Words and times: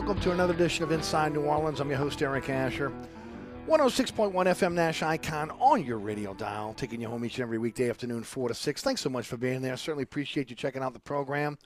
welcome 0.00 0.18
to 0.18 0.32
another 0.32 0.54
edition 0.54 0.82
of 0.82 0.92
Inside 0.92 1.34
New 1.34 1.42
Orleans. 1.42 1.78
I'm 1.78 1.90
your 1.90 1.98
host, 1.98 2.22
Eric 2.22 2.48
Asher. 2.48 2.90
106.1 3.68 4.32
FM 4.32 4.72
Nash 4.72 5.02
Icon 5.02 5.50
on 5.60 5.84
your 5.84 5.98
radio 5.98 6.32
dial, 6.32 6.72
taking 6.72 7.02
you 7.02 7.08
home 7.08 7.22
each 7.22 7.34
and 7.34 7.42
every 7.42 7.58
weekday 7.58 7.90
afternoon, 7.90 8.22
4 8.22 8.48
to 8.48 8.54
6. 8.54 8.80
Thanks 8.80 9.02
so 9.02 9.10
much 9.10 9.26
for 9.26 9.36
being 9.36 9.60
there. 9.60 9.76
Certainly 9.76 10.04
appreciate 10.04 10.48
you 10.48 10.56
checking 10.56 10.82
out 10.82 10.94
the 10.94 11.00
program. 11.00 11.58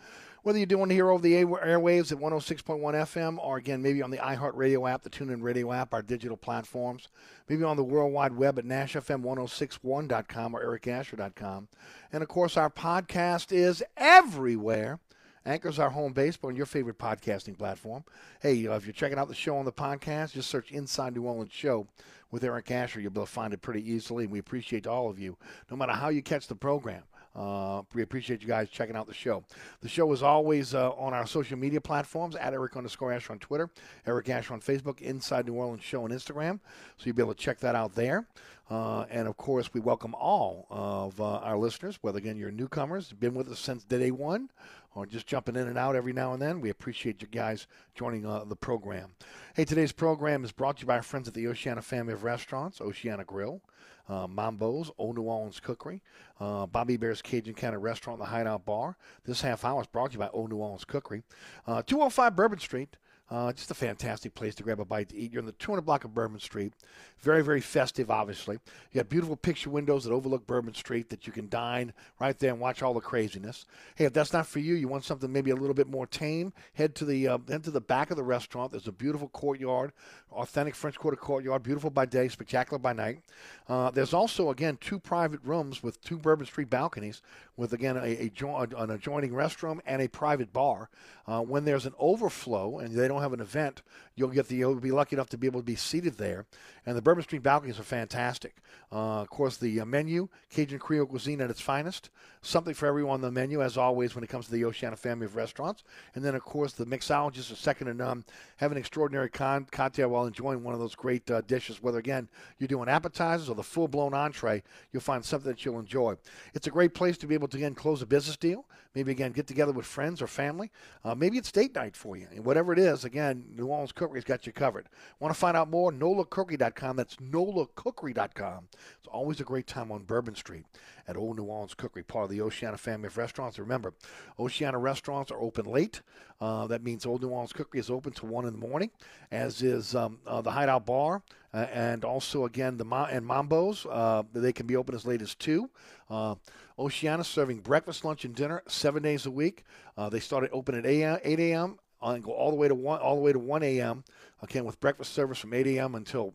Whether 0.43 0.59
you're 0.59 0.67
doing 0.67 0.91
it 0.91 0.95
here 0.95 1.11
over 1.11 1.23
the 1.23 1.33
airwaves 1.35 2.11
at 2.11 2.19
106.1 2.19 2.81
FM 2.81 3.39
or, 3.39 3.57
again, 3.57 3.81
maybe 3.81 4.03
on 4.03 4.11
the 4.11 4.17
iHeartRadio 4.17 4.91
app, 4.91 5.03
the 5.03 5.11
TuneIn 5.11 5.41
Radio 5.41 5.73
app, 5.73 5.95
our 5.95 6.03
digital 6.03 6.37
platforms, 6.37 7.11
maybe 7.49 7.63
on 7.63 7.77
the 7.77 7.85
World 7.85 8.13
Wide 8.13 8.37
Web 8.37 8.59
at 8.59 8.65
NashFM1061.com 8.65 10.57
or 10.57 10.79
EricAsher.com. 10.79 11.69
And, 12.13 12.21
of 12.21 12.29
course, 12.29 12.57
our 12.57 12.69
podcast 12.69 13.53
is 13.53 13.85
everywhere. 13.97 14.99
Anchor's 15.47 15.79
our 15.79 15.91
home 15.91 16.15
base, 16.15 16.39
but 16.39 16.49
on 16.49 16.57
your 16.57 16.65
favorite 16.65 16.99
podcasting 16.99 17.59
platform. 17.59 18.03
Hey, 18.41 18.67
uh, 18.67 18.77
if 18.77 18.87
you're 18.87 18.95
checking 18.95 19.19
out 19.19 19.29
the 19.29 19.35
show 19.35 19.57
on 19.59 19.67
the 19.67 19.73
podcast, 19.73 20.33
just 20.33 20.49
search 20.49 20.73
Inside 20.73 21.15
New 21.15 21.23
Orleans 21.25 21.53
Show 21.53 21.87
with 22.31 22.45
Eric 22.45 22.71
Asher. 22.71 23.01
You'll 23.01 23.11
be 23.11 23.19
able 23.19 23.27
to 23.27 23.33
find 23.33 23.53
it 23.53 23.61
pretty 23.61 23.87
easily, 23.89 24.25
and 24.25 24.33
we 24.33 24.39
appreciate 24.39 24.87
all 24.87 25.11
of 25.11 25.19
you, 25.19 25.37
no 25.71 25.77
matter 25.77 25.93
how 25.93 26.09
you 26.09 26.23
catch 26.23 26.47
the 26.47 26.55
program. 26.55 27.03
Uh, 27.37 27.83
we 27.93 28.03
appreciate 28.03 28.41
you 28.43 28.49
guys 28.49 28.71
checking 28.71 28.95
out 28.97 29.07
the 29.07 29.15
show. 29.15 29.43
The 29.81 29.89
show 29.89 30.11
is 30.13 30.23
always 30.23 30.73
uh, 30.73 30.93
on 30.93 31.13
our 31.13 31.27
social 31.27 31.59
media 31.59 31.81
platforms 31.81 32.37
at 32.37 32.53
Eric 32.53 32.77
underscore 32.77 33.13
Asher 33.13 33.33
on 33.33 33.39
Twitter, 33.41 33.69
Eric 34.07 34.29
Asher 34.29 34.55
on 34.55 34.61
Facebook, 34.61 35.01
Inside 35.01 35.47
New 35.47 35.55
Orleans 35.55 35.83
Show 35.83 36.05
on 36.05 36.11
Instagram. 36.11 36.61
So 36.97 37.07
you'll 37.07 37.17
be 37.17 37.23
able 37.23 37.35
to 37.35 37.41
check 37.41 37.59
that 37.61 37.75
out 37.75 37.95
there. 37.95 38.27
Uh, 38.71 39.05
and 39.11 39.29
of 39.29 39.37
course, 39.37 39.75
we 39.75 39.81
welcome 39.81 40.15
all 40.15 40.67
of 40.71 41.21
uh, 41.21 41.37
our 41.39 41.57
listeners, 41.59 41.99
whether 42.01 42.19
again 42.19 42.37
you're 42.37 42.51
newcomers, 42.51 43.13
been 43.13 43.35
with 43.35 43.49
us 43.51 43.61
since 43.61 43.85
day 43.85 44.11
one, 44.11 44.51
or 44.95 45.05
just 45.07 45.27
jumping 45.27 45.57
in 45.57 45.69
and 45.69 45.77
out 45.77 45.95
every 45.97 46.13
now 46.15 46.33
and 46.33 46.41
then. 46.41 46.61
We 46.61 46.71
appreciate 46.71 47.21
you 47.21 47.29
guys 47.29 47.67
joining 47.95 48.25
uh, 48.25 48.45
the 48.45 48.57
program. 48.57 49.11
Hey, 49.55 49.65
today's 49.67 49.93
program 49.93 50.45
is 50.45 50.53
brought 50.53 50.79
to 50.79 50.83
you 50.83 50.87
by 50.87 50.97
our 50.97 51.03
friends 51.03 51.29
at 51.29 51.35
the 51.35 51.47
Oceana 51.47 51.83
family 51.83 52.15
of 52.15 52.25
restaurants, 52.25 52.81
Oceana 52.81 53.25
Grill. 53.25 53.61
uh, 54.09 54.27
Mambo's, 54.27 54.91
Old 54.99 55.17
New 55.17 55.23
Orleans 55.23 55.61
Cookery, 55.61 56.03
uh, 56.41 56.67
Bobby 56.67 56.97
Bear's 56.97 57.23
Cajun 57.23 57.55
County 57.55 57.79
Restaurant, 57.79 58.19
the 58.19 58.27
Hideout 58.27 58.65
Bar. 58.67 58.97
This 59.25 59.41
half 59.41 59.65
hour 59.65 59.81
is 59.81 59.87
brought 59.87 60.11
to 60.11 60.15
you 60.15 60.19
by 60.19 60.29
Old 60.29 60.51
New 60.51 60.57
Orleans 60.57 60.85
Cookery. 60.85 61.23
Uh, 61.67 61.83
205 61.83 62.37
Bourbon 62.37 62.59
Street. 62.59 62.97
Uh, 63.31 63.53
just 63.53 63.71
a 63.71 63.75
fantastic 63.75 64.35
place 64.35 64.55
to 64.55 64.63
grab 64.63 64.81
a 64.81 64.85
bite 64.85 65.09
to 65.09 65.17
eat. 65.17 65.33
You're 65.33 65.41
in 65.41 65.47
the 65.47 65.53
200 65.53 65.81
block 65.81 66.05
of 66.05 66.13
Bourbon 66.13 66.39
Street. 66.39 66.75
Very, 67.21 67.43
very 67.43 67.63
festive, 67.63 68.11
obviously. 68.11 68.59
You 68.93 69.01
got 69.01 69.09
beautiful 69.09 69.35
picture 69.35 69.71
windows 69.71 70.05
that 70.05 70.13
overlook 70.13 70.47
Bourbon 70.47 70.75
Street 70.75 71.09
that 71.09 71.27
you 71.27 71.33
can 71.33 71.49
dine 71.49 71.95
right 72.21 72.39
there 72.39 72.51
and 72.51 72.61
watch 72.61 72.83
all 72.83 72.93
the 72.93 73.01
craziness. 73.01 73.65
Hey, 73.95 74.05
if 74.05 74.13
that's 74.13 74.35
not 74.35 74.47
for 74.47 74.59
you, 74.59 74.75
you 74.75 74.89
want 74.89 75.05
something 75.05 75.33
maybe 75.33 75.51
a 75.51 75.57
little 75.57 75.75
bit 75.75 75.89
more 75.89 76.07
tame, 76.07 76.53
head 76.75 76.95
to 76.97 77.07
the 77.07 77.27
uh, 77.29 77.39
head 77.49 77.65
to 77.65 77.71
the 77.71 77.81
back 77.81 78.11
of 78.11 78.19
the 78.19 78.23
restaurant. 78.23 78.73
There's 78.73 78.89
a 78.89 78.93
beautiful 78.93 79.29
courtyard, 79.29 79.93
authentic 80.31 80.75
French 80.75 80.99
Quarter 80.99 81.17
courtyard, 81.17 81.63
beautiful 81.63 81.89
by 81.89 82.05
day, 82.05 82.29
spectacular 82.29 82.79
by 82.79 82.93
night. 82.93 83.21
Uh, 83.69 83.91
there's 83.91 84.13
also 84.13 84.51
again 84.51 84.77
two 84.83 84.99
private 84.99 85.41
rooms 85.43 85.83
with 85.83 85.99
two 86.03 86.19
Bourbon 86.19 86.45
Street 86.45 86.69
balconies, 86.69 87.23
with 87.57 87.73
again 87.73 87.97
a, 87.97 88.25
a 88.25 88.29
jo- 88.31 88.57
an 88.57 88.91
adjoining 88.91 89.31
restroom 89.31 89.81
and 89.87 90.03
a 90.03 90.09
private 90.09 90.53
bar. 90.53 90.89
Uh, 91.27 91.41
when 91.41 91.65
there's 91.65 91.87
an 91.87 91.95
overflow 91.99 92.79
and 92.79 92.95
they 92.95 93.09
don't 93.09 93.23
have 93.23 93.33
an 93.33 93.41
event, 93.41 93.83
you'll 94.17 94.29
get 94.29 94.49
the 94.49 94.57
you'll 94.57 94.77
be 94.77 94.91
lucky 94.91 95.17
enough 95.17 95.29
to 95.31 95.39
be 95.39 95.47
able 95.47 95.61
to 95.61 95.67
be 95.67 95.77
seated 95.77 96.17
there. 96.17 96.47
And 96.87 96.97
the 96.97 97.03
Bourbon 97.03 97.25
Street 97.25 97.43
balconies 97.43 97.79
are 97.79 97.85
fantastic. 97.85 98.57
Uh, 98.93 99.21
of 99.21 99.31
course, 99.31 99.57
the 99.57 99.81
uh, 99.81 99.85
menu 99.85 100.29
Cajun 100.51 100.79
Creole 100.79 101.07
cuisine 101.07 101.41
at 101.41 101.51
its 101.51 101.61
finest, 101.61 102.11
something 102.43 102.75
for 102.75 102.87
everyone 102.87 103.15
on 103.15 103.21
the 103.21 103.31
menu 103.31 103.63
as 103.63 103.77
always 103.77 104.15
when 104.15 104.23
it 104.23 104.31
comes 104.31 104.47
to 104.47 104.53
the 104.53 104.65
Oceana 104.65 104.97
family 104.97 105.27
of 105.27 105.37
restaurants. 105.37 105.85
And 106.15 106.25
then 106.25 106.35
of 106.35 106.43
course 106.43 106.73
the 106.73 106.87
mixologists 106.87 107.53
are 107.53 107.57
second 107.57 107.89
to 107.89 107.95
none. 107.95 108.25
Have 108.59 108.73
an 108.73 108.79
extraordinary 108.79 109.31
con- 109.31 109.67
cocktail 109.71 110.09
while 110.09 110.27
enjoying 110.27 110.63
one 110.63 110.75
of 110.75 110.81
those 110.81 110.95
great 110.95 111.29
uh, 111.31 111.41
dishes. 111.43 111.83
Whether 111.83 111.99
again 111.99 112.29
you're 112.59 112.69
doing 112.69 112.89
appetizers 112.89 113.49
or 113.49 113.55
the 113.55 113.63
full 113.63 113.89
blown 113.89 114.15
entree, 114.15 114.63
you'll 114.93 115.01
find 115.03 115.25
something 115.25 115.51
that 115.51 115.65
you'll 115.65 115.81
enjoy. 115.81 116.17
It's 116.55 116.67
a 116.67 116.71
great 116.71 116.95
place 116.95 117.19
to 117.19 117.27
be 117.27 117.35
able 117.35 117.49
to 117.49 117.57
again 117.57 117.75
close 117.75 118.03
a 118.03 118.07
business 118.07 118.37
deal. 118.37 118.67
Maybe 118.95 119.13
again 119.13 119.33
get 119.33 119.47
together 119.47 119.73
with 119.73 119.87
friends 119.87 120.23
or 120.23 120.27
family. 120.27 120.71
Uh, 121.05 121.15
maybe 121.15 121.37
it's 121.37 121.51
date 121.51 121.75
night 121.75 121.97
for 121.97 122.17
you. 122.17 122.29
And 122.31 122.45
whatever 122.45 122.73
it 122.73 122.79
is, 122.79 123.05
again, 123.05 123.45
New 123.57 123.67
Orleans 123.67 123.93
Cookery's 123.93 124.25
got 124.25 124.47
you 124.47 124.53
covered. 124.53 124.89
Want 125.21 125.35
to 125.35 125.39
find 125.39 125.57
out 125.57 125.69
more? 125.69 125.91
NolaCookery.com. 125.91 126.97
That's 126.97 127.17
NolaCookery.com. 127.17 128.69
It's 128.99 129.09
always 129.09 129.41
a 129.41 129.45
great 129.45 129.67
time 129.67 129.91
on 129.91 130.05
Bourbon 130.05 130.35
Street 130.35 130.65
at 131.07 131.17
Old 131.17 131.37
New 131.37 131.45
Orleans 131.45 131.75
Cookery, 131.75 132.03
part 132.03 132.25
of 132.25 132.31
the 132.31 132.41
Oceana 132.41 132.79
family 132.79 133.09
of 133.09 133.17
restaurants. 133.19 133.59
Remember, 133.59 133.95
Oceana 134.39 134.79
restaurants 134.79 135.31
are 135.31 135.41
open 135.41 135.67
late. 135.67 136.01
Uh, 136.41 136.67
that 136.67 136.83
means 136.83 137.07
Old 137.07 137.23
New 137.23 137.29
Orleans 137.29 137.53
Cookery 137.53 137.81
is 137.81 137.91
open 137.91 138.13
to 138.13 138.27
one 138.27 138.47
in 138.47 138.53
the 138.53 138.67
morning, 138.67 138.91
as 139.31 139.63
is 139.63 139.95
um, 139.95 140.19
uh, 140.27 140.41
the 140.41 140.51
Hideout 140.51 140.87
Bar, 140.87 141.23
uh, 141.53 141.67
and 141.73 142.05
also 142.05 142.45
again 142.45 142.77
the 142.77 142.85
Ma- 142.85 143.09
and 143.11 143.27
Mambo's. 143.27 143.87
Uh, 143.87 144.23
they 144.33 144.53
can 144.53 144.67
be 144.67 144.77
open 144.77 144.95
as 144.95 145.07
late 145.07 145.23
as 145.23 145.35
two. 145.35 145.71
Uh, 146.11 146.35
Oceana 146.79 147.25
serving 147.25 147.61
breakfast, 147.61 148.05
lunch, 148.05 148.25
and 148.25 148.35
dinner 148.35 148.63
seven 148.67 149.03
days 149.03 149.27
a 149.27 149.31
week. 149.31 149.65
Uh, 149.97 150.09
they 150.09 150.21
start 150.21 150.45
at 150.45 150.53
open 150.53 150.75
at 150.75 150.87
8 150.87 151.39
a.m. 151.39 151.79
and 152.03 152.23
go 152.23 152.33
all 152.33 152.51
the 152.51 152.57
way 152.57 152.69
to 152.69 152.75
one 152.75 153.01
all 153.01 153.15
the 153.15 153.21
way 153.21 153.33
to 153.33 153.39
1 153.39 153.63
a.m. 153.63 154.05
Again 154.43 154.65
with 154.65 154.81
breakfast 154.81 155.13
service 155.13 155.39
from 155.39 155.55
8 155.55 155.67
a.m. 155.69 155.95
until 155.95 156.35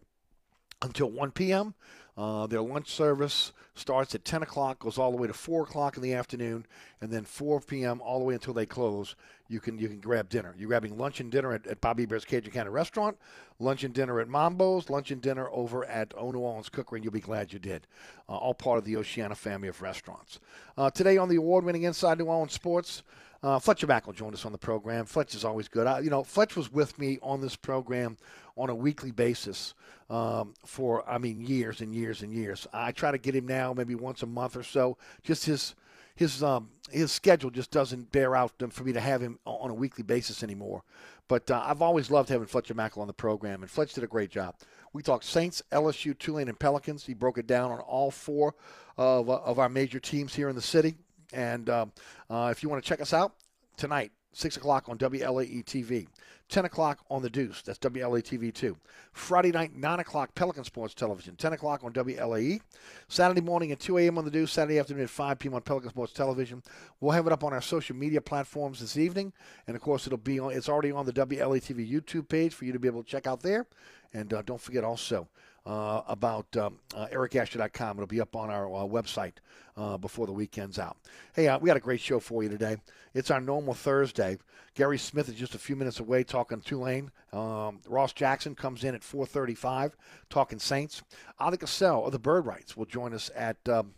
until 0.82 1.10
1 1.12 1.32
p.m. 1.32 1.74
Uh, 2.20 2.46
their 2.48 2.62
lunch 2.62 2.90
service 2.90 3.54
starts 3.76 4.14
at 4.14 4.26
10 4.26 4.44
o'clock, 4.44 4.80
goes 4.80 4.98
all 4.98 5.10
the 5.10 5.16
way 5.16 5.26
to 5.26 5.34
4 5.34 5.64
o'clock 5.64 5.96
in 5.96 6.04
the 6.04 6.14
afternoon, 6.14 6.66
and 7.00 7.10
then 7.10 7.24
4 7.24 7.62
p.m. 7.62 8.02
all 8.02 8.20
the 8.20 8.26
way 8.26 8.34
until 8.34 8.54
they 8.54 8.66
close. 8.66 9.16
You 9.48 9.62
can 9.62 9.80
you 9.80 9.88
can 9.88 10.02
grab 10.02 10.28
dinner. 10.28 10.54
You're 10.58 10.68
grabbing 10.68 10.98
lunch 10.98 11.22
and 11.22 11.32
dinner 11.32 11.54
at, 11.54 11.66
at 11.66 11.80
Bobby 11.80 12.06
Bear's 12.06 12.26
Cajun 12.26 12.52
County 12.52 12.72
Restaurant, 12.72 13.18
lunch 13.58 13.86
and 13.86 13.94
dinner 13.94 14.20
at 14.20 14.28
Mambo's, 14.28 14.90
lunch 14.90 15.12
and 15.12 15.22
dinner 15.22 15.48
over 15.50 15.86
at 15.86 16.14
O 16.18 16.32
New 16.32 16.40
Orleans 16.40 16.68
Cookery, 16.68 16.98
and 16.98 17.06
you'll 17.06 17.14
be 17.14 17.22
glad 17.22 17.54
you 17.54 17.60
did. 17.60 17.88
Uh, 18.28 18.36
all 18.36 18.54
part 18.54 18.78
of 18.78 18.84
the 18.84 18.98
Oceana 18.98 19.34
family 19.34 19.70
of 19.70 19.82
restaurants. 19.82 20.42
Uh, 20.78 20.92
today 20.92 21.18
on 21.18 21.30
the 21.30 21.38
award-winning 21.38 21.84
Inside 21.84 22.18
New 22.18 22.26
Orleans 22.26 22.52
Sports. 22.52 23.04
Uh, 23.42 23.58
Fletcher 23.58 23.88
Mackel 23.88 24.14
joined 24.14 24.34
us 24.34 24.46
on 24.46 24.52
the 24.52 24.58
program. 24.58 25.06
Fletch 25.06 25.34
is 25.34 25.46
always 25.46 25.70
good. 25.70 25.88
I, 25.88 26.00
you 26.00 26.10
know, 26.10 26.24
Fletch 26.24 26.58
was 26.58 26.70
with 26.74 27.00
me 27.00 27.20
on 27.22 27.40
this 27.40 27.56
program 27.56 28.18
on 28.60 28.70
a 28.70 28.76
weekly 28.76 29.12
basis 29.12 29.74
um, 30.10 30.54
for, 30.66 31.08
I 31.10 31.18
mean, 31.18 31.40
years 31.42 31.82
and 31.82 31.94
years 31.94 32.22
and 32.22 32.34
years. 32.34 32.68
I 32.74 32.92
try 32.92 33.12
to 33.12 33.18
get 33.18 33.36
him 33.36 33.48
now, 33.48 33.74
maybe 33.74 33.96
once 33.96 34.24
a 34.24 34.28
month 34.28 34.56
or 34.56 34.64
so. 34.64 34.98
Just 35.24 35.46
his 35.46 35.76
his 36.16 36.44
um, 36.44 36.70
his 36.92 37.14
schedule 37.14 37.50
just 37.50 37.72
doesn't 37.72 38.12
bear 38.12 38.36
out 38.36 38.52
for 38.72 38.84
me 38.84 38.92
to 38.92 39.00
have 39.00 39.22
him 39.22 39.40
on 39.46 39.70
a 39.70 39.74
weekly 39.74 40.04
basis 40.04 40.44
anymore. 40.44 40.84
But 41.30 41.50
uh, 41.50 41.64
I've 41.66 41.82
always 41.82 42.12
loved 42.12 42.28
having 42.28 42.48
Fletcher 42.48 42.74
Mackel 42.74 42.98
on 42.98 43.08
the 43.08 43.14
program, 43.14 43.62
and 43.62 43.72
Fletch 43.72 43.94
did 43.94 44.04
a 44.04 44.08
great 44.08 44.30
job. 44.30 44.56
We 44.92 45.04
talked 45.04 45.24
Saints, 45.24 45.62
LSU, 45.72 46.18
Tulane, 46.18 46.50
and 46.50 46.60
Pelicans. 46.60 47.06
He 47.06 47.14
broke 47.14 47.38
it 47.38 47.48
down 47.48 47.72
on 47.72 47.80
all 47.80 48.12
four 48.12 48.56
of, 48.98 49.30
of 49.30 49.60
our 49.60 49.70
major 49.70 50.00
teams 50.00 50.36
here 50.36 50.50
in 50.50 50.56
the 50.56 50.62
city. 50.62 50.96
And 51.32 51.70
um, 51.70 51.92
uh, 52.30 52.50
if 52.52 52.64
you 52.64 52.70
want 52.70 52.84
to 52.84 52.90
check 52.90 53.00
us 53.00 53.14
out 53.14 53.34
tonight, 53.78 54.12
6 54.32 54.58
o'clock 54.58 54.88
on 54.88 54.98
WLAE 54.98 55.64
TV, 55.66 56.08
10 56.50 56.66
o'clock 56.66 57.00
on 57.10 57.22
The 57.22 57.30
Deuce, 57.30 57.62
that's 57.62 57.80
WLAE 57.80 58.24
TV 58.24 58.54
2. 58.54 58.76
Friday 59.12 59.52
night, 59.52 59.76
9 59.76 60.00
o'clock, 60.00 60.34
Pelican 60.36 60.64
Sports 60.64 60.94
Television, 60.94 61.36
10 61.36 61.54
o'clock 61.54 61.84
on 61.84 61.94
WLAE. 61.94 62.62
Saturday 63.08 63.42
morning 63.42 63.72
at 63.72 63.80
2 63.80 63.98
a.m. 63.98 64.18
on 64.18 64.26
The 64.26 64.32
Deuce, 64.32 64.52
Saturday 64.52 64.80
afternoon 64.80 65.04
at 65.04 65.10
5 65.10 65.40
p.m. 65.40 65.56
on 65.56 65.62
Pelican 65.62 65.90
Sports 65.90 66.14
Television. 66.14 66.62
We'll 67.00 67.12
have 67.12 67.28
it 67.28 67.34
up 67.34 67.44
on 67.44 67.54
our 67.54 67.62
social 67.62 67.96
media 67.96 68.22
platforms 68.22 68.80
this 68.80 68.98
evening. 68.98 69.34
And 69.68 69.76
of 69.76 69.82
course, 69.82 70.06
it'll 70.06 70.18
be 70.18 70.40
on, 70.40 70.52
it's 70.54 70.70
already 70.70 70.92
on 70.92 71.06
the 71.06 71.14
WLAE 71.14 71.62
TV 71.62 71.90
YouTube 71.90 72.30
page 72.30 72.54
for 72.54 72.66
you 72.66 72.74
to 72.74 72.80
be 72.80 72.88
able 72.88 73.04
to 73.04 73.10
check 73.10 73.28
out 73.28 73.42
there. 73.42 73.66
And 74.14 74.34
uh, 74.34 74.42
don't 74.44 74.62
forget 74.62 74.84
also, 74.84 75.28
uh, 75.66 76.02
about 76.08 76.56
um, 76.58 76.80
uh, 76.96 77.08
ericasher.com. 77.08 77.98
It'll 77.98 78.08
be 78.08 78.22
up 78.22 78.36
on 78.36 78.50
our 78.50 78.66
uh, 78.68 78.86
website 78.86 79.34
uh, 79.78 79.98
before 79.98 80.26
the 80.26 80.34
weekend's 80.34 80.80
out. 80.80 80.98
Hey, 81.34 81.48
uh, 81.48 81.60
we 81.60 81.68
got 81.68 81.78
a 81.78 81.82
great 81.82 82.02
show 82.02 82.20
for 82.20 82.44
you 82.44 82.50
today. 82.50 82.78
It's 83.14 83.32
our 83.32 83.42
normal 83.42 83.74
Thursday. 83.74 84.38
Gary 84.76 84.98
Smith 84.98 85.30
is 85.30 85.36
just 85.36 85.56
a 85.56 85.60
few 85.60 85.76
minutes 85.76 86.00
away 86.00 86.24
talking 86.24 86.62
Tulane. 86.62 87.12
Um, 87.34 87.80
Ross 87.88 88.14
Jackson 88.14 88.56
comes 88.56 88.84
in 88.84 88.96
at 88.96 89.02
4:35 89.02 89.94
talking 90.30 90.60
Saints. 90.60 91.02
Oleh 91.40 91.58
Kosel 91.58 92.06
of 92.06 92.12
the 92.12 92.20
Bird 92.20 92.46
Writes 92.46 92.78
will 92.78 92.86
join 92.86 93.14
us 93.14 93.30
at. 93.36 93.58
Um, 93.68 93.94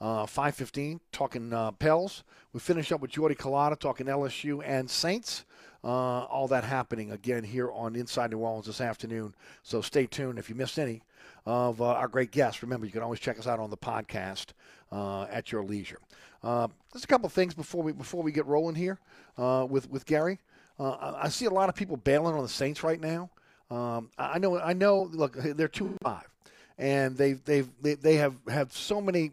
uh, 0.00 0.24
5:15 0.26 1.00
talking 1.10 1.52
uh, 1.52 1.72
Pels. 1.72 2.22
We 2.52 2.60
finish 2.60 2.92
up 2.92 3.00
with 3.00 3.10
Jordy 3.10 3.34
Culotta 3.34 3.78
talking 3.78 4.06
LSU 4.06 4.62
and 4.64 4.88
Saints. 4.88 5.44
Uh, 5.84 6.24
all 6.24 6.48
that 6.48 6.64
happening 6.64 7.12
again 7.12 7.44
here 7.44 7.70
on 7.70 7.94
Inside 7.94 8.32
New 8.32 8.38
Orleans 8.38 8.66
this 8.66 8.80
afternoon. 8.80 9.34
So 9.62 9.80
stay 9.80 10.06
tuned. 10.06 10.38
If 10.38 10.48
you 10.48 10.56
missed 10.56 10.78
any 10.78 11.02
of 11.46 11.80
uh, 11.80 11.86
our 11.86 12.08
great 12.08 12.32
guests, 12.32 12.62
remember 12.62 12.84
you 12.84 12.92
can 12.92 13.02
always 13.02 13.20
check 13.20 13.38
us 13.38 13.46
out 13.46 13.60
on 13.60 13.70
the 13.70 13.76
podcast 13.76 14.46
uh, 14.90 15.22
at 15.24 15.52
your 15.52 15.62
leisure. 15.62 16.00
Uh, 16.42 16.68
there's 16.92 17.04
a 17.04 17.06
couple 17.08 17.28
things 17.28 17.54
before 17.54 17.82
we 17.82 17.92
before 17.92 18.22
we 18.22 18.32
get 18.32 18.46
rolling 18.46 18.74
here 18.74 18.98
uh, 19.36 19.66
with 19.68 19.88
with 19.90 20.04
Gary. 20.06 20.38
Uh, 20.78 21.14
I 21.16 21.28
see 21.28 21.46
a 21.46 21.50
lot 21.50 21.68
of 21.68 21.74
people 21.74 21.96
bailing 21.96 22.34
on 22.34 22.42
the 22.42 22.48
Saints 22.48 22.82
right 22.82 23.00
now. 23.00 23.30
Um, 23.70 24.10
I 24.18 24.34
I 24.34 24.38
know 24.38 24.58
I 24.58 24.72
know. 24.72 25.08
Look, 25.12 25.34
they're 25.36 25.68
two 25.68 25.86
and 25.86 25.96
five, 26.02 26.28
and 26.76 27.16
they've 27.16 27.42
they've 27.44 27.68
they, 27.80 27.94
they 27.94 28.16
have 28.16 28.34
have 28.48 28.72
so 28.72 29.00
many. 29.00 29.32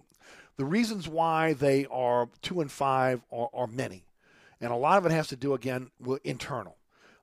The 0.58 0.66
reasons 0.66 1.08
why 1.08 1.54
they 1.54 1.86
are 1.92 2.30
two 2.42 2.62
and 2.62 2.72
five 2.72 3.22
are, 3.32 3.50
are 3.54 3.68
many 3.68 4.04
and 4.62 4.72
a 4.72 4.76
lot 4.76 4.98
of 4.98 5.06
it 5.06 5.12
has 5.12 5.28
to 5.28 5.36
do 5.36 5.54
again 5.54 5.90
with 6.00 6.26
internal. 6.26 6.78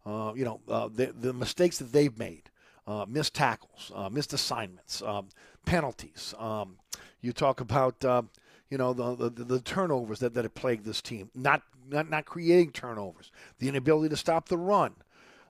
Uh, 0.04 0.32
you 0.34 0.44
know, 0.44 0.60
uh, 0.68 0.88
the, 0.92 1.12
the 1.18 1.32
mistakes 1.32 1.78
that 1.78 1.92
they've 1.92 2.18
made, 2.18 2.50
uh, 2.86 3.06
missed 3.08 3.34
tackles, 3.34 3.92
uh, 3.94 4.08
missed 4.08 4.32
assignments, 4.32 5.00
um, 5.02 5.28
penalties. 5.64 6.34
Um, 6.38 6.78
you 7.20 7.32
talk 7.32 7.60
about 7.60 8.04
uh, 8.04 8.22
you 8.68 8.78
know 8.78 8.92
the, 8.92 9.30
the 9.30 9.44
the 9.44 9.60
turnovers 9.60 10.18
that, 10.20 10.34
that 10.34 10.44
have 10.44 10.54
plagued 10.54 10.84
this 10.84 11.00
team, 11.00 11.30
not 11.34 11.62
not 11.88 12.10
not 12.10 12.24
creating 12.24 12.72
turnovers, 12.72 13.30
the 13.58 13.68
inability 13.68 14.08
to 14.08 14.16
stop 14.16 14.48
the 14.48 14.58
run. 14.58 14.94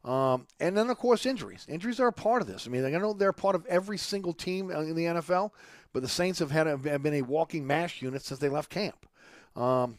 Um, 0.04 0.48
and 0.58 0.76
then, 0.76 0.90
of 0.90 0.98
course, 0.98 1.26
injuries. 1.26 1.64
Injuries 1.68 2.00
are 2.00 2.08
a 2.08 2.12
part 2.12 2.42
of 2.42 2.48
this. 2.48 2.66
I 2.66 2.70
mean, 2.70 2.84
I 2.84 2.90
know 2.90 3.12
they're 3.12 3.32
part 3.32 3.54
of 3.54 3.64
every 3.66 3.96
single 3.96 4.32
team 4.32 4.70
in 4.70 4.96
the 4.96 5.04
NFL, 5.04 5.52
but 5.92 6.02
the 6.02 6.08
Saints 6.08 6.40
have 6.40 6.50
had 6.50 6.66
have 6.66 7.02
been 7.02 7.14
a 7.14 7.22
walking 7.22 7.66
mash 7.66 8.02
unit 8.02 8.22
since 8.22 8.40
they 8.40 8.48
left 8.48 8.68
camp. 8.68 9.06
Um, 9.54 9.98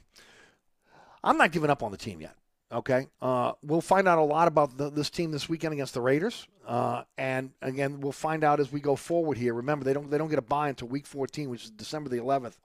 I'm 1.24 1.38
not 1.38 1.52
giving 1.52 1.70
up 1.70 1.84
on 1.84 1.92
the 1.92 1.98
team 1.98 2.22
yet. 2.22 2.36
Okay, 2.72 3.08
uh, 3.22 3.52
we'll 3.62 3.82
find 3.82 4.08
out 4.08 4.18
a 4.18 4.24
lot 4.24 4.48
about 4.48 4.78
the, 4.78 4.90
this 4.90 5.12
team 5.12 5.32
this 5.32 5.48
weekend 5.48 5.74
against 5.74 5.94
the 5.94 6.02
Raiders, 6.02 6.48
uh, 6.68 7.04
and 7.20 7.52
again, 7.62 8.02
we'll 8.02 8.12
find 8.12 8.44
out 8.44 8.60
as 8.60 8.72
we 8.72 8.80
go 8.80 8.96
forward 8.96 9.38
here. 9.38 9.54
Remember, 9.54 9.86
they 9.86 9.94
don't 9.94 10.10
they 10.10 10.18
don't 10.18 10.30
get 10.30 10.40
a 10.40 10.44
bye 10.44 10.70
until 10.70 10.88
Week 10.88 11.06
14, 11.06 11.52
which 11.52 11.66
is 11.66 11.70
December 11.70 12.10
the 12.10 12.18
11th. 12.18 12.56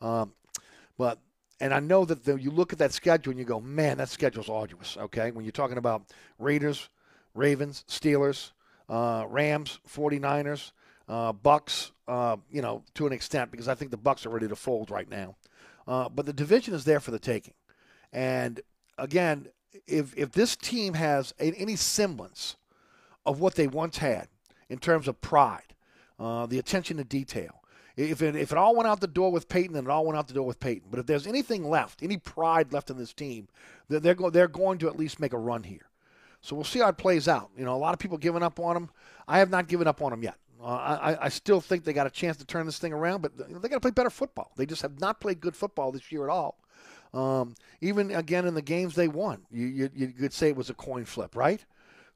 Um, 0.00 0.32
but 0.98 1.20
and 1.60 1.72
I 1.72 1.78
know 1.78 2.04
that 2.04 2.24
the, 2.24 2.34
you 2.34 2.50
look 2.50 2.72
at 2.72 2.80
that 2.80 2.92
schedule 2.92 3.30
and 3.30 3.38
you 3.38 3.44
go, 3.44 3.60
man, 3.60 3.98
that 3.98 4.08
schedule's 4.08 4.48
arduous. 4.48 4.96
Okay, 4.96 5.30
when 5.30 5.44
you're 5.44 5.52
talking 5.52 5.78
about 5.78 6.06
Raiders, 6.40 6.88
Ravens, 7.34 7.84
Steelers, 7.88 8.50
uh, 8.88 9.26
Rams, 9.28 9.78
49ers, 9.88 10.72
uh, 11.08 11.32
Bucks, 11.32 11.92
uh, 12.08 12.36
you 12.50 12.62
know, 12.62 12.82
to 12.94 13.06
an 13.06 13.12
extent, 13.12 13.52
because 13.52 13.68
I 13.68 13.76
think 13.76 13.92
the 13.92 13.96
Bucks 13.96 14.26
are 14.26 14.30
ready 14.30 14.48
to 14.48 14.56
fold 14.56 14.90
right 14.90 15.08
now. 15.08 15.36
Uh, 15.86 16.08
but 16.08 16.26
the 16.26 16.32
division 16.32 16.74
is 16.74 16.84
there 16.84 17.00
for 17.00 17.12
the 17.12 17.18
taking. 17.18 17.54
And 18.12 18.60
again, 18.98 19.48
if 19.86 20.16
if 20.16 20.32
this 20.32 20.56
team 20.56 20.94
has 20.94 21.32
any 21.38 21.76
semblance 21.76 22.56
of 23.24 23.40
what 23.40 23.54
they 23.54 23.66
once 23.66 23.98
had 23.98 24.28
in 24.68 24.78
terms 24.78 25.08
of 25.08 25.20
pride, 25.20 25.74
uh, 26.18 26.46
the 26.46 26.58
attention 26.58 26.96
to 26.98 27.04
detail, 27.04 27.62
If 27.96 28.22
it, 28.22 28.36
if 28.36 28.52
it 28.52 28.58
all 28.58 28.74
went 28.74 28.88
out 28.88 29.00
the 29.00 29.06
door 29.06 29.30
with 29.30 29.48
Payton, 29.48 29.74
then 29.74 29.84
it 29.84 29.90
all 29.90 30.06
went 30.06 30.18
out 30.18 30.28
the 30.28 30.34
door 30.34 30.46
with 30.46 30.60
Payton. 30.60 30.88
But 30.90 31.00
if 31.00 31.06
there's 31.06 31.26
anything 31.26 31.68
left, 31.68 32.02
any 32.02 32.16
pride 32.16 32.72
left 32.72 32.90
in 32.90 32.96
this 32.96 33.12
team, 33.12 33.48
then 33.88 34.02
they're, 34.02 34.14
go, 34.14 34.30
they're 34.30 34.48
going 34.48 34.78
to 34.78 34.88
at 34.88 34.98
least 34.98 35.20
make 35.20 35.32
a 35.32 35.38
run 35.38 35.62
here. 35.62 35.88
So 36.40 36.56
we'll 36.56 36.64
see 36.64 36.80
how 36.80 36.88
it 36.88 36.96
plays 36.96 37.28
out. 37.28 37.50
You 37.56 37.64
know, 37.64 37.74
a 37.74 37.78
lot 37.78 37.92
of 37.92 37.98
people 37.98 38.18
giving 38.18 38.42
up 38.42 38.58
on 38.58 38.74
them. 38.74 38.90
I 39.28 39.38
have 39.38 39.50
not 39.50 39.68
given 39.68 39.86
up 39.86 40.00
on 40.00 40.10
them 40.10 40.22
yet. 40.22 40.36
Uh, 40.60 40.66
I, 40.66 41.26
I 41.26 41.28
still 41.28 41.60
think 41.60 41.84
they 41.84 41.92
got 41.92 42.06
a 42.06 42.10
chance 42.10 42.36
to 42.38 42.46
turn 42.46 42.66
this 42.66 42.78
thing 42.78 42.92
around, 42.92 43.20
but 43.20 43.36
they 43.36 43.68
got 43.68 43.76
to 43.76 43.80
play 43.80 43.90
better 43.90 44.10
football. 44.10 44.52
They 44.56 44.64
just 44.64 44.82
have 44.82 44.98
not 45.00 45.20
played 45.20 45.40
good 45.40 45.56
football 45.56 45.92
this 45.92 46.10
year 46.10 46.24
at 46.24 46.30
all. 46.30 46.58
Um, 47.14 47.54
even 47.80 48.10
again 48.10 48.46
in 48.46 48.54
the 48.54 48.62
games 48.62 48.94
they 48.94 49.08
won, 49.08 49.42
you, 49.50 49.66
you, 49.66 49.90
you 49.94 50.08
could 50.08 50.32
say 50.32 50.48
it 50.48 50.56
was 50.56 50.70
a 50.70 50.74
coin 50.74 51.04
flip, 51.04 51.36
right? 51.36 51.64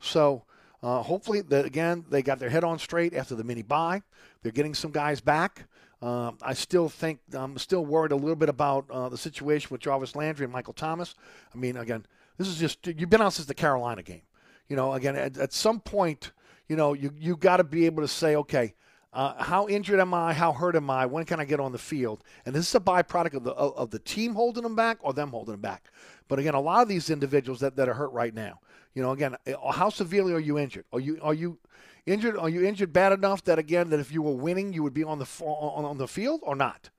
So 0.00 0.44
uh, 0.82 1.02
hopefully, 1.02 1.40
that 1.42 1.64
again, 1.64 2.04
they 2.10 2.22
got 2.22 2.38
their 2.38 2.50
head 2.50 2.64
on 2.64 2.78
straight 2.78 3.14
after 3.14 3.34
the 3.34 3.44
mini 3.44 3.62
bye. 3.62 4.02
They're 4.42 4.52
getting 4.52 4.74
some 4.74 4.90
guys 4.90 5.20
back. 5.20 5.66
Um, 6.02 6.36
I 6.42 6.52
still 6.52 6.88
think 6.88 7.20
I'm 7.32 7.56
still 7.58 7.84
worried 7.84 8.12
a 8.12 8.16
little 8.16 8.36
bit 8.36 8.48
about 8.48 8.84
uh, 8.90 9.08
the 9.08 9.16
situation 9.16 9.68
with 9.70 9.80
Jarvis 9.80 10.14
Landry 10.14 10.44
and 10.44 10.52
Michael 10.52 10.74
Thomas. 10.74 11.14
I 11.54 11.58
mean, 11.58 11.76
again, 11.76 12.04
this 12.36 12.48
is 12.48 12.58
just 12.58 12.86
you've 12.86 13.10
been 13.10 13.22
out 13.22 13.32
since 13.32 13.48
the 13.48 13.54
Carolina 13.54 14.02
game. 14.02 14.22
You 14.68 14.76
know, 14.76 14.92
again, 14.92 15.16
at, 15.16 15.38
at 15.38 15.52
some 15.52 15.80
point, 15.80 16.32
you 16.68 16.76
know, 16.76 16.92
you 16.92 17.12
you 17.18 17.36
got 17.36 17.56
to 17.56 17.64
be 17.64 17.86
able 17.86 18.02
to 18.02 18.08
say, 18.08 18.36
okay, 18.36 18.74
uh, 19.16 19.42
how 19.42 19.66
injured 19.66 19.99
am 19.99 20.12
I? 20.12 20.35
How 20.35 20.52
hurt 20.52 20.76
am 20.76 20.90
I? 20.90 21.06
When 21.06 21.25
can 21.25 21.40
I 21.40 21.46
get 21.46 21.58
on 21.58 21.73
the 21.73 21.78
field? 21.78 22.23
And 22.44 22.54
this 22.54 22.68
is 22.68 22.75
a 22.75 22.80
byproduct 22.80 23.32
of 23.32 23.44
the 23.44 23.52
of, 23.52 23.90
the 23.90 23.99
team 23.99 24.35
holding 24.35 24.62
them 24.62 24.76
back 24.76 24.99
or 25.00 25.14
them 25.14 25.30
holding 25.30 25.54
them 25.54 25.62
back. 25.62 25.85
But 26.28 26.38
again, 26.38 26.52
a 26.52 26.61
lot 26.61 26.82
of 26.82 26.88
these 26.88 27.08
individuals 27.08 27.61
that, 27.61 27.76
that 27.76 27.88
are 27.88 27.94
hurt 27.94 28.12
right 28.12 28.35
now, 28.35 28.61
you 28.92 29.02
know, 29.02 29.12
again, 29.12 29.35
uh, 29.46 29.73
how 29.73 29.88
severely 29.88 30.35
are 30.35 30.38
you 30.38 30.58
injured? 30.58 30.85
Are 30.92 31.00
you 31.00 31.18
are 31.23 31.32
you 31.32 31.56
injured? 32.04 32.37
Are 32.37 32.50
you 32.50 32.62
injured 32.66 32.92
bad 32.92 33.14
enough 33.14 33.42
that 33.44 33.58
again 33.58 33.88
that 33.88 34.00
if 34.00 34.12
you 34.12 34.20
were 34.20 34.35
winning, 34.35 34.75
you 34.75 34.82
would 34.82 34.92
be 34.92 35.02
on 35.02 35.18
the 35.18 35.26
on, 35.42 35.87
on 35.87 35.96
the 35.96 36.06
field 36.06 36.40
or 36.42 36.54
not? 36.54 36.90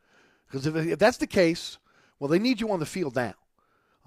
Because 0.47 0.65
if, 0.65 0.75
if 0.75 0.97
that's 0.97 1.17
the 1.17 1.27
case, 1.27 1.77
well, 2.19 2.29
they 2.29 2.39
need 2.39 2.59
you 2.59 2.71
on 2.71 2.79
the 2.79 2.87
field 2.87 3.15
now. 3.15 3.35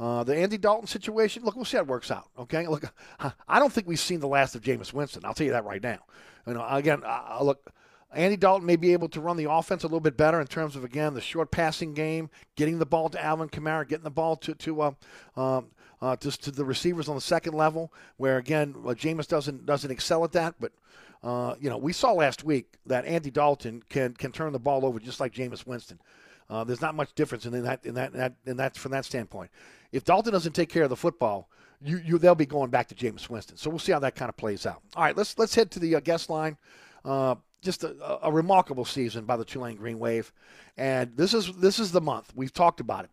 Uh, 0.00 0.24
the 0.24 0.34
Andy 0.34 0.58
Dalton 0.58 0.88
situation, 0.88 1.44
look, 1.44 1.54
we'll 1.54 1.64
see 1.64 1.76
how 1.76 1.84
it 1.84 1.88
works 1.88 2.10
out. 2.10 2.28
Okay, 2.36 2.66
look, 2.66 2.92
I 3.48 3.60
don't 3.60 3.72
think 3.72 3.86
we've 3.86 4.00
seen 4.00 4.18
the 4.18 4.26
last 4.26 4.56
of 4.56 4.62
Jameis 4.62 4.92
Winston. 4.92 5.24
I'll 5.24 5.34
tell 5.34 5.46
you 5.46 5.52
that 5.52 5.64
right 5.64 5.82
now. 5.82 5.98
You 6.44 6.54
know, 6.54 6.66
again, 6.68 7.02
uh, 7.04 7.38
look, 7.42 7.70
Andy 8.12 8.36
Dalton 8.36 8.66
may 8.66 8.76
be 8.76 8.92
able 8.92 9.08
to 9.10 9.20
run 9.20 9.36
the 9.36 9.50
offense 9.50 9.84
a 9.84 9.86
little 9.86 10.00
bit 10.00 10.16
better 10.16 10.40
in 10.40 10.46
terms 10.46 10.76
of 10.76 10.84
again 10.84 11.14
the 11.14 11.20
short 11.20 11.50
passing 11.50 11.94
game, 11.94 12.30
getting 12.56 12.78
the 12.78 12.86
ball 12.86 13.08
to 13.08 13.22
Alvin 13.22 13.48
Kamara, 13.48 13.86
getting 13.88 14.04
the 14.04 14.10
ball 14.10 14.36
to 14.36 14.54
to 14.54 14.82
uh, 14.82 14.92
um, 15.36 15.66
uh, 16.02 16.16
just 16.16 16.42
to 16.44 16.50
the 16.50 16.64
receivers 16.64 17.08
on 17.08 17.14
the 17.14 17.20
second 17.20 17.54
level, 17.54 17.92
where 18.16 18.38
again 18.38 18.74
uh, 18.78 18.88
Jameis 18.90 19.28
doesn't 19.28 19.66
doesn't 19.66 19.90
excel 19.90 20.24
at 20.24 20.32
that. 20.32 20.54
But 20.58 20.72
uh, 21.22 21.54
you 21.60 21.70
know, 21.70 21.78
we 21.78 21.92
saw 21.92 22.12
last 22.12 22.44
week 22.44 22.78
that 22.86 23.04
Andy 23.04 23.30
Dalton 23.30 23.82
can 23.88 24.14
can 24.14 24.32
turn 24.32 24.52
the 24.52 24.58
ball 24.58 24.84
over 24.84 24.98
just 24.98 25.20
like 25.20 25.32
Jameis 25.32 25.66
Winston. 25.66 26.00
Uh, 26.48 26.64
there's 26.64 26.80
not 26.80 26.96
much 26.96 27.14
difference 27.14 27.46
in 27.46 27.62
that 27.62 27.84
in 27.84 27.94
that 27.94 28.12
in 28.12 28.18
that 28.18 28.34
in 28.46 28.56
that 28.56 28.76
from 28.76 28.92
that 28.92 29.04
standpoint. 29.04 29.50
If 29.92 30.04
Dalton 30.04 30.32
doesn't 30.32 30.52
take 30.52 30.68
care 30.68 30.84
of 30.84 30.90
the 30.90 30.96
football, 30.96 31.48
you, 31.82 31.98
you 31.98 32.18
they'll 32.18 32.34
be 32.34 32.46
going 32.46 32.70
back 32.70 32.88
to 32.88 32.94
Jameis 32.94 33.28
Winston. 33.28 33.56
So 33.56 33.70
we'll 33.70 33.78
see 33.78 33.92
how 33.92 34.00
that 34.00 34.16
kind 34.16 34.28
of 34.28 34.36
plays 34.36 34.66
out. 34.66 34.82
All 34.96 35.04
right, 35.04 35.16
let's 35.16 35.38
let's 35.38 35.54
head 35.54 35.70
to 35.72 35.78
the 35.78 35.96
uh, 35.96 36.00
guest 36.00 36.28
line. 36.28 36.56
Uh, 37.04 37.36
just 37.62 37.84
a, 37.84 38.18
a, 38.22 38.32
remarkable 38.32 38.84
season 38.84 39.24
by 39.24 39.36
the 39.36 39.44
Tulane 39.44 39.76
Green 39.76 39.98
Wave, 39.98 40.32
and 40.76 41.16
this 41.16 41.34
is 41.34 41.52
this 41.56 41.78
is 41.78 41.92
the 41.92 42.00
month 42.00 42.32
we've 42.34 42.52
talked 42.52 42.80
about 42.80 43.04
it. 43.04 43.10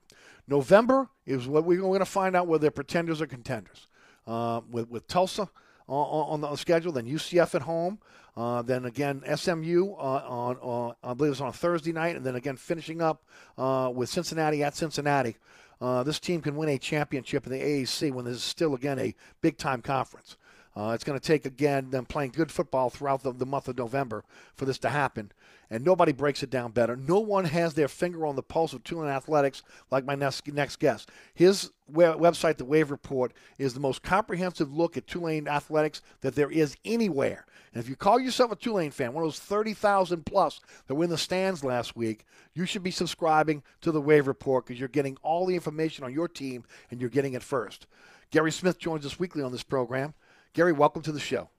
November 0.47 1.09
is 1.25 1.47
what 1.47 1.65
we're 1.65 1.81
going 1.81 1.99
to 1.99 2.05
find 2.05 2.35
out 2.35 2.47
whether 2.47 2.61
they're 2.61 2.71
pretenders 2.71 3.21
or 3.21 3.27
contenders. 3.27 3.87
Uh, 4.25 4.61
with 4.69 4.89
with 4.89 5.07
Tulsa 5.07 5.49
on, 5.87 6.41
on, 6.41 6.41
the 6.41 6.55
schedule, 6.57 6.91
then 6.91 7.05
UCF 7.05 7.55
at 7.55 7.61
home, 7.61 7.99
uh, 8.35 8.61
then 8.61 8.85
again 8.85 9.23
SMU 9.35 9.93
uh, 9.93 10.23
on, 10.27 10.57
on 10.57 10.95
I 11.03 11.13
believe 11.13 11.31
it's 11.31 11.41
on 11.41 11.49
a 11.49 11.53
Thursday 11.53 11.93
night, 11.93 12.15
and 12.15 12.25
then 12.25 12.35
again 12.35 12.57
finishing 12.57 13.01
up 13.01 13.23
uh, 13.57 13.91
with 13.93 14.09
Cincinnati 14.09 14.63
at 14.63 14.75
Cincinnati. 14.75 15.37
Uh, 15.79 16.03
this 16.03 16.19
team 16.19 16.41
can 16.41 16.55
win 16.55 16.69
a 16.69 16.77
championship 16.77 17.45
in 17.45 17.51
the 17.51 17.59
AAC 17.59 18.11
when 18.11 18.25
this 18.25 18.37
is 18.37 18.43
still 18.43 18.73
again 18.73 18.99
a 18.99 19.15
big 19.41 19.57
time 19.57 19.81
conference. 19.81 20.35
Uh, 20.77 20.91
it's 20.91 21.03
going 21.03 21.19
to 21.19 21.25
take, 21.25 21.43
again, 21.43 21.89
them 21.89 22.05
playing 22.05 22.29
good 22.29 22.51
football 22.51 22.91
throughout 22.91 23.23
the, 23.23 23.31
the, 23.31 23.47
month 23.47 23.67
of 23.67 23.75
November 23.75 24.23
for 24.53 24.65
this 24.65 24.77
to 24.77 24.89
happen. 24.89 25.31
And 25.71 25.83
nobody 25.83 26.11
breaks 26.11 26.43
it 26.43 26.51
down 26.51 26.71
better. 26.71 26.95
No 26.95 27.19
one 27.19 27.45
has 27.45 27.73
their 27.73 27.87
finger 27.87 28.27
on 28.27 28.35
the 28.35 28.43
pulse 28.43 28.73
of 28.73 28.83
Tulane 28.83 29.09
athletics 29.09 29.63
like 29.89 30.05
my 30.05 30.13
next, 30.13 30.47
next 30.47 30.75
guest. 30.75 31.09
His 31.33 31.71
website, 31.91 32.57
The 32.57 32.65
Wave 32.65 32.91
Report, 32.91 33.33
is 33.57 33.73
the 33.73 33.79
most 33.79 34.03
comprehensive 34.03 34.71
look 34.71 34.97
at 34.97 35.07
Tulane 35.07 35.47
athletics 35.47 36.03
that 36.21 36.35
there 36.35 36.51
is 36.51 36.77
anywhere. 36.85 37.47
And 37.73 37.83
if 37.83 37.89
you 37.89 37.95
call 37.95 38.19
yourself 38.19 38.51
a 38.51 38.55
Tulane 38.55 38.91
fan, 38.91 39.13
one 39.13 39.23
of 39.23 39.27
those 39.27 39.39
30,000 39.39 40.27
plus 40.27 40.61
that 40.85 40.93
were 40.93 41.05
in 41.05 41.09
the 41.09 41.17
stands 41.17 41.63
last 41.63 41.95
week, 41.95 42.23
you 42.53 42.67
should 42.67 42.83
be 42.83 42.91
subscribing 42.91 43.63
to 43.81 43.91
The 43.91 43.99
Wave 43.99 44.27
Report 44.27 44.67
because 44.67 44.79
you're 44.79 44.89
getting 44.89 45.17
all 45.23 45.47
the 45.47 45.55
information 45.55 46.03
on 46.03 46.13
your 46.13 46.27
team 46.27 46.65
and 46.91 47.01
you're 47.01 47.09
getting 47.09 47.33
it 47.33 47.41
first. 47.41 47.87
Gary 48.29 48.51
Smith 48.51 48.77
joins 48.77 49.07
us 49.07 49.17
weekly 49.17 49.41
on 49.41 49.51
this 49.51 49.63
program. 49.63 50.13
Gary, 50.57 50.73
welcome 50.73 51.03
to 51.03 51.11
the 51.11 51.19
show. 51.19 51.49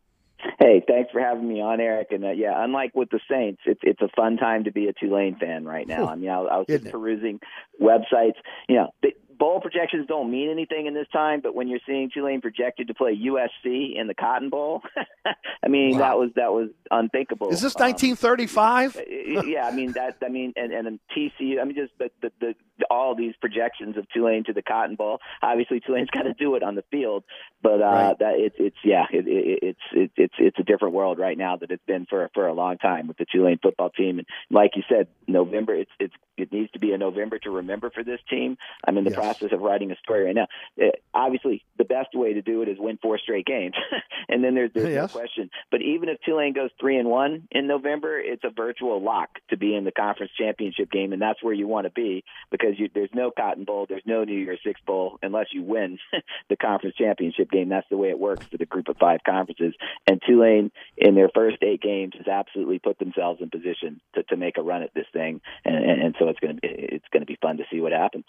Hey, 0.59 0.83
thanks 0.85 1.13
for 1.13 1.21
having 1.21 1.49
me 1.49 1.61
on, 1.61 1.81
Eric. 1.81 2.09
And 2.11 2.25
uh, 2.25 2.31
yeah, 2.33 2.53
unlike 2.57 2.97
with 2.97 3.11
the 3.11 3.21
Saints, 3.31 3.61
it's 3.65 3.79
it's 3.85 4.03
a 4.03 4.09
fun 4.17 4.37
time 4.37 4.65
to 4.65 4.73
be 4.73 4.89
a 4.89 4.93
Tulane 4.93 5.37
fan 5.39 5.65
right 5.65 5.87
now. 5.87 6.09
I 6.09 6.17
mean, 6.17 6.29
I, 6.29 6.39
I 6.39 6.57
was 6.59 6.67
just 6.69 6.91
perusing 6.91 7.39
websites. 7.81 8.35
You 8.69 8.75
know, 8.75 8.89
they, 9.01 9.15
bowl 9.39 9.61
projections 9.61 10.07
don't 10.07 10.31
mean 10.31 10.51
anything 10.51 10.87
in 10.87 10.95
this 10.95 11.07
time, 11.13 11.41
but 11.41 11.55
when 11.55 11.69
you're 11.69 11.81
seeing 11.87 12.11
Tulane 12.13 12.41
projected 12.41 12.89
to 12.89 12.95
play 12.95 13.17
USC 13.17 13.97
in 13.97 14.07
the 14.07 14.15
Cotton 14.15 14.51
Bowl, 14.51 14.83
I 15.65 15.69
mean 15.69 15.93
wow. 15.93 15.99
that 15.99 16.19
was 16.19 16.31
that 16.37 16.53
was 16.53 16.71
unthinkable. 16.91 17.49
Is 17.51 17.61
this 17.61 17.75
1935? 17.75 18.97
Um, 18.97 19.03
yeah, 19.49 19.67
I 19.67 19.73
mean 19.73 19.93
that. 19.93 20.19
I 20.25 20.29
mean, 20.29 20.53
and 20.57 20.73
and 20.73 21.01
TCU. 21.17 21.61
I 21.61 21.65
mean, 21.65 21.77
just 21.77 21.93
the, 21.99 22.11
the 22.21 22.33
the 22.41 22.55
all 22.91 23.15
these 23.15 23.35
projections 23.41 23.97
of 23.97 24.09
Tulane 24.11 24.45
to 24.45 24.53
the 24.53 24.63
Cotton 24.63 24.97
Bowl. 24.97 25.19
Obviously, 25.43 25.81
Tulane's 25.81 26.11
got 26.13 26.23
to 26.23 26.35
do 26.35 26.55
it 26.57 26.63
on 26.63 26.75
the 26.75 26.85
field, 26.91 27.25
but 27.63 27.81
uh, 27.81 27.85
right. 27.85 28.19
that 28.19 28.35
it's 28.37 28.57
it's 28.59 28.77
yeah, 28.85 29.05
it, 29.11 29.27
it, 29.27 29.59
it's 29.63 29.81
it, 29.93 30.11
it's 30.17 30.35
it's 30.39 30.59
a 30.59 30.65
different 30.65 30.95
world 30.95 31.19
right 31.19 31.39
now 31.39 31.57
that 31.57 31.71
it's 31.71 31.85
been 31.87 32.07
for 32.07 32.29
for 32.35 32.47
a 32.47 32.55
long 32.55 32.79
time 32.79 33.07
with 33.09 33.17
the 33.17 33.27
Tulane 33.31 33.59
football 33.63 33.91
team. 33.91 34.19
And 34.19 34.27
like 34.51 34.73
you 34.77 34.83
said, 34.89 35.09
November. 35.27 35.75
It's 35.75 35.91
it's 36.01 36.15
it 36.37 36.53
needs 36.53 36.71
to 36.73 36.79
be 36.79 36.93
a 36.93 36.99
November 36.99 37.39
to 37.41 37.51
remember 37.51 37.91
for 37.91 38.03
this 38.05 38.21
team. 38.29 38.57
I'm 38.85 38.97
in 38.97 39.05
the 39.05 39.11
yes. 39.11 39.19
process 39.19 39.28
of 39.53 39.61
writing 39.61 39.91
a 39.91 39.97
story 39.97 40.25
right 40.25 40.35
now. 40.35 40.47
It, 40.77 41.03
uh, 41.15 41.19
obviously, 41.19 41.65
the 41.77 41.85
best 41.85 42.15
way 42.15 42.35
to 42.35 42.43
do 42.43 42.63
it 42.63 42.69
is 42.69 42.79
win 42.79 42.99
four 43.01 43.19
straight 43.19 43.47
games, 43.47 43.75
and 44.29 44.43
then 44.43 44.55
there's, 44.55 44.71
there's 44.75 44.89
yes. 44.89 45.15
no 45.15 45.21
question. 45.21 45.51
But 45.71 45.83
even 45.83 46.09
if 46.09 46.19
Tulane 46.25 46.53
goes 46.53 46.71
three 46.81 46.99
and 46.99 47.09
one 47.09 47.49
in 47.51 47.67
November, 47.67 48.19
it's 48.19 48.45
a 48.45 48.51
virtual 48.51 49.03
lock 49.03 49.31
to 49.51 49.57
be 49.57 49.75
in 49.75 49.85
the 49.85 49.93
conference 49.93 50.33
championship 50.39 50.91
game, 50.91 51.13
and 51.13 51.21
that's 51.21 51.43
where 51.43 51.55
you 51.55 51.67
want 51.67 51.87
to 51.87 51.91
be 51.91 52.25
because 52.51 52.79
you, 52.79 52.89
there's 52.95 53.11
no 53.15 53.31
Cotton 53.31 53.65
Bowl, 53.65 53.87
there's 53.89 54.03
no 54.07 54.25
New 54.25 54.39
Year's 54.39 54.61
Six 54.65 54.81
Bowl 54.87 55.19
unless 55.23 55.47
you 55.53 55.63
win 55.63 55.99
the 56.49 56.57
conference 56.57 56.97
championship 56.97 57.51
game. 57.51 57.69
That's 57.69 57.89
the 57.91 57.97
way 57.97 58.11
it 58.11 58.19
works 58.19 58.47
for 58.47 58.57
the 58.57 58.67
group 58.67 58.89
of 58.89 58.97
five 58.97 59.21
conferences. 59.27 59.75
And 60.07 60.21
Tulane, 60.27 60.71
in 60.97 61.15
their 61.15 61.31
first 61.35 61.59
eight 61.63 61.83
games, 61.83 62.15
has 62.17 62.29
absolutely 62.29 62.79
put 62.79 62.99
themselves 62.99 63.41
in 63.41 63.51
position 63.51 64.01
to, 64.15 64.23
to 64.25 64.37
make 64.37 64.59
a 64.59 64.63
run 64.63 64.83
at 64.83 64.95
this 64.95 65.07
thing, 65.13 65.41
and, 65.65 65.77
and, 65.77 66.03
and 66.03 66.15
so 66.19 66.29
it's 66.29 66.41
going 66.41 66.57
to 66.57 66.61
be 66.61 66.69
it's 66.69 67.09
going 67.13 67.23
to 67.23 67.27
be 67.27 67.39
fun 67.41 67.59
to 67.59 67.65
see 67.71 67.81
what 67.81 67.93
happens. 67.93 68.25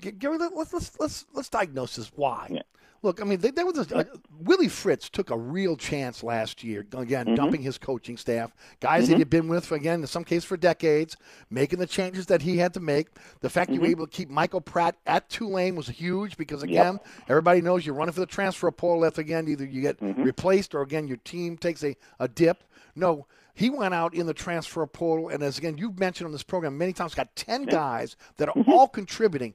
Gary, 0.00 0.38
let's 0.38 0.72
let's 0.72 0.98
let's 0.98 1.26
let's 1.32 1.48
diagnose 1.48 1.96
this. 1.96 2.10
Why? 2.14 2.48
Yeah. 2.50 2.62
Look, 3.02 3.22
I 3.22 3.24
mean, 3.24 3.40
they 3.40 3.64
was 3.64 3.90
a, 3.90 3.96
uh, 3.96 4.04
Willie 4.40 4.68
Fritz 4.68 5.08
took 5.08 5.30
a 5.30 5.38
real 5.38 5.74
chance 5.74 6.22
last 6.22 6.62
year. 6.62 6.86
Again, 6.94 7.26
mm-hmm. 7.26 7.34
dumping 7.34 7.62
his 7.62 7.78
coaching 7.78 8.18
staff, 8.18 8.52
guys 8.80 9.04
mm-hmm. 9.04 9.12
that 9.12 9.18
he'd 9.18 9.30
been 9.30 9.48
with 9.48 9.64
for 9.64 9.74
again 9.74 10.02
in 10.02 10.06
some 10.06 10.22
cases 10.22 10.44
for 10.44 10.58
decades, 10.58 11.16
making 11.48 11.78
the 11.78 11.86
changes 11.86 12.26
that 12.26 12.42
he 12.42 12.58
had 12.58 12.74
to 12.74 12.80
make. 12.80 13.08
The 13.40 13.48
fact 13.48 13.70
mm-hmm. 13.70 13.74
you 13.76 13.80
were 13.80 13.86
able 13.86 14.06
to 14.06 14.12
keep 14.12 14.28
Michael 14.28 14.60
Pratt 14.60 14.96
at 15.06 15.30
Tulane 15.30 15.76
was 15.76 15.88
huge 15.88 16.36
because 16.36 16.62
again, 16.62 16.94
yep. 16.94 17.06
everybody 17.28 17.62
knows 17.62 17.86
you're 17.86 17.94
running 17.94 18.12
for 18.12 18.20
the 18.20 18.26
transfer 18.26 18.70
portal. 18.70 19.04
If 19.04 19.16
again, 19.16 19.48
either 19.48 19.64
you 19.64 19.80
get 19.80 19.98
mm-hmm. 19.98 20.22
replaced 20.22 20.74
or 20.74 20.82
again 20.82 21.08
your 21.08 21.18
team 21.18 21.56
takes 21.56 21.82
a, 21.82 21.96
a 22.18 22.28
dip. 22.28 22.64
No, 22.94 23.26
he 23.54 23.70
went 23.70 23.94
out 23.94 24.14
in 24.14 24.26
the 24.26 24.34
transfer 24.34 24.84
portal, 24.86 25.30
and 25.30 25.42
as 25.42 25.56
again 25.56 25.78
you've 25.78 25.98
mentioned 25.98 26.26
on 26.26 26.32
this 26.32 26.42
program 26.42 26.76
many 26.76 26.92
times, 26.92 27.14
got 27.14 27.34
ten 27.34 27.64
guys 27.64 28.16
that 28.36 28.50
are 28.50 28.54
mm-hmm. 28.54 28.70
all 28.70 28.88
contributing 28.88 29.54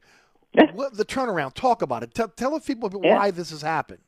the 0.94 1.06
turnaround. 1.06 1.54
Talk 1.54 1.82
about 1.82 2.04
it. 2.04 2.14
Tell, 2.14 2.28
tell 2.30 2.60
people 2.60 2.90
yeah. 3.04 3.16
why 3.16 3.32
this 3.32 3.50
has 3.52 3.62
happened. 3.62 4.00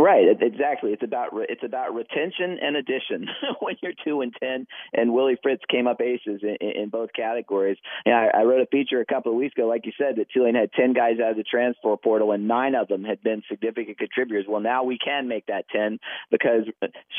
Right, 0.00 0.24
exactly. 0.40 0.92
It's 0.92 1.02
about 1.02 1.34
re- 1.34 1.46
it's 1.46 1.62
about 1.62 1.94
retention 1.94 2.56
and 2.62 2.74
addition. 2.74 3.28
when 3.60 3.76
you're 3.82 3.92
two 4.02 4.22
and 4.22 4.32
ten, 4.40 4.66
and 4.94 5.12
Willie 5.12 5.36
Fritz 5.42 5.62
came 5.70 5.86
up 5.86 6.00
aces 6.00 6.40
in, 6.42 6.56
in 6.70 6.88
both 6.88 7.10
categories. 7.14 7.76
And 8.06 8.14
I, 8.14 8.28
I 8.38 8.42
wrote 8.44 8.62
a 8.62 8.66
feature 8.66 9.00
a 9.00 9.04
couple 9.04 9.32
of 9.32 9.36
weeks 9.36 9.54
ago, 9.54 9.68
like 9.68 9.84
you 9.84 9.92
said, 9.98 10.16
that 10.16 10.30
Tulane 10.30 10.54
had 10.54 10.72
ten 10.72 10.94
guys 10.94 11.16
out 11.22 11.32
of 11.32 11.36
the 11.36 11.42
transfer 11.42 11.94
portal, 11.98 12.32
and 12.32 12.48
nine 12.48 12.74
of 12.74 12.88
them 12.88 13.04
had 13.04 13.22
been 13.22 13.42
significant 13.50 13.98
contributors. 13.98 14.46
Well, 14.48 14.62
now 14.62 14.84
we 14.84 14.96
can 14.96 15.28
make 15.28 15.46
that 15.46 15.66
ten 15.68 15.98
because 16.30 16.62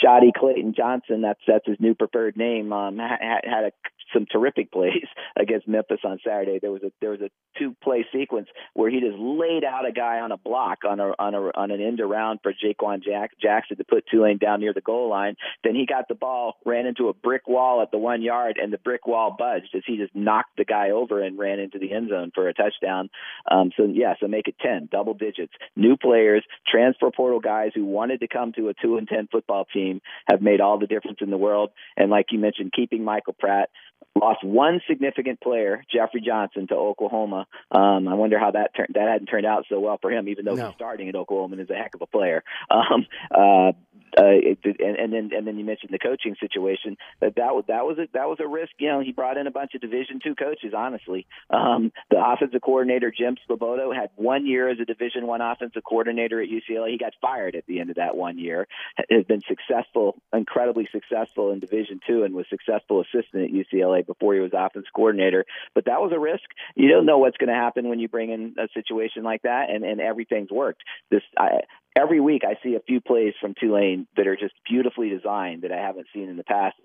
Shaadie 0.03 0.33
Clayton 0.35 0.73
Johnson, 0.75 1.21
that's 1.21 1.41
that's 1.45 1.67
his 1.67 1.77
new 1.79 1.93
preferred 1.93 2.35
name, 2.35 2.73
um, 2.73 2.97
had, 2.97 3.41
had 3.43 3.63
a 3.65 3.71
some 4.13 4.25
terrific 4.31 4.71
plays 4.71 5.07
against 5.39 5.67
Memphis 5.67 5.99
on 6.03 6.19
Saturday. 6.25 6.59
There 6.61 6.71
was 6.71 6.83
a 6.83 6.91
there 7.01 7.11
was 7.11 7.21
a 7.21 7.29
two 7.57 7.75
play 7.83 8.05
sequence 8.13 8.47
where 8.73 8.89
he 8.89 8.99
just 8.99 9.17
laid 9.17 9.63
out 9.63 9.87
a 9.87 9.91
guy 9.91 10.19
on 10.19 10.31
a 10.31 10.37
block 10.37 10.79
on 10.87 10.99
a 10.99 11.13
on 11.19 11.33
a 11.33 11.41
on 11.55 11.71
an 11.71 11.81
end 11.81 11.99
around 11.99 12.39
for 12.43 12.53
Jaquan 12.53 13.03
Jack, 13.03 13.31
Jackson 13.41 13.77
to 13.77 13.83
put 13.83 14.05
Tulane 14.09 14.37
down 14.37 14.59
near 14.59 14.73
the 14.73 14.81
goal 14.81 15.09
line. 15.09 15.35
Then 15.63 15.75
he 15.75 15.85
got 15.85 16.07
the 16.07 16.15
ball, 16.15 16.55
ran 16.65 16.85
into 16.85 17.09
a 17.09 17.13
brick 17.13 17.47
wall 17.47 17.81
at 17.81 17.91
the 17.91 17.97
one 17.97 18.21
yard, 18.21 18.57
and 18.61 18.71
the 18.71 18.77
brick 18.77 19.07
wall 19.07 19.35
budged 19.37 19.75
as 19.75 19.83
he 19.85 19.97
just 19.97 20.15
knocked 20.15 20.57
the 20.57 20.65
guy 20.65 20.91
over 20.91 21.21
and 21.21 21.37
ran 21.37 21.59
into 21.59 21.79
the 21.79 21.91
end 21.91 22.09
zone 22.09 22.31
for 22.33 22.47
a 22.47 22.53
touchdown. 22.53 23.09
Um, 23.49 23.71
so 23.77 23.85
yeah, 23.85 24.13
so 24.19 24.27
make 24.27 24.47
it 24.47 24.55
ten, 24.61 24.87
double 24.91 25.13
digits. 25.13 25.53
New 25.75 25.97
players, 25.97 26.43
transfer 26.67 27.11
portal 27.11 27.39
guys 27.39 27.71
who 27.73 27.85
wanted 27.85 28.19
to 28.21 28.27
come 28.27 28.53
to 28.53 28.69
a 28.69 28.73
two 28.81 28.97
and 28.97 29.07
ten 29.07 29.27
football 29.31 29.65
team 29.73 30.01
have 30.29 30.41
made 30.41 30.61
all 30.61 30.79
the 30.79 30.87
difference 30.87 31.19
in 31.21 31.29
the 31.29 31.37
world. 31.37 31.71
And 31.97 32.09
like 32.09 32.27
you 32.31 32.39
mentioned, 32.39 32.73
keeping 32.75 33.03
Michael 33.03 33.35
Pratt 33.37 33.69
lost 34.15 34.43
one 34.43 34.81
significant 34.87 35.41
player, 35.41 35.83
Jeffrey 35.91 36.21
Johnson, 36.21 36.67
to 36.67 36.75
Oklahoma. 36.75 37.47
Um, 37.71 38.07
I 38.07 38.13
wonder 38.13 38.37
how 38.39 38.51
that 38.51 38.75
turned. 38.75 38.93
That 38.95 39.07
hadn't 39.07 39.27
turned 39.27 39.45
out 39.45 39.65
so 39.69 39.79
well 39.79 39.97
for 40.01 40.11
him, 40.11 40.27
even 40.27 40.45
though 40.45 40.55
No. 40.55 40.67
he's 40.67 40.75
starting 40.75 41.09
at 41.09 41.15
Oklahoma 41.15 41.53
and 41.53 41.61
is 41.61 41.69
a 41.69 41.75
heck 41.75 41.95
of 41.95 42.01
a 42.01 42.07
player. 42.07 42.43
Um, 42.69 43.05
uh, 43.33 43.71
uh, 44.17 44.23
it, 44.27 44.59
and, 44.63 44.97
and 44.97 45.13
then 45.13 45.29
and 45.35 45.47
then 45.47 45.57
you 45.57 45.63
mentioned 45.63 45.91
the 45.93 45.99
coaching 45.99 46.35
situation. 46.39 46.97
That 47.21 47.35
that 47.35 47.55
was 47.55 47.63
that 47.67 47.85
was 47.85 47.97
a 47.97 48.07
that 48.13 48.27
was 48.27 48.39
a 48.41 48.47
risk. 48.47 48.71
You 48.77 48.89
know, 48.89 48.99
he 48.99 49.11
brought 49.11 49.37
in 49.37 49.47
a 49.47 49.51
bunch 49.51 49.73
of 49.75 49.81
Division 49.81 50.19
two 50.23 50.35
coaches. 50.35 50.73
Honestly, 50.75 51.25
um, 51.49 51.91
the 52.09 52.17
offensive 52.23 52.61
coordinator 52.61 53.11
Jim 53.15 53.37
Svoboda 53.49 53.95
had 53.95 54.09
one 54.15 54.45
year 54.45 54.69
as 54.69 54.79
a 54.79 54.85
Division 54.85 55.27
one 55.27 55.41
offensive 55.41 55.83
coordinator 55.83 56.41
at 56.41 56.49
UCLA. 56.49 56.91
He 56.91 56.97
got 56.97 57.13
fired 57.21 57.55
at 57.55 57.65
the 57.67 57.79
end 57.79 57.89
of 57.89 57.95
that 57.97 58.15
one 58.17 58.37
year. 58.37 58.67
Has 59.09 59.23
been 59.25 59.41
successful, 59.41 60.15
incredibly 60.33 60.87
successful 60.91 61.51
in 61.51 61.59
Division 61.59 62.01
two, 62.05 62.23
and 62.23 62.33
was 62.33 62.45
successful 62.49 63.01
assistant 63.01 63.45
at 63.45 63.51
UCLA 63.51 63.90
before 64.07 64.33
he 64.33 64.39
was 64.39 64.51
offensive 64.53 64.91
coordinator. 64.95 65.45
But 65.75 65.85
that 65.85 66.01
was 66.01 66.11
a 66.13 66.19
risk. 66.19 66.43
You 66.75 66.89
don't 66.89 67.05
know 67.05 67.17
what's 67.17 67.37
going 67.37 67.49
to 67.49 67.55
happen 67.55 67.89
when 67.89 67.99
you 67.99 68.07
bring 68.07 68.31
in 68.31 68.55
a 68.57 68.67
situation 68.73 69.23
like 69.23 69.43
that, 69.43 69.69
and 69.69 69.83
and 69.83 69.99
everything's 70.01 70.51
worked. 70.51 70.81
This 71.09 71.21
I, 71.37 71.61
every 71.95 72.19
week 72.19 72.43
I 72.45 72.57
see 72.63 72.75
a 72.75 72.79
few 72.79 73.01
plays 73.01 73.33
from 73.41 73.53
Tulane 73.59 74.07
that 74.15 74.27
are 74.27 74.35
just 74.35 74.53
beautifully 74.69 75.09
designed 75.09 75.63
that 75.63 75.71
I 75.71 75.77
haven't 75.77 76.07
seen 76.13 76.29
in 76.29 76.37
the 76.37 76.43
past. 76.43 76.75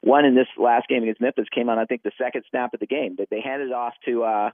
One 0.00 0.24
in 0.24 0.34
this 0.34 0.46
last 0.58 0.88
game 0.88 1.02
against 1.02 1.20
Memphis 1.20 1.46
came 1.54 1.68
on, 1.68 1.78
I 1.78 1.84
think, 1.84 2.02
the 2.02 2.12
second 2.18 2.44
snap 2.50 2.74
of 2.74 2.80
the 2.80 2.86
game. 2.86 3.16
That 3.18 3.28
they 3.30 3.40
handed 3.40 3.72
off 3.72 3.94
to, 4.06 4.24
uh, 4.24 4.50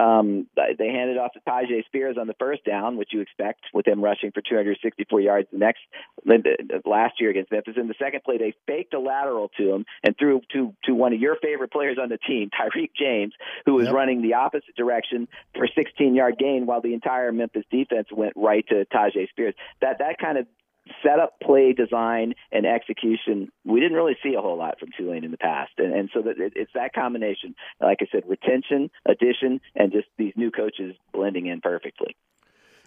um, 0.00 0.46
they 0.56 0.88
handed 0.88 1.18
off 1.18 1.32
to 1.34 1.40
Tyjae 1.46 1.84
Spears 1.86 2.16
on 2.18 2.26
the 2.26 2.34
first 2.38 2.64
down, 2.64 2.96
which 2.96 3.10
you 3.12 3.20
expect 3.20 3.60
with 3.74 3.86
him 3.86 4.02
rushing 4.02 4.32
for 4.32 4.40
264 4.40 5.20
yards 5.20 5.48
the 5.52 5.58
next 5.58 5.80
last 6.86 7.20
year 7.20 7.30
against 7.30 7.52
Memphis. 7.52 7.74
In 7.76 7.88
the 7.88 7.94
second 7.98 8.22
play, 8.24 8.38
they 8.38 8.54
faked 8.66 8.94
a 8.94 9.00
lateral 9.00 9.50
to 9.58 9.74
him 9.74 9.84
and 10.02 10.16
threw 10.18 10.40
to 10.52 10.74
to 10.84 10.94
one 10.94 11.12
of 11.12 11.20
your 11.20 11.36
favorite 11.36 11.70
players 11.70 11.98
on 12.00 12.08
the 12.08 12.18
team, 12.18 12.50
Tyrick 12.50 12.90
James, 12.98 13.34
who 13.66 13.74
was 13.74 13.86
Yep. 13.86 13.94
running 13.94 14.22
the 14.22 14.34
opposite 14.34 14.74
direction 14.76 15.28
for 15.54 15.66
16 15.66 16.14
yard 16.14 16.36
gain 16.38 16.66
while 16.66 16.80
the 16.80 16.94
entire 16.94 17.30
Memphis 17.32 17.64
defense 17.70 18.08
went 18.10 18.32
right 18.36 18.66
to 18.68 18.86
Tyjae 18.86 19.28
That 19.80 19.98
that 19.98 20.18
kind 20.20 20.38
of 20.38 20.46
setup, 21.02 21.40
play 21.40 21.72
design, 21.72 22.34
and 22.52 22.66
execution 22.66 23.50
we 23.64 23.80
didn't 23.80 23.96
really 23.96 24.16
see 24.22 24.34
a 24.34 24.40
whole 24.40 24.58
lot 24.58 24.78
from 24.78 24.90
Tulane 24.96 25.24
in 25.24 25.30
the 25.30 25.38
past, 25.38 25.72
and, 25.78 25.94
and 25.94 26.10
so 26.12 26.22
that 26.22 26.38
it, 26.38 26.52
it's 26.56 26.72
that 26.74 26.92
combination. 26.92 27.54
Like 27.80 27.98
I 28.00 28.06
said, 28.12 28.24
retention, 28.28 28.90
addition, 29.06 29.60
and 29.74 29.92
just 29.92 30.06
these 30.18 30.34
new 30.36 30.50
coaches 30.50 30.94
blending 31.12 31.46
in 31.46 31.60
perfectly. 31.60 32.16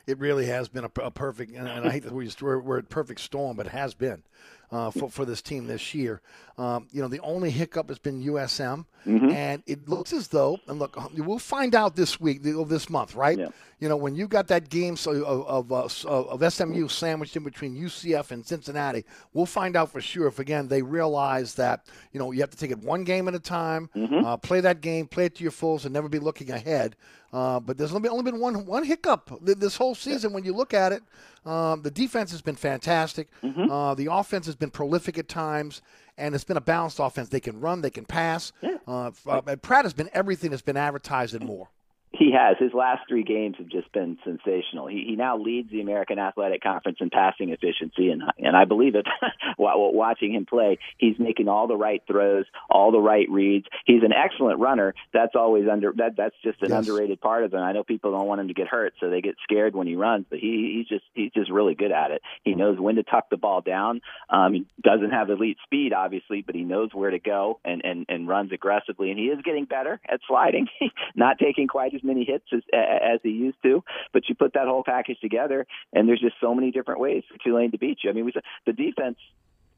It 0.06 0.20
really 0.20 0.46
has 0.46 0.70
been 0.70 0.86
a, 0.86 0.92
a 1.02 1.12
perfect, 1.12 1.52
and, 1.52 1.68
I 1.68 1.92
hate 1.92 2.04
that 2.04 2.14
we 2.14 2.24
use 2.24 2.36
the 2.36 2.46
word 2.46 2.88
perfect 2.88 3.20
storm, 3.20 3.58
but 3.58 3.66
it 3.66 3.74
has 3.74 3.94
been 3.94 4.24
uh, 4.72 4.92
for, 4.92 5.10
for 5.10 5.26
this 5.26 5.42
team 5.42 5.68
this 5.68 5.94
year. 5.94 6.22
Um, 6.58 6.88
you 6.92 7.02
know, 7.02 7.08
the 7.08 7.20
only 7.20 7.52
hiccup 7.52 7.90
has 7.90 8.00
been 8.00 8.24
USM, 8.24 8.86
and 9.32 9.64
it 9.68 9.88
looks 9.88 10.12
as 10.12 10.28
though, 10.28 10.58
and 10.68 10.80
look, 10.80 10.98
we'll 11.16 11.40
find 11.40 11.76
out 11.76 11.96
this 11.96 12.20
week, 12.20 12.42
this 12.42 12.90
month, 12.90 13.16
right? 13.16 13.38
Yeah. 13.38 13.50
You 13.80 13.88
know, 13.88 13.96
when 13.96 14.16
you 14.16 14.28
got 14.28 14.48
that 14.48 14.70
game 14.70 14.98
so, 14.98 15.12
of, 15.24 15.72
of, 15.72 15.72
uh, 15.72 16.24
of 16.26 16.54
SMU 16.54 16.88
sandwiched 16.88 17.36
in 17.38 17.44
between 17.44 17.76
UCF 17.80 18.32
and 18.32 18.44
Cincinnati, 18.44 19.06
we'll 19.34 19.46
find 19.46 19.76
out 19.76 19.92
for 19.92 20.02
sure 20.02 20.28
if, 20.28 20.40
again, 20.40 20.68
they 20.68 20.82
realize 20.82 21.54
that, 21.56 21.86
you 22.12 22.20
know, 22.20 22.32
you 22.32 22.42
have 22.42 22.50
to 22.50 22.58
take 22.58 22.72
it 22.72 22.80
one 22.80 23.04
game 23.04 23.28
at 23.28 23.36
a 23.36 23.40
time, 23.40 23.90
uh, 24.26 24.36
play 24.36 24.60
that 24.62 24.82
game, 24.82 25.06
play 25.08 25.26
it 25.26 25.36
to 25.36 25.44
your 25.44 25.52
fulls, 25.52 25.86
and 25.86 25.94
never 25.94 26.10
be 26.10 26.20
looking 26.20 26.50
ahead. 26.50 26.96
Uh, 27.32 27.60
but 27.60 27.78
there's 27.78 27.94
only 27.94 28.24
been, 28.24 28.40
one 28.40 28.66
one 28.66 28.84
hiccup 28.84 29.32
this 29.42 29.76
whole 29.76 29.94
season 29.94 30.34
when 30.34 30.44
you 30.44 30.54
look 30.54 30.74
at 30.74 30.92
it. 30.92 31.04
Um, 31.48 31.82
the 31.82 31.92
defense 31.92 32.32
has 32.32 32.42
been 32.42 32.56
fantastic. 32.56 33.30
Uh, 33.72 33.96
the 33.96 34.12
offense 34.12 34.46
has 34.48 34.56
been 34.56 34.70
prolific 34.70 35.18
at 35.18 35.28
times, 35.30 35.82
and 36.18 36.36
it's 36.36 36.44
been 36.44 36.58
a 36.58 36.62
balanced 36.62 37.00
offense. 37.00 37.30
They 37.30 37.40
can 37.40 37.60
run, 37.62 37.82
they 37.82 37.90
can 37.90 38.06
pass. 38.06 38.52
Uh, 38.88 39.08
f- 39.08 39.28
uh, 39.28 39.42
and 39.48 39.62
Pratt 39.62 39.86
has 39.86 39.94
been 39.94 40.10
everything 40.14 40.50
that's 40.52 40.62
been 40.62 40.78
advertised 40.78 41.34
and 41.34 41.46
more. 41.46 41.70
He 42.14 42.32
has. 42.32 42.56
His 42.58 42.74
last 42.74 43.02
three 43.08 43.24
games 43.24 43.58
have 43.60 43.68
just 43.68 43.92
been 43.92 44.18
sensational. 44.24 44.88
He, 44.88 45.04
he 45.10 45.16
now 45.16 45.38
leads 45.38 45.70
the 45.70 45.82
American 45.82 46.18
Athletic 46.18 46.64
Conference 46.64 46.98
in 47.02 47.10
passing 47.10 47.50
efficiency, 47.50 48.10
and 48.10 48.24
and 48.40 48.56
I 48.56 48.66
believe 48.66 48.96
it. 48.96 49.06
Wa- 49.58 49.76
Watching 49.92 50.34
him 50.34 50.46
play, 50.46 50.80
he's 50.98 51.20
making 51.20 51.48
all 51.48 51.68
the 51.68 51.76
right 51.76 52.02
throws, 52.08 52.46
all 52.70 52.92
the 52.92 53.00
right 53.00 53.28
reads. 53.30 53.66
He's 53.86 54.04
an 54.04 54.14
excellent 54.14 54.60
runner. 54.60 54.96
That's 55.14 55.36
always 55.36 55.66
under 55.72 55.94
that. 55.98 56.16
That's 56.18 56.36
just 56.44 56.62
an 56.64 56.70
Yes. 56.72 56.80
underrated 56.88 57.20
part 57.22 57.44
of 57.44 57.54
him. 57.54 57.60
I 57.60 57.74
know 57.74 57.84
people 57.84 58.12
don't 58.12 58.26
want 58.28 58.42
him 58.42 58.48
to 58.48 58.54
get 58.54 58.68
hurt, 58.68 58.94
so 59.00 59.10
they 59.10 59.22
get 59.22 59.36
scared 59.44 59.76
when 59.76 59.86
he 59.86 59.96
runs, 59.96 60.26
but 60.30 60.40
he 60.40 60.78
he's 60.78 60.88
just 60.88 61.06
he's 61.14 61.32
just 61.34 61.52
really 61.52 61.76
good 61.76 61.92
at 61.92 62.12
it. 62.12 62.22
He 62.44 62.56
knows 62.56 62.80
when 62.80 62.96
to 62.96 63.04
tuck 63.04 63.30
the 63.30 63.38
ball 63.38 63.62
down. 63.62 64.02
Um, 64.30 64.54
he 64.54 64.66
doesn't 64.82 65.12
have 65.12 65.30
elite 65.30 65.58
speed, 65.66 65.94
obviously, 65.94 66.42
but 66.42 66.56
he 66.56 66.64
knows 66.64 66.90
where 66.94 67.12
to 67.12 67.20
go 67.20 67.60
and 67.66 67.82
and 67.84 68.06
and 68.10 68.28
runs 68.28 68.52
aggressively. 68.54 69.12
And 69.12 69.20
he 69.20 69.26
is 69.26 69.42
getting 69.44 69.66
better 69.66 70.00
at 70.08 70.22
sliding, 70.28 70.68
not 71.16 71.38
taking 71.38 71.68
quite 71.68 71.92
as 71.98 72.04
many 72.04 72.24
hits 72.24 72.46
as 72.54 72.62
as 72.74 73.20
he 73.24 73.30
used 73.30 73.62
to. 73.64 73.84
But 74.14 74.30
you 74.30 74.36
put 74.36 74.54
that 74.54 74.68
whole 74.68 74.84
package 74.84 75.20
together, 75.20 75.66
and 75.94 76.08
there's 76.08 76.22
just 76.22 76.36
so 76.40 76.54
many 76.56 76.72
different 76.72 77.00
ways 77.00 77.24
for 77.30 77.38
Tulane 77.44 77.72
to 77.72 77.78
beat 77.78 78.00
you. 78.04 78.10
I 78.10 78.14
mean, 78.14 78.26
we 78.26 78.34
the 78.66 78.74
defense 78.74 79.18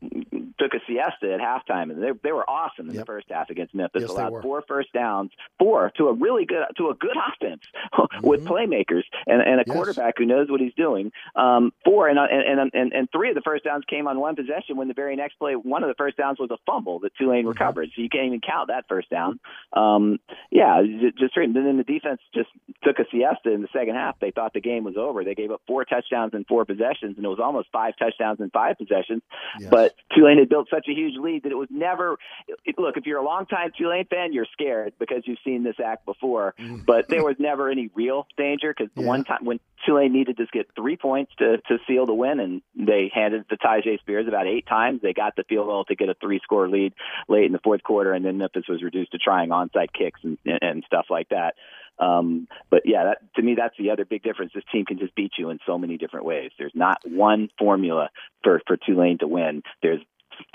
took 0.02 0.74
a 0.74 0.80
siesta 0.88 1.34
at 1.34 1.40
halftime, 1.40 1.92
and 1.92 2.02
they 2.02 2.12
they 2.24 2.32
were 2.32 2.48
awesome 2.50 2.90
in 2.90 2.96
Yep. 2.96 3.02
the 3.02 3.06
first 3.06 3.28
half 3.30 3.50
against 3.50 3.74
Memphis. 3.74 4.02
Yes, 4.04 4.12
they 4.14 4.22
allowed 4.22 4.42
four 4.42 4.64
first 4.68 4.92
downs, 4.94 5.32
four 5.58 5.92
to 5.98 6.08
a 6.08 6.14
really 6.14 6.46
good 6.46 6.64
to 6.78 6.90
a 6.90 6.96
good 6.96 7.16
offense 7.18 7.62
with 8.24 8.46
playmakers 8.46 9.04
and 9.28 9.42
and 9.42 9.60
a 9.62 9.64
Mm-hmm. 9.64 9.72
Yes. 9.72 9.76
quarterback 9.76 10.18
who 10.18 10.26
knows 10.26 10.50
what 10.50 10.60
he's 10.62 10.74
doing. 10.76 11.12
Um, 11.36 11.72
four 11.86 12.08
and, 12.08 12.18
and 12.20 12.60
and 12.60 12.72
and 12.74 12.94
and 12.94 13.10
three 13.12 13.30
of 13.30 13.36
the 13.36 13.42
first 13.42 13.64
downs 13.66 13.84
came 13.90 14.08
on 14.08 14.20
one 14.20 14.36
possession. 14.36 14.78
When 14.78 14.88
the 14.88 14.94
very 14.94 15.16
next 15.16 15.36
play, 15.40 15.54
one 15.56 15.84
of 15.84 15.90
the 15.90 15.96
first 15.96 16.18
downs 16.18 16.40
was 16.40 16.50
a 16.52 16.58
fumble 16.66 17.00
that 17.00 17.14
Tulane 17.16 17.40
Mm-hmm. 17.42 17.50
recovered. 17.50 17.90
So 17.96 18.02
you 18.02 18.10
can't 18.10 18.26
even 18.26 18.42
count 18.42 18.68
that 18.70 18.86
first 18.90 19.10
down. 19.10 19.40
Um, 19.74 20.20
yeah, 20.52 20.82
ju- 20.82 21.12
just 21.18 21.36
and 21.38 21.56
then 21.56 21.78
the 21.78 21.84
defense 21.84 22.20
just 22.34 22.50
took 22.84 23.00
a 23.00 23.06
siesta 23.12 23.52
in 23.52 23.62
the 23.62 23.68
second 23.72 23.96
half. 23.96 24.20
They 24.20 24.32
thought 24.32 24.54
the 24.54 24.62
game 24.62 24.84
was 24.84 24.98
over. 24.98 25.24
They 25.24 25.36
gave 25.36 25.52
up 25.52 25.62
four 25.68 25.86
touchdowns 25.86 26.34
in 26.34 26.44
four 26.46 26.66
possessions, 26.66 27.16
and 27.18 27.26
it 27.26 27.30
was 27.30 27.40
almost 27.40 27.70
five 27.72 27.94
touchdowns 27.98 28.40
in 28.40 28.50
five 28.50 28.78
possessions. 28.78 29.22
Yes. 29.60 29.70
But 29.70 29.89
Tulane 30.16 30.38
had 30.40 30.50
built 30.50 30.68
such 30.70 30.88
a 30.90 30.94
huge 30.94 31.16
lead 31.18 31.44
that 31.44 31.52
it 31.52 31.58
was 31.58 31.68
never. 31.72 32.18
It, 32.66 32.78
look, 32.78 32.98
if 32.98 33.06
you're 33.06 33.20
a 33.20 33.24
longtime 33.24 33.72
Tulane 33.78 34.06
fan, 34.06 34.34
you're 34.34 34.48
scared 34.52 34.94
because 35.00 35.24
you've 35.26 35.40
seen 35.44 35.64
this 35.64 35.76
act 35.84 36.06
before. 36.06 36.56
Mm. 36.60 36.86
But 36.86 37.08
there 37.10 37.24
was 37.24 37.36
never 37.40 37.70
any 37.70 37.90
real 37.96 38.28
danger 38.38 38.74
because 38.76 38.92
the 38.96 39.02
Yeah. 39.02 39.08
one 39.08 39.24
time 39.24 39.46
when 39.46 39.60
Tulane 39.86 40.12
needed 40.14 40.38
to 40.38 40.46
get 40.52 40.68
three 40.76 40.98
points 40.98 41.32
to 41.40 41.58
to 41.68 41.78
seal 41.88 42.06
the 42.06 42.14
win, 42.14 42.40
and 42.40 42.62
they 42.76 43.12
handed 43.14 43.42
it 43.42 43.50
to 43.50 43.58
Tyjae 43.58 44.00
Spears 44.00 44.28
about 44.28 44.48
eight 44.48 44.66
times. 44.68 45.02
They 45.02 45.14
got 45.14 45.36
the 45.36 45.44
field 45.44 45.68
goal 45.68 45.86
to 45.86 45.96
get 45.96 46.10
a 46.10 46.16
three 46.16 46.40
score 46.44 46.68
lead 46.68 46.94
late 47.28 47.46
in 47.46 47.52
the 47.52 47.60
fourth 47.64 47.84
quarter, 47.84 48.14
and 48.14 48.26
then 48.26 48.38
Memphis 48.38 48.66
was 48.68 48.84
reduced 48.84 49.12
to 49.12 49.18
trying 49.18 49.50
onside 49.50 49.94
kicks 49.94 50.20
and 50.24 50.38
and 50.62 50.84
stuff 50.86 51.08
like 51.10 51.30
that. 51.30 51.56
Um, 52.00 52.48
but 52.70 52.84
yeah, 52.86 53.04
that, 53.04 53.36
to 53.36 53.42
me, 53.42 53.56
that's 53.56 53.76
the 53.78 53.92
other 53.92 54.06
big 54.06 54.24
difference. 54.24 54.52
This 54.56 54.64
team 54.72 54.86
can 54.86 55.00
just 55.00 55.16
beat 55.16 55.34
you 55.38 55.50
in 55.50 55.60
so 55.66 55.78
many 55.78 55.98
different 55.98 56.26
ways. 56.26 56.52
There's 56.58 56.76
not 56.76 56.98
one 57.06 57.50
formula 57.58 58.10
for 58.44 58.62
for 58.66 58.78
Tulane 58.78 59.18
to 59.20 59.28
win. 59.28 59.64
There's 59.82 60.02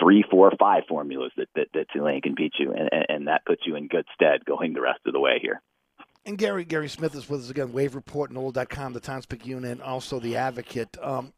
three, 0.00 0.24
four, 0.30 0.52
five 0.58 0.84
formulas 0.88 1.32
that 1.36 1.48
that, 1.54 1.68
that 1.74 1.86
Tulane 1.92 2.22
can 2.22 2.34
beat 2.34 2.54
you, 2.58 2.72
and, 2.72 2.88
and 3.08 3.26
that 3.28 3.44
puts 3.44 3.62
you 3.66 3.76
in 3.76 3.88
good 3.88 4.06
stead 4.14 4.44
going 4.44 4.72
the 4.72 4.80
rest 4.80 5.00
of 5.06 5.12
the 5.12 5.20
way 5.20 5.38
here. 5.40 5.60
And 6.26 6.38
Gary 6.38 6.64
Gary 6.64 6.88
Smith 6.88 7.14
is 7.14 7.28
with 7.28 7.42
us 7.42 7.50
again. 7.50 7.72
Wave 7.72 7.94
Report, 7.94 8.32
NOLA.com, 8.32 8.94
the 8.94 9.00
Times 9.00 9.26
Picayune, 9.26 9.64
and 9.64 9.82
also 9.82 10.18
the 10.18 10.36
Advocate. 10.36 10.96
Um, 11.02 11.34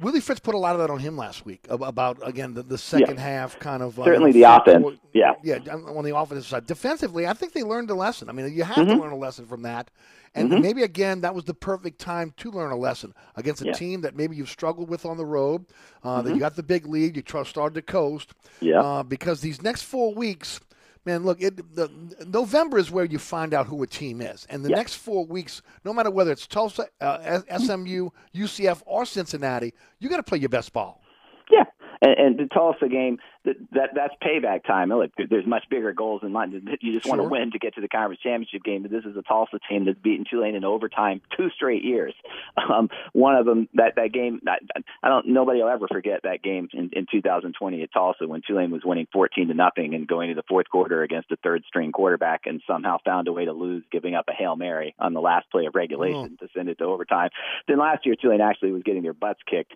Willie 0.00 0.20
Fritz 0.20 0.40
put 0.40 0.54
a 0.54 0.58
lot 0.58 0.74
of 0.74 0.80
that 0.80 0.90
on 0.90 0.98
him 0.98 1.16
last 1.16 1.44
week 1.44 1.66
about 1.68 2.18
again 2.26 2.54
the, 2.54 2.62
the 2.62 2.78
second 2.78 3.18
half 3.18 3.58
kind 3.58 3.82
of 3.82 3.98
uh, 4.00 4.04
Certainly 4.04 4.32
the 4.32 4.44
offense, 4.44 4.98
yeah. 5.12 5.34
yeah 5.42 5.58
on 5.74 6.02
the 6.04 6.16
offensive 6.16 6.46
side. 6.46 6.66
Defensively, 6.66 7.26
I 7.26 7.34
think 7.34 7.52
they 7.52 7.62
learned 7.62 7.90
a 7.90 7.94
lesson. 7.94 8.28
I 8.28 8.32
mean, 8.32 8.52
you 8.54 8.64
have 8.64 8.76
Mm-hmm. 8.76 8.96
to 8.96 9.02
learn 9.02 9.12
a 9.12 9.16
lesson 9.16 9.46
from 9.46 9.62
that, 9.62 9.90
and 10.34 10.48
maybe 10.48 10.82
again 10.82 11.20
that 11.20 11.34
was 11.34 11.44
the 11.44 11.52
perfect 11.54 11.98
time 12.00 12.32
to 12.38 12.50
learn 12.50 12.72
a 12.72 12.76
lesson 12.76 13.12
against 13.36 13.60
a 13.60 13.66
Yeah. 13.66 13.72
Mm-hmm. 13.72 13.78
team 13.78 14.00
that 14.00 14.16
maybe 14.16 14.34
you've 14.34 14.48
struggled 14.50 14.88
with 14.88 15.04
on 15.04 15.16
the 15.18 15.26
road. 15.26 15.66
Uh, 16.02 16.22
That 16.22 16.32
you 16.34 16.40
got 16.40 16.56
the 16.56 16.62
big 16.62 16.86
lead, 16.86 17.16
you 17.16 17.22
started 17.44 17.74
to 17.74 17.82
coast. 17.82 18.32
Yeah. 18.60 18.80
Uh, 18.80 19.02
because 19.02 19.40
these 19.40 19.62
next 19.62 19.82
four 19.82 20.14
weeks. 20.14 20.60
Man, 21.04 21.24
look, 21.24 21.42
it, 21.42 21.56
the, 21.74 21.90
November 22.26 22.78
is 22.78 22.90
where 22.90 23.04
you 23.04 23.18
find 23.18 23.52
out 23.54 23.66
who 23.66 23.82
a 23.82 23.86
team 23.86 24.20
is, 24.20 24.46
and 24.48 24.64
the 24.64 24.70
Yeah. 24.70 24.76
next 24.76 24.94
four 24.96 25.26
weeks, 25.26 25.60
no 25.84 25.92
matter 25.92 26.10
whether 26.10 26.30
it's 26.30 26.46
Tulsa, 26.46 26.86
uh, 27.00 27.40
SMU, 27.58 28.10
UCF, 28.34 28.82
or 28.86 29.04
Cincinnati, 29.04 29.74
you 29.98 30.08
got 30.08 30.18
to 30.18 30.22
play 30.22 30.38
your 30.38 30.48
best 30.48 30.72
ball. 30.72 31.02
Yeah. 31.50 31.64
And, 32.02 32.18
and 32.18 32.38
the 32.38 32.46
Tulsa 32.54 32.88
game, 32.88 33.18
that, 33.44 33.56
that 33.72 33.90
that's 33.94 34.14
payback 34.22 34.64
time. 34.64 34.90
Look, 34.90 35.10
there's 35.30 35.46
much 35.46 35.64
bigger 35.68 35.92
goals 35.92 36.22
in 36.22 36.32
mind. 36.32 36.52
You 36.80 36.92
just 36.92 37.06
want 37.06 37.20
to 37.20 37.28
win 37.28 37.50
to 37.52 37.58
get 37.58 37.74
to 37.74 37.80
the 37.80 37.88
conference 37.88 38.20
championship 38.22 38.62
game. 38.62 38.82
But 38.82 38.90
this 38.90 39.04
is 39.04 39.16
a 39.16 39.22
Tulsa 39.22 39.58
team 39.68 39.84
that's 39.84 39.98
beaten 39.98 40.24
Tulane 40.28 40.54
in 40.54 40.64
overtime 40.64 41.20
two 41.36 41.48
straight 41.54 41.84
years. 41.84 42.14
Um, 42.72 42.90
one 43.12 43.34
of 43.34 43.44
them 43.44 43.68
that 43.74 43.94
that 43.96 44.12
game. 44.12 44.40
I, 44.46 44.58
I 45.02 45.08
don't. 45.08 45.28
Nobody 45.28 45.60
will 45.60 45.68
ever 45.68 45.88
forget 45.88 46.20
that 46.22 46.42
game 46.42 46.68
in, 46.72 46.90
in 46.92 47.06
2020 47.10 47.82
at 47.82 47.92
Tulsa 47.92 48.26
when 48.26 48.40
Tulane 48.46 48.70
was 48.70 48.82
winning 48.84 49.08
14 49.12 49.48
to 49.48 49.54
nothing 49.54 49.94
and 49.94 50.06
going 50.06 50.28
to 50.28 50.34
the 50.34 50.44
fourth 50.48 50.68
quarter 50.70 51.02
against 51.02 51.32
a 51.32 51.36
third 51.36 51.64
string 51.66 51.92
quarterback 51.92 52.42
and 52.46 52.62
somehow 52.66 52.98
found 53.04 53.26
a 53.26 53.32
way 53.32 53.46
to 53.46 53.52
lose, 53.52 53.82
giving 53.90 54.14
up 54.14 54.26
a 54.28 54.32
hail 54.32 54.54
mary 54.54 54.94
on 54.98 55.12
the 55.12 55.20
last 55.20 55.50
play 55.50 55.66
of 55.66 55.74
regulation 55.74 56.36
to 56.38 56.48
send 56.54 56.68
it 56.68 56.78
to 56.78 56.84
overtime. 56.84 57.30
Then 57.66 57.78
last 57.78 58.06
year 58.06 58.14
Tulane 58.14 58.40
actually 58.40 58.72
was 58.72 58.82
getting 58.84 59.02
their 59.02 59.12
butts 59.12 59.40
kicked, 59.48 59.74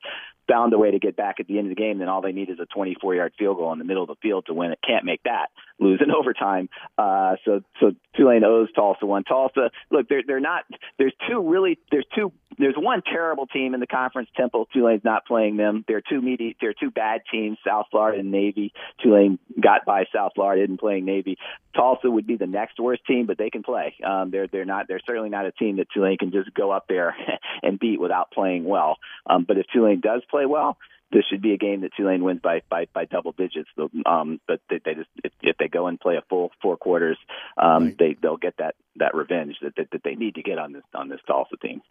found 0.48 0.72
a 0.72 0.78
way 0.78 0.90
to 0.90 0.98
get 0.98 1.16
back 1.16 1.36
at 1.40 1.46
the 1.46 1.58
end 1.58 1.70
of 1.70 1.76
the 1.76 1.80
game. 1.80 1.98
Then 1.98 2.08
all 2.08 2.22
they 2.22 2.32
need 2.32 2.50
is 2.50 2.60
a 2.60 2.66
24 2.66 3.14
yard 3.14 3.32
field 3.38 3.55
goal 3.56 3.72
in 3.72 3.78
the 3.78 3.84
middle 3.84 4.02
of 4.02 4.08
the 4.08 4.16
field 4.22 4.46
to 4.46 4.54
win 4.54 4.72
it. 4.72 4.78
Can't 4.86 5.04
make 5.04 5.22
that. 5.24 5.48
Lose 5.78 6.00
in 6.02 6.10
overtime. 6.14 6.68
Uh, 6.96 7.36
so 7.44 7.60
so 7.80 7.92
Tulane 8.16 8.44
owes 8.44 8.72
Tulsa 8.72 9.06
one. 9.06 9.24
Tulsa, 9.24 9.70
look, 9.90 10.08
they're 10.08 10.22
they're 10.26 10.40
not. 10.40 10.64
There's 10.98 11.14
two 11.28 11.48
really. 11.48 11.78
There's 11.90 12.06
two. 12.14 12.32
There's 12.58 12.76
one 12.76 13.02
terrible 13.02 13.46
team 13.46 13.74
in 13.74 13.80
the 13.80 13.86
conference. 13.86 14.30
Temple. 14.36 14.66
Tulane's 14.72 15.04
not 15.04 15.26
playing 15.26 15.56
them. 15.58 15.84
They're 15.86 16.00
two 16.00 16.22
medi- 16.22 16.56
They're 16.60 16.72
two 16.72 16.90
bad 16.90 17.20
teams. 17.30 17.58
South 17.66 17.86
Florida 17.90 18.20
and 18.20 18.30
Navy. 18.30 18.72
Tulane 19.02 19.38
got 19.62 19.84
by 19.84 20.04
South 20.14 20.32
Florida, 20.34 20.62
isn't 20.62 20.80
playing 20.80 21.04
Navy. 21.04 21.36
Tulsa 21.74 22.10
would 22.10 22.26
be 22.26 22.36
the 22.36 22.46
next 22.46 22.80
worst 22.80 23.04
team, 23.06 23.26
but 23.26 23.36
they 23.36 23.50
can 23.50 23.62
play. 23.62 23.94
Um, 24.04 24.30
they're 24.30 24.46
they're 24.46 24.64
not. 24.64 24.88
They're 24.88 25.00
certainly 25.06 25.28
not 25.28 25.44
a 25.44 25.52
team 25.52 25.76
that 25.76 25.88
Tulane 25.92 26.16
can 26.16 26.32
just 26.32 26.54
go 26.54 26.70
up 26.70 26.86
there 26.88 27.14
and 27.62 27.78
beat 27.78 28.00
without 28.00 28.30
playing 28.30 28.64
well. 28.64 28.96
Um, 29.28 29.44
but 29.46 29.58
if 29.58 29.66
Tulane 29.72 30.00
does 30.00 30.22
play 30.30 30.46
well, 30.46 30.78
this 31.12 31.24
should 31.30 31.42
be 31.42 31.52
a 31.52 31.58
game 31.58 31.82
that 31.82 31.92
Tulane 31.96 32.22
wins 32.24 32.40
by 32.42 32.62
by, 32.68 32.86
by 32.92 33.04
double 33.04 33.32
digits. 33.32 33.68
Um, 34.04 34.40
but 34.46 34.60
they, 34.68 34.80
they 34.84 34.94
just 34.94 35.08
if, 35.22 35.32
if 35.42 35.56
they 35.58 35.68
go 35.68 35.86
and 35.86 35.98
play 36.00 36.16
a 36.16 36.22
full 36.28 36.50
four 36.60 36.76
quarters, 36.76 37.18
um, 37.56 37.84
Right. 37.84 37.98
they 37.98 38.16
they'll 38.20 38.36
get 38.36 38.54
that 38.58 38.74
that 38.98 39.14
revenge 39.14 39.56
that, 39.62 39.74
that 39.76 39.88
that 39.92 40.02
they 40.04 40.14
need 40.14 40.34
to 40.36 40.42
get 40.42 40.58
on 40.58 40.72
this 40.72 40.82
on 40.94 41.08
this 41.08 41.20
Tulsa 41.26 41.56
team. 41.58 41.82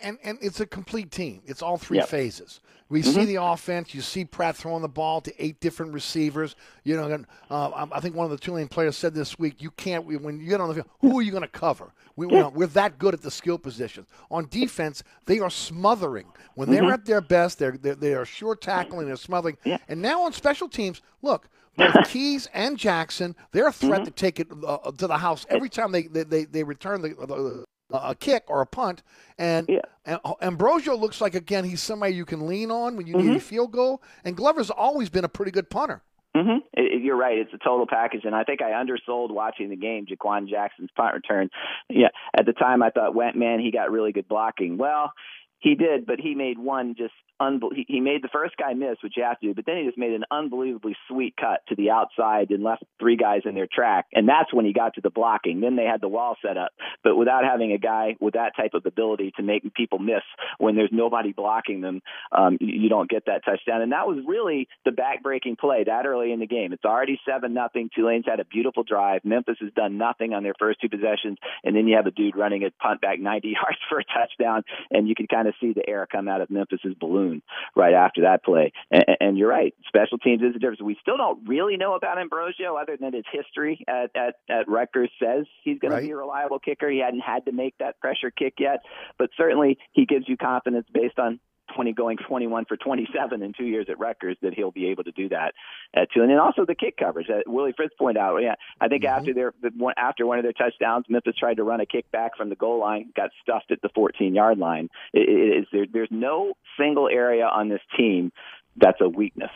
and 0.00 0.18
and 0.22 0.38
it's 0.40 0.60
a 0.60 0.66
complete 0.66 1.10
team. 1.10 1.42
It's 1.46 1.62
all 1.62 1.76
three 1.76 1.98
Yep. 1.98 2.08
phases. 2.08 2.60
We 2.88 3.02
see 3.02 3.24
the 3.24 3.42
offense. 3.42 3.94
You 3.94 4.00
see 4.00 4.24
Pratt 4.24 4.54
throwing 4.56 4.82
the 4.82 4.88
ball 4.88 5.20
to 5.22 5.44
eight 5.44 5.58
different 5.58 5.92
receivers. 5.92 6.54
You 6.84 6.94
know, 6.96 7.24
uh, 7.50 7.70
I- 7.70 7.96
I 7.96 8.00
think 8.00 8.14
one 8.14 8.24
of 8.26 8.30
the 8.30 8.36
Tulane 8.38 8.68
players 8.68 8.96
said 8.96 9.12
this 9.12 9.38
week, 9.40 9.60
you 9.60 9.72
can't 9.72 10.04
when 10.06 10.38
you 10.38 10.48
get 10.48 10.60
on 10.60 10.68
the 10.68 10.74
field. 10.76 10.88
Who 11.00 11.18
are 11.18 11.22
you 11.22 11.32
going 11.32 11.42
to 11.42 11.48
cover? 11.48 11.92
We, 12.14 12.26
we're, 12.26 12.48
we're 12.48 12.66
that 12.68 12.98
good 12.98 13.12
at 13.12 13.22
the 13.22 13.30
skill 13.30 13.58
positions. 13.58 14.06
On 14.30 14.46
defense, 14.48 15.02
they 15.26 15.40
are 15.40 15.50
smothering 15.50 16.26
when 16.54 16.70
they're 16.70 16.92
at 16.92 17.04
their 17.06 17.20
best. 17.20 17.58
They're, 17.58 17.72
they're 17.76 17.96
they 17.96 18.14
are 18.14 18.24
sure 18.24 18.54
tackling. 18.54 19.08
They're 19.08 19.16
smothering. 19.16 19.56
Yeah. 19.64 19.78
And 19.88 20.00
now 20.00 20.22
on 20.22 20.32
special 20.32 20.68
teams, 20.68 21.02
look. 21.22 21.48
Both 21.76 21.94
Keys 22.08 22.48
and 22.54 22.78
Jackson, 22.78 23.36
they're 23.52 23.68
a 23.68 23.72
threat 23.72 24.04
to 24.04 24.10
take 24.10 24.40
it 24.40 24.48
uh, 24.66 24.90
to 24.92 25.06
the 25.06 25.18
house 25.18 25.46
every 25.48 25.68
time 25.68 25.92
they 25.92 26.02
they, 26.02 26.22
they, 26.24 26.44
they 26.44 26.64
return 26.64 27.02
the, 27.02 27.08
the 27.10 27.64
a 27.90 28.14
kick 28.16 28.44
or 28.48 28.60
a 28.62 28.66
punt, 28.66 29.02
and, 29.38 29.68
Yeah. 29.68 29.80
and 30.04 30.18
Ambrosio 30.42 30.96
looks 30.96 31.20
like 31.20 31.34
again 31.36 31.62
he's 31.64 31.80
somebody 31.80 32.14
you 32.14 32.24
can 32.24 32.46
lean 32.48 32.70
on 32.72 32.96
when 32.96 33.06
you 33.06 33.14
need 33.16 33.36
a 33.36 33.40
field 33.40 33.70
goal. 33.70 34.02
And 34.24 34.36
Glover's 34.36 34.70
always 34.70 35.08
been 35.08 35.24
a 35.24 35.28
pretty 35.28 35.52
good 35.52 35.70
punter. 35.70 36.02
Mm-hmm. 36.36 36.58
It- 36.72 37.02
you're 37.02 37.16
right. 37.16 37.38
It's 37.38 37.52
a 37.54 37.58
total 37.58 37.86
package, 37.86 38.24
and 38.24 38.34
I 38.34 38.42
think 38.42 38.60
I 38.60 38.72
undersold 38.80 39.30
watching 39.30 39.70
the 39.70 39.76
game. 39.76 40.06
Jaquan 40.06 40.48
Jackson's 40.48 40.90
punt 40.96 41.14
return. 41.14 41.48
Yeah, 41.88 42.08
at 42.36 42.44
the 42.46 42.52
time 42.52 42.82
I 42.82 42.90
thought, 42.90 43.14
went 43.14 43.36
man, 43.36 43.60
he 43.60 43.70
got 43.70 43.92
really 43.92 44.10
good 44.10 44.26
blocking. 44.26 44.76
Well, 44.76 45.12
he 45.60 45.76
did, 45.76 46.04
but 46.06 46.18
he 46.18 46.34
made 46.34 46.58
one 46.58 46.96
just 46.98 47.14
unbel- 47.40 47.72
he, 47.86 48.00
made 48.00 48.22
the 48.22 48.28
first 48.32 48.56
guy 48.56 48.74
miss, 48.74 48.96
which 49.02 49.14
you 49.16 49.22
have 49.22 49.38
to 49.40 49.48
do, 49.48 49.54
but 49.54 49.66
then 49.66 49.78
he 49.78 49.84
just 49.84 49.98
made 49.98 50.12
an 50.12 50.24
unbelievably 50.30 50.96
sweet 51.08 51.34
cut 51.38 51.60
to 51.68 51.74
the 51.74 51.90
outside 51.90 52.50
and 52.50 52.62
left 52.62 52.84
three 52.98 53.16
guys 53.16 53.42
in 53.44 53.54
their 53.54 53.68
track, 53.70 54.06
and 54.12 54.28
that's 54.28 54.52
when 54.52 54.64
he 54.64 54.72
got 54.72 54.94
to 54.94 55.00
the 55.00 55.10
blocking. 55.10 55.60
Then 55.60 55.76
they 55.76 55.84
had 55.84 56.00
the 56.00 56.08
wall 56.08 56.36
set 56.44 56.56
up, 56.56 56.70
but 57.02 57.16
without 57.16 57.44
having 57.44 57.72
a 57.72 57.78
guy 57.78 58.16
with 58.20 58.34
that 58.34 58.56
type 58.56 58.72
of 58.74 58.86
ability 58.86 59.32
to 59.36 59.42
make 59.42 59.62
people 59.74 59.98
miss 59.98 60.22
when 60.58 60.76
there's 60.76 60.90
nobody 60.92 61.32
blocking 61.32 61.80
them, 61.80 62.00
um, 62.32 62.58
you, 62.60 62.88
don't 62.88 63.10
get 63.10 63.26
that 63.26 63.44
touchdown. 63.44 63.82
And 63.82 63.92
that 63.92 64.06
was 64.06 64.24
really 64.26 64.68
the 64.84 64.92
back-breaking 64.92 65.56
play 65.56 65.84
that 65.84 66.06
early 66.06 66.32
in 66.32 66.40
the 66.40 66.46
game. 66.46 66.72
It's 66.72 66.84
already 66.84 67.20
seven 67.28 67.52
nothing. 67.52 67.90
Tulane's 67.94 68.26
had 68.26 68.40
a 68.40 68.44
beautiful 68.44 68.84
drive. 68.84 69.24
Memphis 69.24 69.56
has 69.60 69.72
done 69.74 69.98
nothing 69.98 70.32
on 70.32 70.42
their 70.42 70.54
first 70.58 70.80
two 70.80 70.88
possessions, 70.88 71.38
and 71.64 71.74
then 71.74 71.88
you 71.88 71.96
have 71.96 72.06
a 72.06 72.10
dude 72.10 72.36
running 72.36 72.62
a 72.64 72.70
punt 72.82 73.00
back 73.00 73.18
90 73.18 73.48
yards 73.60 73.78
for 73.88 73.98
a 73.98 74.04
touchdown, 74.04 74.62
and 74.90 75.08
you 75.08 75.14
can 75.14 75.26
kind 75.26 75.48
of 75.48 75.54
see 75.60 75.72
the 75.72 75.86
air 75.88 76.06
come 76.10 76.28
out 76.28 76.40
of 76.40 76.50
Memphis's 76.50 76.94
balloon 76.98 77.25
right 77.74 77.94
after 77.94 78.22
that 78.22 78.44
play. 78.44 78.72
And, 78.90 79.04
and 79.20 79.38
you're 79.38 79.48
right, 79.48 79.74
special 79.86 80.18
teams 80.18 80.42
is 80.42 80.54
a 80.54 80.58
difference. 80.58 80.82
We 80.82 80.96
still 81.00 81.16
don't 81.16 81.46
really 81.48 81.76
know 81.76 81.94
about 81.94 82.18
Ambrosio 82.18 82.76
other 82.76 82.96
than 83.00 83.12
his 83.12 83.24
history 83.30 83.84
at 83.88 84.10
at, 84.16 84.34
at 84.48 84.68
Rutgers 84.68 85.10
says 85.22 85.46
he's 85.62 85.78
going 85.78 85.92
Right. 85.92 86.00
to 86.00 86.06
be 86.06 86.12
a 86.12 86.16
reliable 86.16 86.58
kicker. 86.58 86.88
He 86.90 86.98
hadn't 86.98 87.20
had 87.20 87.46
to 87.46 87.52
make 87.52 87.74
that 87.78 88.00
pressure 88.00 88.30
kick 88.30 88.54
yet, 88.58 88.80
but 89.18 89.30
certainly 89.36 89.78
he 89.92 90.06
gives 90.06 90.28
you 90.28 90.36
confidence 90.36 90.86
based 90.92 91.18
on 91.18 91.40
20 91.74 91.92
going 91.92 92.16
21 92.16 92.64
for 92.66 92.76
27 92.76 93.42
in 93.42 93.52
two 93.52 93.64
years 93.64 93.86
at 93.88 93.98
Rutgers 93.98 94.36
that 94.42 94.54
he'll 94.54 94.70
be 94.70 94.86
able 94.88 95.04
to 95.04 95.12
do 95.12 95.28
that 95.30 95.54
uh, 95.96 96.00
at 96.00 96.12
two. 96.12 96.22
And 96.22 96.30
then 96.30 96.38
also 96.38 96.64
the 96.64 96.74
kick 96.74 96.96
coverage 96.96 97.28
that 97.28 97.44
Willie 97.46 97.74
Fritz 97.76 97.94
pointed 97.98 98.20
out. 98.20 98.38
Yeah, 98.38 98.54
I 98.80 98.88
think 98.88 99.04
mm-hmm. 99.04 99.18
after 99.18 99.34
their 99.34 99.52
the 99.62 99.70
one, 99.76 99.94
after 99.96 100.26
one 100.26 100.38
of 100.38 100.44
their 100.44 100.52
touchdowns, 100.52 101.06
Memphis 101.08 101.36
tried 101.38 101.56
to 101.56 101.64
run 101.64 101.80
a 101.80 101.86
kick 101.86 102.10
back 102.10 102.36
from 102.36 102.48
the 102.48 102.56
goal 102.56 102.80
line, 102.80 103.12
got 103.16 103.30
stuffed 103.42 103.70
at 103.70 103.82
the 103.82 103.88
14 103.94 104.34
yard 104.34 104.58
line. 104.58 104.88
It, 105.12 105.28
it 105.28 105.58
is 105.58 105.66
there, 105.72 105.86
there's 105.92 106.08
no 106.10 106.54
single 106.78 107.08
area 107.08 107.46
on 107.46 107.68
this 107.68 107.82
team 107.96 108.32
that's 108.76 109.00
a 109.00 109.08
weakness. 109.08 109.50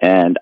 And 0.00 0.38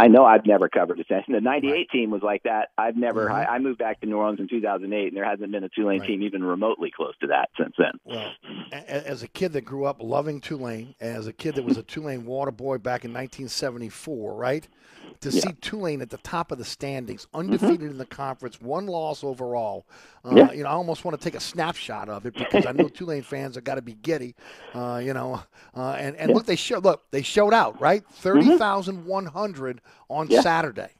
I 0.00 0.08
know 0.08 0.24
I've 0.24 0.46
never 0.46 0.68
covered 0.68 0.98
a 0.98 1.04
sense. 1.04 1.24
The 1.28 1.40
'98 1.40 1.90
team 1.90 2.10
was 2.10 2.22
like 2.22 2.42
that. 2.44 2.68
I've 2.78 2.96
never. 2.96 3.26
Mhm. 3.28 3.32
I, 3.34 3.44
I 3.56 3.58
moved 3.58 3.78
back 3.78 4.00
to 4.00 4.06
New 4.06 4.16
Orleans 4.16 4.40
in 4.40 4.48
2008, 4.48 5.08
and 5.08 5.16
there 5.16 5.24
hasn't 5.24 5.52
been 5.52 5.62
a 5.64 5.68
Tulane 5.68 6.00
Right. 6.00 6.06
team 6.08 6.22
even 6.22 6.42
remotely 6.42 6.90
close 6.90 7.14
to 7.20 7.26
that 7.26 7.50
since 7.58 7.74
then. 7.76 7.92
Well, 8.04 8.32
as 8.72 9.22
a 9.22 9.28
kid 9.28 9.52
that 9.52 9.62
grew 9.62 9.84
up 9.84 9.98
loving 10.00 10.40
Tulane, 10.40 10.94
as 11.00 11.26
a 11.26 11.32
kid 11.32 11.54
that 11.56 11.64
was 11.64 11.76
a 11.76 11.82
Tulane 11.82 12.24
water 12.24 12.50
boy 12.50 12.78
back 12.78 13.04
in 13.04 13.12
1974, 13.12 14.34
right? 14.34 14.66
To 15.20 15.30
see 15.30 15.52
Tulane 15.60 16.00
at 16.02 16.10
the 16.10 16.16
top 16.18 16.50
of 16.52 16.58
the 16.58 16.64
standings, 16.64 17.26
undefeated 17.34 17.90
in 17.90 17.98
the 17.98 18.06
conference, 18.06 18.60
one 18.60 18.86
loss 18.86 19.22
overall. 19.22 19.86
Uh, 20.24 20.34
Yeah. 20.34 20.52
You 20.52 20.62
know, 20.64 20.68
I 20.70 20.72
almost 20.72 21.04
want 21.04 21.18
to 21.20 21.22
take 21.22 21.34
a 21.34 21.40
snapshot 21.40 22.08
of 22.08 22.24
it 22.26 22.34
because 22.34 22.64
I 22.66 22.72
know 22.72 22.88
Tulane 22.94 23.22
fans 23.22 23.54
have 23.56 23.64
got 23.64 23.74
to 23.76 23.82
be 23.82 23.94
giddy. 23.94 24.34
Uh, 24.74 25.00
you 25.04 25.12
know, 25.12 25.42
uh, 25.76 25.92
and 25.92 26.16
and 26.16 26.32
look, 26.32 26.46
they 26.46 26.56
show 26.56 26.78
look 26.78 27.10
they 27.10 27.22
showed 27.22 27.52
out 27.54 27.80
right, 27.80 28.02
thirty 28.10 28.56
thousand 28.56 29.04
one 29.04 29.26
hundred 29.26 29.80
on 30.08 30.28
Yeah. 30.28 30.40
Saturday. 30.40 30.90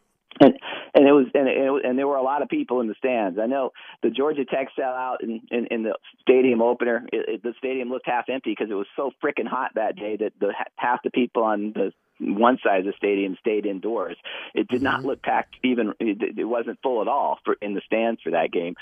and 0.40 0.54
and 0.94 1.06
it 1.06 1.12
was 1.12 1.26
and 1.34 1.48
it, 1.48 1.84
and 1.84 1.98
there 1.98 2.06
were 2.08 2.16
a 2.16 2.22
lot 2.22 2.42
of 2.42 2.48
people 2.48 2.80
in 2.80 2.88
the 2.88 2.94
stands. 2.98 3.38
I 3.38 3.46
know 3.46 3.70
the 4.02 4.10
Georgia 4.10 4.44
Tech 4.44 4.68
sellout 4.78 5.16
in 5.22 5.40
in, 5.50 5.66
in 5.70 5.82
the 5.82 5.94
stadium 6.20 6.60
opener. 6.62 7.06
It, 7.12 7.28
it, 7.28 7.42
the 7.42 7.54
stadium 7.58 7.88
looked 7.90 8.06
half 8.06 8.28
empty 8.28 8.50
because 8.50 8.70
it 8.70 8.74
was 8.74 8.86
so 8.96 9.12
freaking 9.22 9.46
hot 9.46 9.70
that 9.76 9.96
day 9.96 10.16
that 10.16 10.32
the 10.40 10.52
half 10.76 11.02
the 11.02 11.10
people 11.10 11.42
on 11.44 11.72
the 11.74 11.92
one 12.20 12.58
side 12.62 12.80
of 12.80 12.86
the 12.86 12.92
stadium 12.96 13.36
stayed 13.40 13.66
indoors. 13.66 14.16
It 14.54 14.68
did 14.68 14.82
not 14.82 15.04
look 15.04 15.22
packed. 15.22 15.56
Even 15.62 15.94
it, 16.00 16.38
it 16.38 16.44
wasn't 16.44 16.78
full 16.82 17.02
at 17.02 17.08
all 17.08 17.38
for 17.44 17.56
in 17.60 17.74
the 17.74 17.82
stands 17.86 18.20
for 18.22 18.30
that 18.30 18.50
game. 18.52 18.74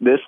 This 0.00 0.20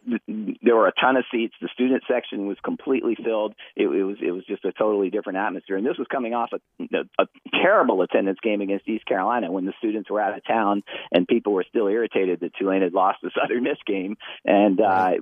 there 0.62 0.76
were 0.76 0.88
a 0.88 0.92
ton 1.00 1.16
of 1.16 1.24
seats. 1.30 1.54
The 1.60 1.68
student 1.72 2.02
section 2.08 2.46
was 2.46 2.56
completely 2.64 3.16
filled. 3.22 3.54
It, 3.74 3.86
it 3.86 4.04
was 4.04 4.16
it 4.20 4.30
was 4.30 4.44
just 4.46 4.64
a 4.64 4.72
totally 4.72 5.10
different 5.10 5.38
atmosphere. 5.38 5.76
And 5.76 5.86
this 5.86 5.98
was 5.98 6.06
coming 6.10 6.34
off 6.34 6.50
a, 6.52 6.96
a 7.18 7.26
terrible 7.62 8.02
attendance 8.02 8.38
game 8.42 8.60
against 8.60 8.88
East 8.88 9.06
Carolina 9.06 9.50
when 9.50 9.66
the 9.66 9.74
students 9.78 10.10
were 10.10 10.20
out 10.20 10.36
of 10.36 10.44
town 10.44 10.82
and 11.12 11.26
people 11.26 11.52
were 11.52 11.64
still 11.68 11.88
irritated 11.88 12.40
that 12.40 12.54
Tulane 12.54 12.82
had 12.82 12.92
lost 12.92 13.18
the 13.22 13.30
Southern 13.40 13.64
Miss 13.64 13.78
game. 13.86 14.16
And 14.44 14.80
uh, 14.80 15.12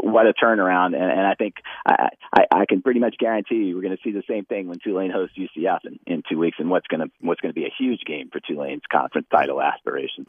what 0.00 0.26
a 0.26 0.32
turnaround! 0.32 0.94
And, 0.94 1.10
and 1.10 1.26
I 1.26 1.34
think 1.34 1.54
I, 1.86 2.08
I, 2.32 2.44
I 2.52 2.66
can 2.66 2.82
pretty 2.82 3.00
much 3.00 3.16
guarantee 3.18 3.56
you 3.56 3.76
we're 3.76 3.82
going 3.82 3.96
to 3.96 4.02
see 4.02 4.12
the 4.12 4.22
same 4.28 4.44
thing 4.44 4.68
when 4.68 4.78
Tulane 4.78 5.10
hosts 5.10 5.36
UCF 5.36 5.80
in, 5.84 5.98
in 6.06 6.22
two 6.28 6.38
weeks, 6.38 6.56
and 6.58 6.70
what's 6.70 6.86
going 6.86 7.00
to 7.00 7.10
what's 7.20 7.40
going 7.40 7.52
to 7.52 7.58
be 7.58 7.66
a 7.66 7.72
huge 7.76 8.00
game 8.06 8.28
for 8.30 8.40
Tulane's 8.40 8.82
conference 8.90 9.26
title 9.30 9.60
aspirations. 9.60 10.28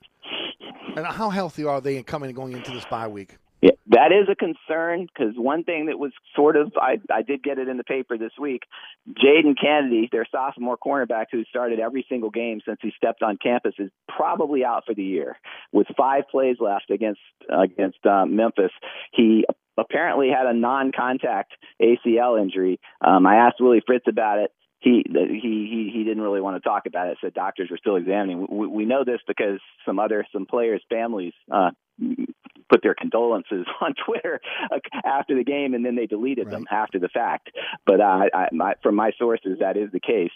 And 0.95 1.05
how 1.05 1.29
healthy 1.29 1.65
are 1.65 1.81
they 1.81 1.97
in 1.97 2.03
coming 2.03 2.29
and 2.29 2.35
going 2.35 2.53
into 2.53 2.71
this 2.71 2.85
bye 2.85 3.07
week? 3.07 3.37
Yeah, 3.61 3.71
that 3.87 4.13
is 4.13 4.29
a 4.31 4.35
concern 4.35 5.07
because 5.07 5.33
one 5.35 5.65
thing 5.65 5.87
that 5.87 5.99
was 5.99 6.13
sort 6.33 6.55
of 6.55 6.71
I 6.77 6.99
I 7.13 7.23
did 7.23 7.43
get 7.43 7.57
it 7.57 7.67
in 7.67 7.75
the 7.75 7.83
paper 7.83 8.17
this 8.17 8.31
week. 8.39 8.63
Jadon 9.09 9.55
Canady, 9.59 10.07
their 10.09 10.25
sophomore 10.31 10.77
cornerback 10.77 11.25
who 11.31 11.43
started 11.43 11.79
every 11.79 12.05
single 12.07 12.29
game 12.29 12.61
since 12.65 12.79
he 12.81 12.91
stepped 12.95 13.21
on 13.21 13.37
campus, 13.37 13.73
is 13.77 13.91
probably 14.07 14.63
out 14.63 14.85
for 14.85 14.93
the 14.93 15.03
year 15.03 15.37
with 15.73 15.87
five 15.97 16.23
plays 16.31 16.55
left 16.61 16.89
against 16.89 17.19
against 17.49 18.05
uh, 18.05 18.25
Memphis. 18.25 18.71
He 19.11 19.43
apparently 19.77 20.29
had 20.29 20.45
a 20.45 20.53
non-contact 20.53 21.53
ACL 21.81 22.41
injury. 22.41 22.79
Um, 23.01 23.25
I 23.25 23.35
asked 23.35 23.59
Willie 23.59 23.83
Fritz 23.85 24.05
about 24.07 24.39
it 24.39 24.51
he 24.79 25.03
he 25.07 25.39
he 25.41 25.91
he 25.93 26.03
didn't 26.03 26.23
really 26.23 26.41
want 26.41 26.61
to 26.61 26.67
talk 26.67 26.85
about 26.85 27.07
it. 27.07 27.17
Said 27.21 27.33
doctors 27.33 27.69
were 27.69 27.77
still 27.77 27.97
examining. 27.97 28.47
We, 28.49 28.67
we 28.67 28.85
know 28.85 29.03
this 29.03 29.19
because 29.27 29.59
some 29.85 29.99
other 29.99 30.25
some 30.31 30.45
players' 30.45 30.81
families 30.89 31.33
uh, 31.51 31.71
put 32.69 32.81
their 32.81 32.95
condolences 32.95 33.65
on 33.81 33.93
Twitter 34.05 34.39
uh, 34.71 34.79
after 35.05 35.35
the 35.35 35.43
game, 35.43 35.73
and 35.73 35.85
then 35.85 35.95
they 35.95 36.05
deleted 36.05 36.49
them 36.49 36.65
after 36.71 36.99
the 36.99 37.09
fact. 37.09 37.49
But 37.85 37.99
uh, 37.99 38.21
I, 38.33 38.47
my, 38.51 38.73
from 38.81 38.95
my 38.95 39.11
sources, 39.17 39.57
that 39.59 39.75
is 39.75 39.91
the 39.91 39.99
case. 39.99 40.31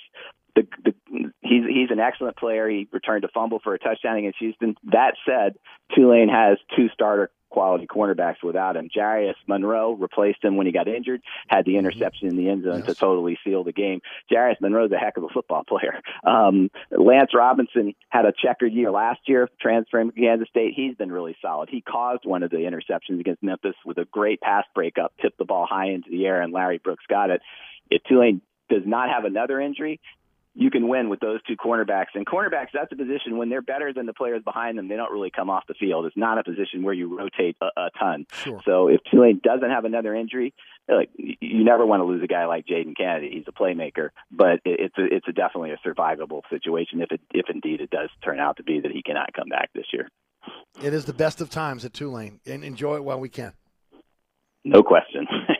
the, 0.55 0.67
the 0.83 0.93
he's 1.41 1.63
he's 1.67 1.91
an 1.91 1.99
excellent 1.99 2.35
player. 2.37 2.69
He 2.69 2.87
returned 2.91 3.23
a 3.23 3.29
fumble 3.29 3.59
for 3.63 3.73
a 3.73 3.79
touchdown 3.79 4.17
against 4.17 4.39
Houston. 4.39 4.75
That 4.91 5.13
said, 5.25 5.55
Tulane 5.95 6.29
has 6.29 6.57
two 6.75 6.89
starter 6.93 7.31
quality 7.53 7.87
cornerbacks 7.87 8.43
without 8.43 8.75
him. 8.75 8.89
Jarius 8.89 9.35
Monroe 9.47 9.93
replaced 9.93 10.43
him 10.43 10.57
when 10.57 10.65
he 10.65 10.73
got 10.73 10.87
injured, 10.87 11.21
had 11.47 11.65
the 11.65 11.77
interception 11.77 12.27
in 12.27 12.35
the 12.35 12.49
end 12.49 12.63
zone 12.63 12.79
Yes. 12.79 12.87
to 12.87 12.95
totally 12.95 13.37
seal 13.43 13.63
the 13.63 13.71
game. 13.71 14.01
Jarius 14.31 14.59
Monroe's 14.59 14.91
a 14.91 14.97
heck 14.97 15.17
of 15.17 15.23
a 15.23 15.29
football 15.29 15.63
player. 15.67 16.01
Um, 16.25 16.69
Lance 16.91 17.31
Robinson 17.33 17.93
had 18.09 18.25
a 18.25 18.33
checkered 18.33 18.73
year 18.73 18.91
last 18.91 19.21
year, 19.27 19.47
transferring 19.61 20.11
to 20.11 20.19
Kansas 20.19 20.49
State. 20.49 20.73
He's 20.75 20.95
been 20.95 21.11
really 21.11 21.35
solid. 21.41 21.69
He 21.69 21.81
caused 21.81 22.25
one 22.25 22.41
of 22.43 22.49
the 22.49 22.57
interceptions 22.57 23.19
against 23.19 23.43
Memphis 23.43 23.75
with 23.85 23.97
a 23.99 24.05
great 24.05 24.41
pass 24.41 24.65
breakup, 24.73 25.13
tipped 25.21 25.37
the 25.37 25.45
ball 25.45 25.67
high 25.69 25.89
into 25.91 26.09
the 26.09 26.25
air, 26.25 26.41
and 26.41 26.51
Larry 26.51 26.79
Brooks 26.79 27.05
got 27.07 27.29
it. 27.29 27.41
If 27.89 28.01
Tulane 28.03 28.41
does 28.69 28.83
not 28.85 29.09
have 29.09 29.25
another 29.25 29.59
injury, 29.59 29.99
you 30.55 30.69
can 30.69 30.87
win 30.87 31.09
with 31.09 31.19
those 31.19 31.41
two 31.43 31.55
cornerbacks. 31.55 32.13
And 32.13 32.25
cornerbacks, 32.25 32.67
that's 32.73 32.91
a 32.91 32.95
position 32.95 33.37
when 33.37 33.49
they're 33.49 33.61
better 33.61 33.91
than 33.91 34.05
the 34.05 34.13
players 34.13 34.43
behind 34.43 34.77
them, 34.77 34.87
they 34.87 34.95
don't 34.95 35.11
really 35.11 35.31
come 35.31 35.49
off 35.49 35.63
the 35.67 35.73
field. 35.73 36.05
It's 36.05 36.17
not 36.17 36.37
a 36.37 36.43
position 36.43 36.83
where 36.83 36.93
you 36.93 37.17
rotate 37.17 37.57
a, 37.61 37.67
a 37.77 37.89
ton. 37.97 38.27
Sure. 38.31 38.61
So 38.65 38.87
if 38.87 39.01
Tulane 39.09 39.41
doesn't 39.43 39.69
have 39.69 39.85
another 39.85 40.13
injury, 40.13 40.53
like 40.87 41.09
you 41.17 41.63
never 41.63 41.85
want 41.85 42.01
to 42.01 42.05
lose 42.05 42.23
a 42.23 42.27
guy 42.27 42.45
like 42.45 42.65
Jadon 42.67 42.95
Canady. 42.95 43.31
He's 43.33 43.45
a 43.47 43.51
playmaker, 43.51 44.09
but 44.31 44.59
it's 44.65 44.97
a, 44.97 45.05
it's 45.05 45.27
a 45.27 45.31
definitely 45.31 45.71
a 45.71 45.77
survivable 45.87 46.41
situation 46.49 47.01
if 47.01 47.11
it 47.11 47.21
if 47.31 47.45
indeed 47.49 47.81
it 47.81 47.89
does 47.89 48.09
turn 48.23 48.39
out 48.39 48.57
to 48.57 48.63
be 48.63 48.79
that 48.81 48.91
he 48.91 49.01
cannot 49.01 49.33
come 49.33 49.49
back 49.49 49.69
this 49.73 49.85
year. 49.93 50.09
It 50.83 50.93
is 50.93 51.05
the 51.05 51.13
best 51.13 51.39
of 51.39 51.49
times 51.49 51.85
at 51.85 51.93
Tulane, 51.93 52.41
and 52.45 52.63
enjoy 52.63 52.95
it 52.95 53.03
while 53.03 53.19
we 53.19 53.29
can. 53.29 53.53
No 54.65 54.83
question. 54.83 55.27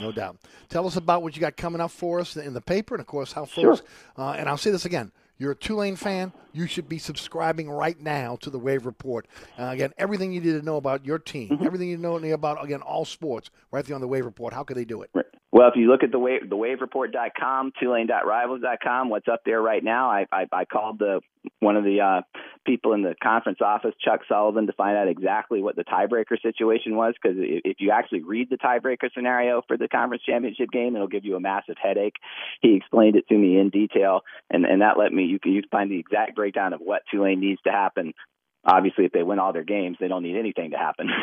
No 0.00 0.12
doubt. 0.12 0.36
Tell 0.68 0.86
us 0.86 0.96
about 0.96 1.22
what 1.22 1.34
you 1.36 1.40
got 1.40 1.56
coming 1.56 1.80
up 1.80 1.90
for 1.90 2.20
us 2.20 2.36
in 2.36 2.54
the 2.54 2.60
paper, 2.60 2.94
and 2.94 3.00
of 3.00 3.06
course, 3.06 3.32
how 3.32 3.44
Sure. 3.44 3.76
folks. 3.76 3.88
Uh, 4.16 4.30
and 4.30 4.48
I'll 4.48 4.56
say 4.56 4.70
this 4.70 4.84
again: 4.84 5.12
you're 5.38 5.52
a 5.52 5.56
Tulane 5.56 5.96
fan. 5.96 6.32
You 6.52 6.66
should 6.66 6.88
be 6.88 6.98
subscribing 6.98 7.70
right 7.70 7.98
now 8.00 8.36
to 8.42 8.50
the 8.50 8.58
Wave 8.58 8.86
Report. 8.86 9.26
Uh, 9.58 9.64
again, 9.66 9.92
everything 9.98 10.32
you 10.32 10.40
need 10.40 10.58
to 10.58 10.62
know 10.62 10.76
about 10.76 11.04
your 11.04 11.18
team, 11.18 11.48
Mm-hmm. 11.50 11.66
everything 11.66 11.88
you 11.88 11.96
know 11.96 12.16
about 12.32 12.64
again 12.64 12.80
all 12.82 13.04
sports, 13.04 13.50
right 13.70 13.84
there 13.84 13.94
on 13.94 14.00
the 14.00 14.08
Wave 14.08 14.24
Report. 14.24 14.52
How 14.54 14.64
could 14.64 14.76
they 14.76 14.84
do 14.84 15.02
it? 15.02 15.10
Well, 15.52 15.68
if 15.68 15.74
you 15.74 15.90
look 15.90 16.04
at 16.04 16.12
the 16.12 16.18
wave, 16.18 16.48
the 16.48 16.56
wavereport.com, 16.56 17.72
tulane.rivals.com, 17.80 19.08
what's 19.08 19.26
up 19.26 19.40
there 19.44 19.60
right 19.60 19.82
now? 19.82 20.08
I, 20.08 20.26
I, 20.30 20.46
I 20.52 20.64
called 20.64 21.00
the 21.00 21.20
one 21.58 21.76
of 21.76 21.82
the 21.82 22.00
uh, 22.00 22.22
people 22.64 22.92
in 22.92 23.02
the 23.02 23.16
conference 23.20 23.58
office, 23.60 23.94
Chuck 24.04 24.20
Sullivan, 24.28 24.68
to 24.68 24.72
find 24.74 24.96
out 24.96 25.08
exactly 25.08 25.60
what 25.60 25.74
the 25.74 25.82
tiebreaker 25.82 26.40
situation 26.40 26.94
was. 26.94 27.14
Because 27.20 27.36
if 27.40 27.78
you 27.80 27.90
actually 27.90 28.22
read 28.22 28.48
the 28.48 28.58
tiebreaker 28.58 29.12
scenario 29.12 29.62
for 29.66 29.76
the 29.76 29.88
conference 29.88 30.22
championship 30.22 30.70
game, 30.70 30.94
it'll 30.94 31.08
give 31.08 31.24
you 31.24 31.34
a 31.34 31.40
massive 31.40 31.76
headache. 31.82 32.16
He 32.60 32.76
explained 32.76 33.16
it 33.16 33.26
to 33.28 33.36
me 33.36 33.58
in 33.58 33.70
detail, 33.70 34.20
and 34.50 34.64
and 34.64 34.82
that 34.82 34.98
let 34.98 35.12
me 35.12 35.24
you 35.24 35.40
can 35.40 35.52
you 35.52 35.62
find 35.70 35.90
the 35.90 35.98
exact 35.98 36.36
breakdown 36.36 36.74
of 36.74 36.80
what 36.80 37.02
Tulane 37.10 37.40
needs 37.40 37.60
to 37.62 37.72
happen 37.72 38.14
obviously 38.64 39.04
if 39.04 39.12
they 39.12 39.22
win 39.22 39.38
all 39.38 39.52
their 39.52 39.64
games 39.64 39.96
they 40.00 40.08
don't 40.08 40.22
need 40.22 40.36
anything 40.36 40.70
to 40.70 40.76
happen. 40.76 41.08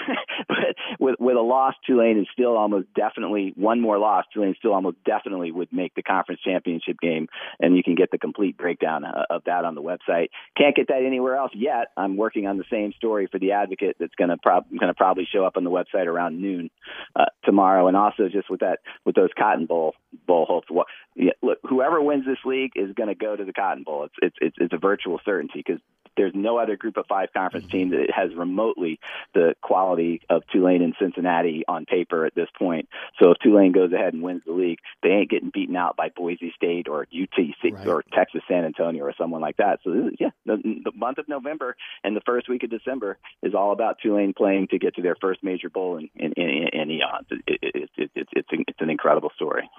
But 0.47 0.75
with 0.99 1.15
with 1.19 1.35
a 1.35 1.41
loss 1.41 1.73
tulane 1.85 2.19
is 2.19 2.27
still 2.31 2.55
almost 2.55 2.87
definitely 2.95 3.53
one 3.55 3.81
more 3.81 3.97
loss 3.97 4.23
tulane 4.33 4.55
still 4.57 4.73
almost 4.73 4.97
definitely 5.03 5.51
would 5.51 5.73
make 5.73 5.93
the 5.95 6.03
conference 6.03 6.41
championship 6.41 6.97
game 7.01 7.27
and 7.59 7.75
you 7.75 7.83
can 7.83 7.95
get 7.95 8.11
the 8.11 8.17
complete 8.17 8.55
breakdown 8.57 9.03
uh, 9.03 9.23
of 9.29 9.43
that 9.45 9.65
on 9.65 9.75
the 9.75 9.81
website. 9.81 10.29
Can't 10.57 10.75
get 10.75 10.87
that 10.87 11.03
anywhere 11.05 11.35
else 11.35 11.51
yet. 11.53 11.87
I'm 11.97 12.17
working 12.17 12.47
on 12.47 12.57
the 12.57 12.63
same 12.71 12.93
story 12.93 13.27
for 13.29 13.39
the 13.39 13.51
advocate 13.51 13.97
that's 13.99 14.15
going 14.15 14.29
to 14.29 14.37
prob- 14.37 14.69
going 14.69 14.87
to 14.87 14.93
probably 14.93 15.27
show 15.31 15.43
up 15.43 15.57
on 15.57 15.63
the 15.63 15.71
website 15.71 16.05
around 16.05 16.41
noon 16.41 16.69
uh, 17.15 17.25
tomorrow. 17.43 17.87
And 17.87 17.97
also 17.97 18.29
just 18.31 18.49
with 18.49 18.61
that 18.61 18.79
with 19.05 19.15
those 19.15 19.29
cotton 19.37 19.65
bowl 19.65 19.95
bowl 20.25 20.45
hopes 20.45 20.67
what 20.69 20.87
yeah, 21.15 21.31
look 21.41 21.57
whoever 21.63 22.01
wins 22.01 22.25
this 22.25 22.37
league 22.45 22.71
is 22.75 22.93
going 22.93 23.09
to 23.09 23.15
go 23.15 23.35
to 23.35 23.43
the 23.43 23.53
cotton 23.53 23.83
bowl. 23.83 24.05
It's 24.05 24.15
it's 24.21 24.35
it's, 24.39 24.55
it's 24.59 24.73
a 24.73 24.77
virtual 24.77 25.19
certainty 25.25 25.63
because 25.65 25.81
there's 26.17 26.33
no 26.35 26.57
other 26.57 26.75
group 26.75 26.97
of 26.97 27.05
five 27.07 27.29
conference 27.33 27.67
mm-hmm. 27.67 27.77
team 27.77 27.89
that 27.91 28.11
has 28.13 28.33
remotely 28.35 28.99
the 29.33 29.55
quality 29.61 30.21
of 30.29 30.43
Tulane 30.51 30.81
and 30.81 30.95
Cincinnati 30.99 31.63
on 31.67 31.85
paper 31.85 32.25
at 32.25 32.35
this 32.35 32.49
point. 32.57 32.89
So 33.19 33.31
if 33.31 33.37
Tulane 33.39 33.71
goes 33.71 33.93
ahead 33.93 34.13
and 34.13 34.23
wins 34.23 34.41
the 34.45 34.53
league, 34.53 34.79
they 35.03 35.09
ain't 35.09 35.29
getting 35.29 35.51
beaten 35.53 35.75
out 35.75 35.95
by 35.95 36.09
Boise 36.09 36.51
State 36.55 36.87
or 36.87 37.05
UTC 37.05 37.67
Right. 37.77 37.87
or 37.87 38.03
Texas 38.13 38.41
San 38.47 38.65
Antonio 38.65 39.03
or 39.03 39.13
someone 39.17 39.41
like 39.41 39.57
that. 39.57 39.79
So 39.83 39.91
this 39.91 40.05
is, 40.05 40.17
yeah, 40.19 40.29
the, 40.45 40.57
the 40.83 40.91
month 40.95 41.17
of 41.17 41.27
November 41.27 41.75
and 42.03 42.15
the 42.15 42.21
first 42.25 42.49
week 42.49 42.63
of 42.63 42.69
December 42.69 43.17
is 43.43 43.53
all 43.53 43.71
about 43.71 43.97
Tulane 44.01 44.33
playing 44.33 44.67
to 44.69 44.79
get 44.79 44.95
to 44.95 45.01
their 45.01 45.15
first 45.19 45.43
major 45.43 45.69
bowl 45.69 45.97
in 45.97 46.09
in, 46.15 46.33
in, 46.33 46.67
in 46.73 46.91
eons. 46.91 47.27
It, 47.29 47.43
it, 47.47 47.59
it, 47.61 47.89
it, 47.97 48.11
it's 48.15 48.31
it's 48.33 48.49
it's 48.67 48.81
an 48.81 48.89
incredible 48.89 49.31
story. 49.35 49.69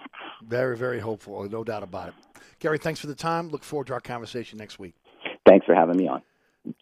Very, 0.42 0.77
very 0.77 1.01
hopeful, 1.01 1.48
no 1.48 1.64
doubt 1.64 1.83
about 1.83 2.09
it. 2.09 2.14
Gary, 2.61 2.79
thanks 2.79 3.01
for 3.01 3.07
the 3.07 3.14
time. 3.14 3.48
Look 3.48 3.64
forward 3.64 3.87
to 3.88 3.94
our 3.94 4.01
conversation 4.01 4.59
next 4.59 4.79
week. 4.79 4.94
Thanks 5.49 5.65
for 5.65 5.75
having 5.75 5.97
me 5.97 6.07
on. 6.07 6.23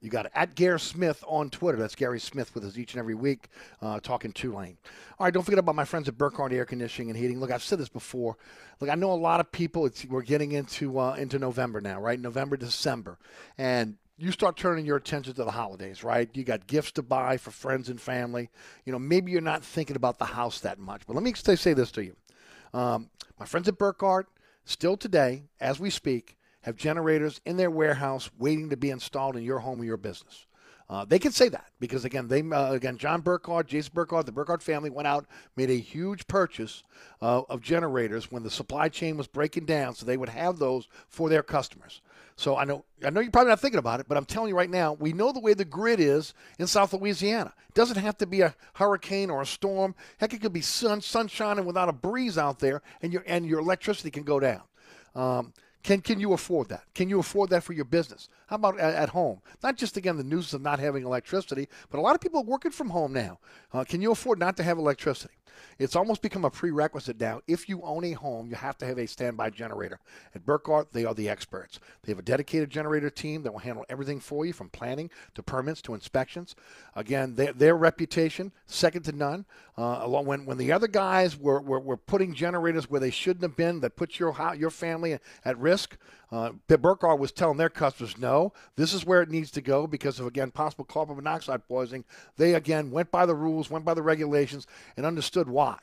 You 0.01 0.11
got 0.11 0.27
it. 0.27 0.33
At 0.35 0.57
Gary 0.57 0.81
Smith 0.81 1.23
on 1.29 1.51
Twitter. 1.51 1.79
That's 1.79 1.95
Gary 1.95 2.19
Smith 2.19 2.53
with 2.53 2.65
us 2.65 2.77
each 2.77 2.95
and 2.95 2.99
every 2.99 3.15
week, 3.15 3.47
uh, 3.81 4.01
talking 4.01 4.33
Tulane. 4.33 4.77
All 5.19 5.25
right, 5.25 5.33
don't 5.33 5.45
forget 5.45 5.61
about 5.61 5.77
my 5.77 5.85
friends 5.85 6.09
at 6.09 6.19
Burkhardt 6.19 6.53
Air 6.53 6.65
Conditioning 6.65 7.11
and 7.11 7.19
Heating. 7.19 7.39
Look, 7.39 7.53
I've 7.53 7.63
said 7.63 7.79
this 7.79 7.89
before. 7.89 8.37
Look, 8.81 8.91
I 8.91 8.97
know 8.97 9.13
a 9.13 9.15
lot 9.15 9.39
of 9.39 9.53
people. 9.53 9.89
We're 10.09 10.23
getting 10.23 10.53
into 10.53 10.99
uh, 10.99 11.15
into 11.15 11.39
November 11.39 11.81
now, 11.81 12.01
right? 12.01 12.19
November, 12.19 12.57
December, 12.57 13.19
and 13.57 13.97
you 14.19 14.33
start 14.33 14.57
turning 14.57 14.85
your 14.85 14.97
attention 14.97 15.35
to 15.35 15.45
the 15.45 15.51
holidays, 15.53 16.03
right? 16.03 16.29
You 16.33 16.43
got 16.43 16.67
gifts 16.67 16.91
to 16.93 17.03
buy 17.03 17.37
for 17.37 17.53
friends 17.53 17.89
and 17.89 18.01
family. 18.01 18.51
You 18.85 18.93
know, 18.93 18.99
maybe 18.99 19.31
you're 19.31 19.41
not 19.41 19.63
thinking 19.63 19.95
about 19.95 20.19
the 20.19 20.25
house 20.25 20.59
that 20.61 20.81
much. 20.81 21.03
But 21.07 21.15
let 21.15 21.23
me 21.23 21.33
say 21.35 21.55
say 21.55 21.75
this 21.75 21.93
to 21.93 22.05
you. 22.05 22.17
Um, 22.75 23.11
my 23.39 23.47
friends 23.47 23.69
at 23.69 23.79
Burkhardt, 23.79 24.27
still 24.65 24.97
today, 24.97 25.45
as 25.61 25.79
we 25.79 25.91
speak, 25.91 26.36
have 26.67 26.77
generators 26.77 27.41
in 27.47 27.57
their 27.57 27.71
warehouse 27.71 28.29
waiting 28.39 28.69
to 28.71 28.77
be 28.77 28.91
installed 28.91 29.37
in 29.37 29.45
your 29.45 29.61
home 29.61 29.81
or 29.81 29.85
your 29.85 29.97
business. 29.97 30.47
Uh, 30.89 31.05
they 31.05 31.19
can 31.19 31.33
say 31.33 31.49
that 31.49 31.71
because 31.81 32.05
again, 32.05 32.29
they 32.29 32.43
uh, 32.43 32.73
again 32.73 32.97
John 32.97 33.21
Burkhardt, 33.21 33.67
Jason 33.67 33.93
Burkhardt, 33.95 34.27
the 34.27 34.33
Burkhardt 34.33 34.63
family 34.63 34.91
went 34.91 35.09
out, 35.09 35.27
made 35.57 35.71
a 35.71 35.79
huge 35.79 36.27
purchase 36.29 36.85
uh, 37.21 37.43
of 37.49 37.61
generators 37.61 38.31
when 38.31 38.43
the 38.43 38.51
supply 38.51 38.89
chain 38.89 39.17
was 39.17 39.27
breaking 39.27 39.65
down, 39.65 39.95
so 39.95 40.07
they 40.07 40.17
would 40.17 40.29
have 40.29 40.59
those 40.59 40.87
for 41.09 41.29
their 41.29 41.43
customers. 41.43 42.03
So 42.37 42.57
I 42.57 42.65
know 42.65 42.85
I 43.05 43.11
know 43.11 43.21
you're 43.21 43.33
probably 43.33 43.51
not 43.51 43.61
thinking 43.61 43.79
about 43.79 43.99
it, 43.99 44.07
but 44.09 44.17
I'm 44.17 44.27
telling 44.27 44.51
you 44.51 44.57
right 44.57 44.71
now, 44.71 44.93
we 44.93 45.13
know 45.13 45.33
the 45.33 45.41
way 45.41 45.55
the 45.55 45.65
grid 45.65 45.99
is 45.99 46.35
in 46.59 46.69
South 46.69 46.93
Louisiana. 46.93 47.53
It 47.69 47.75
doesn't 47.75 47.97
have 47.97 48.19
to 48.19 48.27
be 48.27 48.43
a 48.43 48.55
hurricane 48.75 49.31
or 49.31 49.43
a 49.43 49.47
storm. 49.47 49.95
Heck, 50.19 50.35
it 50.35 50.41
could 50.41 50.53
be 50.53 50.61
sun 50.61 51.01
sunshine 51.01 51.59
and 51.59 51.67
without 51.67 51.89
a 51.89 51.93
breeze 51.93 52.39
out 52.39 52.61
there, 52.61 52.83
and 53.03 53.13
your 53.13 53.25
and 53.27 53.45
your 53.45 53.59
electricity 53.59 54.11
can 54.11 54.23
go 54.23 54.39
down. 54.39 54.63
Um, 55.17 55.53
can 55.87 56.01
can 56.01 56.19
you 56.19 56.33
afford 56.33 56.69
that? 56.71 56.83
Can 56.95 57.09
you 57.09 57.21
afford 57.21 57.51
that 57.51 57.63
for 57.63 57.73
your 57.73 57.85
business? 57.85 58.29
How 58.49 58.57
about 58.57 58.81
at, 58.81 58.95
at 58.95 59.09
home? 59.11 59.41
Not 59.63 59.77
just 59.77 59.97
again 59.97 60.17
the 60.17 60.25
news 60.25 60.53
of 60.53 60.61
not 60.61 60.81
having 60.81 61.05
electricity, 61.05 61.69
but 61.91 61.99
a 61.99 62.01
lot 62.01 62.17
of 62.17 62.21
people 62.21 62.41
are 62.41 62.45
working 62.45 62.73
from 62.73 62.91
home 62.91 63.13
now. 63.13 63.39
Uh, 63.73 63.85
can 63.85 64.03
you 64.03 64.11
afford 64.11 64.41
not 64.41 64.57
to 64.57 64.65
have 64.65 64.79
electricity? 64.79 65.35
It's 65.79 65.97
almost 65.97 66.23
become 66.23 66.45
a 66.45 66.51
prerequisite 66.51 67.21
now. 67.21 67.41
If 67.47 67.69
you 67.69 67.83
own 67.83 68.05
a 68.05 68.13
home, 68.13 68.49
you 68.49 68.57
have 68.57 68.79
to 68.79 68.87
have 68.87 68.99
a 68.99 69.07
standby 69.07 69.51
generator. 69.51 70.01
At 70.35 70.45
Burkhardt, 70.45 70.93
they 70.93 71.05
are 71.05 71.15
the 71.15 71.29
experts. 71.29 71.81
They 72.03 72.13
have 72.13 72.19
a 72.19 72.23
dedicated 72.23 72.71
generator 72.71 73.11
team 73.11 73.43
that 73.43 73.53
will 73.53 73.61
handle 73.61 73.85
everything 73.89 74.21
for 74.21 74.47
you 74.47 74.53
from 74.53 74.71
planning 74.71 75.11
to 75.35 75.43
permits 75.43 75.83
to 75.83 75.95
inspections. 75.95 76.57
Again, 76.95 77.35
their, 77.35 77.53
their 77.53 77.77
reputation, 77.77 78.53
second 78.67 79.03
to 79.03 79.13
none. 79.13 79.45
Uh, 79.77 80.07
when, 80.07 80.47
when 80.47 80.57
the 80.57 80.73
other 80.73 80.89
guys 80.89 81.39
were, 81.39 81.61
were, 81.61 81.81
were 81.81 81.99
putting 81.99 82.35
generators 82.35 82.89
where 82.89 83.01
they 83.01 83.11
shouldn't 83.11 83.43
have 83.43 83.57
been, 83.57 83.81
that 83.81 83.97
put 83.97 84.19
your, 84.19 84.35
your 84.57 84.71
family 84.71 85.19
at 85.45 85.59
risk, 85.59 85.76
uh, 86.33 86.53
Burkhardt 86.69 87.19
was 87.19 87.33
telling 87.33 87.57
their 87.57 87.69
customers, 87.69 88.19
no, 88.19 88.53
this 88.77 88.93
is 88.93 89.05
where 89.05 89.23
it 89.23 89.31
needs 89.31 89.51
to 89.53 89.61
go 89.61 89.87
because 89.87 90.19
of, 90.19 90.27
again, 90.27 90.51
possible 90.51 90.85
carbon 90.85 91.17
monoxide 91.17 91.67
poisoning. 91.69 92.05
They, 92.37 92.55
again, 92.55 92.91
went 92.91 93.11
by 93.11 93.27
the 93.27 93.35
rules, 93.35 93.71
went 93.71 93.85
by 93.85 93.95
the 93.95 94.03
regulations, 94.03 94.67
and 94.97 95.07
understood 95.07 95.49
why. 95.49 95.79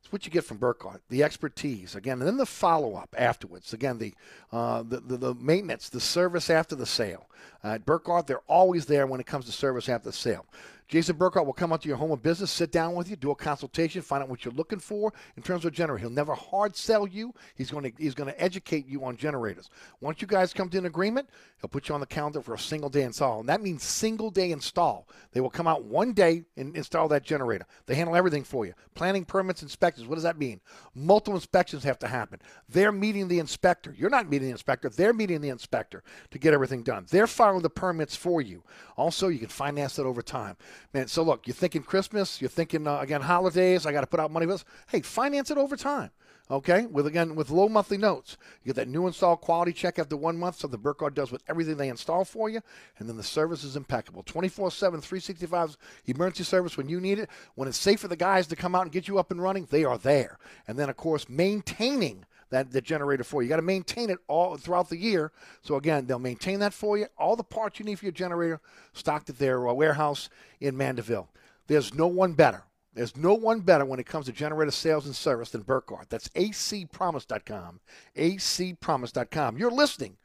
It's 0.00 0.12
what 0.12 0.24
you 0.24 0.30
get 0.30 0.44
from 0.44 0.58
Burkhardt, 0.58 1.02
the 1.08 1.24
expertise 1.24 1.96
again, 1.96 2.18
and 2.20 2.26
then 2.26 2.36
the 2.36 2.46
follow 2.46 2.94
up 2.94 3.14
afterwards. 3.18 3.72
Again, 3.72 3.98
the, 3.98 4.14
uh, 4.52 4.82
the, 4.82 5.00
the 5.00 5.16
the 5.16 5.34
maintenance, 5.34 5.88
the 5.88 6.00
service 6.00 6.50
after 6.50 6.76
the 6.76 6.86
sale. 6.86 7.26
Uh, 7.64 7.70
at 7.70 7.84
Burkhardt, 7.84 8.26
they're 8.26 8.38
always 8.46 8.86
there 8.86 9.06
when 9.06 9.20
it 9.20 9.26
comes 9.26 9.46
to 9.46 9.52
service 9.52 9.88
after 9.88 10.10
the 10.10 10.16
sale. 10.16 10.46
Jason 10.88 11.16
Burkhardt 11.16 11.44
will 11.44 11.52
come 11.52 11.70
out 11.70 11.82
to 11.82 11.88
your 11.88 11.98
home 11.98 12.12
of 12.12 12.22
business, 12.22 12.50
sit 12.50 12.72
down 12.72 12.94
with 12.94 13.10
you, 13.10 13.16
do 13.16 13.30
a 13.30 13.36
consultation, 13.36 14.00
find 14.00 14.22
out 14.22 14.30
what 14.30 14.42
you're 14.42 14.54
looking 14.54 14.78
for 14.78 15.12
in 15.36 15.42
terms 15.42 15.66
of 15.66 15.72
generator. 15.74 15.98
He'll 15.98 16.10
never 16.10 16.34
hard 16.34 16.74
sell 16.74 17.06
you. 17.06 17.34
He's 17.54 17.70
going 17.70 17.84
to 17.84 18.02
he's 18.02 18.14
going 18.14 18.32
to 18.32 18.42
educate 18.42 18.86
you 18.86 19.04
on 19.04 19.18
generators. 19.18 19.68
Once 20.00 20.22
you 20.22 20.26
guys 20.26 20.54
come 20.54 20.70
to 20.70 20.78
an 20.78 20.86
agreement, 20.86 21.28
he'll 21.60 21.68
put 21.68 21.90
you 21.90 21.94
on 21.94 22.00
the 22.00 22.06
calendar 22.06 22.40
for 22.40 22.54
a 22.54 22.58
single 22.58 22.88
day 22.88 23.02
install, 23.02 23.40
and 23.40 23.48
that 23.50 23.60
means 23.60 23.82
single 23.82 24.30
day 24.30 24.50
install. 24.50 25.06
They 25.32 25.42
will 25.42 25.50
come 25.50 25.66
out 25.66 25.84
one 25.84 26.14
day 26.14 26.44
and 26.56 26.74
install 26.74 27.06
that 27.08 27.22
generator. 27.22 27.66
They 27.84 27.94
handle 27.94 28.16
everything 28.16 28.44
for 28.44 28.64
you. 28.64 28.72
Planning, 28.94 29.26
permits, 29.26 29.62
inspections. 29.62 30.08
What 30.08 30.14
does 30.14 30.24
that 30.24 30.38
mean? 30.38 30.60
Multiple 30.94 31.34
inspections 31.34 31.84
have 31.84 31.98
to 31.98 32.08
happen. 32.08 32.40
They're 32.66 32.92
meeting 32.92 33.28
the 33.28 33.40
inspector. 33.40 33.94
You're 33.96 34.08
not 34.08 34.30
meeting 34.30 34.48
the 34.48 34.52
inspector. 34.52 34.88
They're 34.88 35.12
meeting 35.12 35.42
the 35.42 35.50
inspector 35.50 36.02
to 36.30 36.38
get 36.38 36.54
everything 36.54 36.82
done. 36.82 37.04
They're 37.10 37.26
filing 37.26 37.60
the 37.60 37.68
permits 37.68 38.16
for 38.16 38.40
you. 38.40 38.64
Also, 38.96 39.28
you 39.28 39.38
can 39.38 39.48
finance 39.48 39.96
that 39.96 40.06
over 40.06 40.22
time. 40.22 40.56
Man, 40.92 41.08
so 41.08 41.22
look, 41.22 41.46
you're 41.46 41.54
thinking 41.54 41.82
Christmas, 41.82 42.40
you're 42.40 42.50
thinking 42.50 42.86
uh, 42.86 42.98
again 42.98 43.20
holidays. 43.20 43.86
I 43.86 43.92
got 43.92 44.00
to 44.02 44.06
put 44.06 44.20
out 44.20 44.30
money 44.30 44.46
for 44.46 44.52
this. 44.52 44.64
Hey, 44.88 45.00
finance 45.02 45.50
it 45.50 45.58
over 45.58 45.76
time. 45.76 46.10
Okay, 46.50 46.86
with 46.86 47.06
again 47.06 47.34
with 47.34 47.50
low 47.50 47.68
monthly 47.68 47.98
notes, 47.98 48.38
you 48.62 48.68
get 48.72 48.76
that 48.76 48.88
new 48.88 49.06
install 49.06 49.36
quality 49.36 49.72
check 49.72 49.98
after 49.98 50.16
one 50.16 50.38
month. 50.38 50.56
So 50.56 50.66
the 50.66 50.78
Burkhardt 50.78 51.14
does 51.14 51.30
with 51.30 51.42
everything 51.46 51.76
they 51.76 51.90
install 51.90 52.24
for 52.24 52.48
you, 52.48 52.62
and 52.98 53.06
then 53.06 53.18
the 53.18 53.22
service 53.22 53.64
is 53.64 53.76
impeccable. 53.76 54.22
24/7, 54.22 55.02
365 55.02 55.76
emergency 56.06 56.44
service 56.44 56.78
when 56.78 56.88
you 56.88 57.00
need 57.00 57.18
it. 57.18 57.28
When 57.54 57.68
it's 57.68 57.76
safe 57.76 58.00
for 58.00 58.08
the 58.08 58.16
guys 58.16 58.46
to 58.46 58.56
come 58.56 58.74
out 58.74 58.82
and 58.82 58.92
get 58.92 59.08
you 59.08 59.18
up 59.18 59.30
and 59.30 59.42
running, 59.42 59.66
they 59.66 59.84
are 59.84 59.98
there. 59.98 60.38
And 60.66 60.78
then 60.78 60.88
of 60.88 60.96
course 60.96 61.28
maintaining 61.28 62.24
that 62.50 62.70
the 62.70 62.80
generator 62.80 63.24
for 63.24 63.42
you. 63.42 63.46
You 63.46 63.50
got 63.50 63.56
to 63.56 63.62
maintain 63.62 64.10
it 64.10 64.18
all 64.26 64.56
throughout 64.56 64.88
the 64.88 64.96
year. 64.96 65.32
So 65.62 65.76
again, 65.76 66.06
they'll 66.06 66.18
maintain 66.18 66.60
that 66.60 66.74
for 66.74 66.96
you. 66.96 67.06
All 67.18 67.36
the 67.36 67.44
parts 67.44 67.78
you 67.78 67.84
need 67.84 67.98
for 67.98 68.04
your 68.04 68.12
generator 68.12 68.60
stocked 68.92 69.30
at 69.30 69.38
their 69.38 69.68
uh, 69.68 69.72
warehouse 69.72 70.28
in 70.60 70.76
Mandeville. 70.76 71.28
There's 71.66 71.94
no 71.94 72.06
one 72.06 72.32
better. 72.32 72.64
There's 72.94 73.16
no 73.16 73.34
one 73.34 73.60
better 73.60 73.84
when 73.84 74.00
it 74.00 74.06
comes 74.06 74.26
to 74.26 74.32
generator 74.32 74.72
sales 74.72 75.06
and 75.06 75.14
service 75.14 75.50
than 75.50 75.62
Burkhardt. 75.62 76.08
That's 76.08 76.28
acpromise.com. 76.30 77.80
acpromise.com. 78.16 79.58
You're 79.58 79.70
listening 79.70 80.16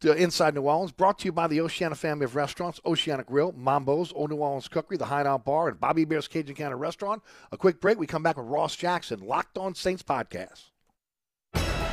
to 0.00 0.12
Inside 0.12 0.54
New 0.54 0.62
Orleans, 0.62 0.92
brought 0.92 1.18
to 1.20 1.24
you 1.24 1.32
by 1.32 1.48
the 1.48 1.60
Oceana 1.60 1.96
family 1.96 2.24
of 2.24 2.36
restaurants, 2.36 2.80
Oceana 2.86 3.24
Grill, 3.24 3.52
Mambo's, 3.52 4.12
Old 4.12 4.30
New 4.30 4.36
Orleans 4.36 4.68
Cookery, 4.68 4.96
the 4.96 5.06
Hideout 5.06 5.44
Bar, 5.44 5.68
and 5.68 5.80
Bobby 5.80 6.04
Bear's 6.04 6.28
Cajun 6.28 6.54
Counter 6.54 6.76
Restaurant. 6.76 7.20
A 7.50 7.56
quick 7.56 7.80
break. 7.80 7.98
We 7.98 8.06
come 8.06 8.22
back 8.22 8.36
with 8.36 8.46
Ross 8.46 8.76
Jackson, 8.76 9.26
Locked 9.26 9.58
On 9.58 9.74
Saints 9.74 10.04
podcast. 10.04 10.70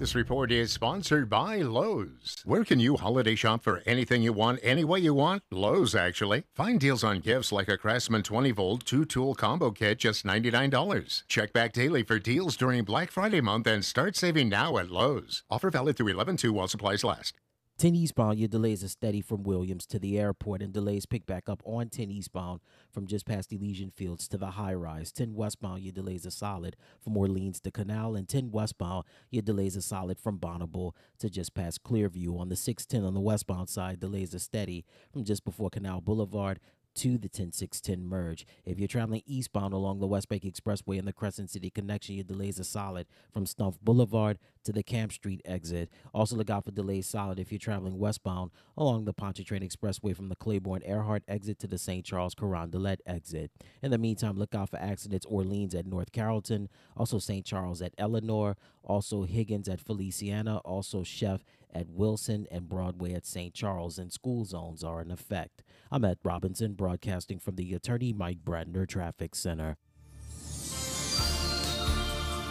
This 0.00 0.14
report 0.14 0.50
is 0.50 0.72
sponsored 0.72 1.28
by 1.28 1.56
Lowe's. 1.58 2.36
Where 2.46 2.64
can 2.64 2.80
you 2.80 2.96
holiday 2.96 3.34
shop 3.34 3.62
for 3.62 3.82
anything 3.84 4.22
you 4.22 4.32
want, 4.32 4.58
any 4.62 4.82
way 4.82 4.98
you 4.98 5.12
want? 5.12 5.42
Lowe's, 5.50 5.94
actually. 5.94 6.44
Find 6.54 6.80
deals 6.80 7.04
on 7.04 7.18
gifts 7.20 7.52
like 7.52 7.68
a 7.68 7.76
Craftsman 7.76 8.22
20 8.22 8.50
volt 8.52 8.86
two 8.86 9.04
tool 9.04 9.34
combo 9.34 9.70
kit, 9.70 9.98
just 9.98 10.24
$99. 10.24 11.24
Check 11.28 11.52
back 11.52 11.74
daily 11.74 12.02
for 12.02 12.18
deals 12.18 12.56
during 12.56 12.82
Black 12.82 13.10
Friday 13.10 13.42
month 13.42 13.66
and 13.66 13.84
start 13.84 14.16
saving 14.16 14.48
now 14.48 14.78
at 14.78 14.90
Lowe's. 14.90 15.42
Offer 15.50 15.68
valid 15.68 15.98
through 15.98 16.08
11 16.08 16.38
2 16.38 16.50
while 16.50 16.66
supplies 16.66 17.04
last. 17.04 17.34
10 17.80 17.94
eastbound, 17.94 18.38
your 18.38 18.46
delays 18.46 18.84
are 18.84 18.88
steady 18.88 19.22
from 19.22 19.42
Williams 19.42 19.86
to 19.86 19.98
the 19.98 20.18
airport, 20.18 20.60
and 20.60 20.70
delays 20.70 21.06
pick 21.06 21.24
back 21.24 21.48
up 21.48 21.62
on 21.64 21.88
10 21.88 22.10
eastbound 22.10 22.60
from 22.92 23.06
just 23.06 23.24
past 23.24 23.50
Elysian 23.54 23.88
Fields 23.88 24.28
to 24.28 24.36
the 24.36 24.50
high 24.50 24.74
rise. 24.74 25.10
10 25.10 25.34
westbound, 25.34 25.80
your 25.82 25.92
delays 25.92 26.26
are 26.26 26.30
solid 26.30 26.76
from 27.02 27.16
Orleans 27.16 27.58
to 27.60 27.70
Canal, 27.70 28.16
and 28.16 28.28
10 28.28 28.50
westbound, 28.50 29.06
your 29.30 29.40
delays 29.40 29.78
are 29.78 29.80
solid 29.80 30.20
from 30.20 30.36
Bonneville 30.36 30.94
to 31.20 31.30
just 31.30 31.54
past 31.54 31.82
Clearview. 31.82 32.38
On 32.38 32.50
the 32.50 32.54
610 32.54 33.02
on 33.02 33.14
the 33.14 33.20
westbound 33.20 33.70
side, 33.70 33.98
delays 33.98 34.34
are 34.34 34.40
steady 34.40 34.84
from 35.10 35.24
just 35.24 35.42
before 35.42 35.70
Canal 35.70 36.02
Boulevard 36.02 36.60
to 36.94 37.18
the 37.18 37.28
10610 37.28 38.04
merge. 38.04 38.46
If 38.64 38.78
you're 38.78 38.88
traveling 38.88 39.22
eastbound 39.26 39.72
along 39.72 40.00
the 40.00 40.06
West 40.06 40.28
Bank 40.28 40.42
Expressway 40.42 40.98
and 40.98 41.06
the 41.06 41.12
Crescent 41.12 41.50
City 41.50 41.70
connection, 41.70 42.14
your 42.16 42.24
delays 42.24 42.60
are 42.60 42.64
solid 42.64 43.06
from 43.32 43.46
Snuff 43.46 43.78
Boulevard 43.80 44.38
to 44.64 44.72
the 44.72 44.82
Camp 44.82 45.12
Street 45.12 45.40
exit. 45.44 45.88
Also, 46.12 46.36
look 46.36 46.50
out 46.50 46.64
for 46.64 46.70
delays 46.70 47.06
solid 47.06 47.38
if 47.38 47.50
you're 47.50 47.58
traveling 47.58 47.98
westbound 47.98 48.50
along 48.76 49.04
the 49.04 49.12
Pontchartrain 49.12 49.62
Expressway 49.62 50.14
from 50.14 50.28
the 50.28 50.36
Claiborne 50.36 50.82
Earhart 50.84 51.22
exit 51.28 51.58
to 51.60 51.66
the 51.66 51.78
St. 51.78 52.04
Charles 52.04 52.34
Carondelet 52.34 52.98
exit. 53.06 53.50
In 53.82 53.90
the 53.90 53.98
meantime, 53.98 54.36
look 54.36 54.54
out 54.54 54.70
for 54.70 54.78
accidents 54.78 55.26
Orleans 55.26 55.74
at 55.74 55.86
North 55.86 56.12
Carrollton, 56.12 56.68
also 56.96 57.18
St. 57.18 57.44
Charles 57.44 57.80
at 57.80 57.94
Eleanor, 57.98 58.56
also 58.82 59.22
Higgins 59.22 59.68
at 59.68 59.80
Feliciana, 59.80 60.58
also 60.58 61.02
Chef 61.02 61.44
at 61.74 61.88
Wilson 61.88 62.46
and 62.50 62.68
Broadway 62.68 63.12
at 63.14 63.26
St. 63.26 63.54
Charles, 63.54 63.98
and 63.98 64.12
school 64.12 64.44
zones 64.44 64.84
are 64.84 65.00
in 65.00 65.10
effect. 65.10 65.62
I'm 65.90 66.04
at 66.04 66.18
Robinson, 66.22 66.74
broadcasting 66.74 67.38
from 67.38 67.56
the 67.56 67.74
Attorney 67.74 68.12
Mike 68.12 68.44
Brandner 68.44 68.88
Traffic 68.88 69.34
Center. 69.34 69.76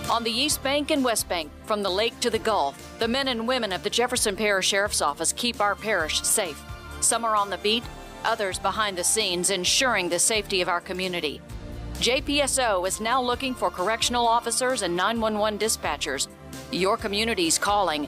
On 0.10 0.23
the 0.23 0.32
East 0.32 0.63
Bank 0.63 0.89
and 0.89 1.03
West 1.03 1.29
Bank, 1.29 1.51
from 1.65 1.84
the 1.84 1.89
lake 1.89 2.19
to 2.21 2.32
the 2.32 2.39
Gulf, 2.39 2.97
the 2.97 3.08
men 3.08 3.27
and 3.27 3.47
women 3.47 3.71
of 3.71 3.84
the 3.84 3.91
Jefferson 3.91 4.36
Parish 4.36 4.67
Sheriff's 4.67 5.03
Office 5.03 5.32
keep 5.32 5.62
our 5.62 5.75
parish 5.75 6.21
safe. 6.23 6.60
Some 6.99 7.23
are 7.23 7.36
on 7.36 7.51
the 7.51 7.60
beat, 7.60 7.84
others 8.25 8.58
behind 8.58 8.97
the 8.97 9.03
scenes, 9.03 9.51
ensuring 9.51 10.10
the 10.10 10.17
safety 10.17 10.62
of 10.62 10.69
our 10.69 10.82
community. 10.82 11.41
JPSO 11.99 12.88
is 12.88 12.99
now 12.99 13.21
looking 13.21 13.53
for 13.53 13.69
correctional 13.69 14.27
officers 14.27 14.82
and 14.82 14.95
911 14.95 15.60
dispatchers. 15.60 16.27
Your 16.71 16.97
community's 16.97 17.58
calling. 17.58 18.08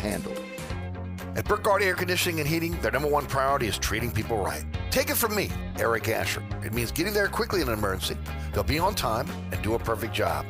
handle. 0.00 0.34
At 1.36 1.44
Burkhardt 1.44 1.82
Air 1.82 1.94
Conditioning 1.94 2.40
and 2.40 2.48
Heating, 2.48 2.78
their 2.80 2.90
number 2.90 3.08
one 3.08 3.24
priority 3.24 3.68
is 3.68 3.78
treating 3.78 4.10
people 4.10 4.36
right. 4.38 4.64
Take 4.90 5.10
it 5.10 5.16
from 5.16 5.34
me, 5.34 5.50
Eric 5.78 6.08
Asher. 6.08 6.42
It 6.64 6.72
means 6.72 6.90
getting 6.90 7.14
there 7.14 7.28
quickly 7.28 7.60
in 7.60 7.68
an 7.68 7.74
emergency. 7.74 8.16
They'll 8.52 8.64
be 8.64 8.80
on 8.80 8.96
time 8.96 9.28
and 9.52 9.62
do 9.62 9.74
a 9.74 9.78
perfect 9.78 10.12
job. 10.12 10.44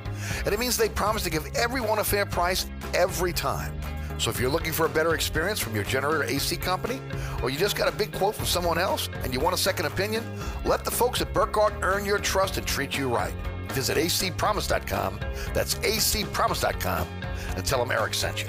And 0.45 0.55
it 0.55 0.59
means 0.59 0.79
they 0.79 0.89
promise 0.89 1.23
to 1.25 1.31
give 1.31 1.47
everyone 1.55 1.99
a 1.99 2.05
fair 2.05 2.25
price 2.25 2.67
every 2.95 3.33
time. 3.35 3.79
So 4.19 4.31
if 4.31 4.41
you're 4.41 4.51
looking 4.51 4.73
for 4.73 4.87
a 4.87 4.89
better 4.89 5.15
experience 5.15 5.61
from 5.61 5.75
your 5.75 5.85
generator 5.85 6.25
AC 6.25 6.57
company, 6.57 7.01
or 7.43 7.51
you 7.51 7.59
just 7.59 7.77
got 7.77 7.89
a 7.89 7.97
big 7.97 8.13
quote 8.13 8.35
from 8.35 8.47
someone 8.47 8.79
else 8.79 9.09
and 9.23 9.33
you 9.33 9.41
want 9.41 9.55
a 9.55 9.59
second 9.59 9.87
opinion, 9.87 10.25
let 10.65 10.85
the 10.85 10.91
folks 10.91 11.21
at 11.21 11.33
Burkhardt 11.33 11.75
earn 11.83 12.05
your 12.05 12.19
trust 12.19 12.57
and 12.59 12.67
treat 12.67 12.97
you 12.97 13.09
right. 13.09 13.35
Visit 13.73 13.97
acpromise.com. 13.97 15.21
That's 15.55 15.75
acpromise.com 15.77 17.09
and 17.57 17.65
tell 17.65 17.79
them 17.79 17.91
Eric 17.91 18.15
sent 18.15 18.43
you. 18.43 18.49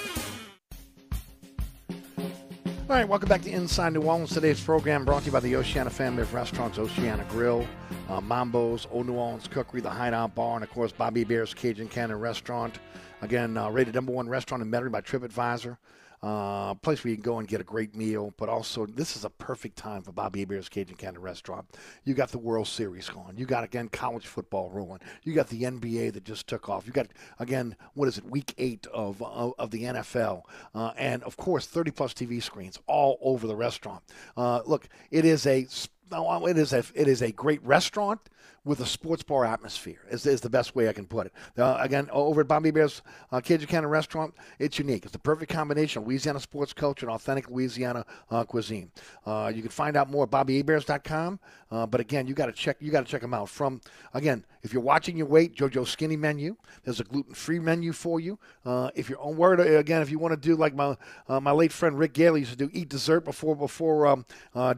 All 2.91 2.97
right, 2.97 3.07
welcome 3.07 3.29
back 3.29 3.41
to 3.43 3.49
Inside 3.49 3.93
New 3.93 4.01
Orleans. 4.01 4.31
Today's 4.31 4.59
program 4.59 5.05
brought 5.05 5.21
to 5.21 5.27
you 5.27 5.31
by 5.31 5.39
the 5.39 5.55
Oceana 5.55 5.89
family 5.89 6.23
of 6.23 6.33
restaurants, 6.33 6.77
Oceana 6.77 7.23
Grill, 7.29 7.65
uh, 8.09 8.19
Mambo's, 8.19 8.85
Old 8.91 9.07
New 9.07 9.13
Orleans 9.13 9.47
Cookery, 9.47 9.79
the 9.79 9.89
Hideout 9.89 10.35
Bar, 10.35 10.55
and 10.55 10.63
of 10.65 10.69
course 10.71 10.91
Bobby 10.91 11.21
Hebert's 11.21 11.53
Cajun 11.53 11.87
Cannon 11.87 12.19
Restaurant. 12.19 12.79
Again, 13.21 13.55
uh, 13.55 13.69
rated 13.69 13.95
number 13.95 14.11
one 14.11 14.27
restaurant 14.27 14.61
in 14.61 14.69
Metairie 14.69 14.91
by 14.91 14.99
TripAdvisor. 14.99 15.77
Uh, 16.23 16.75
place 16.75 17.03
where 17.03 17.09
you 17.09 17.17
can 17.17 17.23
go 17.23 17.39
and 17.39 17.47
get 17.47 17.59
a 17.61 17.63
great 17.63 17.95
meal, 17.95 18.31
but 18.37 18.47
also 18.47 18.85
this 18.85 19.15
is 19.15 19.25
a 19.25 19.29
perfect 19.29 19.75
time 19.75 20.03
for 20.03 20.11
Bobby 20.11 20.41
Hebert's 20.41 20.69
Cajun 20.69 20.95
Cannon 20.95 21.19
Restaurant. 21.19 21.65
You 22.03 22.13
got 22.13 22.29
the 22.29 22.37
World 22.37 22.67
Series 22.67 23.09
going. 23.09 23.37
You 23.37 23.47
got 23.47 23.63
again 23.63 23.89
college 23.89 24.27
football 24.27 24.69
rolling. 24.69 24.99
You 25.23 25.33
got 25.33 25.47
the 25.47 25.63
NBA 25.63 26.13
that 26.13 26.23
just 26.23 26.45
took 26.45 26.69
off. 26.69 26.85
You 26.85 26.93
got 26.93 27.07
again 27.39 27.75
what 27.95 28.07
is 28.07 28.19
it? 28.19 28.25
Week 28.25 28.53
eight 28.59 28.85
of 28.93 29.21
of, 29.23 29.55
of 29.57 29.71
the 29.71 29.83
NFL, 29.83 30.43
uh, 30.75 30.91
and 30.95 31.23
of 31.23 31.37
course 31.37 31.65
30 31.65 31.89
plus 31.89 32.13
TV 32.13 32.41
screens 32.41 32.77
all 32.85 33.17
over 33.21 33.47
the 33.47 33.55
restaurant. 33.55 34.03
Uh, 34.37 34.61
look, 34.65 34.87
it 35.09 35.25
is 35.25 35.47
a 35.47 35.67
it 36.11 36.57
is 36.57 36.73
a 36.73 36.83
it 36.93 37.07
is 37.07 37.21
a 37.21 37.31
great 37.31 37.63
restaurant 37.63 38.19
with 38.63 38.79
a 38.79 38.85
sports 38.85 39.23
bar 39.23 39.43
atmosphere 39.43 40.01
is, 40.11 40.25
is 40.25 40.39
the 40.39 40.49
best 40.49 40.75
way 40.75 40.87
I 40.87 40.93
can 40.93 41.07
put 41.07 41.25
it. 41.25 41.33
Uh, 41.57 41.77
again, 41.79 42.07
over 42.11 42.41
at 42.41 42.47
Bobby 42.47 42.69
Hebert's 42.69 43.01
uh, 43.31 43.41
Cajun 43.41 43.67
Cannon 43.67 43.89
Restaurant, 43.89 44.33
it's 44.59 44.77
unique. 44.77 45.03
It's 45.03 45.13
the 45.13 45.19
perfect 45.19 45.51
combination 45.51 46.01
of 46.01 46.07
Louisiana 46.07 46.39
sports 46.39 46.71
culture 46.71 47.07
and 47.07 47.15
authentic 47.15 47.49
Louisiana 47.49 48.05
uh, 48.29 48.43
cuisine. 48.43 48.91
Uh, 49.25 49.51
you 49.53 49.61
can 49.61 49.71
find 49.71 49.97
out 49.97 50.11
more 50.11 50.25
at 50.25 50.29
BobbyAbears.com. 50.29 51.39
Uh, 51.71 51.85
but 51.85 52.01
again, 52.01 52.27
you 52.27 52.33
got 52.33 52.47
to 52.47 52.51
check 52.51 52.75
you 52.81 52.91
got 52.91 53.05
to 53.05 53.09
check 53.09 53.21
them 53.21 53.33
out. 53.33 53.47
From 53.47 53.79
again, 54.13 54.45
if 54.61 54.73
you're 54.73 54.81
watching 54.81 55.15
your 55.15 55.27
weight, 55.27 55.55
JoJo 55.55 55.87
Skinny 55.87 56.17
menu. 56.17 56.57
There's 56.83 56.99
a 56.99 57.05
gluten-free 57.05 57.59
menu 57.59 57.93
for 57.93 58.19
you. 58.19 58.37
Uh, 58.65 58.91
if 58.93 59.09
you're 59.09 59.21
on 59.21 59.37
word 59.37 59.61
again, 59.61 60.01
if 60.01 60.11
you 60.11 60.19
want 60.19 60.33
to 60.33 60.37
do 60.37 60.55
like 60.55 60.75
my 60.75 60.97
my 61.29 61.51
late 61.51 61.71
friend 61.71 61.97
Rick 61.97 62.11
Gailey 62.11 62.41
used 62.41 62.51
to 62.51 62.57
do, 62.57 62.69
eat 62.73 62.89
dessert 62.89 63.21
before 63.21 63.55
before 63.55 64.05
um, 64.05 64.25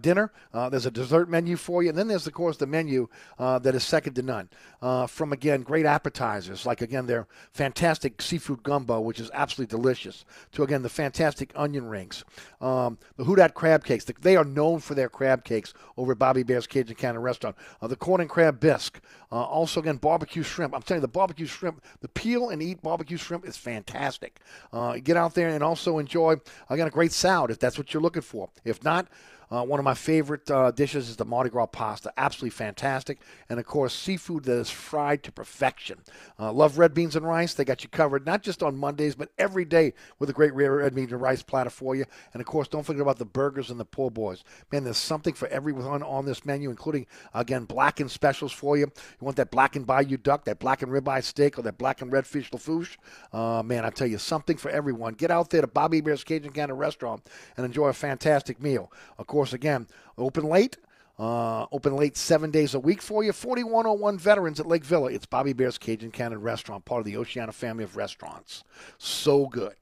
dinner. 0.02 0.32
there's 0.54 0.86
a 0.86 0.92
dessert 0.92 1.30
menu 1.30 1.58
for 1.58 1.82
you, 1.82 1.90
and 1.90 1.98
then 1.98 2.08
there's 2.08 2.28
of 2.28 2.34
course 2.34 2.58
the 2.58 2.68
menu 2.68 3.08
that 3.40 3.73
that 3.74 3.78
is 3.78 3.84
second 3.84 4.14
to 4.14 4.22
none. 4.22 4.50
Uh, 4.82 5.08
from 5.08 5.34
again, 5.34 5.62
great 5.64 5.86
appetizers 5.86 6.66
like 6.66 6.82
again 6.82 7.08
their 7.08 7.28
fantastic 7.52 8.22
seafood 8.22 8.62
gumbo, 8.62 9.00
which 9.02 9.20
is 9.20 9.32
absolutely 9.34 9.76
delicious, 9.76 10.26
to 10.52 10.64
again 10.64 10.84
the 10.84 10.90
fantastic 10.90 11.52
onion 11.56 11.88
rings, 11.88 12.24
um, 12.62 12.98
the 13.18 13.24
Who 13.24 13.36
Dat 13.36 13.54
crab 13.54 13.84
cakes. 13.84 14.06
They 14.06 14.36
are 14.36 14.46
known 14.46 14.80
for 14.80 14.94
their 14.94 15.10
crab 15.10 15.44
cakes 15.44 15.74
over 15.98 16.12
at 16.12 16.20
Bobby 16.20 16.42
Hebert's 16.42 16.68
Cajun 16.68 16.96
Cannon 16.96 17.22
Restaurant. 17.22 17.56
Uh, 17.82 17.88
the 17.88 17.96
corn 17.96 18.22
and 18.22 18.30
crab 18.30 18.60
bisque. 18.60 19.02
Uh, 19.32 19.44
also 19.44 19.80
again 19.80 19.98
barbecue 19.98 20.44
shrimp. 20.44 20.76
I'm 20.76 20.84
telling 20.84 21.00
you, 21.00 21.08
the 21.08 21.08
barbecue 21.08 21.48
shrimp, 21.48 21.84
the 22.02 22.10
peel 22.10 22.50
and 22.50 22.62
eat 22.62 22.84
barbecue 22.84 23.18
shrimp 23.18 23.48
is 23.48 23.58
fantastic. 23.58 24.40
Uh, 24.72 24.98
get 25.04 25.18
out 25.18 25.34
there 25.34 25.50
and 25.50 25.64
also 25.64 25.98
enjoy 25.98 26.36
again 26.70 26.88
a 26.88 26.92
great 26.92 27.12
salad 27.12 27.50
if 27.50 27.58
that's 27.58 27.78
what 27.78 27.94
you're 27.94 28.04
looking 28.04 28.22
for. 28.22 28.50
If 28.64 28.84
not. 28.84 29.08
Uh, 29.52 29.64
one 29.64 29.80
of 29.80 29.84
my 29.84 29.94
favorite 29.94 30.50
uh, 30.50 30.72
dishes 30.72 31.10
is 31.10 31.16
the 31.16 31.26
Mardi 31.26 31.50
Gras 31.50 31.68
pasta. 31.68 32.12
Absolutely 32.18 32.52
fantastic. 32.52 33.20
And 33.50 33.60
of 33.60 33.66
course, 33.66 33.94
seafood 33.94 34.44
that 34.46 34.58
is 34.58 34.70
fried 34.70 35.24
to 35.24 35.32
perfection. 35.32 36.00
Uh, 36.40 36.52
love 36.52 36.78
red 36.78 36.94
beans 36.94 37.16
and 37.16 37.28
rice. 37.28 37.54
They 37.54 37.66
got 37.66 37.84
you 37.84 37.90
covered 37.90 38.26
not 38.26 38.42
just 38.42 38.64
on 38.64 38.78
Mondays, 38.78 39.16
but 39.16 39.30
every 39.38 39.66
day 39.66 39.94
with 40.20 40.30
a 40.30 40.34
great 40.34 40.54
red 40.54 40.96
beans 40.96 41.12
and 41.12 41.22
rice 41.22 41.44
platter 41.44 41.70
for 41.70 41.96
you. 41.96 42.06
And 42.34 42.42
of 42.42 42.48
course, 42.48 42.68
don't 42.68 42.84
forget 42.84 43.02
about 43.02 43.20
the 43.20 43.26
burgers 43.26 43.70
and 43.70 43.80
the 43.80 43.86
poor 43.86 44.10
boys. 44.10 44.44
Man, 44.72 44.84
there's 44.84 44.98
something 44.98 45.34
for 45.34 45.48
everyone 45.50 46.02
on 46.02 46.26
this 46.26 46.46
menu, 46.46 46.70
including, 46.70 47.06
again, 47.34 47.66
blackened 47.66 48.12
specials 48.12 48.52
for 48.52 48.78
you. 48.78 48.84
You 48.86 49.26
want 49.26 49.38
that 49.38 49.52
blackened 49.52 49.86
bayou 49.86 50.18
duck, 50.18 50.46
that 50.46 50.60
blackened 50.60 50.92
ribeye 50.92 51.24
steak, 51.24 51.60
or 51.60 51.62
that 51.64 51.78
blackened 51.78 52.12
redfish 52.12 52.50
lafouche? 52.52 52.98
Uh, 53.34 53.62
man, 53.64 53.84
I 53.86 53.90
tell 53.90 54.08
you, 54.08 54.18
something 54.18 54.58
for 54.58 54.72
everyone. 54.72 55.14
Get 55.16 55.32
out 55.32 55.50
there 55.50 55.62
to 55.62 55.68
Bobby 55.68 55.98
Hebert's 55.98 56.24
Cajun 56.24 56.52
Cannon 56.52 56.78
Restaurant 56.78 57.26
and 57.58 57.66
enjoy 57.66 57.88
a 57.88 57.94
fantastic 57.94 58.62
meal. 58.62 58.92
Of 59.18 59.28
course, 59.28 59.43
course, 59.44 59.54
again, 59.54 59.88
open 60.18 60.46
late. 60.46 60.78
Uh, 61.20 61.68
open 61.72 61.96
late 61.96 62.18
seven 62.18 62.50
days 62.50 62.74
a 62.74 62.80
week 62.80 63.02
for 63.02 63.24
you. 63.24 63.34
4101 63.34 64.18
Veterans 64.18 64.60
at 64.60 64.66
Lake 64.66 64.86
Villa. 64.86 65.12
It's 65.12 65.26
Bobby 65.26 65.52
Hebert's 65.52 65.78
Cajun 65.78 66.12
Cannon 66.12 66.42
Restaurant, 66.42 66.86
part 66.86 67.00
of 67.00 67.06
the 67.06 67.18
Oceana 67.18 67.52
family 67.52 67.84
of 67.84 67.98
restaurants. 67.98 68.64
So 68.98 69.46
good. 69.48 69.76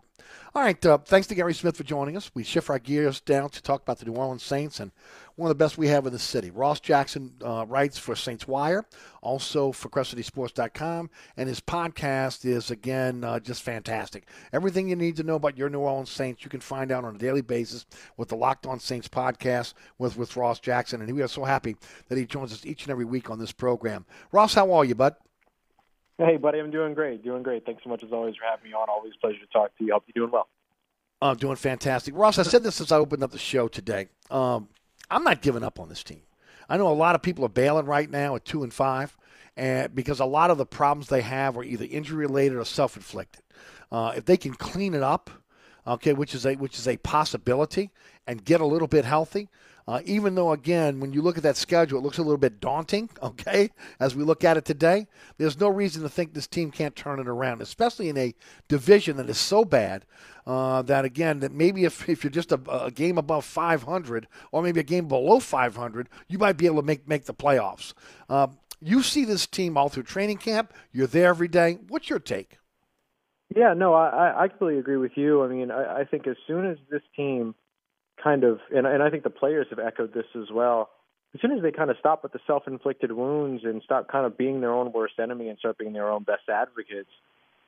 All 0.53 0.61
right. 0.61 0.85
Uh, 0.85 0.97
thanks 0.97 1.27
to 1.27 1.35
Gary 1.35 1.53
Smith 1.53 1.77
for 1.77 1.85
joining 1.85 2.17
us. 2.17 2.29
We 2.33 2.43
shift 2.43 2.69
our 2.69 2.77
gears 2.77 3.21
down 3.21 3.51
to 3.51 3.61
talk 3.61 3.83
about 3.83 3.99
the 3.99 4.05
New 4.05 4.15
Orleans 4.15 4.43
Saints 4.43 4.81
and 4.81 4.91
one 5.37 5.49
of 5.49 5.57
the 5.57 5.63
best 5.63 5.77
we 5.77 5.87
have 5.87 6.05
in 6.05 6.11
the 6.11 6.19
city. 6.19 6.51
Ross 6.51 6.81
Jackson 6.81 7.35
uh, 7.41 7.65
writes 7.69 7.97
for 7.97 8.17
Saints 8.17 8.49
Wire, 8.49 8.85
also 9.21 9.71
for 9.71 9.87
CrescentCitySports.com, 9.87 11.09
and 11.37 11.47
his 11.47 11.61
podcast 11.61 12.43
is, 12.43 12.69
again, 12.69 13.23
uh, 13.23 13.39
just 13.39 13.63
fantastic. 13.63 14.27
Everything 14.51 14.89
you 14.89 14.97
need 14.97 15.15
to 15.15 15.23
know 15.23 15.35
about 15.35 15.57
your 15.57 15.69
New 15.69 15.79
Orleans 15.79 16.11
Saints, 16.11 16.43
you 16.43 16.49
can 16.49 16.59
find 16.59 16.91
out 16.91 17.05
on 17.05 17.15
a 17.15 17.19
daily 17.19 17.41
basis 17.41 17.85
with 18.17 18.27
the 18.27 18.35
Locked 18.35 18.65
On 18.67 18.77
Saints 18.77 19.07
podcast 19.07 19.73
with, 19.99 20.17
with 20.17 20.35
Ross 20.35 20.59
Jackson. 20.59 21.01
And 21.01 21.15
we 21.15 21.21
are 21.21 21.29
so 21.29 21.45
happy 21.45 21.77
that 22.09 22.17
he 22.17 22.25
joins 22.25 22.51
us 22.51 22.65
each 22.65 22.83
and 22.83 22.91
every 22.91 23.05
week 23.05 23.29
on 23.29 23.39
this 23.39 23.53
program. 23.53 24.05
Ross, 24.33 24.55
how 24.55 24.73
are 24.73 24.83
you, 24.83 24.95
bud? 24.95 25.15
Hey, 26.17 26.37
buddy, 26.37 26.59
I'm 26.59 26.71
doing 26.71 26.93
great. 26.93 27.23
Doing 27.23 27.43
great. 27.43 27.65
Thanks 27.65 27.83
so 27.83 27.89
much 27.89 28.03
as 28.03 28.11
always 28.11 28.35
for 28.35 28.45
having 28.45 28.69
me 28.69 28.73
on. 28.73 28.89
Always 28.89 29.13
pleasure 29.19 29.39
to 29.39 29.47
talk 29.47 29.75
to 29.77 29.83
you. 29.83 29.93
Hope 29.93 30.03
you're 30.13 30.25
doing 30.25 30.31
well. 30.31 30.47
I'm 31.21 31.37
doing 31.37 31.55
fantastic. 31.55 32.15
Ross, 32.15 32.39
I 32.39 32.43
said 32.43 32.63
this 32.63 32.75
since 32.75 32.91
I 32.91 32.97
opened 32.97 33.23
up 33.23 33.31
the 33.31 33.37
show 33.37 33.67
today. 33.67 34.07
Um, 34.29 34.69
I'm 35.09 35.23
not 35.23 35.41
giving 35.41 35.63
up 35.63 35.79
on 35.79 35.89
this 35.89 36.03
team. 36.03 36.21
I 36.67 36.77
know 36.77 36.87
a 36.87 36.93
lot 36.93 37.15
of 37.15 37.21
people 37.21 37.45
are 37.45 37.49
bailing 37.49 37.85
right 37.85 38.09
now 38.09 38.35
at 38.35 38.45
two 38.45 38.63
and 38.63 38.73
five, 38.73 39.17
and 39.57 39.93
because 39.93 40.19
a 40.19 40.25
lot 40.25 40.51
of 40.51 40.57
the 40.57 40.65
problems 40.65 41.07
they 41.07 41.21
have 41.21 41.57
are 41.57 41.63
either 41.63 41.85
injury 41.89 42.25
related 42.25 42.57
or 42.57 42.65
self 42.65 42.95
inflicted. 42.95 43.43
Uh, 43.91 44.13
if 44.15 44.25
they 44.25 44.37
can 44.37 44.53
clean 44.53 44.93
it 44.93 45.03
up, 45.03 45.29
okay, 45.85 46.13
which 46.13 46.33
is 46.33 46.45
a 46.45 46.55
which 46.55 46.79
is 46.79 46.87
a 46.87 46.97
possibility, 46.97 47.91
and 48.25 48.45
get 48.45 48.61
a 48.61 48.65
little 48.65 48.87
bit 48.87 49.05
healthy, 49.05 49.49
uh, 49.91 49.99
even 50.05 50.35
though, 50.35 50.53
again, 50.53 51.01
when 51.01 51.11
you 51.11 51.21
look 51.21 51.35
at 51.35 51.43
that 51.43 51.57
schedule, 51.57 51.99
it 51.99 52.01
looks 52.01 52.17
a 52.17 52.21
little 52.21 52.37
bit 52.37 52.61
daunting, 52.61 53.09
okay, 53.21 53.69
as 53.99 54.15
we 54.15 54.23
look 54.23 54.45
at 54.45 54.55
it 54.55 54.63
today, 54.63 55.05
there's 55.37 55.59
no 55.59 55.67
reason 55.67 56.01
to 56.01 56.07
think 56.07 56.33
this 56.33 56.47
team 56.47 56.71
can't 56.71 56.95
turn 56.95 57.19
it 57.19 57.27
around, 57.27 57.61
especially 57.61 58.07
in 58.07 58.17
a 58.17 58.33
division 58.69 59.17
that 59.17 59.29
is 59.29 59.37
so 59.37 59.65
bad 59.65 60.05
uh, 60.47 60.81
that, 60.83 61.03
again, 61.03 61.41
that 61.41 61.51
maybe 61.51 61.83
if, 61.83 62.07
if 62.07 62.23
you're 62.23 62.31
just 62.31 62.53
a, 62.53 62.85
a, 62.85 62.89
game 62.89 63.17
above 63.17 63.43
500 63.43 64.29
or 64.53 64.61
maybe 64.61 64.79
a 64.79 64.83
game 64.83 65.09
below 65.09 65.41
500, 65.41 66.07
you 66.29 66.37
might 66.37 66.55
be 66.55 66.67
able 66.67 66.77
to 66.77 66.85
make, 66.85 67.05
make 67.05 67.25
the 67.25 67.33
playoffs. 67.33 67.93
Uh, 68.29 68.47
you 68.79 69.03
see 69.03 69.25
this 69.25 69.45
team 69.45 69.75
all 69.75 69.89
through 69.89 70.03
training 70.03 70.37
camp. 70.37 70.73
You're 70.93 71.05
there 71.05 71.27
every 71.27 71.49
day. 71.49 71.79
What's 71.89 72.09
your 72.09 72.19
take? 72.19 72.59
Yeah, 73.53 73.73
no, 73.73 73.93
I, 73.93 74.43
I 74.43 74.47
completely 74.47 74.79
agree 74.79 74.95
with 74.95 75.11
you. 75.15 75.43
I 75.43 75.49
mean, 75.49 75.69
I, 75.69 75.99
I 75.99 76.05
think 76.05 76.27
as 76.27 76.37
soon 76.47 76.65
as 76.65 76.77
this 76.89 77.01
team 77.13 77.53
kind 78.23 78.43
of, 78.43 78.59
and, 78.75 78.85
and 78.85 79.01
I 79.03 79.09
think 79.09 79.23
the 79.23 79.29
players 79.29 79.67
have 79.69 79.79
echoed 79.79 80.13
this 80.13 80.25
as 80.35 80.49
well. 80.53 80.89
As 81.33 81.41
soon 81.41 81.51
as 81.51 81.61
they 81.61 81.71
kind 81.71 81.89
of 81.89 81.97
stop 81.99 82.23
with 82.23 82.33
the 82.33 82.39
self-inflicted 82.45 83.11
wounds 83.11 83.63
and 83.63 83.81
stop 83.83 84.09
kind 84.11 84.25
of 84.25 84.37
being 84.37 84.59
their 84.61 84.73
own 84.73 84.91
worst 84.91 85.13
enemy 85.21 85.47
and 85.47 85.57
start 85.57 85.77
being 85.77 85.93
their 85.93 86.09
own 86.09 86.23
best 86.23 86.49
advocates, 86.49 87.09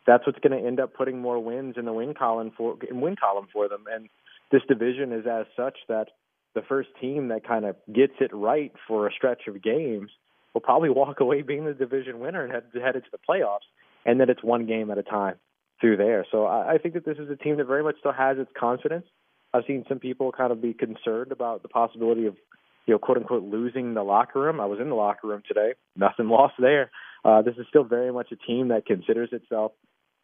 that's 0.06 0.26
what's 0.26 0.40
going 0.40 0.60
to 0.60 0.68
end 0.68 0.80
up 0.80 0.94
putting 0.94 1.20
more 1.20 1.40
wins 1.40 1.76
in 1.78 1.86
the 1.86 1.94
win 1.94 2.14
column 2.14 2.52
for 2.58 2.76
in 2.90 3.00
win 3.00 3.16
column 3.16 3.48
for 3.54 3.70
them. 3.70 3.86
And 3.90 4.10
this 4.52 4.62
division 4.68 5.14
is 5.14 5.26
as 5.26 5.46
such 5.56 5.78
that 5.88 6.08
the 6.56 6.62
first 6.62 6.90
team 7.00 7.30
that 7.30 7.48
kind 7.48 7.66
of 7.66 7.76
gets 7.92 8.14
it 8.20 8.32
right 8.34 8.72
for 8.88 9.08
a 9.08 9.12
stretch 9.12 9.48
of 9.48 9.62
games 9.62 10.10
will 10.54 10.62
probably 10.62 10.90
walk 11.02 11.20
away 11.20 11.42
being 11.42 11.66
the 11.66 11.74
division 11.74 12.20
winner 12.20 12.44
and 12.44 12.52
head, 12.52 12.64
head 12.74 12.96
into 12.96 13.08
the 13.12 13.18
playoffs. 13.18 13.68
And 14.06 14.20
then 14.20 14.30
it's 14.30 14.44
one 14.44 14.66
game 14.66 14.92
at 14.92 14.98
a 14.98 15.04
time 15.04 15.36
through 15.80 15.98
there. 15.98 16.26
So 16.32 16.46
I, 16.46 16.74
I 16.74 16.78
think 16.78 16.94
that 16.96 17.06
this 17.06 17.18
is 17.18 17.30
a 17.30 17.36
team 17.36 17.58
that 17.58 17.68
very 17.68 17.84
much 17.84 17.96
still 18.00 18.12
has 18.12 18.38
its 18.38 18.52
confidence. 18.58 19.06
I've 19.54 19.64
seen 19.68 19.86
some 19.88 20.00
people 20.00 20.32
kind 20.32 20.52
of 20.52 20.62
be 20.62 20.74
concerned 20.74 21.32
about 21.32 21.62
the 21.62 21.68
possibility 21.68 22.26
of, 22.26 22.36
you 22.88 22.94
know, 22.94 22.98
quote 22.98 23.18
unquote, 23.18 23.44
losing 23.44 23.94
the 23.94 24.04
locker 24.04 24.40
room. 24.40 24.60
I 24.60 24.66
was 24.66 24.80
in 24.80 24.90
the 24.90 24.96
locker 24.96 25.28
room 25.28 25.44
today. 25.48 25.74
Nothing 25.96 26.28
lost 26.30 26.56
there. 26.60 26.90
Uh, 27.24 27.42
this 27.42 27.56
is 27.58 27.66
still 27.70 27.84
very 27.84 28.12
much 28.12 28.32
a 28.32 28.36
team 28.36 28.70
that 28.70 28.86
considers 28.86 29.30
itself 29.32 29.72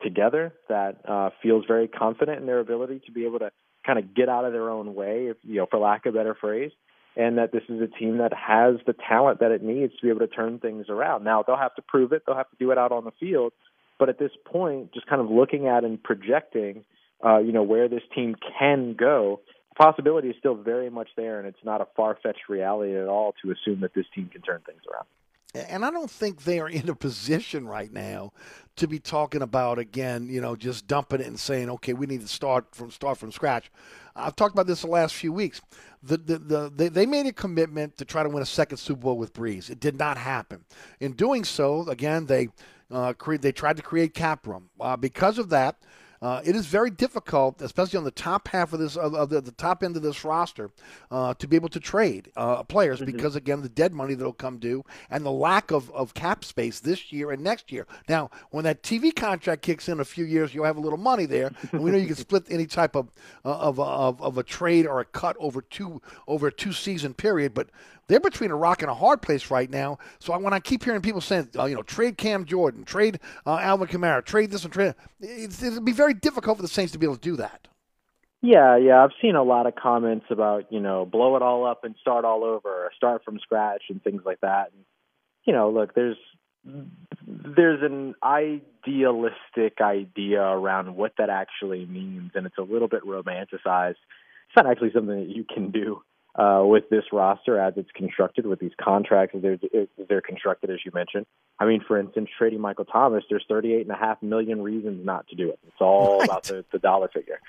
together, 0.01 0.53
that 0.69 0.97
uh, 1.07 1.30
feels 1.43 1.65
very 1.67 1.88
confident 1.88 2.39
in 2.39 2.45
their 2.45 2.59
ability 2.59 3.01
to 3.05 3.11
be 3.11 3.25
able 3.25 3.39
to 3.39 3.51
kind 3.86 3.99
of 3.99 4.15
get 4.15 4.30
out 4.30 4.45
of 4.45 4.53
their 4.53 4.69
own 4.69 4.95
way, 4.95 5.27
if, 5.27 5.38
you 5.43 5.57
know, 5.57 5.67
for 5.69 5.77
lack 5.77 6.05
of 6.05 6.15
a 6.15 6.17
better 6.17 6.36
phrase, 6.39 6.71
and 7.17 7.38
that 7.38 7.51
this 7.51 7.63
is 7.69 7.82
a 7.82 7.88
team 7.88 8.17
that 8.17 8.32
has 8.34 8.75
the 8.86 8.95
talent 9.07 9.41
that 9.41 9.51
it 9.51 9.61
needs 9.61 9.93
to 9.95 10.01
be 10.01 10.09
able 10.09 10.19
to 10.19 10.27
turn 10.27 10.59
things 10.59 10.86
around. 10.89 11.23
Now 11.23 11.43
they'll 11.43 11.57
have 11.57 11.75
to 11.75 11.82
prove 11.82 12.13
it. 12.13 12.23
They'll 12.25 12.38
have 12.38 12.49
to 12.49 12.55
do 12.57 12.71
it 12.71 12.77
out 12.77 12.91
on 12.91 13.03
the 13.03 13.11
field. 13.19 13.53
But 13.97 14.07
at 14.07 14.19
this 14.19 14.32
point, 14.45 14.93
just 14.93 15.07
kind 15.07 15.21
of 15.21 15.30
looking 15.30 15.67
at 15.67 15.84
and 15.84 16.01
projecting– 16.01 16.86
uh, 17.24 17.38
you 17.39 17.51
know, 17.51 17.63
where 17.63 17.88
this 17.88 18.03
team 18.15 18.36
can 18.57 18.93
go, 18.93 19.41
the 19.70 19.76
possibility 19.76 20.30
is 20.30 20.36
still 20.39 20.55
very 20.55 20.89
much 20.89 21.09
there, 21.15 21.39
and 21.39 21.47
it's 21.47 21.63
not 21.63 21.82
a 21.82 21.88
far 21.95 22.17
fetched 22.22 22.49
reality 22.49 22.95
at 22.95 23.07
all 23.07 23.34
to 23.41 23.51
assume 23.51 23.82
that 23.82 23.93
this 23.93 24.05
team 24.13 24.30
can 24.32 24.41
turn 24.41 24.61
things 24.65 24.82
around. 24.91 25.05
And 25.55 25.84
I 25.84 25.89
don't 25.89 26.11
think 26.11 26.43
they 26.43 26.59
are 26.59 26.70
in 26.70 26.89
a 26.89 26.95
position 26.95 27.67
right 27.67 27.91
now 27.91 28.34
to 28.76 28.88
be 28.88 28.99
talking 28.99 29.41
about 29.41 29.80
again, 29.80 30.30
you 30.30 30.41
know, 30.41 30.55
just 30.55 30.86
dumping 30.86 31.22
it 31.22 31.28
and 31.28 31.39
saying, 31.39 31.72
okay, 31.72 31.93
we 31.93 32.05
need 32.05 32.22
to 32.22 32.28
start 32.28 32.67
from 32.76 32.91
start 32.91 33.17
from 33.17 33.32
scratch. 33.32 33.72
I've 34.15 34.36
talked 34.36 34.53
about 34.53 34.67
this 34.67 34.82
the 34.82 34.88
last 34.88 35.15
few 35.15 35.34
weeks. 35.34 35.59
The, 36.03 36.17
the, 36.17 36.38
the, 36.38 36.72
they, 36.74 36.88
they 36.89 37.05
made 37.05 37.26
a 37.26 37.34
commitment 37.34 37.97
to 37.97 38.05
try 38.05 38.22
to 38.22 38.30
win 38.30 38.43
a 38.43 38.45
second 38.45 38.78
Super 38.78 39.01
Bowl 39.01 39.17
with 39.17 39.34
Brees. 39.34 39.70
It 39.70 39.80
did 39.80 39.97
not 39.97 40.17
happen. 40.17 40.65
In 40.99 41.13
doing 41.13 41.43
so, 41.43 41.88
again, 41.89 42.28
they 42.28 42.49
uh, 42.91 43.13
cre- 43.13 43.38
they 43.38 43.51
tried 43.51 43.78
to 43.78 43.84
create 43.84 44.13
cap 44.13 44.45
room. 44.45 44.70
Uh, 44.80 44.97
because 44.97 45.39
of 45.39 45.49
that, 45.49 45.78
uh, 46.22 46.41
it 46.43 46.55
is 46.55 46.65
very 46.65 46.89
difficult, 46.89 47.61
especially 47.61 47.97
on 47.97 48.03
the 48.03 48.11
top 48.11 48.47
half 48.49 48.74
of 48.74 48.80
this 48.80 48.95
of, 48.97 49.13
of 49.13 49.30
the, 49.30 49.41
the 49.41 49.51
top 49.51 49.84
end 49.84 49.95
of 49.95 50.03
this 50.03 50.24
roster, 50.26 50.72
uh, 51.11 51.34
to 51.36 51.47
be 51.47 51.55
able 51.55 51.70
to 51.70 51.80
trade 51.80 52.32
uh, 52.36 52.63
players 52.63 52.99
Mm-hmm. 52.99 53.15
because 53.15 53.36
again 53.36 53.61
the 53.61 53.70
dead 53.70 53.93
money 53.93 54.13
that'll 54.13 54.34
come 54.34 54.57
due 54.57 54.84
and 55.09 55.26
the 55.26 55.32
lack 55.32 55.72
of, 55.72 55.89
of 55.91 56.13
cap 56.13 56.43
space 56.43 56.80
this 56.80 57.13
year 57.13 57.32
and 57.32 57.43
next 57.43 57.72
year. 57.72 57.88
Now, 58.09 58.30
when 58.51 58.65
that 58.65 58.84
TV 58.84 59.15
contract 59.15 59.61
kicks 59.61 59.88
in 59.88 59.99
a 59.99 60.05
few 60.05 60.26
years, 60.26 60.53
you'll 60.53 60.65
have 60.65 60.78
a 60.78 60.82
little 60.82 60.97
money 60.97 61.26
there, 61.26 61.51
and 61.72 61.82
we 61.82 61.91
know 61.91 61.97
you 61.97 62.07
can 62.07 62.15
split 62.28 62.45
any 62.49 62.65
type 62.65 62.95
of 62.95 63.11
uh, 63.45 63.57
of, 63.57 63.80
of 63.80 64.22
of 64.22 64.38
a 64.38 64.43
trade 64.43 64.86
or 64.86 64.99
a 64.99 65.05
cut 65.05 65.38
over 65.39 65.61
two 65.61 66.01
over 66.28 66.47
a 66.47 66.51
two 66.51 66.74
season 66.74 67.13
period, 67.13 67.53
but. 67.53 67.70
They're 68.10 68.20
between 68.20 68.49
a 68.49 68.55
rock 68.55 68.82
and 68.82 68.89
a 68.89 68.95
hard 68.95 69.22
place 69.22 69.51
right 69.51 69.70
now. 69.70 69.99
So 70.18 70.38
when 70.38 70.51
I 70.51 70.60
keep 70.60 70.84
hearing 70.84 71.01
people 71.01 71.22
saying, 71.22 71.49
uh, 71.57 71.66
you 71.66 71.76
know, 71.76 71.84
trade 71.84 72.18
Cam 72.18 72.43
Jordan, 72.43 72.84
trade 72.84 73.20
uh, 73.45 73.60
Alvin 73.60 73.88
Kamara, 73.88 74.26
trade 74.26 74.49
this 74.49 74.64
and 74.64 74.74
trade, 74.74 74.95
it's, 75.22 75.62
it'll 75.62 75.80
be 75.80 75.91
very 75.91 76.16
difficult 76.16 76.57
for 76.57 76.64
the 76.64 76.68
Saints 76.68 76.91
to 76.93 76.97
be 76.97 77.05
able 77.05 77.18
to 77.18 77.22
do 77.22 77.36
that. 77.36 77.68
Yeah, 78.41 78.78
yeah, 78.78 79.03
I've 79.03 79.12
seen 79.22 79.36
a 79.36 79.43
lot 79.43 79.68
of 79.68 79.76
comments 79.76 80.26
about 80.30 80.72
you 80.72 80.80
know 80.80 81.05
blow 81.05 81.36
it 81.36 81.41
all 81.41 81.68
up 81.68 81.84
and 81.84 81.93
start 81.99 82.26
all 82.26 82.43
over, 82.43 82.70
or 82.70 82.91
start 82.95 83.24
from 83.24 83.38
scratch 83.39 83.84
and 83.89 84.01
things 84.01 84.22
like 84.26 84.39
that. 84.41 84.72
And, 84.74 84.86
you 85.43 85.53
know, 85.53 85.70
look, 85.70 85.93
there's 85.93 86.18
there's 87.28 87.84
an 87.84 88.16
idealistic 88.24 89.82
idea 89.82 90.41
around 90.41 90.95
what 90.95 91.14
that 91.18 91.30
actually 91.30 91.86
means, 91.86 92.32
and 92.34 92.45
it's 92.45 92.57
a 92.57 92.64
little 92.64 92.88
bit 92.88 93.03
romanticized. 93.03 93.97
It's 94.47 94.55
not 94.55 94.68
actually 94.68 94.93
something 94.93 95.28
that 95.28 95.36
you 95.36 95.43
can 95.43 95.72
do 95.72 96.01
uh, 96.36 96.61
with 96.63 96.89
this 96.89 97.03
roster 97.11 97.59
as 97.59 97.73
it's 97.75 97.89
constructed, 97.95 98.45
with 98.45 98.59
these 98.59 98.71
contracts 98.82 99.36
as 99.36 99.41
they're, 99.41 99.53
as 99.73 99.88
they're 100.07 100.21
constructed, 100.21 100.69
as 100.69 100.77
you 100.86 100.91
mentioned. 100.93 101.25
I 101.59 101.65
mean, 101.65 101.82
for 101.86 101.99
instance, 101.99 102.30
trading 102.38 102.61
Michael 102.61 102.86
Thomas, 102.86 103.23
there's 103.30 103.43
38 103.49 103.82
and 103.82 103.91
a 103.91 103.97
half 103.99 104.21
million 104.21 104.61
reasons 104.61 105.05
not 105.05 105.27
to 105.30 105.36
do 105.36 105.49
it. 105.49 105.59
It's 105.67 105.82
all 105.82 106.23
about 106.23 106.43
the, 106.43 106.63
the 106.71 106.80
dollar 106.80 107.09
figure 107.09 107.39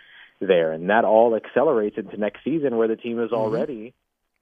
there, 0.41 0.73
and 0.73 0.89
that 0.91 1.05
all 1.05 1.37
accelerates 1.37 1.99
into 1.99 2.17
next 2.17 2.43
season, 2.43 2.77
where 2.77 2.89
the 2.89 2.97
team 2.97 3.23
is 3.23 3.31
already 3.31 3.93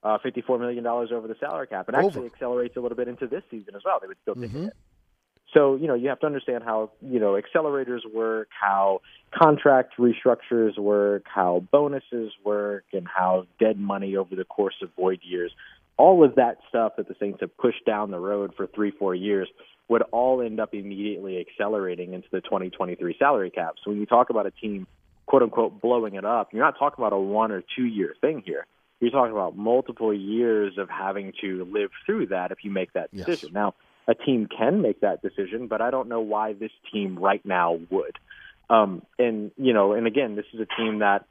uh, 0.04 0.18
$54 0.24 0.60
million 0.60 0.86
over 0.86 1.26
the 1.26 1.34
salary 1.40 1.66
cap, 1.66 1.88
and 1.88 1.96
actually 1.96 2.26
accelerates 2.26 2.76
a 2.76 2.80
little 2.80 2.96
bit 2.96 3.08
into 3.08 3.26
this 3.26 3.42
season 3.50 3.74
as 3.74 3.82
well. 3.84 3.98
They 4.00 4.06
would 4.06 4.16
still 4.22 4.36
take 4.36 4.50
Mm-hmm. 4.50 4.66
it. 4.68 4.72
So, 5.54 5.76
you 5.76 5.86
know, 5.86 5.94
you 5.94 6.10
have 6.10 6.20
to 6.20 6.26
understand 6.26 6.62
how, 6.62 6.90
you 7.00 7.18
know, 7.18 7.40
accelerators 7.40 8.00
work, 8.12 8.48
how 8.50 9.00
contract 9.34 9.94
restructures 9.98 10.78
work, 10.78 11.24
how 11.26 11.64
bonuses 11.72 12.32
work, 12.44 12.84
and 12.92 13.06
how 13.08 13.46
dead 13.58 13.78
money 13.78 14.16
over 14.16 14.36
the 14.36 14.44
course 14.44 14.74
of 14.82 14.90
void 14.94 15.20
years. 15.22 15.52
All 15.96 16.22
of 16.22 16.34
that 16.34 16.58
stuff 16.68 16.92
that 16.96 17.08
the 17.08 17.16
Saints 17.18 17.40
have 17.40 17.56
pushed 17.56 17.84
down 17.86 18.10
the 18.10 18.18
road 18.18 18.52
for 18.56 18.66
three, 18.66 18.90
four 18.90 19.14
years 19.14 19.48
would 19.88 20.02
all 20.12 20.42
end 20.42 20.60
up 20.60 20.74
immediately 20.74 21.40
accelerating 21.40 22.12
into 22.12 22.28
the 22.30 22.42
2023 22.42 23.16
salary 23.18 23.50
cap. 23.50 23.76
So 23.82 23.90
when 23.90 23.98
you 23.98 24.06
talk 24.06 24.28
about 24.28 24.46
a 24.46 24.50
team, 24.50 24.86
quote 25.26 25.42
unquote, 25.42 25.80
blowing 25.80 26.14
it 26.14 26.26
up, 26.26 26.52
you're 26.52 26.62
not 26.62 26.78
talking 26.78 27.02
about 27.02 27.14
a 27.14 27.18
one 27.18 27.52
or 27.52 27.62
two 27.74 27.84
year 27.84 28.14
thing 28.20 28.42
here. 28.44 28.66
You're 29.00 29.10
talking 29.10 29.32
about 29.32 29.56
multiple 29.56 30.12
years 30.12 30.76
of 30.76 30.90
having 30.90 31.32
to 31.40 31.64
live 31.72 31.90
through 32.04 32.26
that 32.26 32.50
if 32.50 32.64
you 32.64 32.70
make 32.70 32.92
that 32.92 33.14
decision. 33.14 33.50
Now, 33.52 33.74
a 34.08 34.14
team 34.14 34.48
can 34.48 34.80
make 34.80 35.02
that 35.02 35.20
decision, 35.20 35.68
but 35.68 35.82
I 35.82 35.90
don't 35.90 36.08
know 36.08 36.20
why 36.20 36.54
this 36.54 36.72
team 36.90 37.18
right 37.18 37.44
now 37.44 37.78
would. 37.90 38.16
Um, 38.70 39.02
and 39.18 39.50
you 39.56 39.74
know, 39.74 39.92
and 39.92 40.06
again, 40.06 40.34
this 40.34 40.46
is 40.52 40.60
a 40.60 40.80
team 40.80 41.00
that, 41.00 41.26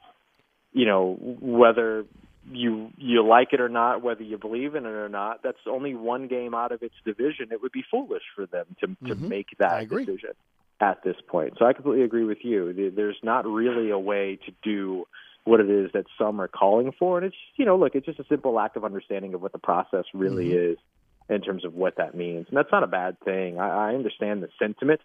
you 0.74 0.86
know, 0.86 1.18
whether 1.42 2.06
you 2.50 2.92
you 2.98 3.28
like 3.28 3.50
it 3.52 3.60
or 3.60 3.70
not, 3.70 4.04
whether 4.04 4.24
you 4.24 4.38
believe 4.38 4.76
in 4.76 4.86
it 4.86 4.90
or 4.90 5.10
not, 5.10 5.42
that's 5.44 5.58
only 5.68 5.96
one 5.96 6.28
game 6.28 6.54
out 6.54 6.72
of 6.72 6.84
its 6.84 6.96
division. 7.04 7.48
It 7.52 7.62
would 7.62 7.72
be 7.72 7.84
foolish 7.90 8.24
for 8.36 8.46
them 8.46 8.68
to 8.80 8.88
to 9.08 9.16
Mhm. 9.16 9.28
make 9.28 9.48
that 9.58 9.90
decision 9.90 10.34
at 10.80 11.04
this 11.04 11.18
point. 11.28 11.54
So 11.58 11.66
I 11.66 11.74
completely 11.74 12.04
agree 12.04 12.26
with 12.26 12.44
you. 12.44 12.92
There's 12.92 13.20
not 13.24 13.46
really 13.46 13.90
a 13.90 14.00
way 14.00 14.38
to 14.46 14.52
do 14.64 15.06
what 15.46 15.60
it 15.60 15.70
is 15.70 15.92
that 15.94 16.06
some 16.18 16.40
are 16.42 16.48
calling 16.48 16.92
for, 16.92 17.18
and 17.18 17.26
it's 17.26 17.36
you 17.56 17.66
know, 17.66 17.76
look, 17.78 17.96
it's 17.96 18.06
just 18.06 18.20
a 18.20 18.26
simple 18.30 18.54
lack 18.54 18.76
of 18.76 18.86
understanding 18.86 19.34
of 19.34 19.42
what 19.42 19.52
the 19.52 19.60
process 19.60 20.06
really 20.14 20.50
Mhm. 20.50 20.74
is 20.74 20.78
in 21.30 21.42
terms 21.42 21.66
of 21.66 21.74
what 21.74 21.98
that 21.98 22.16
means. 22.16 22.48
And 22.50 22.58
that's 22.58 22.72
not 22.72 22.84
a 22.84 22.88
bad 22.88 23.20
thing. 23.22 23.60
I, 23.60 23.92
I 23.92 23.96
understand 23.96 24.44
the 24.44 24.50
sentiment 24.60 25.02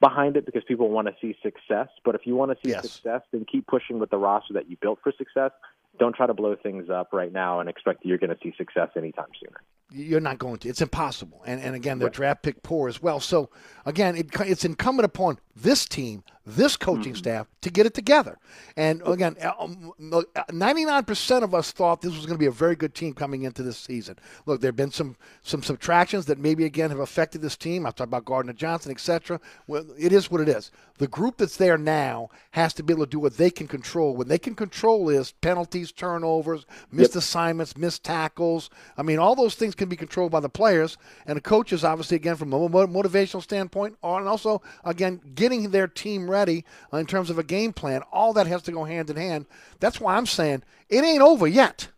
behind 0.00 0.36
it 0.36 0.46
because 0.46 0.62
people 0.66 0.90
want 0.90 1.08
to 1.08 1.14
see 1.20 1.36
success. 1.42 1.88
But 2.04 2.14
if 2.14 2.22
you 2.24 2.36
want 2.36 2.50
to 2.52 2.56
see 2.62 2.70
Yes. 2.70 2.82
success, 2.82 3.22
then 3.32 3.44
keep 3.50 3.66
pushing 3.66 3.98
with 3.98 4.10
the 4.10 4.18
roster 4.18 4.54
that 4.54 4.68
you 4.70 4.76
built 4.80 4.98
for 5.02 5.12
success. 5.16 5.50
Don't 5.98 6.14
try 6.14 6.26
to 6.26 6.34
blow 6.34 6.56
things 6.60 6.90
up 6.90 7.12
right 7.12 7.32
now 7.32 7.60
and 7.60 7.68
expect 7.68 8.02
that 8.02 8.08
you're 8.08 8.18
going 8.18 8.30
to 8.30 8.38
see 8.42 8.52
success 8.56 8.90
anytime 8.96 9.28
sooner. 9.40 9.60
You're 9.90 10.20
not 10.20 10.38
going 10.38 10.58
to. 10.58 10.68
It's 10.68 10.80
impossible. 10.80 11.42
And 11.46 11.60
and 11.60 11.74
again, 11.74 11.98
their 11.98 12.08
draft 12.08 12.42
pick 12.42 12.62
poor 12.62 12.88
as 12.88 13.00
well. 13.00 13.20
So 13.20 13.50
again, 13.86 14.16
it, 14.16 14.28
it's 14.40 14.64
incumbent 14.64 15.04
upon 15.04 15.38
this 15.54 15.84
team, 15.86 16.24
this 16.44 16.76
coaching 16.76 17.12
mm-hmm. 17.12 17.18
staff, 17.18 17.46
to 17.60 17.70
get 17.70 17.86
it 17.86 17.94
together. 17.94 18.38
And 18.76 19.02
again, 19.06 19.36
uh, 19.40 19.52
um, 19.58 19.92
uh, 20.12 20.22
ninety 20.50 20.84
nine 20.84 21.04
percent 21.04 21.44
of 21.44 21.54
us 21.54 21.70
thought 21.70 22.00
this 22.00 22.14
was 22.16 22.26
going 22.26 22.34
to 22.34 22.42
be 22.42 22.46
a 22.46 22.50
very 22.50 22.74
good 22.74 22.94
team 22.94 23.12
coming 23.12 23.42
into 23.44 23.62
this 23.62 23.76
season. 23.76 24.18
Look, 24.46 24.60
there 24.60 24.68
have 24.68 24.76
been 24.76 24.90
some 24.90 25.16
some 25.42 25.62
subtractions 25.62 26.26
that 26.26 26.38
maybe 26.38 26.64
again 26.64 26.90
have 26.90 26.98
affected 26.98 27.40
this 27.40 27.56
team. 27.56 27.86
I've 27.86 27.94
talked 27.94 28.08
about 28.08 28.24
Gardner 28.24 28.52
Johnson, 28.52 28.90
etc. 28.90 29.38
Well, 29.68 29.84
it 29.96 30.12
is 30.12 30.30
what 30.30 30.40
it 30.40 30.48
is. 30.48 30.72
The 30.98 31.08
group 31.08 31.36
that's 31.38 31.56
there 31.56 31.76
now 31.76 32.30
has 32.52 32.72
to 32.74 32.82
be 32.82 32.92
able 32.92 33.04
to 33.04 33.10
do 33.10 33.18
what 33.18 33.36
they 33.36 33.50
can 33.50 33.66
control. 33.68 34.16
What 34.16 34.28
they 34.28 34.38
can 34.38 34.54
control 34.54 35.08
is 35.08 35.32
penalties, 35.32 35.92
turnovers, 35.92 36.66
missed 36.90 37.16
assignments, 37.16 37.76
missed 37.76 38.04
tackles. 38.04 38.70
I 38.96 39.02
mean, 39.02 39.18
all 39.18 39.34
those 39.34 39.56
things 39.56 39.73
can 39.74 39.88
be 39.88 39.96
controlled 39.96 40.32
by 40.32 40.40
the 40.40 40.48
players 40.48 40.96
and 41.26 41.36
the 41.36 41.40
coaches, 41.40 41.84
obviously, 41.84 42.16
again, 42.16 42.36
from 42.36 42.52
a 42.52 42.58
motivational 42.58 43.42
standpoint, 43.42 43.96
and 44.02 44.28
also, 44.28 44.62
again, 44.84 45.20
getting 45.34 45.70
their 45.70 45.88
team 45.88 46.30
ready 46.30 46.64
uh, 46.92 46.98
in 46.98 47.06
terms 47.06 47.30
of 47.30 47.38
a 47.38 47.42
game 47.42 47.72
plan. 47.72 48.02
All 48.12 48.32
that 48.34 48.46
has 48.46 48.62
to 48.62 48.72
go 48.72 48.84
hand 48.84 49.10
in 49.10 49.16
hand. 49.16 49.46
That's 49.80 50.00
why 50.00 50.16
I'm 50.16 50.26
saying 50.26 50.62
it 50.88 51.04
ain't 51.04 51.22
over 51.22 51.46
yet. 51.46 51.88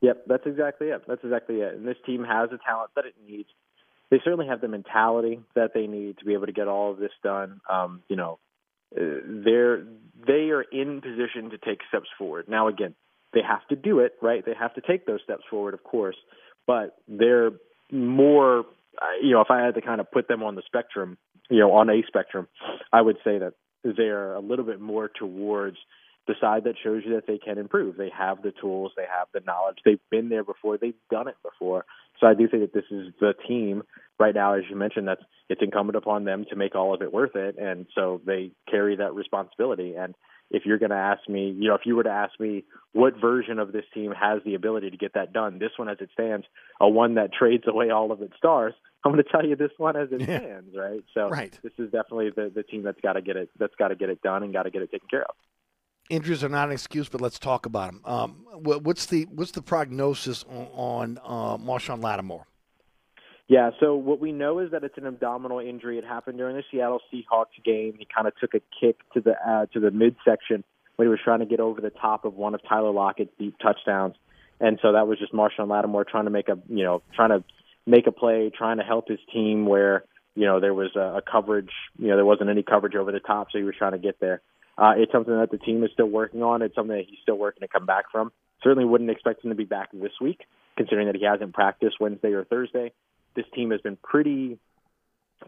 Yep, 0.00 0.24
that's 0.26 0.46
exactly 0.46 0.88
it. 0.88 1.02
That's 1.08 1.24
exactly 1.24 1.60
it. 1.60 1.74
And 1.74 1.86
this 1.86 1.96
team 2.04 2.24
has 2.24 2.50
the 2.50 2.58
talent 2.58 2.90
that 2.96 3.06
it 3.06 3.14
needs. 3.26 3.48
They 4.10 4.20
certainly 4.22 4.46
have 4.46 4.60
the 4.60 4.68
mentality 4.68 5.40
that 5.54 5.72
they 5.72 5.86
need 5.86 6.18
to 6.18 6.24
be 6.24 6.34
able 6.34 6.46
to 6.46 6.52
get 6.52 6.68
all 6.68 6.90
of 6.92 6.98
this 6.98 7.12
done. 7.22 7.60
Um, 7.70 8.02
you 8.08 8.16
know, 8.16 8.38
uh, 8.94 9.00
they're 9.24 9.84
they 10.26 10.50
are 10.50 10.62
in 10.62 11.00
position 11.00 11.50
to 11.50 11.58
take 11.58 11.80
steps 11.88 12.08
forward. 12.18 12.48
Now, 12.48 12.68
again, 12.68 12.94
they 13.32 13.40
have 13.42 13.66
to 13.68 13.76
do 13.76 14.00
it, 14.00 14.14
right? 14.22 14.44
They 14.44 14.54
have 14.54 14.74
to 14.74 14.80
take 14.80 15.06
those 15.06 15.20
steps 15.24 15.42
forward, 15.50 15.74
of 15.74 15.82
course, 15.82 16.16
but 16.66 16.96
they're 17.08 17.52
more. 17.90 18.64
You 19.22 19.32
know, 19.32 19.40
if 19.40 19.50
I 19.50 19.64
had 19.64 19.74
to 19.74 19.80
kind 19.80 20.00
of 20.00 20.10
put 20.10 20.28
them 20.28 20.42
on 20.42 20.54
the 20.54 20.62
spectrum, 20.66 21.18
you 21.50 21.58
know, 21.58 21.72
on 21.72 21.90
a 21.90 22.02
spectrum, 22.06 22.46
I 22.92 23.02
would 23.02 23.16
say 23.24 23.38
that 23.38 23.54
they're 23.82 24.34
a 24.34 24.40
little 24.40 24.64
bit 24.64 24.80
more 24.80 25.08
towards 25.08 25.76
the 26.26 26.34
side 26.40 26.64
that 26.64 26.76
shows 26.82 27.02
you 27.04 27.14
that 27.14 27.26
they 27.26 27.38
can 27.38 27.58
improve. 27.58 27.96
They 27.96 28.10
have 28.16 28.42
the 28.42 28.52
tools, 28.52 28.92
they 28.96 29.02
have 29.02 29.28
the 29.34 29.40
knowledge, 29.40 29.78
they've 29.84 30.00
been 30.10 30.28
there 30.28 30.44
before, 30.44 30.78
they've 30.78 30.94
done 31.10 31.28
it 31.28 31.36
before. 31.42 31.84
So 32.20 32.26
I 32.26 32.34
do 32.34 32.48
think 32.48 32.62
that 32.62 32.72
this 32.72 32.90
is 32.90 33.12
the 33.20 33.34
team 33.46 33.82
right 34.18 34.34
now, 34.34 34.54
as 34.54 34.62
you 34.70 34.76
mentioned, 34.76 35.08
that's 35.08 35.22
it's 35.48 35.60
incumbent 35.62 35.96
upon 35.96 36.24
them 36.24 36.46
to 36.48 36.56
make 36.56 36.74
all 36.74 36.94
of 36.94 37.02
it 37.02 37.12
worth 37.12 37.36
it, 37.36 37.56
and 37.58 37.86
so 37.94 38.20
they 38.24 38.52
carry 38.70 38.96
that 38.96 39.14
responsibility. 39.14 39.94
And 39.96 40.14
if 40.54 40.64
you're 40.64 40.78
going 40.78 40.90
to 40.90 40.96
ask 40.96 41.28
me, 41.28 41.50
you 41.58 41.68
know, 41.68 41.74
if 41.74 41.82
you 41.84 41.96
were 41.96 42.04
to 42.04 42.10
ask 42.10 42.38
me 42.38 42.64
what 42.92 43.14
version 43.20 43.58
of 43.58 43.72
this 43.72 43.84
team 43.92 44.12
has 44.12 44.40
the 44.44 44.54
ability 44.54 44.90
to 44.90 44.96
get 44.96 45.14
that 45.14 45.32
done, 45.32 45.58
this 45.58 45.72
one 45.76 45.88
as 45.88 45.98
it 46.00 46.10
stands, 46.12 46.46
a 46.80 46.88
one 46.88 47.14
that 47.16 47.32
trades 47.32 47.64
away 47.66 47.90
all 47.90 48.12
of 48.12 48.22
its 48.22 48.36
stars, 48.36 48.72
I'm 49.04 49.12
going 49.12 49.22
to 49.22 49.30
tell 49.30 49.44
you 49.44 49.56
this 49.56 49.72
one 49.76 49.96
as 49.96 50.08
it 50.12 50.20
Yeah. 50.20 50.38
stands, 50.38 50.74
right? 50.76 51.04
So 51.12 51.28
Right. 51.28 51.58
this 51.62 51.72
is 51.78 51.90
definitely 51.90 52.30
the 52.34 52.50
the 52.54 52.62
team 52.62 52.82
that's 52.82 53.00
got 53.00 53.14
to 53.14 53.22
get 53.22 53.36
it 53.36 53.50
that's 53.58 53.74
got 53.78 53.88
to 53.88 53.96
get 53.96 54.08
it 54.10 54.22
done 54.22 54.42
and 54.42 54.52
got 54.52 54.62
to 54.62 54.70
get 54.70 54.82
it 54.82 54.90
taken 54.90 55.08
care 55.08 55.22
of. 55.24 55.34
Injuries 56.10 56.44
are 56.44 56.48
not 56.50 56.68
an 56.68 56.72
excuse, 56.72 57.08
but 57.08 57.20
let's 57.20 57.38
talk 57.38 57.64
about 57.66 57.90
them. 57.90 58.00
Um, 58.04 58.44
what's 58.62 59.06
the 59.06 59.24
what's 59.24 59.52
the 59.52 59.62
prognosis 59.62 60.44
on, 60.44 60.68
on 60.74 61.18
uh, 61.24 61.56
Marshon 61.58 62.02
Lattimore? 62.02 62.46
Yeah, 63.46 63.70
so 63.78 63.94
what 63.94 64.20
we 64.20 64.32
know 64.32 64.60
is 64.60 64.70
that 64.70 64.84
it's 64.84 64.96
an 64.96 65.06
abdominal 65.06 65.58
injury. 65.58 65.98
It 65.98 66.04
happened 66.04 66.38
during 66.38 66.56
the 66.56 66.62
Seattle 66.70 67.00
Seahawks 67.12 67.62
game. 67.64 67.94
He 67.98 68.06
kind 68.12 68.26
of 68.26 68.34
took 68.36 68.54
a 68.54 68.60
kick 68.80 68.96
to 69.12 69.20
the 69.20 69.32
uh, 69.32 69.66
to 69.74 69.80
the 69.80 69.90
midsection 69.90 70.64
when 70.96 71.06
he 71.06 71.10
was 71.10 71.18
trying 71.22 71.40
to 71.40 71.46
get 71.46 71.60
over 71.60 71.80
the 71.80 71.90
top 71.90 72.24
of 72.24 72.34
one 72.34 72.54
of 72.54 72.60
Tyler 72.66 72.90
Lockett's 72.90 73.32
deep 73.38 73.56
touchdowns, 73.58 74.14
and 74.60 74.78
so 74.80 74.92
that 74.92 75.06
was 75.06 75.18
just 75.18 75.34
Marshon 75.34 75.68
Lattimore 75.68 76.04
trying 76.04 76.24
to 76.24 76.30
make 76.30 76.48
a 76.48 76.58
you 76.68 76.84
know 76.84 77.02
trying 77.14 77.30
to 77.30 77.44
make 77.86 78.06
a 78.06 78.12
play, 78.12 78.50
trying 78.56 78.78
to 78.78 78.82
help 78.82 79.08
his 79.08 79.18
team 79.30 79.66
where 79.66 80.04
you 80.34 80.46
know 80.46 80.58
there 80.58 80.72
was 80.72 80.96
a, 80.96 81.18
a 81.18 81.22
coverage, 81.22 81.70
you 81.98 82.08
know 82.08 82.16
there 82.16 82.24
wasn't 82.24 82.48
any 82.48 82.62
coverage 82.62 82.94
over 82.94 83.12
the 83.12 83.20
top, 83.20 83.48
so 83.52 83.58
he 83.58 83.64
was 83.64 83.74
trying 83.76 83.92
to 83.92 83.98
get 83.98 84.20
there. 84.20 84.40
Uh, 84.78 84.94
it's 84.96 85.12
something 85.12 85.38
that 85.38 85.50
the 85.50 85.58
team 85.58 85.84
is 85.84 85.90
still 85.92 86.08
working 86.08 86.42
on. 86.42 86.62
It's 86.62 86.74
something 86.74 86.96
that 86.96 87.04
he's 87.06 87.18
still 87.22 87.36
working 87.36 87.60
to 87.60 87.68
come 87.68 87.84
back 87.84 88.06
from. 88.10 88.32
Certainly 88.62 88.86
wouldn't 88.86 89.10
expect 89.10 89.44
him 89.44 89.50
to 89.50 89.54
be 89.54 89.64
back 89.64 89.90
this 89.92 90.12
week, 90.18 90.40
considering 90.78 91.08
that 91.08 91.16
he 91.16 91.26
hasn't 91.26 91.52
practiced 91.52 92.00
Wednesday 92.00 92.32
or 92.32 92.44
Thursday. 92.44 92.92
This 93.36 93.46
team 93.54 93.70
has 93.70 93.80
been 93.80 93.98
pretty 94.02 94.58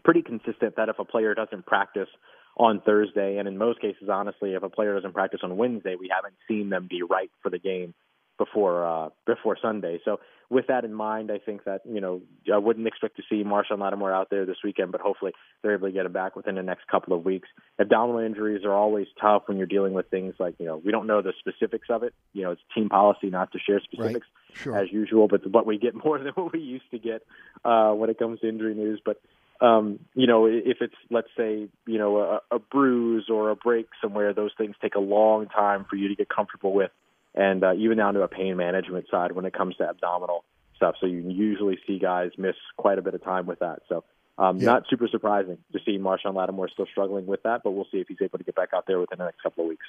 pretty 0.03 0.21
consistent 0.21 0.75
that 0.75 0.89
if 0.89 0.99
a 0.99 1.05
player 1.05 1.33
doesn't 1.33 1.65
practice 1.65 2.09
on 2.55 2.81
Thursday, 2.81 3.37
and 3.37 3.47
in 3.47 3.57
most 3.57 3.79
cases, 3.79 4.09
honestly, 4.11 4.53
if 4.53 4.63
a 4.63 4.69
player 4.69 4.95
doesn't 4.95 5.13
practice 5.13 5.41
on 5.43 5.57
Wednesday, 5.57 5.95
we 5.99 6.09
haven't 6.13 6.33
seen 6.47 6.69
them 6.69 6.87
be 6.89 7.03
right 7.03 7.29
for 7.41 7.49
the 7.49 7.59
game 7.59 7.93
before 8.37 8.85
uh, 8.85 9.09
before 9.25 9.57
Sunday. 9.61 9.99
So 10.05 10.19
with 10.49 10.67
that 10.67 10.85
in 10.85 10.93
mind, 10.93 11.31
I 11.31 11.39
think 11.39 11.63
that 11.65 11.81
you 11.85 12.01
know 12.01 12.21
I 12.51 12.57
wouldn't 12.57 12.87
expect 12.87 13.17
to 13.17 13.23
see 13.29 13.43
Marshon 13.43 13.79
Lattimore 13.79 14.13
out 14.13 14.29
there 14.29 14.45
this 14.45 14.57
weekend, 14.63 14.91
but 14.91 15.01
hopefully 15.01 15.33
they're 15.61 15.73
able 15.73 15.87
to 15.87 15.93
get 15.93 16.05
him 16.05 16.13
back 16.13 16.35
within 16.35 16.55
the 16.55 16.63
next 16.63 16.87
couple 16.87 17.17
of 17.17 17.25
weeks. 17.25 17.49
Abdominal 17.79 18.21
injuries 18.21 18.63
are 18.63 18.73
always 18.73 19.07
tough 19.19 19.43
when 19.47 19.57
you're 19.57 19.67
dealing 19.67 19.93
with 19.93 20.09
things 20.09 20.35
like 20.39 20.55
you 20.59 20.65
know 20.65 20.81
we 20.83 20.91
don't 20.91 21.07
know 21.07 21.21
the 21.21 21.33
specifics 21.39 21.87
of 21.89 22.03
it. 22.03 22.13
You 22.33 22.43
know 22.43 22.51
it's 22.51 22.61
team 22.73 22.89
policy 22.89 23.29
not 23.29 23.51
to 23.51 23.59
share 23.59 23.81
specifics 23.81 24.27
Sure. 24.53 24.77
as 24.77 24.91
usual, 24.91 25.27
but 25.27 25.49
but 25.51 25.65
we 25.65 25.77
get 25.77 25.93
more 26.05 26.17
than 26.17 26.31
what 26.33 26.53
we 26.53 26.59
used 26.59 26.89
to 26.91 26.99
get 26.99 27.23
uh, 27.63 27.91
when 27.91 28.09
it 28.09 28.17
comes 28.17 28.39
to 28.41 28.49
injury 28.49 28.73
news. 28.75 29.01
But 29.03 29.21
um, 29.61 29.99
you 30.13 30.27
know, 30.27 30.45
if 30.45 30.77
it's 30.81 30.95
let's 31.09 31.29
say 31.37 31.67
you 31.85 31.97
know 31.97 32.17
a, 32.17 32.55
a 32.55 32.59
bruise 32.59 33.27
or 33.29 33.49
a 33.49 33.55
break 33.55 33.87
somewhere, 34.01 34.33
those 34.33 34.51
things 34.57 34.75
take 34.81 34.95
a 34.95 34.99
long 34.99 35.47
time 35.47 35.85
for 35.89 35.95
you 35.95 36.07
to 36.09 36.15
get 36.15 36.29
comfortable 36.29 36.73
with, 36.73 36.91
and 37.35 37.63
uh, 37.63 37.73
even 37.73 37.97
down 37.97 38.13
to 38.15 38.21
a 38.21 38.27
pain 38.27 38.57
management 38.57 39.05
side 39.09 39.31
when 39.31 39.45
it 39.45 39.53
comes 39.53 39.75
to 39.77 39.87
abdominal 39.87 40.43
stuff. 40.75 40.95
So 40.99 41.07
you 41.07 41.19
usually 41.29 41.77
see 41.87 41.99
guys 41.99 42.31
miss 42.37 42.55
quite 42.77 42.99
a 42.99 43.01
bit 43.01 43.13
of 43.13 43.23
time 43.23 43.45
with 43.45 43.59
that. 43.59 43.81
So. 43.89 44.03
Um, 44.39 44.57
Yeah. 44.57 44.65
Not 44.65 44.83
super 44.87 45.07
surprising 45.07 45.57
to 45.73 45.79
see 45.83 45.97
Marshon 45.97 46.35
Lattimore 46.35 46.69
still 46.69 46.85
struggling 46.85 47.25
with 47.25 47.41
that, 47.41 47.61
but 47.63 47.71
we'll 47.71 47.87
see 47.91 47.97
if 47.97 48.07
he's 48.07 48.21
able 48.21 48.37
to 48.37 48.43
get 48.43 48.53
back 48.53 48.69
out 48.71 48.85
there 48.85 48.99
within 48.99 49.17
the 49.17 49.25
next 49.25 49.41
couple 49.41 49.63
of 49.63 49.69
weeks. 49.69 49.87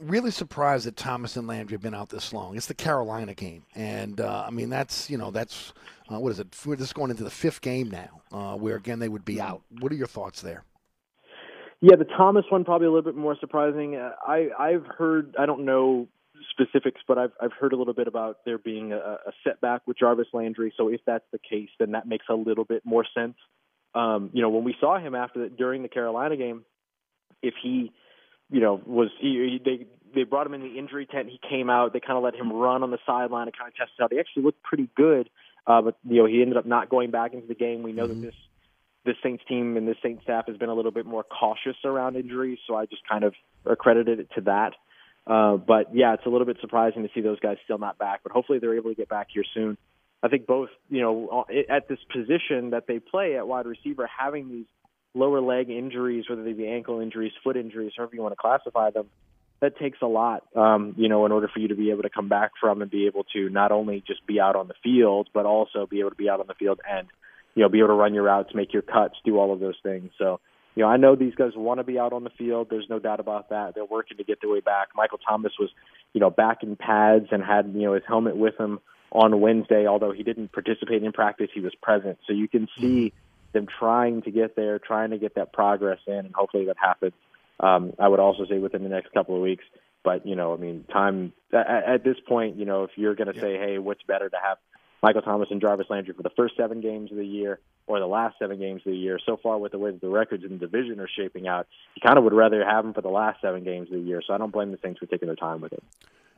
Really 0.00 0.30
surprised 0.30 0.86
that 0.86 0.96
Thomas 0.96 1.36
and 1.36 1.46
Landry 1.46 1.74
have 1.74 1.82
been 1.82 1.94
out 1.94 2.08
this 2.08 2.32
long. 2.32 2.56
It's 2.56 2.66
the 2.66 2.74
Carolina 2.74 3.34
game, 3.34 3.64
and 3.74 4.20
uh, 4.20 4.44
I 4.46 4.50
mean 4.50 4.70
that's 4.70 5.08
you 5.10 5.18
know 5.18 5.30
that's 5.30 5.72
uh, 6.12 6.18
what 6.18 6.30
is 6.32 6.40
it? 6.40 6.48
We're 6.64 6.76
just 6.76 6.94
going 6.94 7.10
into 7.10 7.24
the 7.24 7.30
fifth 7.30 7.60
game 7.60 7.90
now, 7.90 8.20
uh, 8.32 8.56
where 8.56 8.76
again 8.76 8.98
they 8.98 9.08
would 9.08 9.24
be 9.24 9.40
out. 9.40 9.62
What 9.80 9.92
are 9.92 9.96
your 9.96 10.06
thoughts 10.06 10.42
there? 10.42 10.64
Yeah, 11.80 11.96
the 11.96 12.04
Thomas 12.04 12.44
one 12.48 12.64
probably 12.64 12.86
a 12.86 12.90
little 12.90 13.10
bit 13.10 13.16
more 13.16 13.36
surprising. 13.38 13.96
Uh, 13.96 14.12
I 14.26 14.48
I've 14.58 14.86
heard 14.86 15.34
I 15.38 15.46
don't 15.46 15.64
know 15.64 16.08
specifics, 16.50 17.00
but 17.06 17.18
I've 17.18 17.32
I've 17.40 17.52
heard 17.52 17.72
a 17.72 17.76
little 17.76 17.94
bit 17.94 18.08
about 18.08 18.38
there 18.44 18.58
being 18.58 18.92
a, 18.92 18.96
a 18.96 19.32
setback 19.44 19.82
with 19.86 19.98
Jarvis 19.98 20.28
Landry. 20.32 20.72
So 20.76 20.88
if 20.88 21.00
that's 21.06 21.26
the 21.32 21.38
case, 21.38 21.70
then 21.78 21.92
that 21.92 22.06
makes 22.06 22.26
a 22.28 22.34
little 22.34 22.64
bit 22.64 22.82
more 22.84 23.04
sense. 23.14 23.36
Um, 23.94 24.30
you 24.34 24.42
know, 24.42 24.50
when 24.50 24.64
we 24.64 24.76
saw 24.78 24.98
him 24.98 25.14
after 25.14 25.44
the, 25.44 25.48
during 25.48 25.82
the 25.82 25.88
Carolina 25.88 26.36
game, 26.36 26.64
if 27.42 27.54
he, 27.62 27.92
you 28.50 28.60
know, 28.60 28.80
was 28.84 29.10
he, 29.20 29.28
he 29.28 29.60
they 29.64 29.86
they 30.14 30.24
brought 30.24 30.46
him 30.46 30.54
in 30.54 30.62
the 30.62 30.78
injury 30.78 31.06
tent. 31.06 31.28
He 31.28 31.40
came 31.48 31.68
out. 31.68 31.92
They 31.92 32.00
kind 32.00 32.16
of 32.16 32.22
let 32.22 32.34
him 32.34 32.52
run 32.52 32.82
on 32.82 32.90
the 32.90 32.98
sideline 33.06 33.48
and 33.48 33.56
kind 33.56 33.68
of 33.68 33.76
test 33.76 33.92
it 33.98 34.02
out. 34.02 34.12
He 34.12 34.18
actually 34.18 34.44
looked 34.44 34.62
pretty 34.62 34.88
good, 34.96 35.28
uh, 35.66 35.82
but 35.82 35.96
you 36.08 36.22
know 36.22 36.26
he 36.26 36.42
ended 36.42 36.56
up 36.56 36.66
not 36.66 36.88
going 36.88 37.10
back 37.10 37.34
into 37.34 37.46
the 37.46 37.54
game. 37.54 37.82
We 37.82 37.92
know 37.92 38.06
that 38.06 38.20
this 38.20 38.34
this 39.04 39.16
Saints 39.22 39.44
team 39.48 39.76
and 39.76 39.86
this 39.86 39.96
Saints 40.02 40.22
staff 40.24 40.46
has 40.48 40.56
been 40.56 40.68
a 40.68 40.74
little 40.74 40.90
bit 40.90 41.06
more 41.06 41.24
cautious 41.24 41.76
around 41.84 42.16
injuries, 42.16 42.58
so 42.66 42.74
I 42.74 42.86
just 42.86 43.02
kind 43.08 43.24
of 43.24 43.34
accredited 43.64 44.20
it 44.20 44.28
to 44.34 44.40
that. 44.42 44.72
Uh, 45.26 45.56
but 45.56 45.94
yeah, 45.94 46.14
it's 46.14 46.26
a 46.26 46.28
little 46.28 46.46
bit 46.46 46.58
surprising 46.60 47.02
to 47.02 47.08
see 47.14 47.20
those 47.20 47.40
guys 47.40 47.56
still 47.64 47.78
not 47.78 47.98
back, 47.98 48.20
but 48.22 48.32
hopefully 48.32 48.58
they're 48.58 48.76
able 48.76 48.90
to 48.90 48.96
get 48.96 49.08
back 49.08 49.28
here 49.32 49.44
soon. 49.54 49.76
I 50.22 50.28
think 50.28 50.46
both, 50.46 50.70
you 50.88 51.02
know, 51.02 51.44
at 51.68 51.88
this 51.88 51.98
position 52.12 52.70
that 52.70 52.86
they 52.86 52.98
play 52.98 53.36
at 53.36 53.46
wide 53.46 53.66
receiver, 53.66 54.08
having 54.08 54.48
these 54.48 54.66
lower 55.16 55.40
leg 55.40 55.70
injuries, 55.70 56.24
whether 56.28 56.44
they 56.44 56.52
be 56.52 56.68
ankle 56.68 57.00
injuries, 57.00 57.32
foot 57.42 57.56
injuries, 57.56 57.92
however 57.96 58.14
you 58.14 58.22
want 58.22 58.32
to 58.32 58.40
classify 58.40 58.90
them, 58.90 59.06
that 59.60 59.78
takes 59.78 59.98
a 60.02 60.06
lot, 60.06 60.44
um, 60.54 60.94
you 60.98 61.08
know, 61.08 61.24
in 61.24 61.32
order 61.32 61.48
for 61.52 61.60
you 61.60 61.68
to 61.68 61.74
be 61.74 61.90
able 61.90 62.02
to 62.02 62.10
come 62.10 62.28
back 62.28 62.52
from 62.60 62.82
and 62.82 62.90
be 62.90 63.06
able 63.06 63.24
to 63.32 63.48
not 63.48 63.72
only 63.72 64.04
just 64.06 64.26
be 64.26 64.38
out 64.38 64.54
on 64.54 64.68
the 64.68 64.74
field, 64.82 65.28
but 65.32 65.46
also 65.46 65.86
be 65.86 66.00
able 66.00 66.10
to 66.10 66.16
be 66.16 66.28
out 66.28 66.40
on 66.40 66.46
the 66.46 66.54
field 66.54 66.80
and, 66.88 67.08
you 67.54 67.62
know, 67.62 67.68
be 67.68 67.78
able 67.78 67.88
to 67.88 67.94
run 67.94 68.12
your 68.12 68.24
routes, 68.24 68.50
make 68.54 68.72
your 68.74 68.82
cuts, 68.82 69.14
do 69.24 69.38
all 69.38 69.52
of 69.54 69.60
those 69.60 69.76
things. 69.82 70.10
So, 70.18 70.40
you 70.74 70.82
know, 70.82 70.90
I 70.90 70.98
know 70.98 71.16
these 71.16 71.34
guys 71.34 71.52
want 71.56 71.80
to 71.80 71.84
be 71.84 71.98
out 71.98 72.12
on 72.12 72.22
the 72.22 72.30
field. 72.30 72.68
There's 72.68 72.86
no 72.90 72.98
doubt 72.98 73.18
about 73.18 73.48
that. 73.48 73.74
They're 73.74 73.86
working 73.86 74.18
to 74.18 74.24
get 74.24 74.42
their 74.42 74.50
way 74.50 74.60
back. 74.60 74.88
Michael 74.94 75.18
Thomas 75.26 75.52
was, 75.58 75.70
you 76.12 76.20
know, 76.20 76.28
back 76.28 76.62
in 76.62 76.76
pads 76.76 77.28
and 77.30 77.42
had, 77.42 77.72
you 77.74 77.84
know, 77.84 77.94
his 77.94 78.02
helmet 78.06 78.36
with 78.36 78.60
him 78.60 78.80
on 79.10 79.40
Wednesday, 79.40 79.86
although 79.86 80.12
he 80.12 80.22
didn't 80.22 80.52
participate 80.52 81.02
in 81.02 81.12
practice, 81.12 81.48
he 81.54 81.60
was 81.60 81.74
present. 81.80 82.18
So 82.26 82.34
you 82.34 82.46
can 82.46 82.68
see 82.78 83.14
them 83.56 83.66
trying 83.78 84.22
to 84.22 84.30
get 84.30 84.54
there, 84.56 84.78
trying 84.78 85.10
to 85.10 85.18
get 85.18 85.34
that 85.34 85.52
progress 85.52 85.98
in, 86.06 86.14
and 86.14 86.34
hopefully 86.34 86.66
that 86.66 86.76
happens. 86.78 87.12
Um, 87.58 87.94
I 87.98 88.08
would 88.08 88.20
also 88.20 88.44
say 88.46 88.58
within 88.58 88.82
the 88.82 88.88
next 88.88 89.12
couple 89.12 89.34
of 89.34 89.42
weeks. 89.42 89.64
But 90.04 90.24
you 90.24 90.36
know, 90.36 90.54
I 90.54 90.56
mean, 90.56 90.84
time 90.92 91.32
at, 91.52 91.66
at 91.66 92.04
this 92.04 92.16
point, 92.28 92.56
you 92.56 92.64
know, 92.64 92.84
if 92.84 92.90
you're 92.96 93.16
going 93.16 93.32
to 93.32 93.40
say, 93.40 93.58
hey, 93.58 93.78
what's 93.78 94.02
better 94.04 94.28
to 94.28 94.36
have 94.36 94.58
Michael 95.02 95.22
Thomas 95.22 95.48
and 95.50 95.60
Jarvis 95.60 95.86
Landry 95.90 96.14
for 96.14 96.22
the 96.22 96.30
first 96.36 96.56
seven 96.56 96.80
games 96.80 97.10
of 97.10 97.16
the 97.16 97.26
year 97.26 97.58
or 97.88 97.98
the 97.98 98.06
last 98.06 98.36
seven 98.38 98.58
games 98.58 98.82
of 98.86 98.92
the 98.92 98.96
year? 98.96 99.18
So 99.26 99.36
far, 99.42 99.58
with 99.58 99.72
the 99.72 99.78
way 99.78 99.90
that 99.90 100.00
the 100.00 100.08
records 100.08 100.44
in 100.44 100.50
the 100.50 100.58
division 100.58 101.00
are 101.00 101.08
shaping 101.08 101.48
out, 101.48 101.66
you 101.96 102.02
kind 102.06 102.18
of 102.18 102.24
would 102.24 102.34
rather 102.34 102.64
have 102.64 102.84
them 102.84 102.94
for 102.94 103.02
the 103.02 103.08
last 103.08 103.40
seven 103.40 103.64
games 103.64 103.88
of 103.88 103.94
the 103.94 104.00
year. 104.00 104.22
So 104.24 104.32
I 104.32 104.38
don't 104.38 104.52
blame 104.52 104.70
the 104.70 104.78
Saints 104.80 105.00
for 105.00 105.06
taking 105.06 105.26
their 105.26 105.34
time 105.34 105.60
with 105.60 105.72
it. 105.72 105.82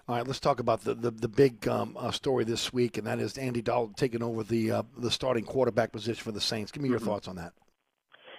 All 0.09 0.15
right, 0.17 0.27
let's 0.27 0.41
talk 0.41 0.59
about 0.59 0.85
the 0.85 0.95
the, 0.95 1.11
the 1.11 1.29
big 1.29 1.69
um, 1.69 1.95
uh, 1.99 2.11
story 2.11 2.45
this 2.45 2.73
week, 2.73 2.97
and 2.97 3.07
that 3.07 3.19
is 3.19 3.37
Andy 3.37 3.61
Dalton 3.61 3.95
taking 3.95 4.23
over 4.23 4.43
the 4.43 4.71
uh, 4.71 4.83
the 4.97 5.11
starting 5.11 5.45
quarterback 5.45 5.93
position 5.93 6.23
for 6.25 6.33
the 6.33 6.41
Saints. 6.41 6.73
Give 6.73 6.83
me 6.83 6.89
your 6.89 6.99
Mhm. 6.99 7.05
thoughts 7.05 7.29
on 7.29 7.37
that. 7.37 7.53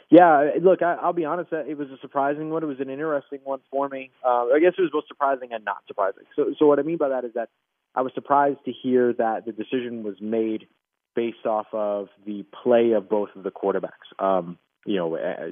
Yeah, 0.10 0.50
look, 0.64 0.82
I, 0.82 0.96
I'll 0.96 1.14
be 1.14 1.26
honest. 1.26 1.54
uh, 1.54 1.58
It 1.58 1.78
was 1.78 1.92
a 1.92 1.98
surprising 2.02 2.50
one. 2.50 2.64
It 2.64 2.66
was 2.66 2.80
an 2.80 2.90
interesting 2.90 3.40
one 3.44 3.60
for 3.70 3.88
me. 3.88 4.10
Uh, 4.26 4.48
I 4.48 4.60
guess 4.60 4.74
it 4.76 4.82
was 4.82 4.90
both 4.92 5.06
surprising 5.08 5.50
and 5.54 5.64
not 5.64 5.84
surprising. 5.88 6.24
So, 6.36 6.56
so 6.58 6.66
what 6.66 6.80
I 6.80 6.82
mean 6.82 6.98
by 6.98 7.10
that 7.10 7.24
is 7.26 7.34
that 7.36 7.50
I 7.94 8.02
was 8.02 8.12
surprised 8.16 8.58
to 8.66 8.72
hear 8.72 9.14
that 9.14 9.46
the 9.46 9.52
decision 9.52 10.02
was 10.02 10.16
made 10.20 10.68
based 11.16 11.46
off 11.46 11.68
of 11.74 12.08
the 12.26 12.44
play 12.64 12.94
of 12.94 13.08
both 13.08 13.30
of 13.36 13.44
the 13.44 13.52
quarterbacks. 13.52 14.10
Um, 14.18 14.58
you 14.84 14.96
know, 14.96 15.16
uh, 15.16 15.52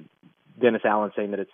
Dennis 0.59 0.81
Allen 0.83 1.11
saying 1.15 1.29
that 1.31 1.39
it's 1.39 1.51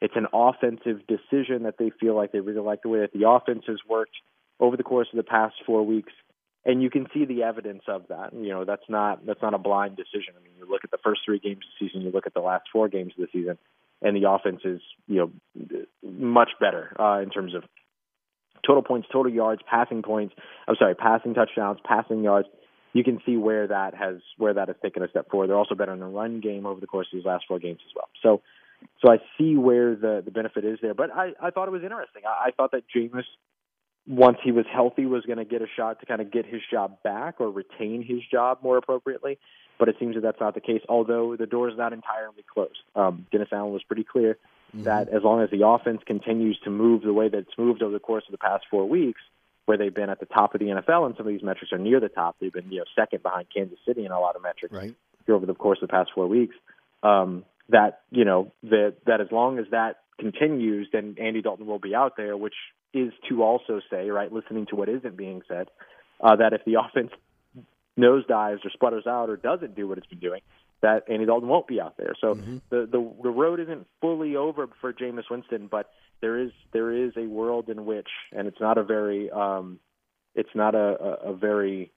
it's 0.00 0.14
an 0.16 0.26
offensive 0.32 1.06
decision 1.06 1.64
that 1.64 1.76
they 1.78 1.90
feel 2.00 2.14
like 2.14 2.32
they 2.32 2.40
really 2.40 2.60
like 2.60 2.82
the 2.82 2.88
way 2.88 3.00
that 3.00 3.12
the 3.12 3.28
offense 3.28 3.64
has 3.66 3.78
worked 3.88 4.16
over 4.60 4.76
the 4.76 4.82
course 4.82 5.08
of 5.12 5.16
the 5.16 5.22
past 5.22 5.54
four 5.66 5.84
weeks 5.84 6.12
and 6.66 6.82
you 6.82 6.90
can 6.90 7.06
see 7.14 7.24
the 7.24 7.44
evidence 7.44 7.82
of 7.86 8.08
that. 8.08 8.34
You 8.34 8.48
know, 8.48 8.64
that's 8.64 8.82
not 8.88 9.24
that's 9.24 9.40
not 9.40 9.54
a 9.54 9.58
blind 9.58 9.96
decision. 9.96 10.34
I 10.36 10.42
mean, 10.42 10.52
you 10.58 10.68
look 10.68 10.82
at 10.84 10.90
the 10.90 10.98
first 11.02 11.20
three 11.24 11.38
games 11.38 11.58
of 11.58 11.70
the 11.78 11.86
season, 11.86 12.02
you 12.02 12.10
look 12.10 12.26
at 12.26 12.34
the 12.34 12.40
last 12.40 12.64
four 12.72 12.88
games 12.88 13.12
of 13.16 13.24
the 13.24 13.28
season, 13.32 13.56
and 14.02 14.16
the 14.16 14.28
offense 14.28 14.60
is 14.64 14.80
you 15.06 15.16
know 15.54 15.80
much 16.02 16.50
better 16.60 16.94
uh, 17.00 17.20
in 17.22 17.30
terms 17.30 17.54
of 17.54 17.62
total 18.66 18.82
points, 18.82 19.06
total 19.12 19.32
yards, 19.32 19.62
passing 19.70 20.02
points. 20.02 20.34
I'm 20.66 20.74
sorry, 20.76 20.96
passing 20.96 21.34
touchdowns, 21.34 21.78
passing 21.84 22.24
yards. 22.24 22.48
You 22.92 23.04
can 23.04 23.20
see 23.24 23.36
where 23.36 23.68
that 23.68 23.94
has 23.94 24.16
where 24.36 24.54
that 24.54 24.66
has 24.66 24.76
taken 24.82 25.04
a 25.04 25.08
step 25.08 25.30
forward. 25.30 25.48
They're 25.48 25.56
also 25.56 25.76
better 25.76 25.92
in 25.92 26.00
the 26.00 26.06
run 26.06 26.40
game 26.40 26.66
over 26.66 26.80
the 26.80 26.88
course 26.88 27.06
of 27.12 27.16
these 27.16 27.26
last 27.26 27.44
four 27.46 27.60
games 27.60 27.78
as 27.86 27.94
well. 27.94 28.08
So, 28.22 28.42
so 29.02 29.12
I 29.12 29.18
see 29.38 29.56
where 29.56 29.94
the 29.94 30.22
the 30.24 30.30
benefit 30.30 30.64
is 30.64 30.78
there. 30.82 30.94
But 30.94 31.10
I 31.14 31.32
I 31.40 31.50
thought 31.50 31.68
it 31.68 31.72
was 31.72 31.82
interesting. 31.82 32.22
I, 32.26 32.48
I 32.48 32.50
thought 32.50 32.72
that 32.72 32.84
Jameis 32.94 33.24
once 34.08 34.38
he 34.42 34.52
was 34.52 34.64
healthy 34.72 35.04
was 35.04 35.24
going 35.24 35.38
to 35.38 35.44
get 35.44 35.62
a 35.62 35.66
shot 35.76 35.98
to 36.00 36.06
kind 36.06 36.20
of 36.20 36.30
get 36.30 36.46
his 36.46 36.60
job 36.70 37.02
back 37.02 37.40
or 37.40 37.50
retain 37.50 38.04
his 38.04 38.20
job 38.30 38.58
more 38.62 38.76
appropriately. 38.76 39.38
But 39.78 39.88
it 39.88 39.96
seems 39.98 40.14
that 40.14 40.22
that's 40.22 40.40
not 40.40 40.54
the 40.54 40.60
case, 40.60 40.80
although 40.88 41.36
the 41.36 41.46
door 41.46 41.68
is 41.68 41.76
not 41.76 41.92
entirely 41.92 42.44
closed. 42.52 42.78
Um, 42.94 43.26
Dennis 43.30 43.48
Allen 43.52 43.72
was 43.72 43.82
pretty 43.82 44.04
clear 44.04 44.38
that 44.84 45.08
as 45.08 45.22
long 45.22 45.42
as 45.42 45.50
the 45.50 45.66
offense 45.66 46.00
continues 46.06 46.58
to 46.64 46.70
move 46.70 47.02
the 47.02 47.12
way 47.12 47.28
that 47.28 47.38
it's 47.38 47.58
moved 47.58 47.82
over 47.82 47.92
the 47.92 47.98
course 47.98 48.24
of 48.26 48.32
the 48.32 48.38
past 48.38 48.64
four 48.70 48.88
weeks, 48.88 49.20
where 49.66 49.76
they've 49.76 49.94
been 49.94 50.10
at 50.10 50.20
the 50.20 50.26
top 50.26 50.54
of 50.54 50.60
the 50.60 50.66
NFL, 50.66 51.06
and 51.06 51.16
some 51.16 51.26
of 51.26 51.32
these 51.32 51.42
metrics 51.42 51.72
are 51.72 51.78
near 51.78 52.00
the 52.00 52.08
top. 52.08 52.36
They've 52.40 52.52
been, 52.52 52.70
you 52.70 52.78
know, 52.78 52.84
second 52.94 53.22
behind 53.22 53.48
Kansas 53.54 53.78
City 53.86 54.04
in 54.04 54.12
a 54.12 54.20
lot 54.20 54.36
of 54.36 54.42
metrics 54.42 54.74
right. 54.74 54.94
over 55.28 55.44
the 55.44 55.54
course 55.54 55.78
of 55.82 55.88
the 55.88 55.92
past 55.92 56.10
four 56.14 56.26
weeks. 56.26 56.54
Um, 57.02 57.44
that 57.68 58.00
you 58.10 58.24
know 58.24 58.52
that 58.62 58.96
that 59.06 59.20
as 59.20 59.28
long 59.30 59.58
as 59.58 59.66
that 59.70 59.96
continues, 60.18 60.88
then 60.92 61.16
Andy 61.20 61.42
Dalton 61.42 61.66
will 61.66 61.78
be 61.78 61.94
out 61.94 62.16
there, 62.16 62.36
which 62.36 62.54
is 62.94 63.12
to 63.28 63.42
also 63.42 63.80
say, 63.90 64.08
right, 64.10 64.32
listening 64.32 64.66
to 64.66 64.76
what 64.76 64.88
isn't 64.88 65.16
being 65.16 65.42
said, 65.48 65.68
uh, 66.20 66.36
that 66.36 66.52
if 66.52 66.64
the 66.64 66.74
offense 66.80 67.10
nosedives 67.98 68.64
or 68.64 68.70
sputters 68.72 69.06
out 69.06 69.30
or 69.30 69.36
doesn't 69.36 69.74
do 69.74 69.88
what 69.88 69.98
it's 69.98 70.06
been 70.06 70.18
doing, 70.18 70.40
that 70.82 71.04
Andy 71.08 71.26
Dalton 71.26 71.48
won't 71.48 71.66
be 71.66 71.80
out 71.80 71.96
there. 71.96 72.14
So 72.20 72.34
the, 72.70 72.86
the 72.86 73.12
the 73.22 73.30
road 73.30 73.60
isn't 73.60 73.86
fully 74.00 74.36
over 74.36 74.68
for 74.80 74.92
Jameis 74.92 75.30
Winston, 75.30 75.68
but 75.70 75.90
there 76.20 76.38
is 76.38 76.50
there 76.72 76.92
is 76.92 77.12
a 77.16 77.26
world 77.26 77.68
in 77.68 77.84
which, 77.84 78.08
and 78.32 78.46
it's 78.46 78.60
not 78.60 78.78
a 78.78 78.84
very 78.84 79.30
um, 79.30 79.80
it's 80.34 80.54
not 80.54 80.74
a, 80.74 80.96
a, 81.28 81.32
a 81.32 81.36
very 81.36 81.90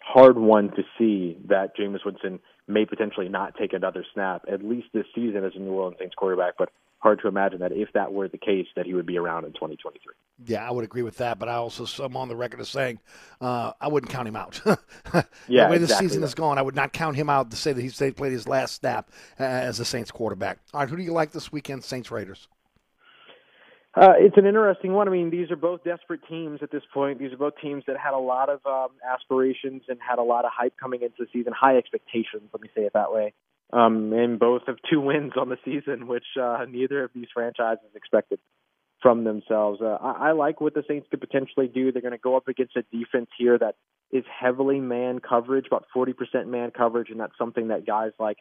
hard 0.00 0.38
one 0.38 0.70
to 0.70 0.82
see 0.98 1.38
that 1.48 1.76
Jameis 1.76 2.04
Winston 2.04 2.40
may 2.68 2.84
potentially 2.84 3.28
not 3.28 3.54
take 3.58 3.72
another 3.72 4.04
snap 4.14 4.42
at 4.50 4.62
least 4.62 4.88
this 4.92 5.06
season 5.14 5.44
as 5.44 5.52
a 5.54 5.58
New 5.58 5.72
Orleans 5.72 5.96
Saints 5.98 6.14
quarterback, 6.14 6.54
but 6.58 6.70
hard 6.98 7.20
to 7.22 7.28
imagine 7.28 7.60
that 7.60 7.72
if 7.72 7.88
that 7.94 8.12
were 8.12 8.28
the 8.28 8.38
case, 8.38 8.66
that 8.76 8.86
he 8.86 8.94
would 8.94 9.06
be 9.06 9.16
around 9.16 9.44
in 9.44 9.52
2023. 9.52 10.12
Yeah, 10.46 10.66
I 10.66 10.70
would 10.70 10.84
agree 10.84 11.02
with 11.02 11.16
that, 11.18 11.38
but 11.38 11.48
I 11.48 11.54
also 11.54 12.04
am 12.04 12.16
on 12.16 12.28
the 12.28 12.36
record 12.36 12.60
as 12.60 12.68
saying 12.68 12.98
uh, 13.40 13.72
I 13.80 13.88
wouldn't 13.88 14.10
count 14.12 14.28
him 14.28 14.36
out. 14.36 14.60
Yeah, 15.48 15.64
the 15.64 15.70
way 15.70 15.78
the 15.78 15.84
exactly 15.84 16.08
season 16.08 16.20
right. 16.20 16.28
is 16.28 16.34
going, 16.34 16.58
I 16.58 16.62
would 16.62 16.74
not 16.74 16.92
count 16.92 17.16
him 17.16 17.30
out 17.30 17.50
to 17.50 17.56
say 17.56 17.72
that 17.72 17.80
he's 17.80 17.96
played 17.96 18.32
his 18.32 18.46
last 18.46 18.74
snap 18.74 19.10
uh, 19.40 19.44
as 19.44 19.80
a 19.80 19.84
Saints 19.84 20.10
quarterback. 20.10 20.58
All 20.74 20.80
right, 20.80 20.88
who 20.88 20.96
do 20.96 21.02
you 21.02 21.12
like 21.12 21.32
this 21.32 21.50
weekend, 21.50 21.82
Saints 21.82 22.10
Raiders? 22.10 22.46
Uh, 23.94 24.12
it's 24.18 24.36
an 24.36 24.46
interesting 24.46 24.92
one. 24.92 25.08
I 25.08 25.10
mean, 25.10 25.30
these 25.30 25.50
are 25.50 25.56
both 25.56 25.82
desperate 25.82 26.20
teams 26.28 26.60
at 26.62 26.70
this 26.70 26.82
point. 26.92 27.18
These 27.18 27.32
are 27.32 27.38
both 27.38 27.54
teams 27.60 27.84
that 27.86 27.96
had 27.96 28.14
a 28.14 28.18
lot 28.18 28.48
of 28.48 28.60
um, 28.66 28.90
aspirations 29.08 29.82
and 29.88 29.98
had 30.06 30.18
a 30.18 30.22
lot 30.22 30.44
of 30.44 30.52
hype 30.54 30.74
coming 30.80 31.02
into 31.02 31.16
the 31.18 31.26
season, 31.32 31.52
high 31.58 31.78
expectations. 31.78 32.50
Let 32.52 32.62
me 32.62 32.68
say 32.74 32.82
it 32.82 32.92
that 32.94 33.12
way. 33.12 33.32
Um, 33.72 34.12
and 34.12 34.38
both 34.38 34.62
have 34.66 34.76
two 34.90 35.00
wins 35.10 35.32
on 35.36 35.48
the 35.48 35.58
season, 35.64 36.06
which 36.06 36.24
uh, 36.40 36.64
neither 36.68 37.04
of 37.04 37.10
these 37.14 37.28
franchises 37.34 37.88
expected. 37.94 38.38
from 39.02 39.24
themselves. 39.24 39.80
Uh, 39.80 39.96
I, 40.00 40.28
I 40.28 40.32
like 40.32 40.60
what 40.60 40.74
the 40.74 40.84
Saints 40.88 41.06
could 41.10 41.20
potentially 41.20 41.68
do. 41.68 41.92
They're 41.92 42.02
going 42.02 42.12
to 42.12 42.18
go 42.18 42.36
up 42.36 42.48
against 42.48 42.76
a 42.76 42.82
defense 42.92 43.28
here 43.38 43.58
that 43.58 43.76
is 44.10 44.24
heavily 44.40 44.80
man 44.80 45.20
coverage, 45.20 45.66
about 45.66 45.86
40% 45.94 46.46
man 46.46 46.70
coverage, 46.70 47.10
and 47.10 47.20
that's 47.20 47.36
something 47.38 47.68
that 47.68 47.86
guys 47.86 48.12
like 48.18 48.38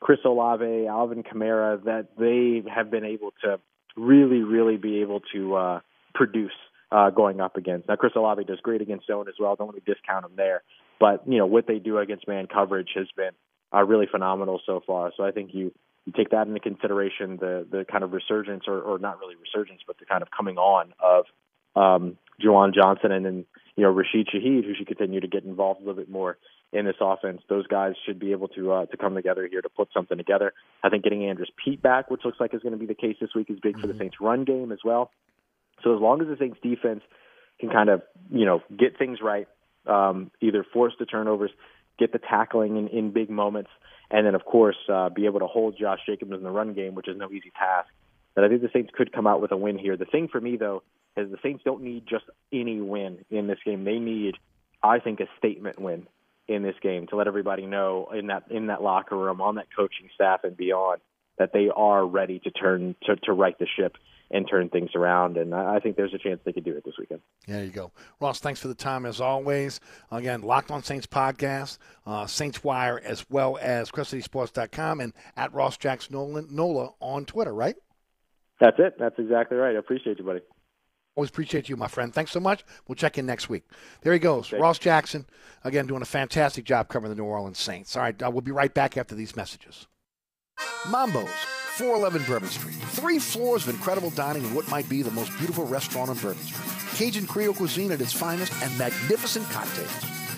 Chris 0.00 0.20
Olave, 0.24 0.86
Alvin 0.86 1.22
Kamara, 1.22 1.82
that 1.84 2.08
they 2.18 2.68
have 2.70 2.90
been 2.90 3.04
able 3.04 3.32
to 3.44 3.60
really, 3.96 4.42
really 4.42 4.76
be 4.76 5.00
able 5.00 5.20
to 5.32 5.54
uh, 5.54 5.80
produce 6.14 6.52
uh, 6.90 7.10
going 7.10 7.40
up 7.40 7.56
against. 7.56 7.88
Now, 7.88 7.96
Chris 7.96 8.12
Olave 8.16 8.44
does 8.44 8.60
great 8.60 8.80
against 8.80 9.06
zone 9.06 9.28
as 9.28 9.34
well. 9.38 9.56
Don't 9.56 9.68
want 9.68 9.84
to 9.84 9.94
discount 9.94 10.24
him 10.24 10.32
there, 10.36 10.62
but 10.98 11.22
you 11.26 11.38
know 11.38 11.46
what 11.46 11.66
they 11.66 11.78
do 11.78 11.98
against 11.98 12.26
man 12.26 12.46
coverage 12.46 12.90
has 12.94 13.06
been 13.16 13.32
uh, 13.74 13.84
really 13.84 14.06
phenomenal 14.10 14.60
so 14.64 14.80
far. 14.86 15.12
So 15.16 15.24
I 15.24 15.30
think 15.30 15.50
you 15.52 15.72
you 16.06 16.12
take 16.16 16.30
that 16.30 16.46
into 16.46 16.60
consideration, 16.60 17.36
the 17.36 17.66
the 17.70 17.84
kind 17.84 18.04
of 18.04 18.12
resurgence, 18.12 18.64
or, 18.66 18.80
or 18.80 18.98
not 18.98 19.18
really 19.18 19.34
resurgence, 19.36 19.80
but 19.86 19.98
the 19.98 20.06
kind 20.06 20.22
of 20.22 20.28
coming 20.30 20.56
on 20.56 20.94
of 21.02 21.24
um, 21.76 22.16
Juwan 22.42 22.74
Johnson 22.74 23.12
and 23.12 23.24
then 23.24 23.44
you 23.76 23.84
know 23.84 23.90
Rashid 23.90 24.28
Shaheed, 24.28 24.64
who 24.64 24.74
should 24.74 24.86
continue 24.86 25.20
to 25.20 25.28
get 25.28 25.44
involved 25.44 25.80
a 25.80 25.84
little 25.84 26.00
bit 26.00 26.10
more 26.10 26.38
in 26.72 26.84
this 26.84 26.96
offense. 27.00 27.40
Those 27.48 27.66
guys 27.66 27.94
should 28.04 28.18
be 28.18 28.32
able 28.32 28.48
to 28.48 28.72
uh, 28.72 28.86
to 28.86 28.96
come 28.96 29.14
together 29.14 29.46
here 29.50 29.62
to 29.62 29.68
put 29.68 29.88
something 29.92 30.16
together. 30.16 30.52
I 30.82 30.88
think 30.88 31.04
getting 31.04 31.24
Andrus 31.24 31.48
Peat 31.62 31.80
back, 31.80 32.10
which 32.10 32.22
looks 32.24 32.38
like 32.40 32.54
is 32.54 32.62
going 32.62 32.72
to 32.72 32.78
be 32.78 32.86
the 32.86 32.94
case 32.94 33.16
this 33.20 33.30
week, 33.34 33.50
is 33.50 33.58
big 33.60 33.72
mm-hmm. 33.72 33.80
for 33.80 33.86
the 33.86 33.94
mm-hmm. 33.94 34.02
Saints' 34.02 34.16
run 34.20 34.44
game 34.44 34.72
as 34.72 34.80
well. 34.84 35.10
So 35.82 35.94
as 35.94 36.00
long 36.00 36.20
as 36.20 36.28
the 36.28 36.36
Saints' 36.38 36.58
defense 36.62 37.02
can 37.60 37.70
kind 37.70 37.88
of 37.88 38.02
you 38.30 38.44
know 38.44 38.62
get 38.76 38.98
things 38.98 39.18
right, 39.22 39.48
um, 39.86 40.30
either 40.40 40.64
force 40.72 40.92
the 40.98 41.06
turnovers, 41.06 41.50
get 41.98 42.12
the 42.12 42.18
tackling 42.18 42.76
in, 42.76 42.88
in 42.88 43.12
big 43.12 43.30
moments, 43.30 43.70
and 44.10 44.26
then 44.26 44.34
of 44.34 44.44
course 44.44 44.76
uh, 44.92 45.08
be 45.08 45.26
able 45.26 45.40
to 45.40 45.46
hold 45.46 45.76
Josh 45.78 46.00
Jacobs 46.06 46.32
in 46.32 46.42
the 46.42 46.50
run 46.50 46.74
game, 46.74 46.94
which 46.94 47.08
is 47.08 47.16
no 47.16 47.30
easy 47.30 47.52
task. 47.58 47.88
That 48.34 48.44
I 48.44 48.48
think 48.48 48.60
the 48.60 48.70
Saints 48.72 48.90
could 48.94 49.12
come 49.12 49.26
out 49.26 49.40
with 49.40 49.52
a 49.52 49.56
win 49.56 49.78
here. 49.78 49.96
The 49.96 50.04
thing 50.04 50.28
for 50.28 50.40
me 50.40 50.56
though 50.56 50.82
is 51.16 51.30
the 51.30 51.38
Saints 51.42 51.62
don't 51.64 51.82
need 51.82 52.04
just 52.06 52.24
any 52.52 52.80
win 52.80 53.24
in 53.30 53.46
this 53.46 53.58
game. 53.64 53.84
They 53.84 53.98
need, 53.98 54.34
I 54.82 55.00
think, 55.00 55.20
a 55.20 55.26
statement 55.38 55.80
win 55.80 56.06
in 56.48 56.62
this 56.62 56.76
game 56.82 57.06
to 57.08 57.16
let 57.16 57.26
everybody 57.26 57.66
know 57.66 58.08
in 58.16 58.28
that 58.28 58.44
in 58.50 58.68
that 58.68 58.82
locker 58.82 59.16
room, 59.16 59.40
on 59.40 59.56
that 59.56 59.66
coaching 59.74 60.08
staff 60.14 60.40
and 60.44 60.56
beyond, 60.56 61.00
that 61.38 61.52
they 61.52 61.68
are 61.74 62.06
ready 62.06 62.38
to 62.40 62.50
turn 62.50 62.96
to, 63.04 63.16
to 63.16 63.32
right 63.32 63.58
the 63.58 63.66
ship 63.78 63.96
and 64.30 64.46
turn 64.48 64.68
things 64.68 64.90
around. 64.94 65.36
And 65.36 65.54
I 65.54 65.78
think 65.80 65.96
there's 65.96 66.12
a 66.12 66.18
chance 66.18 66.40
they 66.44 66.52
could 66.52 66.64
do 66.64 66.76
it 66.76 66.84
this 66.84 66.94
weekend. 66.98 67.20
There 67.46 67.64
you 67.64 67.70
go. 67.70 67.92
Ross, 68.20 68.40
thanks 68.40 68.60
for 68.60 68.68
the 68.68 68.74
time 68.74 69.06
as 69.06 69.20
always. 69.20 69.80
Again, 70.10 70.42
Locked 70.42 70.70
on 70.70 70.82
Saints 70.82 71.06
podcast, 71.06 71.78
uh, 72.06 72.26
Saints 72.26 72.62
Wire, 72.62 73.00
as 73.02 73.24
well 73.30 73.58
as 73.60 73.90
CrescentCitySports.com 73.90 75.00
and 75.00 75.12
at 75.36 75.52
Ross 75.54 75.76
Jackson 75.78 76.46
Nola 76.50 76.90
on 77.00 77.24
Twitter, 77.24 77.54
right? 77.54 77.76
That's 78.60 78.76
it. 78.78 78.96
That's 78.98 79.18
exactly 79.18 79.56
right. 79.56 79.76
I 79.76 79.78
appreciate 79.78 80.18
you, 80.18 80.24
buddy. 80.24 80.40
Always 81.18 81.30
appreciate 81.30 81.68
you, 81.68 81.76
my 81.76 81.88
friend. 81.88 82.14
Thanks 82.14 82.30
so 82.30 82.38
much. 82.38 82.62
We'll 82.86 82.94
check 82.94 83.18
in 83.18 83.26
next 83.26 83.48
week. 83.48 83.64
There 84.02 84.12
he 84.12 84.20
goes. 84.20 84.52
Okay. 84.52 84.62
Ross 84.62 84.78
Jackson, 84.78 85.26
again, 85.64 85.88
doing 85.88 86.00
a 86.00 86.04
fantastic 86.04 86.64
job 86.64 86.86
covering 86.86 87.10
the 87.10 87.20
New 87.20 87.24
Orleans 87.24 87.58
Saints. 87.58 87.96
All 87.96 88.02
right, 88.02 88.22
uh, 88.22 88.30
we'll 88.30 88.40
be 88.40 88.52
right 88.52 88.72
back 88.72 88.96
after 88.96 89.16
these 89.16 89.34
messages. 89.34 89.88
Mambo's 90.88 91.28
411 91.74 92.22
Bourbon 92.22 92.48
Street. 92.48 92.76
Three 92.90 93.18
floors 93.18 93.66
of 93.66 93.74
incredible 93.74 94.10
dining 94.10 94.44
in 94.44 94.54
what 94.54 94.70
might 94.70 94.88
be 94.88 95.02
the 95.02 95.10
most 95.10 95.36
beautiful 95.38 95.66
restaurant 95.66 96.08
on 96.08 96.18
Bourbon 96.18 96.40
Street. 96.44 96.94
Cajun 96.94 97.26
Creole 97.26 97.52
cuisine 97.52 97.90
at 97.90 98.00
its 98.00 98.12
finest 98.12 98.52
and 98.62 98.78
magnificent 98.78 99.44
cocktails. 99.50 99.90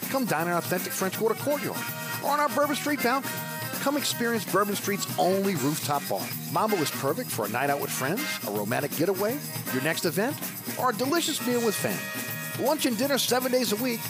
Come 0.09 0.24
dine 0.24 0.47
in 0.47 0.53
our 0.53 0.61
authentic 0.61 0.95
French 0.95 1.18
Quarter 1.18 1.35
courtyard 1.43 1.76
or 2.24 2.31
on 2.31 2.41
our 2.41 2.49
Bourbon 2.49 2.76
Street 2.76 3.03
balcony. 3.03 3.49
Come 3.81 3.97
experience 3.97 4.45
Bourbon 4.45 4.76
Street's 4.76 5.07
only 5.18 5.55
rooftop 5.55 6.07
bar. 6.07 6.26
Mambo 6.53 6.76
is 6.76 6.91
perfect 6.91 7.31
for 7.31 7.47
a 7.47 7.49
night 7.49 7.70
out 7.70 7.81
with 7.81 7.91
friends, 7.91 8.22
a 8.47 8.51
romantic 8.51 8.95
getaway, 8.97 9.39
your 9.72 9.83
next 9.83 10.05
event, 10.05 10.37
or 10.78 10.91
a 10.91 10.95
delicious 10.95 11.45
meal 11.47 11.64
with 11.64 11.74
family. 11.74 12.66
Lunch 12.66 12.85
and 12.85 12.99
dinner 12.99 13.16
seven 13.16 13.51
days 13.51 13.72
a 13.72 13.76
week. 13.76 14.01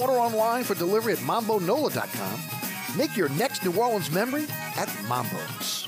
Order 0.00 0.14
online 0.14 0.64
for 0.64 0.74
delivery 0.74 1.12
at 1.12 1.18
mambonola.com. 1.18 2.96
Make 2.96 3.16
your 3.18 3.28
next 3.30 3.64
New 3.64 3.78
Orleans 3.78 4.10
memory 4.10 4.46
at 4.76 4.88
Mambo's. 5.08 5.87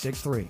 63. 0.00 0.48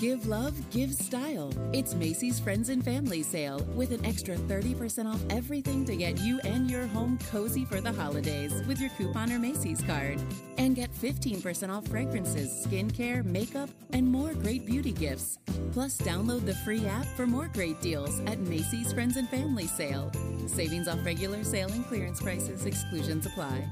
Give 0.00 0.26
love, 0.26 0.52
give 0.70 0.92
style. 0.92 1.52
It's 1.72 1.94
Macy's 1.94 2.40
Friends 2.40 2.70
and 2.70 2.84
Family 2.84 3.22
Sale 3.22 3.60
with 3.76 3.92
an 3.92 4.04
extra 4.04 4.34
30% 4.34 5.06
off 5.06 5.20
everything 5.30 5.84
to 5.86 5.94
get 5.94 6.18
you 6.18 6.40
and 6.40 6.68
your 6.68 6.88
home 6.88 7.20
cozy 7.30 7.64
for 7.64 7.80
the 7.80 7.92
holidays 7.92 8.52
with 8.66 8.80
your 8.80 8.90
coupon 8.90 9.30
or 9.30 9.38
Macy's 9.38 9.80
card. 9.80 10.20
And 10.58 10.74
get 10.74 10.92
15% 10.92 11.70
off 11.70 11.86
fragrances, 11.86 12.66
skincare, 12.66 13.24
makeup, 13.24 13.70
and 13.92 14.10
more 14.10 14.34
great 14.34 14.66
beauty 14.66 14.92
gifts. 14.92 15.38
Plus, 15.72 15.96
download 15.98 16.44
the 16.46 16.54
free 16.56 16.84
app 16.86 17.06
for 17.16 17.28
more 17.28 17.48
great 17.54 17.80
deals 17.80 18.18
at 18.26 18.40
Macy's 18.40 18.92
Friends 18.92 19.16
and 19.16 19.28
Family 19.28 19.68
Sale. 19.68 20.10
Savings 20.48 20.88
off 20.88 20.98
regular 21.06 21.44
sale 21.44 21.70
and 21.70 21.86
clearance 21.86 22.20
prices, 22.20 22.66
exclusions 22.66 23.24
apply. 23.24 23.64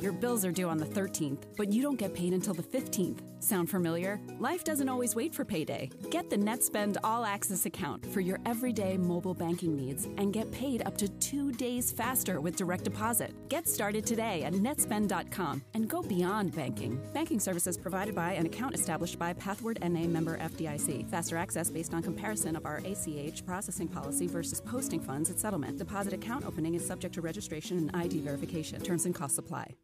Your 0.00 0.12
bills 0.12 0.46
are 0.46 0.52
due 0.52 0.66
on 0.66 0.78
the 0.78 0.86
13th, 0.86 1.42
but 1.58 1.70
you 1.70 1.82
don't 1.82 1.98
get 1.98 2.14
paid 2.14 2.32
until 2.32 2.54
the 2.54 2.62
15th. 2.62 3.18
Sound 3.42 3.68
familiar? 3.68 4.18
Life 4.38 4.64
doesn't 4.64 4.88
always 4.88 5.14
wait 5.14 5.34
for 5.34 5.44
payday. 5.44 5.90
Get 6.10 6.30
the 6.30 6.36
NetSpend 6.36 6.96
All 7.04 7.26
Access 7.26 7.66
account 7.66 8.06
for 8.06 8.20
your 8.20 8.38
everyday 8.46 8.96
mobile 8.96 9.34
banking 9.34 9.76
needs 9.76 10.06
and 10.16 10.32
get 10.32 10.50
paid 10.52 10.82
up 10.86 10.96
to 10.98 11.08
two 11.20 11.52
days 11.52 11.92
faster 11.92 12.40
with 12.40 12.56
direct 12.56 12.84
deposit. 12.84 13.34
Get 13.50 13.68
started 13.68 14.06
today 14.06 14.42
at 14.44 14.54
netspend.com 14.54 15.62
and 15.74 15.88
go 15.88 16.00
beyond 16.00 16.54
banking. 16.54 16.98
Banking 17.12 17.40
services 17.40 17.76
provided 17.76 18.14
by 18.14 18.32
an 18.32 18.46
account 18.46 18.74
established 18.74 19.18
by 19.18 19.34
Pathward 19.34 19.78
NA 19.82 20.06
member 20.06 20.38
FDIC. 20.38 21.10
Faster 21.10 21.36
access 21.36 21.70
based 21.70 21.92
on 21.92 22.02
comparison 22.02 22.56
of 22.56 22.64
our 22.64 22.80
ACH 22.86 23.44
processing 23.44 23.88
policy 23.88 24.26
versus 24.26 24.62
posting 24.62 25.00
funds 25.00 25.30
at 25.30 25.38
settlement. 25.38 25.76
Deposit 25.76 26.14
account 26.14 26.46
opening 26.46 26.74
is 26.74 26.86
subject 26.86 27.14
to 27.14 27.20
registration 27.20 27.76
and 27.76 27.90
ID 27.94 28.20
verification. 28.20 28.80
Terms 28.80 29.04
and 29.04 29.14
costs 29.14 29.36
apply. 29.36 29.74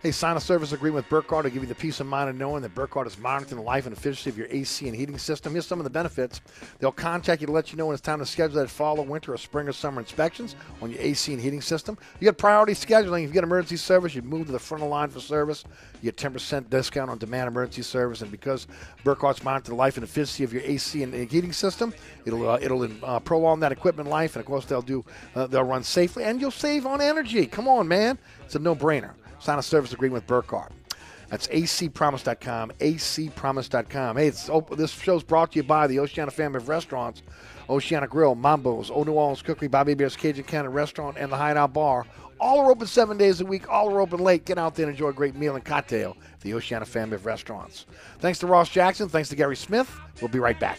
Hey, 0.00 0.12
sign 0.12 0.36
a 0.36 0.40
service 0.40 0.70
agreement 0.70 1.06
with 1.06 1.08
Burkhardt 1.08 1.42
to 1.42 1.50
give 1.50 1.60
you 1.60 1.68
the 1.68 1.74
peace 1.74 1.98
of 1.98 2.06
mind 2.06 2.30
of 2.30 2.36
knowing 2.36 2.62
that 2.62 2.72
Burkhardt 2.72 3.08
is 3.08 3.18
monitoring 3.18 3.56
the 3.56 3.66
life 3.66 3.84
and 3.84 3.96
efficiency 3.96 4.30
of 4.30 4.38
your 4.38 4.46
AC 4.48 4.86
and 4.86 4.96
heating 4.96 5.18
system. 5.18 5.54
Here's 5.54 5.66
some 5.66 5.80
of 5.80 5.84
the 5.84 5.90
benefits. 5.90 6.40
They'll 6.78 6.92
contact 6.92 7.40
you 7.40 7.48
to 7.48 7.52
let 7.52 7.72
you 7.72 7.78
know 7.78 7.86
when 7.86 7.94
it's 7.94 8.00
time 8.00 8.20
to 8.20 8.26
schedule 8.26 8.60
that 8.60 8.70
fall 8.70 9.00
or 9.00 9.04
winter 9.04 9.34
or 9.34 9.36
spring 9.36 9.66
or 9.66 9.72
summer 9.72 10.00
inspections 10.00 10.54
on 10.80 10.92
your 10.92 11.00
AC 11.00 11.32
and 11.32 11.42
heating 11.42 11.60
system. 11.60 11.98
You 12.20 12.26
get 12.26 12.38
priority 12.38 12.74
scheduling. 12.74 13.24
If 13.24 13.30
you 13.30 13.34
get 13.34 13.42
emergency 13.42 13.76
service, 13.76 14.14
you 14.14 14.22
move 14.22 14.46
to 14.46 14.52
the 14.52 14.58
front 14.60 14.84
of 14.84 14.88
the 14.88 14.94
line 14.94 15.08
for 15.08 15.18
service. 15.18 15.64
You 16.00 16.12
get 16.12 16.16
10% 16.16 16.70
discount 16.70 17.10
on 17.10 17.18
demand 17.18 17.48
emergency 17.48 17.82
service. 17.82 18.22
And 18.22 18.30
because 18.30 18.68
Burkhardt's 19.02 19.42
monitoring 19.42 19.76
the 19.76 19.80
life 19.80 19.96
and 19.96 20.04
efficiency 20.04 20.44
of 20.44 20.52
your 20.52 20.62
AC 20.62 21.02
and 21.02 21.12
heating 21.12 21.52
system, 21.52 21.92
it'll 22.24 22.48
uh, 22.48 22.58
it'll 22.62 22.88
uh, 23.04 23.18
prolong 23.18 23.58
that 23.60 23.72
equipment 23.72 24.08
life. 24.08 24.36
And 24.36 24.42
of 24.42 24.46
course, 24.46 24.64
they'll 24.64 24.80
do 24.80 25.04
uh, 25.34 25.48
they'll 25.48 25.64
run 25.64 25.82
safely 25.82 26.22
and 26.22 26.40
you'll 26.40 26.52
save 26.52 26.86
on 26.86 27.00
energy. 27.00 27.46
Come 27.46 27.66
on, 27.66 27.88
man. 27.88 28.16
It's 28.44 28.54
a 28.54 28.60
no-brainer. 28.60 29.14
Sign 29.38 29.58
a 29.58 29.62
service 29.62 29.92
agreement 29.92 30.22
with 30.22 30.26
Burkhardt. 30.26 30.72
That's 31.28 31.46
acpromise.com, 31.48 32.72
acpromise.com. 32.80 34.16
Hey, 34.16 34.28
it's, 34.28 34.48
oh, 34.48 34.66
this 34.76 34.90
show's 34.92 35.22
brought 35.22 35.52
to 35.52 35.56
you 35.58 35.62
by 35.62 35.86
the 35.86 35.98
Oceana 35.98 36.30
family 36.30 36.56
of 36.56 36.68
restaurants, 36.68 37.22
Oceana 37.68 38.06
Grill, 38.06 38.34
Mambo's, 38.34 38.90
Old 38.90 39.08
New 39.08 39.12
Orleans 39.12 39.42
Cookery, 39.42 39.68
Bobby 39.68 39.92
Hebert's 39.92 40.16
Cajun 40.16 40.44
Cannon 40.44 40.72
Restaurant, 40.72 41.18
and 41.18 41.30
the 41.30 41.36
Hideout 41.36 41.74
Bar. 41.74 42.06
All 42.40 42.60
are 42.60 42.70
open 42.70 42.86
seven 42.86 43.18
days 43.18 43.40
a 43.40 43.44
week. 43.44 43.68
All 43.68 43.90
are 43.92 44.00
open 44.00 44.20
late. 44.20 44.44
Get 44.44 44.58
out 44.58 44.74
there 44.76 44.86
and 44.86 44.94
enjoy 44.94 45.08
a 45.08 45.12
great 45.12 45.34
meal 45.34 45.56
and 45.56 45.64
cocktail 45.64 46.16
at 46.32 46.40
the 46.40 46.54
Oceana 46.54 46.86
family 46.86 47.16
of 47.16 47.26
restaurants. 47.26 47.86
Thanks 48.20 48.38
to 48.38 48.46
Ross 48.46 48.68
Jackson. 48.68 49.08
Thanks 49.08 49.28
to 49.30 49.36
Gary 49.36 49.56
Smith. 49.56 49.90
We'll 50.20 50.28
be 50.28 50.38
right 50.38 50.58
back. 50.58 50.78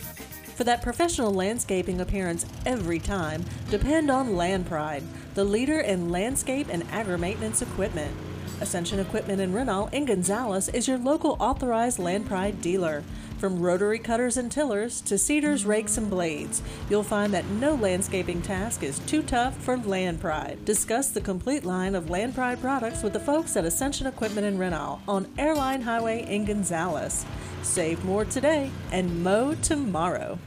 For 0.55 0.63
that 0.65 0.81
professional 0.81 1.33
landscaping 1.33 2.01
appearance 2.01 2.45
every 2.65 2.99
time, 2.99 3.45
depend 3.69 4.11
on 4.11 4.35
Land 4.35 4.67
Pride, 4.67 5.03
the 5.33 5.43
leader 5.43 5.79
in 5.79 6.09
landscape 6.09 6.67
and 6.69 6.83
agri 6.91 7.17
maintenance 7.17 7.61
equipment. 7.61 8.15
Ascension 8.59 8.99
Equipment 8.99 9.41
in 9.41 9.53
Renal 9.53 9.87
in 9.87 10.05
Gonzales 10.05 10.69
is 10.69 10.87
your 10.87 10.99
local 10.99 11.35
authorized 11.39 11.97
Land 11.97 12.27
Pride 12.27 12.61
dealer. 12.61 13.03
From 13.39 13.59
rotary 13.59 13.97
cutters 13.97 14.37
and 14.37 14.51
tillers 14.51 15.01
to 15.01 15.17
cedars, 15.17 15.65
rakes, 15.65 15.97
and 15.97 16.11
blades, 16.11 16.61
you'll 16.87 17.01
find 17.01 17.33
that 17.33 17.47
no 17.47 17.73
landscaping 17.73 18.43
task 18.43 18.83
is 18.83 18.99
too 18.99 19.23
tough 19.23 19.57
for 19.57 19.77
Land 19.77 20.21
Pride. 20.21 20.63
Discuss 20.63 21.09
the 21.09 21.21
complete 21.21 21.65
line 21.65 21.95
of 21.95 22.11
Land 22.11 22.35
Pride 22.35 22.61
products 22.61 23.01
with 23.01 23.13
the 23.13 23.19
folks 23.19 23.57
at 23.57 23.65
Ascension 23.65 24.05
Equipment 24.05 24.45
in 24.45 24.59
Renal 24.59 25.01
on 25.07 25.27
Airline 25.39 25.81
Highway 25.81 26.23
in 26.29 26.45
Gonzales. 26.45 27.25
Save 27.63 28.03
more 28.03 28.25
today 28.25 28.71
and 28.91 29.23
mow 29.23 29.55
tomorrow. 29.55 30.37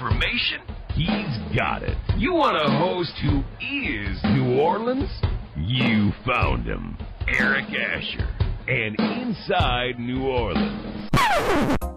Information? 0.00 0.60
He's 0.94 1.56
got 1.56 1.82
it. 1.82 1.96
You 2.16 2.32
want 2.32 2.56
a 2.56 2.70
host 2.78 3.12
who 3.22 3.40
is 3.60 4.18
New 4.24 4.58
Orleans? 4.58 5.10
You 5.56 6.12
found 6.26 6.66
him. 6.66 6.96
Eric 7.28 7.66
Asher. 7.66 8.28
And 8.66 8.98
Inside 8.98 9.98
New 9.98 10.26
Orleans. 10.26 11.89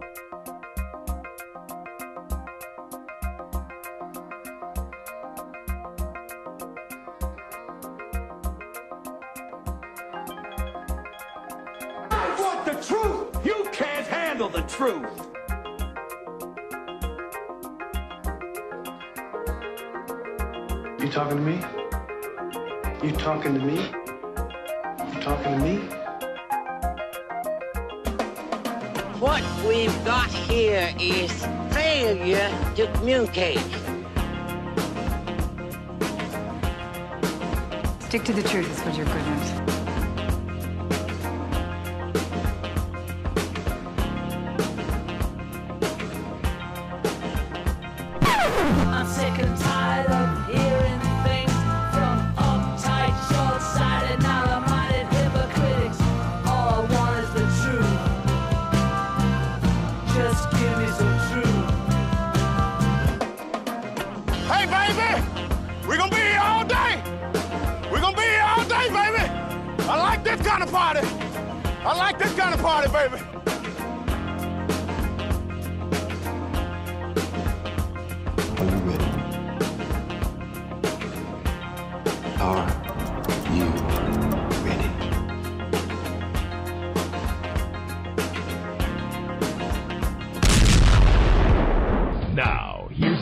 Talking 23.44 23.60
to 23.60 23.66
me? 23.66 23.76
You 25.14 25.22
talking 25.22 25.44
to 25.44 25.60
me? 25.60 25.76
What 29.20 29.44
we've 29.68 30.06
got 30.06 30.30
here 30.30 30.94
is 30.98 31.46
failure 31.74 32.50
to 32.76 32.88
communicate. 32.94 33.60
Stick 38.00 38.24
to 38.24 38.34
the 38.34 38.44
truth 38.44 38.72
is 38.72 38.80
what 38.86 38.96
you're 38.96 39.06
good 39.06 39.16
at. 39.16 39.63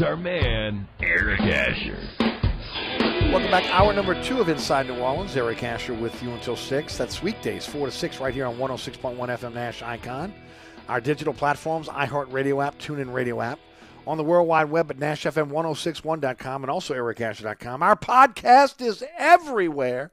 Our 0.02 0.18
man, 0.18 0.88
Eric 1.02 1.42
Asher. 1.42 2.00
Welcome 3.32 3.52
back. 3.52 3.66
Hour 3.72 3.94
number 3.94 4.22
two 4.24 4.40
of 4.40 4.50
Inside 4.50 4.88
New 4.88 4.98
Orleans. 4.98 5.36
Eric 5.38 5.64
Asher 5.64 5.94
with 5.94 6.22
you 6.22 6.32
until 6.32 6.56
6. 6.56 6.98
That's 6.98 7.22
weekdays, 7.22 7.66
4 7.66 7.88
to 7.88 7.92
6, 7.92 8.20
right 8.20 8.34
here 8.34 8.46
on 8.46 8.58
106.1 8.58 9.16
FM 9.18 9.54
Nash 9.54 9.82
Icon. 9.82 10.34
Our 10.90 11.00
digital 11.00 11.34
platforms, 11.34 11.88
iHeartRadio 11.88 12.66
app, 12.66 12.78
TuneIn 12.80 13.14
Radio 13.14 13.42
app, 13.42 13.60
on 14.08 14.18
the 14.18 14.24
World 14.24 14.48
Wide 14.48 14.70
Web 14.70 14.92
at 14.92 14.98
NashFM1061.com 14.98 16.64
and 16.64 16.72
also 16.72 16.94
EricAsher.com. 16.94 17.84
Our 17.84 17.96
podcast 17.96 18.82
is 18.82 19.04
everywhere. 19.18 20.12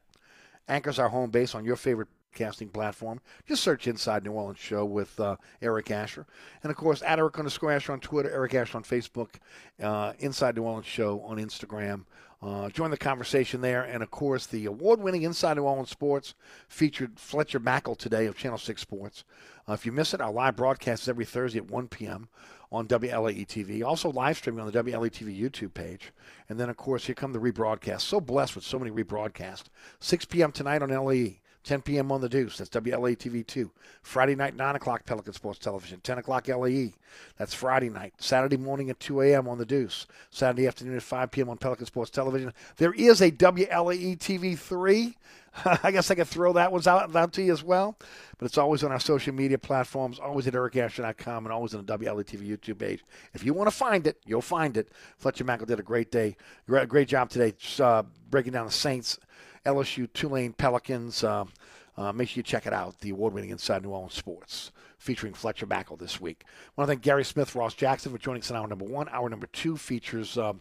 Anchors 0.69 0.99
our 0.99 1.09
home 1.09 1.31
base 1.31 1.55
on 1.55 1.65
your 1.65 1.77
favorite 1.77 2.09
casting 2.35 2.69
platform. 2.69 3.21
Just 3.47 3.63
search 3.63 3.87
Inside 3.87 4.25
New 4.25 4.33
Orleans 4.33 4.59
Show 4.59 4.85
with 4.85 5.19
uh, 5.21 5.37
Eric 5.63 5.91
Asher. 5.91 6.27
And 6.63 6.71
of 6.71 6.77
course, 6.77 7.03
at 7.03 7.19
Eric 7.19 7.39
underscore 7.39 7.73
Asher 7.73 7.93
on 7.93 8.01
Twitter, 8.01 8.31
Eric 8.31 8.55
Asher 8.55 8.79
on 8.79 8.85
Facebook, 8.85 9.37
uh, 9.83 10.13
Inside 10.19 10.57
New 10.57 10.63
Orleans 10.63 10.87
Show 10.87 11.21
on 11.23 11.39
Instagram. 11.39 12.05
Uh, 12.41 12.69
join 12.69 12.91
the 12.91 12.97
conversation 12.97 13.61
there. 13.61 13.83
And 13.83 14.03
of 14.03 14.11
course, 14.11 14.47
the 14.47 14.67
award 14.67 15.01
winning 15.01 15.23
Inside 15.23 15.57
New 15.57 15.65
Orleans 15.65 15.91
Sports 15.91 16.35
featured 16.69 17.19
Fletcher 17.19 17.59
Mackel 17.59 17.97
today 17.97 18.27
of 18.27 18.37
Channel 18.37 18.59
6 18.59 18.81
Sports. 18.81 19.25
Uh, 19.69 19.73
if 19.73 19.85
you 19.85 19.93
miss 19.93 20.15
it, 20.15 20.21
our 20.21 20.33
live 20.33 20.57
broadcast 20.57 21.03
is 21.03 21.09
every 21.09 21.25
Thursday 21.25 21.59
at 21.59 21.71
1 21.71 21.89
p.m. 21.89 22.29
on 22.71 22.87
WLAE 22.87 23.47
TV. 23.47 23.85
Also 23.85 24.11
live 24.13 24.37
streaming 24.37 24.61
on 24.61 24.71
the 24.71 24.85
WLAE 24.85 25.11
TV 25.11 25.39
YouTube 25.39 25.75
page. 25.75 26.13
And 26.49 26.61
then, 26.61 26.71
of 26.71 26.77
course, 26.77 27.07
here 27.07 27.15
come 27.15 27.33
the 27.33 27.41
rebroadcasts. 27.41 28.03
So 28.03 28.21
blessed 28.21 28.55
with 28.55 28.65
so 28.65 28.79
many 28.79 28.91
rebroadcasts. 28.93 29.65
6 29.99 30.25
p.m. 30.27 30.53
tonight 30.53 30.83
on 30.83 30.91
LAE. 30.91 31.41
10 31.69 31.83
p.m. 31.83 32.11
on 32.11 32.23
the 32.23 32.31
Deuce. 32.31 32.57
That's 32.57 32.71
WLA 32.71 33.15
TV 33.15 33.47
2. 33.47 33.71
Friday 34.01 34.35
night, 34.35 34.57
9 34.57 34.77
o'clock, 34.77 35.05
Pelican 35.05 35.35
Sports 35.35 35.59
Television. 35.59 36.01
10 36.01 36.19
o'clock, 36.19 36.49
LAE. 36.49 36.95
That's 37.37 37.53
Friday 37.53 37.91
night. 37.91 38.15
Saturday 38.17 38.57
morning 38.57 38.89
at 38.89 38.99
2 39.01 39.21
a.m. 39.21 39.47
on 39.47 39.59
the 39.59 39.67
Deuce. 39.67 40.07
Saturday 40.31 40.67
afternoon 40.67 40.97
at 40.97 41.03
5 41.03 41.31
p.m. 41.31 41.51
on 41.51 41.59
Pelican 41.59 41.85
Sports 41.85 42.11
Television. 42.11 42.55
There 42.79 42.95
is 42.95 43.21
a 43.21 43.31
WLAE 43.31 44.17
TV 44.17 44.59
3. 44.59 45.15
I 45.83 45.91
guess 45.91 46.11
I 46.11 46.15
could 46.15 46.27
throw 46.27 46.55
that 46.55 46.73
one 46.73 46.87
out, 46.89 47.15
out 47.15 47.33
to 47.35 47.43
you 47.43 47.53
as 47.53 47.63
well. 47.63 47.99
But 48.39 48.47
it's 48.47 48.57
always 48.57 48.83
on 48.83 48.91
our 48.91 49.01
social 49.01 49.35
media 49.35 49.59
platforms, 49.59 50.19
always 50.19 50.47
at 50.47 50.55
ericasher.com, 50.55 51.45
and 51.45 51.53
always 51.53 51.75
on 51.75 51.85
the 51.85 51.99
WLA 51.99 52.25
TV 52.25 52.49
YouTube 52.49 52.79
page. 52.79 53.05
If 53.35 53.45
you 53.45 53.53
want 53.53 53.69
to 53.69 53.77
find 53.77 54.07
it, 54.07 54.19
you'll 54.25 54.41
find 54.41 54.79
it. 54.79 54.89
Fletcher 55.19 55.45
Mackel 55.45 55.67
did 55.67 55.81
a 55.81 55.83
great 55.83 56.11
day, 56.11 56.39
great, 56.67 56.89
great 56.89 57.09
job 57.09 57.29
today 57.29 57.53
uh, 57.79 58.05
breaking 58.31 58.55
down 58.55 58.65
the 58.65 58.73
Saints 58.73 59.19
LSU, 59.69 60.13
Tulane, 60.13 60.53
Pelicans. 60.53 61.23
Uh, 61.23 61.45
uh, 61.97 62.13
make 62.13 62.29
sure 62.29 62.39
you 62.39 62.43
check 62.43 62.67
it 62.67 62.73
out. 62.73 63.01
The 63.01 63.11
award-winning 63.11 63.51
Inside 63.51 63.83
New 63.83 63.91
Orleans 63.91 64.15
Sports, 64.15 64.71
featuring 64.99 65.35
Fletcher 65.35 65.67
Mackel 65.67 65.99
this 65.99 66.21
week. 66.21 66.45
I 66.47 66.71
want 66.77 66.89
to 66.89 66.93
thank 66.93 67.03
Gary 67.03 67.25
Smith, 67.25 67.55
Ross 67.55 67.75
Jackson 67.75 68.13
for 68.13 68.19
joining 68.19 68.43
us 68.43 68.51
in 68.51 68.57
hour 68.57 68.69
number 68.69 68.85
one. 68.85 69.09
Hour 69.11 69.29
number 69.29 69.49
two 69.49 69.77
features 69.77 70.39
um, 70.39 70.61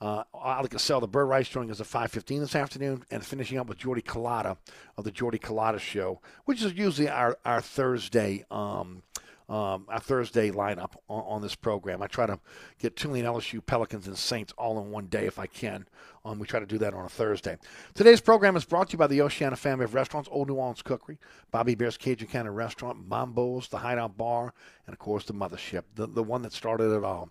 uh, 0.00 0.24
Kosel, 0.34 1.00
the 1.00 1.08
Bird 1.08 1.26
Writes, 1.26 1.48
joining 1.48 1.70
us 1.70 1.80
at 1.80 1.86
5.15 1.86 2.40
this 2.40 2.54
afternoon, 2.54 3.04
and 3.10 3.24
finishing 3.24 3.58
up 3.58 3.66
with 3.66 3.78
Jordy 3.78 4.02
Culotta 4.02 4.56
of 4.96 5.04
the 5.04 5.10
Jordy 5.10 5.38
Culotta 5.38 5.78
Show, 5.78 6.20
which 6.44 6.62
is 6.62 6.72
usually 6.74 7.08
our, 7.08 7.38
our 7.44 7.60
Thursday 7.60 8.44
um, 8.50 9.02
um, 9.48 9.86
Thursday 10.00 10.50
lineup 10.50 10.94
on, 11.08 11.22
on, 11.22 11.42
this 11.42 11.54
program. 11.54 12.02
I 12.02 12.08
try 12.08 12.26
to 12.26 12.40
get 12.78 12.96
Tulane, 12.96 13.24
LSU, 13.24 13.64
Pelicans, 13.64 14.08
and 14.08 14.18
Saints 14.18 14.52
all 14.58 14.78
in 14.80 14.90
one 14.90 15.06
day 15.06 15.26
if 15.26 15.38
I 15.38 15.46
can. 15.46 15.86
Um, 16.24 16.40
we 16.40 16.46
try 16.46 16.58
to 16.58 16.66
do 16.66 16.78
that 16.78 16.94
on 16.94 17.04
a 17.04 17.08
Thursday. 17.08 17.56
Today's 17.94 18.20
program 18.20 18.56
is 18.56 18.64
brought 18.64 18.88
to 18.88 18.94
you 18.94 18.98
by 18.98 19.06
the 19.06 19.22
Oceana 19.22 19.54
family 19.54 19.84
of 19.84 19.94
restaurants, 19.94 20.28
Old 20.32 20.48
New 20.48 20.54
Orleans 20.54 20.82
Cookery, 20.82 21.18
Bobby 21.52 21.72
Hebert's 21.72 21.96
Cajun 21.96 22.26
Cannon 22.26 22.54
Restaurant, 22.54 23.08
Mambo's, 23.08 23.68
the 23.68 23.78
Hideout 23.78 24.16
Bar, 24.16 24.52
and 24.86 24.92
of 24.92 24.98
course 24.98 25.24
the 25.24 25.34
Mothership, 25.34 25.84
the, 25.94 26.08
the 26.08 26.24
one 26.24 26.42
that 26.42 26.52
started 26.52 26.92
it 26.92 27.04
all 27.04 27.30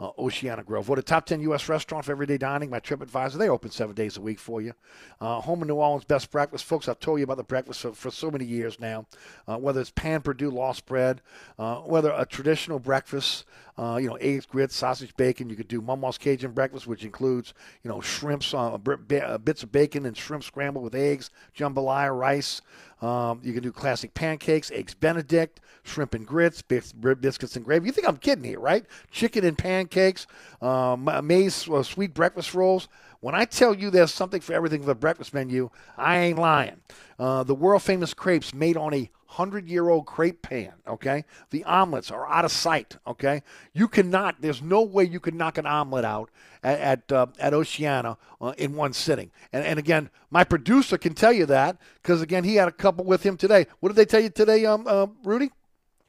uh, 0.00 0.10
Oceana 0.18 0.64
Grill. 0.64 0.82
What 0.82 0.98
a 0.98 1.02
top 1.02 1.26
10 1.26 1.42
U.S. 1.42 1.68
restaurant 1.68 2.06
for 2.06 2.12
everyday 2.12 2.38
dining 2.38 2.70
My 2.70 2.80
TripAdvisor. 2.80 3.34
They 3.34 3.48
open 3.48 3.70
seven 3.70 3.94
days 3.94 4.16
a 4.16 4.20
week 4.20 4.38
for 4.38 4.62
you. 4.62 4.72
Uh, 5.20 5.40
home 5.40 5.60
in 5.60 5.68
New 5.68 5.74
Orleans, 5.74 6.04
best 6.04 6.30
breakfast. 6.30 6.64
Folks, 6.64 6.88
I've 6.88 6.98
told 6.98 7.18
you 7.18 7.24
about 7.24 7.36
the 7.36 7.44
breakfast 7.44 7.82
for, 7.82 7.92
for 7.92 8.10
so 8.10 8.30
many 8.30 8.46
years 8.46 8.80
now. 8.80 9.06
Uh, 9.46 9.58
whether 9.58 9.80
it's 9.80 9.90
pain 9.90 10.20
perdu 10.20 10.50
lost 10.50 10.86
bread, 10.86 11.20
uh, 11.58 11.76
whether 11.80 12.12
a 12.16 12.24
traditional 12.24 12.78
breakfast, 12.78 13.44
uh, 13.76 13.96
you 13.96 14.08
know, 14.08 14.16
eggs, 14.16 14.46
grits, 14.46 14.74
sausage, 14.74 15.14
bacon. 15.16 15.50
You 15.50 15.56
could 15.56 15.68
do 15.68 15.80
Mama's 15.80 16.18
Cajun 16.18 16.52
breakfast, 16.52 16.86
which 16.86 17.04
includes, 17.04 17.52
you 17.82 17.90
know, 17.90 18.00
shrimps, 18.00 18.54
uh, 18.54 18.78
bits 18.78 19.62
of 19.62 19.70
bacon 19.70 20.06
and 20.06 20.16
shrimp 20.16 20.44
scrambled 20.44 20.84
with 20.84 20.94
eggs, 20.94 21.30
jambalaya, 21.56 22.16
rice. 22.16 22.62
Um, 23.00 23.40
you 23.42 23.52
can 23.52 23.62
do 23.62 23.72
classic 23.72 24.12
pancakes, 24.14 24.70
eggs 24.70 24.94
Benedict, 24.94 25.60
shrimp 25.82 26.14
and 26.14 26.26
grits, 26.26 26.62
biscuits 26.62 27.56
and 27.56 27.64
gravy. 27.64 27.86
You 27.86 27.92
think 27.92 28.08
I'm 28.08 28.18
kidding 28.18 28.44
here, 28.44 28.60
right? 28.60 28.84
Chicken 29.10 29.44
and 29.44 29.56
pancakes, 29.56 30.26
um, 30.60 31.08
maize 31.22 31.68
uh, 31.68 31.82
sweet 31.82 32.12
breakfast 32.12 32.54
rolls. 32.54 32.88
When 33.20 33.34
I 33.34 33.44
tell 33.44 33.74
you 33.74 33.90
there's 33.90 34.12
something 34.12 34.40
for 34.40 34.54
everything 34.54 34.80
for 34.80 34.86
the 34.86 34.94
breakfast 34.94 35.34
menu, 35.34 35.70
I 35.96 36.18
ain't 36.18 36.38
lying. 36.38 36.80
Uh, 37.18 37.42
the 37.42 37.54
world 37.54 37.82
famous 37.82 38.14
crepes 38.14 38.54
made 38.54 38.78
on 38.78 38.94
a 38.94 39.10
hundred 39.26 39.68
year 39.68 39.90
old 39.90 40.06
crepe 40.06 40.40
pan. 40.40 40.72
Okay, 40.86 41.24
the 41.50 41.62
omelets 41.64 42.10
are 42.10 42.26
out 42.26 42.46
of 42.46 42.50
sight. 42.50 42.96
Okay, 43.06 43.42
you 43.74 43.88
cannot. 43.88 44.40
There's 44.40 44.62
no 44.62 44.80
way 44.80 45.04
you 45.04 45.20
can 45.20 45.36
knock 45.36 45.58
an 45.58 45.66
omelet 45.66 46.04
out 46.04 46.30
at 46.62 46.80
at, 46.80 47.12
uh, 47.12 47.26
at 47.38 47.52
Oceana 47.52 48.16
uh, 48.40 48.54
in 48.56 48.74
one 48.74 48.94
sitting. 48.94 49.30
And 49.52 49.66
and 49.66 49.78
again, 49.78 50.08
my 50.30 50.42
producer 50.42 50.96
can 50.96 51.12
tell 51.12 51.32
you 51.32 51.44
that 51.46 51.76
because 52.02 52.22
again, 52.22 52.44
he 52.44 52.54
had 52.54 52.68
a 52.68 52.72
couple 52.72 53.04
with 53.04 53.22
him 53.22 53.36
today. 53.36 53.66
What 53.80 53.90
did 53.90 53.96
they 53.96 54.06
tell 54.06 54.20
you 54.22 54.30
today, 54.30 54.64
um, 54.64 54.86
uh, 54.86 55.08
Rudy? 55.24 55.50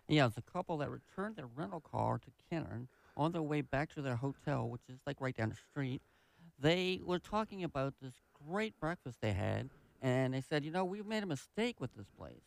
Yeah, 0.08 0.30
a 0.36 0.52
couple 0.52 0.78
that 0.78 0.90
returned 0.90 1.36
their 1.36 1.48
rental 1.58 1.82
car 1.82 2.20
to 2.20 2.32
Kennard 2.50 2.88
on 3.18 3.34
their 3.34 3.42
way 3.42 3.60
back 3.60 3.94
to 3.96 4.02
their 4.02 4.16
hotel, 4.16 4.70
which 4.70 4.82
is 4.88 4.98
like 5.06 5.20
right 5.20 5.36
down 5.36 5.50
the 5.50 5.58
street 5.72 6.02
they 6.62 7.02
were 7.04 7.20
talking 7.20 7.64
about 7.64 7.96
this 8.02 8.14
great 8.48 8.80
breakfast 8.80 9.18
they 9.22 9.34
had, 9.34 9.70
and 10.02 10.34
they 10.34 10.42
said, 10.42 10.64
you 10.64 10.72
know, 10.72 10.86
we've 10.86 11.06
made 11.06 11.24
a 11.24 11.28
mistake 11.28 11.80
with 11.80 11.94
this 11.96 12.08
place. 12.18 12.44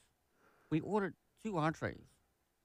We 0.71 0.81
ordered 0.81 1.15
two 1.43 1.59
entrees, 1.59 2.07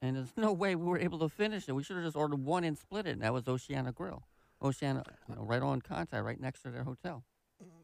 and 0.02 0.16
there's 0.16 0.34
no 0.38 0.54
way 0.54 0.76
we 0.76 0.86
were 0.86 1.00
able 1.00 1.20
to 1.20 1.30
finish 1.30 1.68
it. 1.68 1.74
We 1.74 1.84
should 1.84 1.96
have 1.96 2.06
just 2.06 2.16
ordered 2.16 2.44
one 2.44 2.64
and 2.64 2.78
split 2.78 3.08
it, 3.08 3.12
and 3.12 3.22
that 3.22 3.34
was 3.34 3.48
Oceana 3.48 3.92
Grill. 3.92 4.24
Oceana, 4.62 5.04
you 5.28 5.36
know, 5.36 5.44
right 5.44 5.62
on 5.62 5.82
contact, 5.82 6.24
right 6.24 6.40
next 6.40 6.64
to 6.64 6.70
their 6.70 6.84
hotel. 6.84 7.24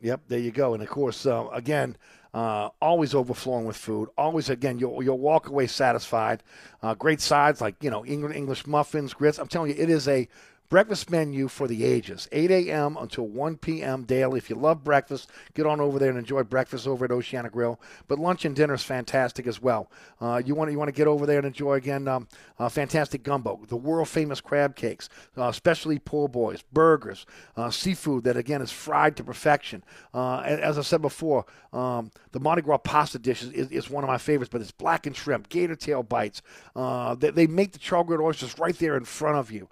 Yep, 0.01 0.21
there 0.27 0.39
you 0.39 0.51
go. 0.51 0.73
And 0.73 0.83
of 0.83 0.89
course, 0.89 1.25
uh, 1.25 1.47
again, 1.51 1.97
uh, 2.33 2.69
always 2.81 3.15
overflowing 3.15 3.65
with 3.65 3.75
food. 3.75 4.09
Always, 4.17 4.49
again, 4.49 4.77
you'll 4.77 5.01
you'll 5.01 5.19
walk 5.19 5.47
away 5.47 5.67
satisfied. 5.67 6.43
Uh, 6.81 6.93
great 6.93 7.21
sides 7.21 7.59
like 7.59 7.75
you 7.81 7.89
know 7.89 8.05
English 8.05 8.67
muffins, 8.67 9.13
grits. 9.13 9.37
I'm 9.37 9.47
telling 9.47 9.71
you, 9.71 9.81
it 9.81 9.89
is 9.89 10.07
a 10.07 10.27
Breakfast 10.67 11.11
menu 11.11 11.47
for 11.47 11.67
the 11.67 11.83
ages, 11.83 12.27
8 12.31 12.49
a.m. 12.49 12.97
until 12.99 13.27
1 13.27 13.57
p.m. 13.57 14.03
daily. 14.03 14.39
If 14.39 14.49
you 14.49 14.55
love 14.55 14.83
breakfast, 14.83 15.29
get 15.53 15.67
on 15.67 15.79
over 15.79 15.99
there 15.99 16.09
and 16.09 16.17
enjoy 16.17 16.41
breakfast 16.41 16.87
over 16.87 17.05
at 17.05 17.11
Oceana 17.11 17.51
Grill. 17.51 17.79
But 18.07 18.17
lunch 18.17 18.45
and 18.45 18.55
dinner 18.55 18.73
is 18.73 18.81
fantastic 18.81 19.45
as 19.45 19.61
well. 19.61 19.91
Uh, 20.19 20.41
you 20.43 20.55
want 20.55 20.71
you 20.71 20.79
want 20.79 20.87
to 20.87 20.95
get 20.95 21.07
over 21.07 21.27
there 21.27 21.37
and 21.37 21.45
enjoy 21.45 21.73
again 21.73 22.07
um, 22.07 22.27
uh, 22.57 22.67
fantastic 22.67 23.21
gumbo, 23.21 23.61
the 23.67 23.75
world 23.75 24.09
famous 24.09 24.41
crab 24.41 24.75
cakes, 24.75 25.07
uh, 25.37 25.49
especially 25.49 25.99
po' 25.99 26.27
boys, 26.27 26.63
burgers, 26.73 27.27
uh, 27.57 27.69
seafood 27.69 28.23
that 28.23 28.35
again 28.35 28.61
is 28.61 28.71
fried 28.71 29.15
to 29.17 29.23
perfection. 29.23 29.83
Uh, 30.15 30.39
as 30.39 30.79
I 30.79 30.81
said 30.81 31.01
before, 31.01 31.45
um, 31.73 32.09
the 32.31 32.39
Mardi 32.39 32.61
Gras 32.61 32.77
pasta 32.77 33.19
dish 33.19 33.43
is, 33.43 33.51
is, 33.51 33.69
is, 33.69 33.89
one 33.89 34.03
of 34.03 34.07
my 34.07 34.17
favorites, 34.17 34.49
but 34.51 34.61
it's 34.61 34.71
blackened 34.71 35.15
shrimp, 35.15 35.49
gator 35.49 35.75
tail 35.75 36.03
bites. 36.03 36.41
Uh, 36.75 37.15
they, 37.15 37.29
they, 37.31 37.47
make 37.47 37.73
the 37.73 37.79
char-grilled 37.79 38.21
oysters 38.21 38.57
right 38.57 38.77
there 38.79 38.97
in 38.97 39.05
front 39.05 39.37
of 39.37 39.51
you. 39.51 39.67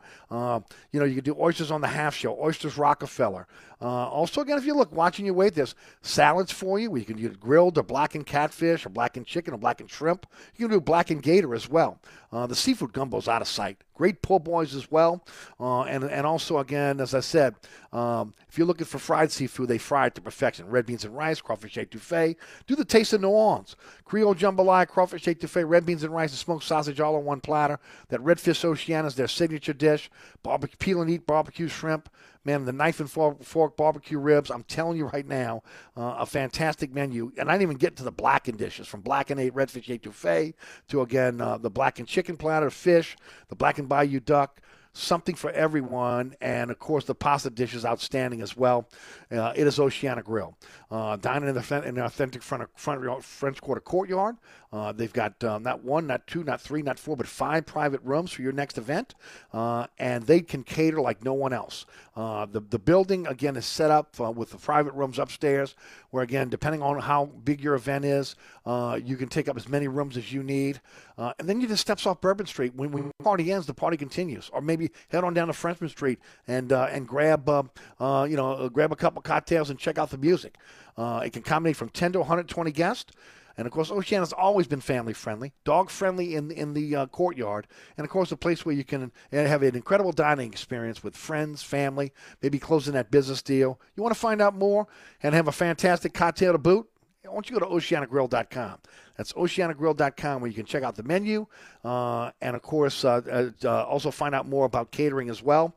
You 0.93 0.99
know, 0.99 1.05
you 1.05 1.15
can 1.15 1.23
do 1.23 1.35
oysters 1.39 1.71
on 1.71 1.81
the 1.81 1.87
half 1.87 2.15
shell, 2.15 2.37
oysters 2.39 2.77
Rockefeller. 2.77 3.47
Uh, 3.83 4.07
also, 4.07 4.39
again, 4.39 4.57
if 4.57 4.65
you 4.65 4.73
look, 4.73 4.93
watching 4.93 5.25
your 5.25 5.35
weight, 5.35 5.55
there's 5.55 5.75
salads 6.01 6.53
for 6.53 6.79
you. 6.79 6.95
You 6.95 7.03
can 7.03 7.17
do 7.17 7.27
grilled 7.29 7.77
or 7.77 7.83
blackened 7.83 8.25
catfish 8.25 8.85
or 8.85 8.89
blackened 8.89 9.27
chicken 9.27 9.53
or 9.53 9.57
blackened 9.57 9.91
shrimp. 9.91 10.25
You 10.55 10.69
can 10.69 10.77
do 10.77 10.81
blackened 10.81 11.21
gator 11.21 11.53
as 11.53 11.69
well. 11.69 11.99
Uh, 12.31 12.47
the 12.47 12.55
seafood 12.55 12.93
gumbo's 12.93 13.27
out 13.27 13.41
of 13.41 13.47
sight. 13.47 13.77
Great 13.93 14.21
po' 14.21 14.39
boys 14.39 14.73
as 14.73 14.89
well. 14.89 15.23
Uh, 15.59 15.81
and, 15.83 16.05
and 16.05 16.25
also, 16.25 16.59
again, 16.59 17.01
as 17.01 17.13
I 17.13 17.19
said, 17.19 17.55
um, 17.91 18.33
if 18.49 18.57
you're 18.57 18.65
looking 18.65 18.85
for 18.85 18.99
fried 18.99 19.31
seafood, 19.31 19.67
they 19.67 19.77
fry 19.77 20.07
it 20.07 20.15
to 20.15 20.21
perfection. 20.21 20.67
Red 20.67 20.85
beans 20.85 21.03
and 21.03 21.15
rice, 21.15 21.41
crawfish 21.41 21.75
etouffee. 21.75 22.37
Do 22.65 22.75
the 22.75 22.85
taste 22.85 23.11
of 23.11 23.21
New 23.21 23.29
Orleans. 23.29 23.75
Creole 24.05 24.33
jambalaya, 24.33 24.87
crawfish 24.87 25.25
etouffee, 25.25 25.67
red 25.67 25.85
beans 25.85 26.03
and 26.03 26.13
rice, 26.13 26.31
and 26.31 26.39
smoked 26.39 26.63
sausage 26.63 27.01
all 27.01 27.17
on 27.17 27.25
one 27.25 27.41
platter. 27.41 27.79
That 28.07 28.21
redfish 28.21 28.63
oceana 28.63 29.07
is 29.07 29.15
their 29.15 29.27
signature 29.27 29.73
dish. 29.73 30.09
Barbecue, 30.41 30.77
peel 30.79 31.01
and 31.01 31.11
eat 31.11 31.27
barbecue 31.27 31.67
shrimp 31.67 32.09
Man, 32.45 32.65
the 32.65 32.73
knife 32.73 32.99
and 32.99 33.09
fork, 33.09 33.77
barbecue 33.77 34.19
ribs. 34.19 34.51
I'm 34.51 34.63
telling 34.63 34.97
you 34.97 35.05
right 35.05 35.27
now, 35.27 35.63
uh, 35.95 36.15
a 36.19 36.25
fantastic 36.25 36.93
menu. 36.93 37.31
And 37.37 37.49
I 37.49 37.53
didn't 37.53 37.63
even 37.63 37.77
get 37.77 37.95
to 37.97 38.03
the 38.03 38.11
blackened 38.11 38.57
dishes 38.57 38.87
from 38.87 39.01
blackened 39.01 39.39
eight 39.39 39.53
redfish 39.53 39.85
etouffee 39.85 40.53
to 40.89 41.01
again 41.01 41.39
uh, 41.39 41.57
the 41.57 41.69
blackened 41.69 42.07
chicken 42.07 42.35
platter, 42.35 42.69
fish, 42.69 43.15
the 43.47 43.55
blackened 43.55 43.89
bayou 43.89 44.19
duck 44.19 44.59
something 44.93 45.35
for 45.35 45.51
everyone. 45.51 46.35
And 46.39 46.71
of 46.71 46.79
course, 46.79 47.05
the 47.05 47.15
pasta 47.15 47.49
dish 47.49 47.73
is 47.73 47.85
outstanding 47.85 48.41
as 48.41 48.55
well. 48.55 48.87
Uh, 49.31 49.53
it 49.55 49.67
is 49.67 49.79
Oceana 49.79 50.21
Grill. 50.21 50.55
Uh, 50.89 51.17
dining 51.17 51.49
in 51.49 51.55
the, 51.55 51.83
in 51.85 51.95
the 51.95 52.05
authentic 52.05 52.43
front, 52.43 52.69
front 52.75 53.23
French 53.23 53.61
Quarter 53.61 53.81
courtyard. 53.81 54.37
Uh, 54.73 54.91
they've 54.91 55.13
got 55.13 55.41
uh, 55.43 55.59
not 55.59 55.83
one, 55.83 56.07
not 56.07 56.25
two, 56.25 56.43
not 56.43 56.59
three, 56.59 56.81
not 56.81 56.97
four, 56.97 57.15
but 57.15 57.27
five 57.27 57.63
private 57.63 58.01
rooms 58.03 58.31
for 58.31 58.41
your 58.41 58.51
next 58.51 58.79
event. 58.79 59.13
Uh, 59.53 59.85
and 59.99 60.25
they 60.25 60.41
can 60.41 60.63
cater 60.63 60.99
like 60.99 61.23
no 61.23 61.33
one 61.33 61.53
else. 61.53 61.85
Uh, 62.15 62.47
the, 62.47 62.59
the 62.59 62.79
building, 62.79 63.27
again, 63.27 63.55
is 63.55 63.67
set 63.67 63.91
up 63.91 64.19
with 64.19 64.49
the 64.49 64.57
private 64.57 64.93
rooms 64.93 65.19
upstairs, 65.19 65.75
where, 66.09 66.23
again, 66.23 66.49
depending 66.49 66.81
on 66.81 66.99
how 66.99 67.25
big 67.25 67.61
your 67.61 67.75
event 67.75 68.03
is, 68.03 68.35
you 68.65 69.15
can 69.15 69.27
take 69.27 69.47
up 69.47 69.55
as 69.55 69.69
many 69.69 69.87
rooms 69.87 70.17
as 70.17 70.33
you 70.33 70.41
need. 70.41 70.81
and 71.17 71.47
then 71.47 71.61
you 71.61 71.67
just 71.67 71.81
steps 71.81 72.07
off 72.07 72.19
Bourbon 72.19 72.47
Street. 72.47 72.73
When, 72.75 72.91
when 72.91 73.07
the 73.07 73.23
party 73.23 73.51
ends, 73.51 73.67
the 73.67 73.73
party 73.75 73.97
continues. 73.97 74.49
Or 74.51 74.61
maybe 74.61 74.89
head 75.09 75.23
on 75.23 75.35
down 75.35 75.47
to 75.47 75.53
Frenchman 75.53 75.89
Street 75.91 76.19
and, 76.47 76.71
and 76.71 77.07
grab, 77.07 77.47
you 77.47 78.35
know, 78.35 78.69
grab 78.73 78.91
a 78.91 78.95
couple 78.95 79.21
cocktails 79.21 79.69
and 79.69 79.77
check 79.77 79.99
out 79.99 80.09
the 80.09 80.17
music. 80.17 80.57
Uh, 80.97 81.21
it 81.25 81.33
can 81.33 81.41
accommodate 81.41 81.75
from 81.75 81.89
10 81.89 82.13
to 82.13 82.19
120 82.19 82.71
guests. 82.71 83.11
And 83.57 83.67
of 83.67 83.71
course, 83.71 83.91
Oceana's 83.91 84.33
always 84.33 84.67
been 84.67 84.81
family 84.81 85.13
friendly, 85.13 85.53
dog 85.63 85.89
friendly 85.89 86.35
in 86.35 86.51
in 86.51 86.73
the 86.73 86.95
uh, 86.95 87.05
courtyard, 87.07 87.67
and 87.97 88.05
of 88.05 88.11
course, 88.11 88.31
a 88.31 88.37
place 88.37 88.65
where 88.65 88.75
you 88.75 88.83
can 88.83 89.11
uh, 89.31 89.37
have 89.37 89.61
an 89.63 89.75
incredible 89.75 90.11
dining 90.11 90.51
experience 90.51 91.03
with 91.03 91.15
friends, 91.15 91.61
family, 91.61 92.11
maybe 92.41 92.59
closing 92.59 92.93
that 92.93 93.11
business 93.11 93.41
deal. 93.41 93.79
You 93.95 94.03
want 94.03 94.15
to 94.15 94.19
find 94.19 94.41
out 94.41 94.55
more 94.55 94.87
and 95.21 95.35
have 95.35 95.47
a 95.47 95.51
fantastic 95.51 96.13
cocktail 96.13 96.53
to 96.53 96.57
boot? 96.57 96.87
Why 97.23 97.33
don't 97.33 97.49
you 97.49 97.57
go 97.57 97.65
to 97.65 97.71
oceanagrill.com? 97.71 98.79
That's 99.17 99.33
oceanagrill.com 99.33 100.41
where 100.41 100.49
you 100.49 100.55
can 100.55 100.65
check 100.65 100.83
out 100.83 100.95
the 100.95 101.03
menu 101.03 101.47
uh, 101.83 102.31
and, 102.41 102.55
of 102.55 102.61
course, 102.61 103.05
uh, 103.05 103.21
uh, 103.31 103.67
uh, 103.67 103.83
also 103.85 104.11
find 104.11 104.35
out 104.35 104.47
more 104.47 104.65
about 104.65 104.91
catering 104.91 105.29
as 105.29 105.41
well. 105.41 105.75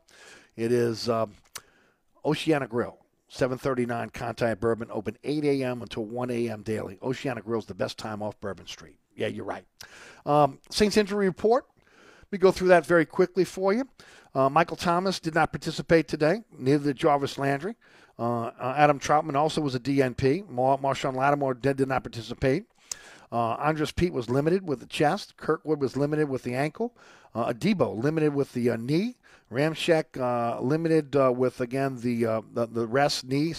It 0.55 0.71
is 0.71 1.09
Oceana 2.25 2.67
Grill. 2.67 2.97
739 3.29 4.09
Conti 4.11 4.53
Bourbon, 4.55 4.87
open 4.91 5.17
8 5.23 5.43
a.m. 5.43 5.81
until 5.81 6.05
1 6.05 6.29
a.m. 6.31 6.61
daily. 6.63 6.97
Oceana 7.01 7.41
Grill's 7.41 7.65
the 7.65 7.73
best 7.73 7.97
time 7.97 8.21
off 8.21 8.39
Bourbon 8.39 8.67
Street. 8.67 8.97
Yeah, 9.15 9.27
you're 9.27 9.45
right. 9.45 9.65
Um, 10.25 10.59
Saints 10.69 10.97
injury 10.97 11.27
report. 11.27 11.65
Let 11.77 12.31
me 12.31 12.37
go 12.37 12.51
through 12.51 12.69
that 12.69 12.85
very 12.85 13.05
quickly 13.05 13.43
for 13.43 13.73
you. 13.73 13.87
Uh, 14.33 14.49
Michael 14.49 14.77
Thomas 14.77 15.19
did 15.19 15.33
not 15.33 15.51
participate 15.51 16.07
today, 16.07 16.43
neither 16.57 16.85
did 16.85 16.97
Jarvis 16.97 17.37
Landry. 17.37 17.75
Uh, 18.19 18.51
uh, 18.59 18.73
Adam 18.77 18.99
Trautman 18.99 19.35
also 19.35 19.61
was 19.61 19.75
a 19.75 19.79
DNP. 19.79 20.49
Mar- 20.49 20.77
Marshon 20.77 21.15
Lattimore 21.15 21.53
did, 21.53 21.77
did 21.77 21.87
not 21.87 22.03
participate. 22.03 22.65
Uh, 23.31 23.53
Andrus 23.55 23.91
Peat 23.91 24.13
was 24.13 24.29
limited 24.29 24.67
with 24.67 24.79
the 24.79 24.85
chest. 24.85 25.35
Kirkwood 25.37 25.81
was 25.81 25.97
limited 25.97 26.29
with 26.29 26.43
the 26.43 26.55
ankle. 26.55 26.95
Uh, 27.35 27.53
limited 27.61 28.33
with 28.33 28.53
the 28.53 28.69
uh, 28.69 28.77
knee. 28.77 29.17
Ramczyk 29.51 30.19
uh, 30.19 30.59
limited 30.61 31.15
uh, 31.15 31.31
with 31.35 31.61
again 31.61 31.99
the, 32.01 32.25
uh, 32.25 32.41
the, 32.53 32.65
the 32.67 32.87
rest 32.87 33.25
knee. 33.25 33.53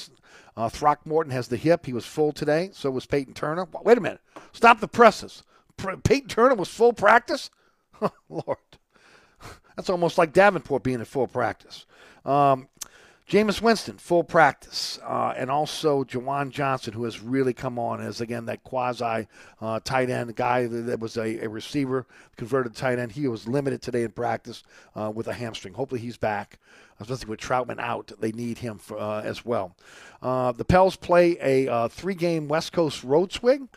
Uh, 0.56 0.68
Throckmorton 0.68 1.32
has 1.32 1.48
the 1.48 1.56
hip. 1.56 1.86
He 1.86 1.92
was 1.92 2.04
full 2.04 2.32
today. 2.32 2.70
So 2.72 2.90
was 2.90 3.06
Payton 3.06 3.34
Turner. 3.34 3.66
Wait 3.82 3.96
a 3.96 4.00
minute. 4.00 4.20
Stop 4.52 4.80
the 4.80 4.88
presses. 4.88 5.42
Payton 5.76 6.28
Turner 6.28 6.54
was 6.54 6.68
full 6.68 6.92
practice. 6.92 7.50
Lord, 8.28 8.58
that's 9.76 9.88
almost 9.88 10.18
like 10.18 10.32
Davenport 10.32 10.82
being 10.82 10.98
in 10.98 11.04
full 11.04 11.28
practice. 11.28 11.86
Um, 12.24 12.68
Jameis 13.28 13.60
Winston, 13.60 13.98
full 13.98 14.24
practice, 14.24 14.98
uh, 15.06 15.34
and 15.36 15.50
also 15.50 16.02
Juwan 16.02 16.48
Johnson, 16.48 16.94
who 16.94 17.04
has 17.04 17.20
really 17.20 17.52
come 17.52 17.78
on 17.78 18.00
as 18.00 18.22
again 18.22 18.46
that 18.46 18.64
quasi 18.64 19.28
uh, 19.60 19.80
tight 19.84 20.08
end 20.08 20.34
guy 20.34 20.66
that, 20.66 20.86
that 20.86 20.98
was 20.98 21.18
a, 21.18 21.44
a, 21.44 21.48
receiver, 21.48 22.06
converted 22.38 22.74
tight 22.74 22.98
end. 22.98 23.12
He 23.12 23.28
was 23.28 23.46
limited 23.46 23.82
today 23.82 24.04
in 24.04 24.12
practice 24.12 24.62
uh, 24.96 25.12
with 25.14 25.28
a 25.28 25.34
hamstring. 25.34 25.74
Hopefully, 25.74 26.00
he's 26.00 26.16
back. 26.16 26.58
Especially 27.00 27.28
with 27.28 27.38
Trautman 27.38 27.78
out, 27.78 28.10
they 28.18 28.32
need 28.32 28.58
him 28.58 28.78
for, 28.78 28.98
uh, 28.98 29.20
as 29.20 29.44
well. 29.44 29.76
Uh, 30.22 30.52
the 30.52 30.64
Pels 30.64 30.96
play 30.96 31.36
a 31.42 31.70
uh, 31.70 31.88
three-game 31.88 32.48
West 32.48 32.72
Coast 32.72 33.04
road 33.04 33.30
swing 33.30 33.68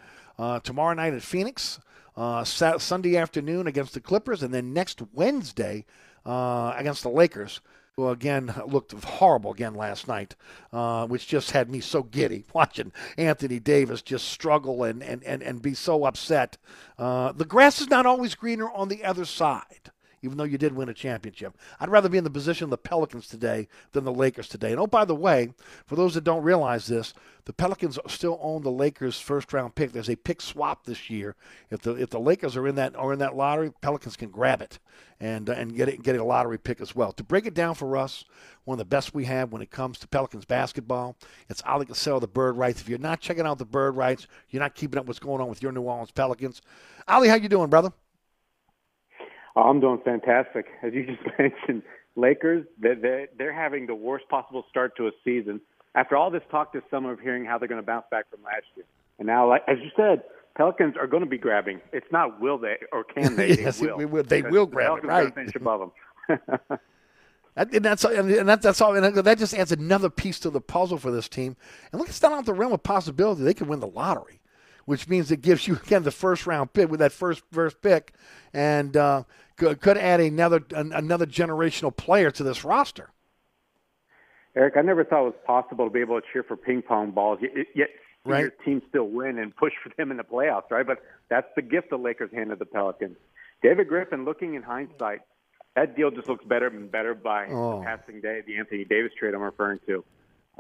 tomorrow 0.64 0.94
night 0.94 1.14
at 1.14 1.22
Phoenix, 1.22 1.80
Sunday 2.16 3.18
afternoon 3.18 3.68
against 3.68 3.94
the 3.94 4.00
Clippers, 4.00 4.42
and 4.42 4.54
then 4.54 4.74
next 4.74 5.02
Wednesday 5.14 5.86
against 6.26 7.04
the 7.04 7.10
Lakers 7.10 7.60
who 8.02 8.10
again 8.10 8.54
looked 8.66 8.92
horrible 9.04 9.52
again 9.52 9.76
last 9.76 10.08
night, 10.08 10.36
uh, 10.74 11.06
which 11.08 11.28
just 11.28 11.52
had 11.52 11.70
me 11.70 11.80
so 11.80 12.04
giddy 12.04 12.46
watching 12.54 12.92
Anthony 13.18 13.60
Davis 13.60 14.02
just 14.02 14.28
struggle 14.28 14.84
and, 14.84 15.04
and, 15.04 15.24
and, 15.24 15.44
and 15.44 15.62
be 15.62 15.74
so 15.74 16.06
upset. 16.06 16.58
Uh, 16.98 17.32
the 17.32 17.46
grass 17.46 17.80
is 17.80 17.90
not 17.90 18.06
always 18.06 18.36
greener 18.36 18.70
on 18.72 18.88
the 18.88 19.04
other 19.04 19.26
side 19.26 19.92
even 20.22 20.38
though 20.38 20.44
you 20.44 20.58
did 20.58 20.74
win 20.74 20.90
a 20.90 20.94
championship. 20.94 21.58
I'd 21.80 21.90
rather 21.90 22.10
be 22.10 22.18
in 22.18 22.24
the 22.24 22.30
position 22.30 22.66
of 22.66 22.70
the 22.70 22.78
Pelicans 22.78 23.28
today 23.28 23.68
than 23.92 24.04
the 24.04 24.14
Lakers 24.14 24.48
today. 24.48 24.72
And 24.72 24.80
oh, 24.80 24.88
by 24.88 25.06
the 25.06 25.16
way, 25.16 25.54
for 25.86 25.96
those 25.96 26.14
that 26.14 26.24
don't 26.24 26.44
realize 26.44 26.88
this, 26.88 27.14
the 27.46 27.54
Pelicans 27.54 27.98
still 28.08 28.40
own 28.42 28.62
the 28.62 28.72
Lakers' 28.72 29.20
first 29.20 29.52
round 29.52 29.76
pick. 29.76 29.92
There's 29.92 30.10
a 30.10 30.16
pick 30.16 30.42
swap 30.42 30.86
this 30.86 31.10
year. 31.10 31.36
If 31.70 31.82
the 31.82 31.96
if 31.96 32.10
the 32.10 32.20
Lakers 32.20 32.56
are 32.56 32.68
in 32.68 32.76
that 32.76 32.96
are 32.96 33.14
in 33.14 33.20
that 33.20 33.36
lottery, 33.36 33.72
Pelicans 33.82 34.16
can 34.16 34.30
grab 34.30 34.62
it 34.62 34.80
and 35.20 35.50
uh, 35.50 35.54
and 35.54 35.76
get 35.76 35.90
it 35.90 36.04
get 36.04 36.16
a 36.16 36.24
lottery 36.24 36.60
pick 36.60 36.82
as 36.82 36.96
well. 36.96 37.12
To 37.14 37.24
break 37.24 37.46
it 37.46 37.56
down 37.56 37.74
for 37.74 37.98
us, 37.98 38.26
one 38.64 38.76
of 38.76 38.80
the 38.80 38.86
best 38.86 39.16
we 39.16 39.26
have 39.26 39.52
when 39.52 39.62
it 39.62 39.72
comes 39.72 39.98
to 40.00 40.08
Pelicans 40.08 40.46
basketball. 40.46 41.18
It's 41.50 41.62
Oleh 41.64 41.88
Kosel, 41.88 42.22
the 42.22 42.28
Bird 42.28 42.58
Writes. 42.58 42.82
If 42.82 42.90
you're 42.90 43.00
not 43.00 43.22
checking 43.22 43.46
out 43.46 43.58
the 43.58 43.66
Bird 43.66 43.96
Writes, 43.96 44.28
you're 44.50 44.62
not 44.62 44.76
keeping 44.76 45.00
up 45.00 45.08
what's 45.08 45.20
going 45.20 45.42
on 45.42 45.50
with 45.50 45.64
your 45.64 45.72
New 45.72 45.82
Orleans 45.82 46.12
Pelicans. 46.12 46.62
Oleh, 47.08 47.30
how 47.30 47.36
you 47.36 47.50
doing, 47.50 47.70
brother? 47.70 47.92
Oh, 49.56 49.62
I'm 49.62 49.80
doing 49.80 50.00
fantastic. 50.04 50.66
As 50.84 50.94
you 50.94 51.06
just 51.06 51.22
mentioned, 51.40 51.84
Lakers, 52.16 52.66
they're, 52.80 53.28
they're 53.38 53.54
having 53.54 53.88
the 53.88 53.96
worst 53.96 54.28
possible 54.30 54.66
start 54.70 54.96
to 54.98 55.08
a 55.08 55.12
season. 55.24 55.62
After 55.96 56.16
all 56.16 56.32
this 56.32 56.44
talk 56.50 56.74
this 56.74 56.84
summer 56.90 57.12
of 57.12 57.20
hearing 57.20 57.46
how 57.46 57.58
they're 57.58 57.68
going 57.68 57.82
to 57.82 57.86
bounce 57.86 58.06
back 58.12 58.30
from 58.30 58.42
last 58.44 58.66
year. 58.76 58.86
And 59.20 59.28
now, 59.28 59.48
like, 59.48 59.64
as 59.68 59.78
you 59.84 59.92
said, 59.96 60.24
Pelicans 60.56 60.96
are 60.98 61.08
going 61.08 61.24
to 61.24 61.30
be 61.30 61.38
grabbing. 61.38 61.82
It's 61.94 62.12
not 62.12 62.42
will 62.42 62.58
they 62.58 62.78
or 62.92 63.04
can 63.04 63.36
they. 63.38 63.56
yes, 63.58 63.80
they 63.80 63.88
will. 63.88 63.98
We 63.98 64.06
will. 64.06 64.24
They 64.24 64.42
will 64.42 64.66
grab 64.66 65.02
the 65.02 65.08
it, 65.08 65.10
right? 65.10 65.36
Finish 65.36 65.56
above 65.56 65.92
them. 66.28 66.80
and 67.56 67.86
that's 67.86 68.04
and 68.04 68.50
that, 68.50 68.62
that's 68.62 68.82
all. 68.82 68.96
And 68.96 69.16
that 69.16 69.38
just 69.38 69.54
adds 69.54 69.72
another 69.72 70.10
piece 70.10 70.40
to 70.42 70.50
the 70.50 70.62
puzzle 70.62 70.98
for 70.98 71.12
this 71.12 71.30
team. 71.30 71.56
And 71.92 72.00
look, 72.00 72.10
it's 72.10 72.22
not 72.22 72.34
out 72.34 72.46
the 72.46 72.54
realm 72.54 72.74
of 72.74 72.84
possibility 72.84 73.44
they 73.44 73.54
could 73.54 73.68
win 73.68 73.80
the 73.80 73.88
lottery, 73.88 74.41
which 74.86 75.08
means 75.08 75.32
it 75.32 75.42
gives 75.42 75.68
you 75.68 75.76
again 75.86 76.04
the 76.04 76.12
first 76.12 76.46
round 76.46 76.74
pick 76.74 76.90
with 76.90 77.00
that 77.00 77.12
first 77.12 77.44
first 77.52 77.82
pick, 77.82 78.14
and 78.54 78.96
uh, 78.98 79.24
could, 79.58 79.82
could 79.82 79.98
add 79.98 80.20
another 80.20 80.64
another 80.72 81.26
generational 81.26 81.96
player 81.96 82.32
to 82.32 82.44
this 82.44 82.64
roster. 82.64 83.10
Eric, 84.56 84.76
I 84.76 84.82
never 84.82 85.06
thought 85.06 85.22
it 85.22 85.26
was 85.26 85.34
possible 85.46 85.86
to 85.86 85.92
be 85.92 86.02
able 86.02 86.20
to 86.20 86.28
cheer 86.34 86.44
for 86.44 86.58
ping 86.58 86.82
pong 86.82 87.12
balls, 87.12 87.40
yet, 87.42 87.52
yet 87.74 87.88
right. 88.26 88.42
your 88.42 88.50
team 88.50 88.82
still 88.90 89.06
win 89.06 89.40
and 89.40 89.56
push 89.56 89.74
for 89.82 89.92
them 89.98 90.12
in 90.12 90.18
the 90.18 90.24
playoffs, 90.24 90.70
right? 90.70 90.86
But 90.86 91.00
that's 91.30 91.48
the 91.56 91.62
gift 91.62 91.90
the 91.90 91.98
Lakers 91.98 92.32
handed 92.34 92.60
the 92.60 92.66
Pelicans. 92.66 93.18
David 93.64 93.88
Griffin, 93.88 94.26
looking 94.26 94.56
in 94.56 94.64
hindsight, 94.64 95.22
that 95.76 95.96
deal 95.96 96.12
just 96.12 96.28
looks 96.28 96.44
better 96.44 96.68
and 96.68 96.92
better 96.92 97.14
by 97.14 97.48
oh. 97.48 97.80
the 97.80 97.86
passing 97.86 98.20
day, 98.20 98.42
the 98.46 98.58
Anthony 98.58 98.84
Davis 98.84 99.12
trade 99.18 99.34
I'm 99.34 99.42
referring 99.42 99.80
to. 99.88 100.04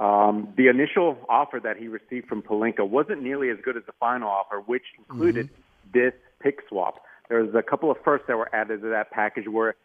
Um, 0.02 0.52
the 0.58 0.68
initial 0.68 1.16
offer 1.30 1.60
that 1.64 1.78
he 1.78 1.88
received 1.88 2.28
from 2.28 2.42
Pelinka 2.42 2.88
wasn't 2.88 3.22
nearly 3.22 3.50
as 3.50 3.58
good 3.64 3.78
as 3.78 3.84
the 3.86 3.92
final 4.00 4.30
offer, 4.30 4.60
which 4.66 4.82
included 4.98 5.48
mm-hmm. 5.48 5.92
this 5.94 6.14
pick 6.40 6.60
swap. 6.68 7.04
There 7.30 7.44
was 7.44 7.54
a 7.54 7.62
couple 7.62 7.92
of 7.92 7.98
firsts 8.04 8.26
that 8.28 8.36
were 8.36 8.54
added 8.54 8.82
to 8.82 8.90
that 8.90 9.12
package 9.12 9.48
where 9.48 9.76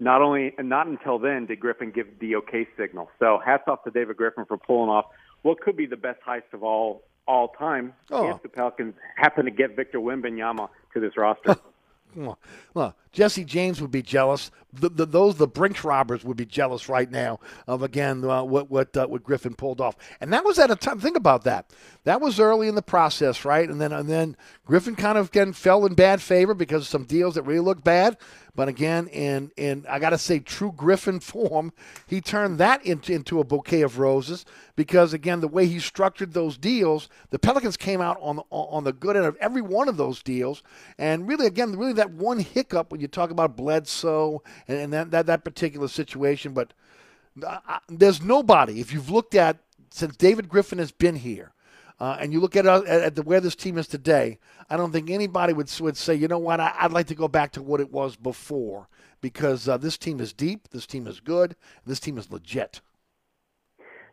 not 0.00 0.22
only 0.22 0.54
not 0.58 0.86
until 0.86 1.18
then 1.18 1.44
did 1.44 1.60
Griffin 1.60 1.90
give 1.90 2.06
the 2.18 2.36
okay 2.36 2.66
signal. 2.78 3.10
So 3.18 3.38
hats 3.44 3.64
off 3.66 3.84
to 3.84 3.90
David 3.90 4.16
Griffin 4.16 4.46
for 4.46 4.56
pulling 4.56 4.88
off 4.88 5.04
what 5.42 5.60
could 5.60 5.76
be 5.76 5.84
the 5.84 5.96
best 5.96 6.20
heist 6.26 6.50
of 6.54 6.62
all 6.62 7.02
all 7.26 7.48
time 7.48 7.92
oh. 8.10 8.30
if 8.30 8.42
the 8.42 8.48
Pelicans 8.48 8.94
happen 9.16 9.44
to 9.44 9.50
get 9.50 9.76
Victor 9.76 9.98
Wembanyama 9.98 10.70
to 10.94 11.00
this 11.00 11.16
roster. 11.16 11.56
Well, 12.16 12.96
Jesse 13.18 13.44
James 13.44 13.80
would 13.80 13.90
be 13.90 14.00
jealous. 14.00 14.52
The, 14.72 14.88
the, 14.90 15.04
those 15.04 15.38
the 15.38 15.48
Brinks 15.48 15.82
robbers 15.82 16.24
would 16.24 16.36
be 16.36 16.46
jealous 16.46 16.88
right 16.88 17.10
now 17.10 17.40
of 17.66 17.82
again 17.82 18.22
uh, 18.22 18.44
what 18.44 18.70
what 18.70 18.96
uh, 18.96 19.08
what 19.08 19.24
Griffin 19.24 19.54
pulled 19.54 19.80
off, 19.80 19.96
and 20.20 20.32
that 20.32 20.44
was 20.44 20.56
at 20.60 20.70
a 20.70 20.76
time. 20.76 21.00
Think 21.00 21.16
about 21.16 21.42
that. 21.42 21.68
That 22.04 22.20
was 22.20 22.38
early 22.38 22.68
in 22.68 22.76
the 22.76 22.80
process, 22.82 23.44
right? 23.44 23.68
And 23.68 23.80
then 23.80 23.92
and 23.92 24.08
then 24.08 24.36
Griffin 24.64 24.94
kind 24.94 25.18
of 25.18 25.30
again 25.30 25.52
fell 25.52 25.84
in 25.84 25.94
bad 25.94 26.22
favor 26.22 26.54
because 26.54 26.82
of 26.82 26.88
some 26.88 27.06
deals 27.06 27.34
that 27.34 27.42
really 27.42 27.58
looked 27.58 27.82
bad. 27.82 28.18
But 28.54 28.68
again, 28.68 29.08
in 29.08 29.50
in 29.56 29.84
I 29.88 29.98
got 29.98 30.10
to 30.10 30.18
say, 30.18 30.38
true 30.38 30.72
Griffin 30.76 31.18
form, 31.20 31.72
he 32.06 32.20
turned 32.20 32.58
that 32.58 32.86
into 32.86 33.12
into 33.12 33.40
a 33.40 33.44
bouquet 33.44 33.82
of 33.82 33.98
roses 33.98 34.44
because 34.76 35.12
again, 35.12 35.40
the 35.40 35.48
way 35.48 35.66
he 35.66 35.80
structured 35.80 36.34
those 36.34 36.56
deals, 36.56 37.08
the 37.30 37.38
Pelicans 37.38 37.76
came 37.76 38.00
out 38.00 38.16
on 38.20 38.36
the, 38.36 38.42
on 38.50 38.84
the 38.84 38.92
good 38.92 39.16
end 39.16 39.26
of 39.26 39.36
every 39.40 39.60
one 39.60 39.88
of 39.88 39.96
those 39.96 40.22
deals, 40.22 40.62
and 40.98 41.26
really 41.26 41.46
again, 41.46 41.76
really 41.76 41.94
that 41.94 42.12
one 42.12 42.38
hiccup 42.38 42.92
when 42.92 43.00
you 43.00 43.07
talk 43.08 43.30
about 43.30 43.56
Bledsoe 43.56 44.42
and, 44.66 44.78
and 44.78 44.92
that, 44.92 45.10
that 45.10 45.26
that 45.26 45.44
particular 45.44 45.88
situation, 45.88 46.52
but 46.52 46.72
I, 47.46 47.78
there's 47.88 48.22
nobody. 48.22 48.80
If 48.80 48.92
you've 48.92 49.10
looked 49.10 49.34
at 49.34 49.58
since 49.90 50.16
David 50.16 50.48
Griffin 50.48 50.78
has 50.78 50.92
been 50.92 51.16
here, 51.16 51.52
uh, 52.00 52.16
and 52.20 52.32
you 52.32 52.40
look 52.40 52.54
at, 52.54 52.66
uh, 52.66 52.82
at 52.86 53.16
the, 53.16 53.22
where 53.22 53.40
this 53.40 53.56
team 53.56 53.76
is 53.76 53.88
today, 53.88 54.38
I 54.70 54.76
don't 54.76 54.92
think 54.92 55.10
anybody 55.10 55.52
would 55.52 55.70
would 55.80 55.96
say, 55.96 56.14
you 56.14 56.28
know 56.28 56.38
what, 56.38 56.60
I, 56.60 56.78
would 56.82 56.92
like 56.92 57.08
to 57.08 57.14
go 57.14 57.26
back 57.26 57.52
to 57.52 57.62
what 57.62 57.80
it 57.80 57.92
was 57.92 58.16
before 58.16 58.88
because 59.20 59.68
uh, 59.68 59.76
this 59.76 59.98
team 59.98 60.20
is 60.20 60.32
deep, 60.32 60.68
this 60.68 60.86
team 60.86 61.06
is 61.06 61.20
good, 61.20 61.56
this 61.86 61.98
team 61.98 62.18
is 62.18 62.30
legit. 62.30 62.80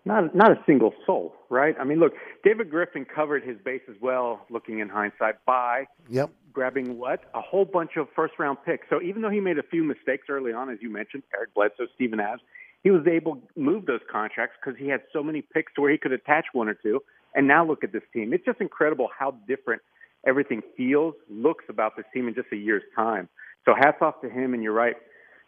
Not 0.04 0.36
not 0.36 0.52
a 0.52 0.64
single 0.68 0.94
soul, 1.06 1.34
right? 1.50 1.76
I 1.80 1.84
mean, 1.84 2.00
look, 2.00 2.14
David 2.44 2.70
Griffin 2.70 3.06
covered 3.06 3.44
his 3.44 3.58
bases 3.66 3.96
well, 4.02 4.46
looking 4.52 4.80
in 4.80 4.88
hindsight, 4.88 5.44
by 5.46 5.86
yep. 6.10 6.32
Grabbing 6.56 6.98
what 6.98 7.20
a 7.34 7.42
whole 7.42 7.66
bunch 7.66 7.98
of 7.98 8.08
first 8.16 8.36
round 8.40 8.58
picks. 8.66 8.88
So 8.90 9.02
even 9.02 9.22
though 9.22 9.30
he 9.30 9.42
made 9.42 9.60
a 9.60 9.64
few 9.64 9.84
mistakes 9.84 10.28
early 10.30 10.54
on, 10.54 10.70
as 10.70 10.78
you 10.82 10.90
mentioned, 10.90 11.24
Eric 11.36 11.54
Bledsoe, 11.54 11.88
Steven 11.96 12.22
Adams, 12.22 12.44
he 12.82 12.92
was 12.92 13.06
able 13.08 13.36
to 13.36 13.42
move 13.58 13.86
those 13.86 14.00
contracts 14.10 14.56
because 14.64 14.80
he 14.80 14.88
had 14.88 15.02
so 15.12 15.22
many 15.22 15.42
picks 15.42 15.74
to 15.74 15.82
where 15.82 15.92
he 15.92 15.98
could 15.98 16.14
attach 16.14 16.46
one 16.54 16.70
or 16.70 16.74
two. 16.74 17.04
And 17.36 17.46
now 17.46 17.66
look 17.66 17.84
at 17.84 17.92
this 17.92 18.04
team. 18.14 18.34
It's 18.34 18.46
just 18.46 18.62
incredible 18.62 19.10
how 19.20 19.32
different 19.46 19.82
everything 20.26 20.62
feels, 20.78 21.14
looks 21.30 21.66
about 21.68 21.98
this 21.98 22.06
team 22.14 22.30
in 22.30 22.34
just 22.34 22.48
a 22.54 22.56
year's 22.56 22.84
time. 22.96 23.28
So 23.66 23.74
hats 23.76 23.98
off 24.00 24.22
to 24.22 24.30
him. 24.30 24.54
And 24.54 24.64
you're 24.64 24.72
right, 24.72 24.96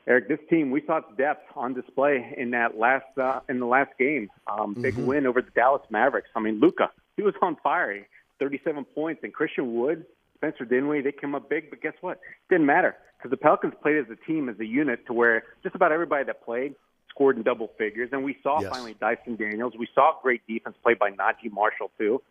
Eric. 0.07 0.27
This 0.27 0.39
team, 0.49 0.71
we 0.71 0.83
saw 0.85 0.97
its 0.97 1.07
depth 1.17 1.45
on 1.55 1.73
display 1.73 2.33
in 2.35 2.51
that 2.51 2.77
last 2.77 3.05
uh, 3.17 3.39
in 3.47 3.61
the 3.61 3.65
last 3.65 3.91
game. 3.97 4.29
Um, 4.51 4.75
big 4.81 4.95
Mm-hmm. 4.95 5.05
win 5.05 5.25
over 5.25 5.41
the 5.41 5.51
Dallas 5.51 5.83
Mavericks. 5.89 6.27
I 6.35 6.41
mean, 6.41 6.59
Luka, 6.59 6.91
he 7.15 7.23
was 7.23 7.33
on 7.41 7.55
fire. 7.63 8.05
37 8.39 8.85
points, 8.93 9.21
and 9.23 9.33
Christian 9.33 9.73
Wood, 9.79 10.05
Spencer 10.37 10.65
Dinwiddie, 10.65 11.01
they 11.01 11.11
came 11.11 11.35
up 11.35 11.49
big. 11.49 11.69
But 11.69 11.81
guess 11.81 11.93
what? 12.01 12.19
Didn't 12.49 12.65
matter 12.65 12.95
because 13.17 13.31
the 13.31 13.37
Pelicans 13.37 13.73
played 13.81 13.97
as 13.97 14.05
a 14.11 14.15
team, 14.25 14.49
as 14.49 14.59
a 14.59 14.65
unit, 14.65 15.05
to 15.07 15.13
where 15.13 15.43
just 15.63 15.75
about 15.75 15.91
everybody 15.91 16.23
that 16.25 16.43
played 16.43 16.75
scored 17.09 17.37
in 17.37 17.43
double 17.43 17.71
figures. 17.77 18.09
And 18.11 18.23
we 18.23 18.37
saw 18.43 18.61
Yes. 18.61 18.71
finally 18.71 18.95
Dyson 18.99 19.35
Daniels. 19.35 19.73
We 19.77 19.87
saw 19.93 20.19
great 20.21 20.45
defense 20.47 20.75
played 20.83 20.99
by 20.99 21.11
Naji 21.11 21.51
Marshall 21.51 21.91
too. 21.97 22.21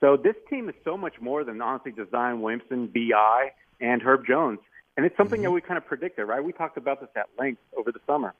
So 0.00 0.16
this 0.16 0.34
team 0.50 0.68
is 0.68 0.74
so 0.84 0.96
much 0.96 1.20
more 1.20 1.44
than 1.44 1.62
honestly 1.62 1.92
just 1.92 2.10
Zion 2.10 2.42
Williamson, 2.42 2.88
Bi, 2.88 3.52
and 3.80 4.02
Herb 4.02 4.26
Jones. 4.26 4.58
And 4.96 5.06
it's 5.06 5.16
something 5.16 5.38
mm-hmm. 5.38 5.44
that 5.44 5.50
we 5.52 5.60
kind 5.60 5.78
of 5.78 5.86
predicted, 5.86 6.26
right? 6.26 6.42
We 6.42 6.52
talked 6.52 6.76
about 6.76 7.00
this 7.00 7.08
at 7.14 7.28
length 7.38 7.62
over 7.76 7.92
the 7.92 8.00
summer. 8.06 8.34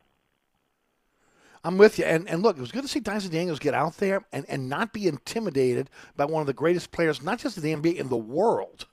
I'm 1.65 1.79
with 1.79 1.99
you. 1.99 2.05
And, 2.05 2.29
and 2.29 2.43
look, 2.43 2.57
it 2.57 2.61
was 2.61 2.73
good 2.73 2.83
to 2.83 2.89
see 2.89 2.99
Dyson 2.99 3.31
Daniels 3.31 3.61
get 3.61 3.75
out 3.75 3.99
there 3.99 4.25
and, 4.33 4.45
and 4.49 4.69
not 4.69 4.93
be 4.93 5.07
intimidated 5.07 5.89
by 6.17 6.25
one 6.25 6.41
of 6.41 6.47
the 6.49 6.53
greatest 6.53 6.91
players, 6.91 7.23
not 7.23 7.39
just 7.39 7.57
in 7.57 7.63
the 7.63 7.73
NBA, 7.73 7.97
in 7.97 8.09
the 8.09 8.17
world. 8.17 8.87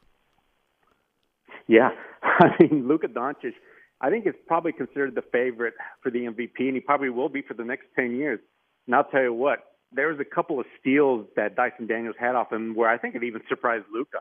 Yeah, 1.69 1.89
I 2.23 2.49
mean 2.59 2.87
Luka 2.87 3.07
Doncic, 3.07 3.53
I 4.01 4.09
think 4.09 4.25
is 4.25 4.33
probably 4.47 4.73
considered 4.73 5.13
the 5.13 5.21
favorite 5.31 5.75
for 6.01 6.09
the 6.09 6.19
MVP, 6.19 6.59
and 6.59 6.73
he 6.73 6.79
probably 6.81 7.11
will 7.11 7.29
be 7.29 7.43
for 7.43 7.53
the 7.53 7.63
next 7.63 7.85
ten 7.95 8.15
years. 8.15 8.39
And 8.87 8.95
I'll 8.95 9.03
tell 9.03 9.21
you 9.21 9.33
what, 9.33 9.59
there 9.91 10.07
was 10.07 10.19
a 10.19 10.25
couple 10.25 10.59
of 10.59 10.65
steals 10.79 11.27
that 11.35 11.55
Dyson 11.55 11.85
Daniels 11.85 12.15
had 12.19 12.33
off 12.33 12.51
him 12.51 12.75
where 12.75 12.89
I 12.89 12.97
think 12.97 13.13
it 13.13 13.23
even 13.23 13.41
surprised 13.47 13.85
Luka, 13.93 14.17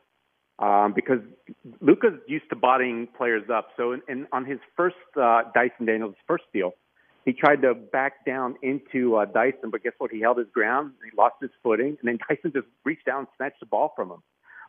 um, 0.59 0.93
because 0.95 1.21
Luka's 1.81 2.21
used 2.29 2.51
to 2.51 2.57
bodying 2.57 3.09
players 3.17 3.45
up. 3.51 3.69
So 3.79 3.93
in, 3.93 4.03
in, 4.09 4.27
on 4.31 4.45
his 4.45 4.59
first 4.77 4.97
uh, 5.17 5.43
Dyson 5.55 5.87
Daniels' 5.87 6.17
first 6.27 6.45
steal, 6.51 6.73
he 7.25 7.33
tried 7.33 7.63
to 7.63 7.73
back 7.75 8.27
down 8.27 8.57
into 8.63 9.17
uh, 9.17 9.25
Dyson, 9.25 9.71
but 9.71 9.83
guess 9.83 9.95
what? 9.97 10.11
He 10.11 10.21
held 10.21 10.37
his 10.37 10.49
ground, 10.53 10.93
he 11.03 11.17
lost 11.17 11.37
his 11.41 11.51
footing, 11.63 11.97
and 12.01 12.05
then 12.05 12.19
Dyson 12.29 12.53
just 12.55 12.69
reached 12.85 13.07
down 13.07 13.21
and 13.21 13.29
snatched 13.39 13.61
the 13.61 13.67
ball 13.67 13.95
from 13.97 14.11
him. 14.11 14.23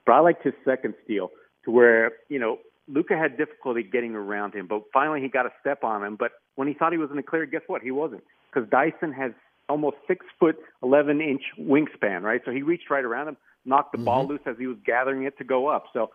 But 0.06 0.14
I 0.14 0.20
liked 0.20 0.46
his 0.46 0.54
second 0.64 0.94
steal 1.04 1.32
to 1.66 1.72
where, 1.72 2.14
you 2.30 2.40
know, 2.40 2.58
Luka 2.92 3.18
had 3.18 3.38
difficulty 3.38 3.84
getting 3.84 4.16
around 4.16 4.54
him, 4.54 4.68
but 4.68 4.84
finally 4.92 5.22
he 5.22 5.28
got 5.28 5.46
a 5.46 5.52
step 5.62 5.84
on 5.84 6.04
him. 6.04 6.16
But 6.16 6.32
when 6.56 6.68
he 6.68 6.74
thought 6.74 6.92
he 6.92 6.98
was 6.98 7.10
in 7.12 7.18
the 7.18 7.24
clear, 7.24 7.46
guess 7.46 7.62
what? 7.68 7.82
He 7.82 7.92
wasn't. 7.92 8.24
Because 8.52 8.70
Dyson 8.70 9.14
has 9.14 9.32
almost 9.70 9.98
six 10.08 10.26
foot, 10.40 10.58
11 10.82 11.22
inch 11.22 11.44
wingspan, 11.60 12.24
right? 12.24 12.42
So 12.44 12.52
he 12.52 12.64
reached 12.64 12.90
right 12.90 13.04
around 13.04 13.28
him, 13.28 13.38
knocked 13.66 13.92
the 13.92 13.98
mm-hmm. 13.98 14.06
ball 14.06 14.28
loose 14.28 14.42
as 14.46 14.56
he 14.58 14.68
was 14.68 14.78
gathering 14.86 15.24
it 15.24 15.38
to 15.38 15.44
go 15.44 15.68
up. 15.68 15.86
So 15.94 16.10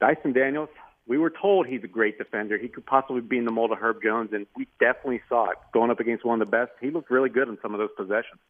Dyson 0.00 0.32
Daniels, 0.32 0.68
we 1.06 1.18
were 1.18 1.30
told 1.30 1.66
he's 1.66 1.82
a 1.82 1.88
great 1.88 2.18
defender. 2.18 2.58
He 2.58 2.68
could 2.68 2.86
possibly 2.86 3.22
be 3.22 3.38
in 3.38 3.44
the 3.44 3.50
mold 3.50 3.72
of 3.72 3.78
Herb 3.78 4.02
Jones, 4.02 4.30
and 4.32 4.46
we 4.56 4.68
definitely 4.78 5.22
saw 5.28 5.50
it 5.50 5.56
going 5.72 5.90
up 5.90 6.00
against 6.00 6.24
one 6.24 6.40
of 6.40 6.46
the 6.46 6.50
best. 6.50 6.72
He 6.80 6.90
looked 6.90 7.10
really 7.10 7.30
good 7.30 7.48
in 7.48 7.58
some 7.62 7.74
of 7.74 7.78
those 7.78 7.90
possessions. 7.96 8.40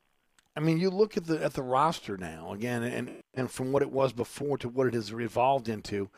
I 0.55 0.60
mean, 0.60 0.78
you 0.78 0.90
look 0.90 1.16
at 1.16 1.24
the 1.24 1.43
at 1.43 1.55
the 1.55 1.62
roster 1.62 2.18
now 2.18 2.52
again, 2.52 2.82
and 2.82 3.22
and 3.32 3.51
from 3.51 3.72
what 3.72 3.80
it 3.80 3.90
was 3.90 4.12
before 4.12 4.59
to 4.59 4.68
what 4.68 4.86
it 4.86 4.93
has 4.93 5.10
evolved 5.10 5.68
into, 5.68 6.10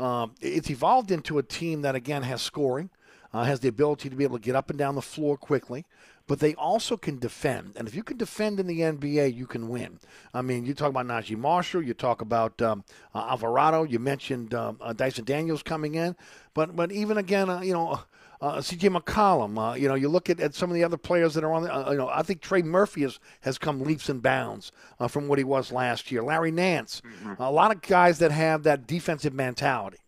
um, 0.00 0.34
it's 0.40 0.70
evolved 0.70 1.10
into 1.10 1.38
a 1.38 1.42
team 1.42 1.82
that 1.82 1.94
again 1.94 2.22
has 2.22 2.40
scoring, 2.40 2.90
uh, 3.32 3.44
has 3.44 3.60
the 3.60 3.68
ability 3.68 4.08
to 4.08 4.16
be 4.16 4.24
able 4.24 4.38
to 4.38 4.42
get 4.42 4.56
up 4.56 4.70
and 4.70 4.78
down 4.78 4.94
the 4.94 5.02
floor 5.02 5.36
quickly, 5.36 5.84
but 6.26 6.40
they 6.40 6.54
also 6.54 6.96
can 6.96 7.18
defend. 7.18 7.74
And 7.76 7.86
if 7.86 7.94
you 7.94 8.02
can 8.02 8.16
defend 8.16 8.58
in 8.58 8.66
the 8.66 8.80
NBA, 8.80 9.34
you 9.34 9.46
can 9.46 9.68
win. 9.68 10.00
I 10.32 10.42
mean, 10.42 10.64
you 10.64 10.74
talk 10.74 10.88
about 10.88 11.06
Naji 11.06 11.36
Marshall, 11.36 11.82
you 11.82 11.92
talk 11.92 12.22
about 12.22 12.60
um, 12.62 12.84
uh, 13.14 13.26
Alvarado, 13.30 13.84
you 13.84 13.98
mentioned 13.98 14.54
um, 14.54 14.78
uh, 14.80 14.92
Dyson 14.92 15.24
Daniels 15.24 15.62
coming 15.62 15.94
in, 15.96 16.16
but 16.54 16.74
but 16.74 16.92
even 16.92 17.18
again, 17.18 17.50
uh, 17.50 17.60
you 17.60 17.72
know. 17.72 18.00
Uh, 18.40 18.60
C.J. 18.62 18.88
McCollum. 18.88 19.58
Uh, 19.58 19.74
you 19.74 19.86
know, 19.86 19.94
you 19.94 20.08
look 20.08 20.30
at, 20.30 20.40
at 20.40 20.54
some 20.54 20.70
of 20.70 20.74
the 20.74 20.82
other 20.82 20.96
players 20.96 21.34
that 21.34 21.44
are 21.44 21.52
on. 21.52 21.64
The, 21.64 21.74
uh, 21.74 21.90
you 21.90 21.98
know, 21.98 22.08
I 22.08 22.22
think 22.22 22.40
Trey 22.40 22.62
Murphy 22.62 23.02
has, 23.02 23.20
has 23.42 23.58
come 23.58 23.80
leaps 23.80 24.08
and 24.08 24.22
bounds 24.22 24.72
uh, 24.98 25.08
from 25.08 25.28
what 25.28 25.38
he 25.38 25.44
was 25.44 25.70
last 25.70 26.10
year. 26.10 26.22
Larry 26.22 26.50
Nance. 26.50 27.02
A 27.38 27.50
lot 27.52 27.70
of 27.70 27.82
guys 27.82 28.18
that 28.20 28.30
have 28.32 28.62
that 28.62 28.86
defensive 28.86 29.34
mentality. 29.34 29.98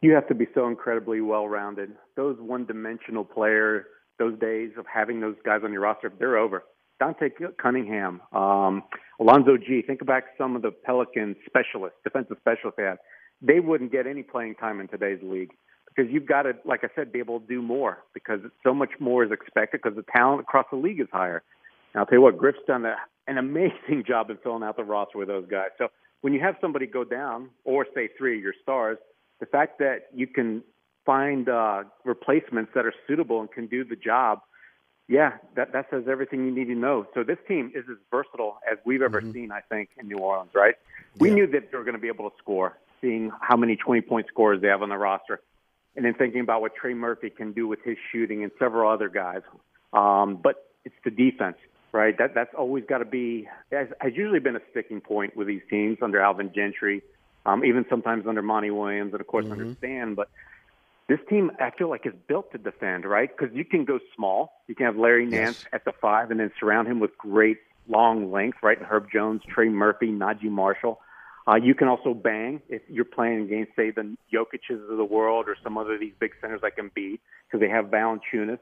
you 0.00 0.12
have 0.12 0.26
to 0.26 0.34
be 0.34 0.48
so 0.54 0.66
incredibly 0.66 1.20
well 1.20 1.46
rounded. 1.48 1.92
Those 2.16 2.36
one 2.40 2.66
dimensional 2.66 3.24
players, 3.24 3.84
those 4.18 4.36
days 4.40 4.72
of 4.76 4.84
having 4.92 5.20
those 5.20 5.36
guys 5.44 5.60
on 5.64 5.72
your 5.72 5.82
roster, 5.82 6.12
they're 6.18 6.36
over. 6.36 6.64
Dante 6.98 7.30
Cunningham, 7.60 8.20
um, 8.32 8.82
Alonzo 9.20 9.56
Gee. 9.56 9.82
Think 9.86 10.02
about 10.02 10.24
some 10.36 10.56
of 10.56 10.62
the 10.62 10.70
Pelicans 10.70 11.36
specialists, 11.46 11.98
defensive 12.04 12.36
specialists 12.40 12.76
they 12.76 12.84
have. 12.84 12.98
They 13.40 13.60
wouldn't 13.60 13.90
get 13.92 14.06
any 14.06 14.22
playing 14.22 14.56
time 14.56 14.80
in 14.80 14.88
today's 14.88 15.20
league 15.22 15.50
because 15.94 16.10
you've 16.10 16.26
got 16.26 16.42
to, 16.42 16.54
like 16.64 16.84
I 16.84 16.88
said, 16.94 17.12
be 17.12 17.18
able 17.18 17.40
to 17.40 17.46
do 17.46 17.60
more 17.60 17.98
because 18.14 18.40
so 18.62 18.72
much 18.72 18.90
more 18.98 19.24
is 19.24 19.30
expected 19.30 19.80
because 19.82 19.96
the 19.96 20.04
talent 20.10 20.40
across 20.40 20.66
the 20.70 20.76
league 20.76 21.00
is 21.00 21.08
higher. 21.12 21.42
And 21.92 22.00
I'll 22.00 22.06
tell 22.06 22.18
you 22.18 22.22
what, 22.22 22.38
Griff's 22.38 22.58
done 22.66 22.84
a, 22.84 22.96
an 23.26 23.38
amazing 23.38 24.04
job 24.06 24.30
in 24.30 24.38
filling 24.38 24.62
out 24.62 24.76
the 24.76 24.84
roster 24.84 25.18
with 25.18 25.28
those 25.28 25.46
guys. 25.50 25.68
So 25.78 25.88
when 26.22 26.32
you 26.32 26.40
have 26.40 26.56
somebody 26.60 26.86
go 26.86 27.04
down, 27.04 27.50
or 27.64 27.86
say 27.94 28.08
three 28.16 28.36
of 28.36 28.42
your 28.42 28.54
stars, 28.62 28.98
the 29.40 29.46
fact 29.46 29.78
that 29.80 30.08
you 30.14 30.26
can 30.26 30.62
find 31.04 31.48
uh, 31.48 31.82
replacements 32.04 32.70
that 32.74 32.86
are 32.86 32.94
suitable 33.06 33.40
and 33.40 33.50
can 33.50 33.66
do 33.66 33.84
the 33.84 33.96
job, 33.96 34.40
yeah, 35.08 35.32
that 35.56 35.72
that 35.72 35.86
says 35.90 36.04
everything 36.08 36.44
you 36.44 36.52
need 36.52 36.66
to 36.66 36.76
know. 36.76 37.06
So 37.12 37.24
this 37.24 37.38
team 37.48 37.72
is 37.74 37.84
as 37.90 37.96
versatile 38.10 38.58
as 38.70 38.78
we've 38.86 39.02
ever 39.02 39.20
seen, 39.20 39.50
I 39.50 39.60
think, 39.60 39.90
in 39.98 40.06
New 40.06 40.18
Orleans. 40.18 40.52
Right? 40.54 40.76
We 41.18 41.30
knew 41.30 41.46
that 41.48 41.70
they 41.70 41.76
were 41.76 41.84
going 41.84 41.96
to 41.96 42.00
be 42.00 42.08
able 42.08 42.30
to 42.30 42.36
score, 42.38 42.78
seeing 43.00 43.32
how 43.40 43.56
many 43.56 43.76
20-point 43.76 44.28
scorers 44.28 44.62
they 44.62 44.68
have 44.68 44.80
on 44.80 44.88
the 44.88 44.96
roster, 44.96 45.40
and 45.96 46.04
then 46.04 46.14
thinking 46.14 46.40
about 46.40 46.60
what 46.60 46.74
Trey 46.74 46.94
Murphy 46.94 47.30
can 47.30 47.52
do 47.52 47.68
with 47.68 47.80
his 47.84 47.96
shooting 48.10 48.42
and 48.42 48.52
several 48.58 48.90
other 48.90 49.08
guys. 49.08 49.42
Um, 49.92 50.38
but 50.42 50.70
it's 50.84 50.94
the 51.04 51.10
defense, 51.10 51.56
right? 51.92 52.16
That 52.16 52.34
that's 52.34 52.54
always 52.56 52.84
got 52.88 52.98
to 52.98 53.04
be 53.04 53.48
has, 53.70 53.88
has 54.00 54.12
usually 54.14 54.40
been 54.40 54.56
a 54.56 54.62
sticking 54.70 55.00
point 55.00 55.36
with 55.36 55.46
these 55.46 55.62
teams 55.68 55.98
under 56.02 56.20
Alvin 56.20 56.50
Gentry, 56.54 57.02
um, 57.44 57.64
even 57.64 57.84
sometimes 57.90 58.26
under 58.26 58.42
Monty 58.42 58.70
Williams, 58.70 59.12
and 59.12 59.20
of 59.20 59.26
course 59.26 59.46
under 59.50 59.74
Stan. 59.78 60.14
But 60.14 60.28
this 61.08 61.18
team, 61.28 61.50
I 61.60 61.70
feel 61.76 61.90
like, 61.90 62.06
is 62.06 62.14
built 62.26 62.52
to 62.52 62.58
defend, 62.58 63.04
right? 63.04 63.28
Because 63.28 63.54
you 63.54 63.64
can 63.64 63.84
go 63.84 63.98
small. 64.16 64.62
You 64.66 64.74
can 64.74 64.86
have 64.86 64.96
Larry 64.96 65.26
Nance 65.26 65.58
at 65.72 65.84
the 65.84 65.92
five, 66.00 66.30
and 66.30 66.40
then 66.40 66.50
surround 66.58 66.88
him 66.88 67.00
with 67.00 67.16
great 67.18 67.58
long 67.88 68.32
length, 68.32 68.58
right? 68.62 68.78
And 68.78 68.86
Herb 68.86 69.08
Jones, 69.12 69.42
Trey 69.46 69.68
Murphy, 69.68 70.06
Naji 70.06 70.44
Marshall. 70.44 71.00
Uh, 71.46 71.56
you 71.56 71.74
can 71.74 71.88
also 71.88 72.14
bang 72.14 72.62
if 72.68 72.82
you're 72.88 73.04
playing 73.04 73.42
against, 73.42 73.74
say, 73.74 73.90
the 73.90 74.16
Jokic's 74.32 74.70
of 74.70 74.96
the 74.96 75.04
world 75.04 75.46
or 75.48 75.56
some 75.62 75.76
other 75.76 75.94
of 75.94 76.00
these 76.00 76.12
big 76.20 76.32
centers 76.40 76.60
like 76.62 76.76
Embiid, 76.76 77.18
because 77.46 77.60
they 77.60 77.68
have 77.68 77.86
Valanciunas, 77.86 78.60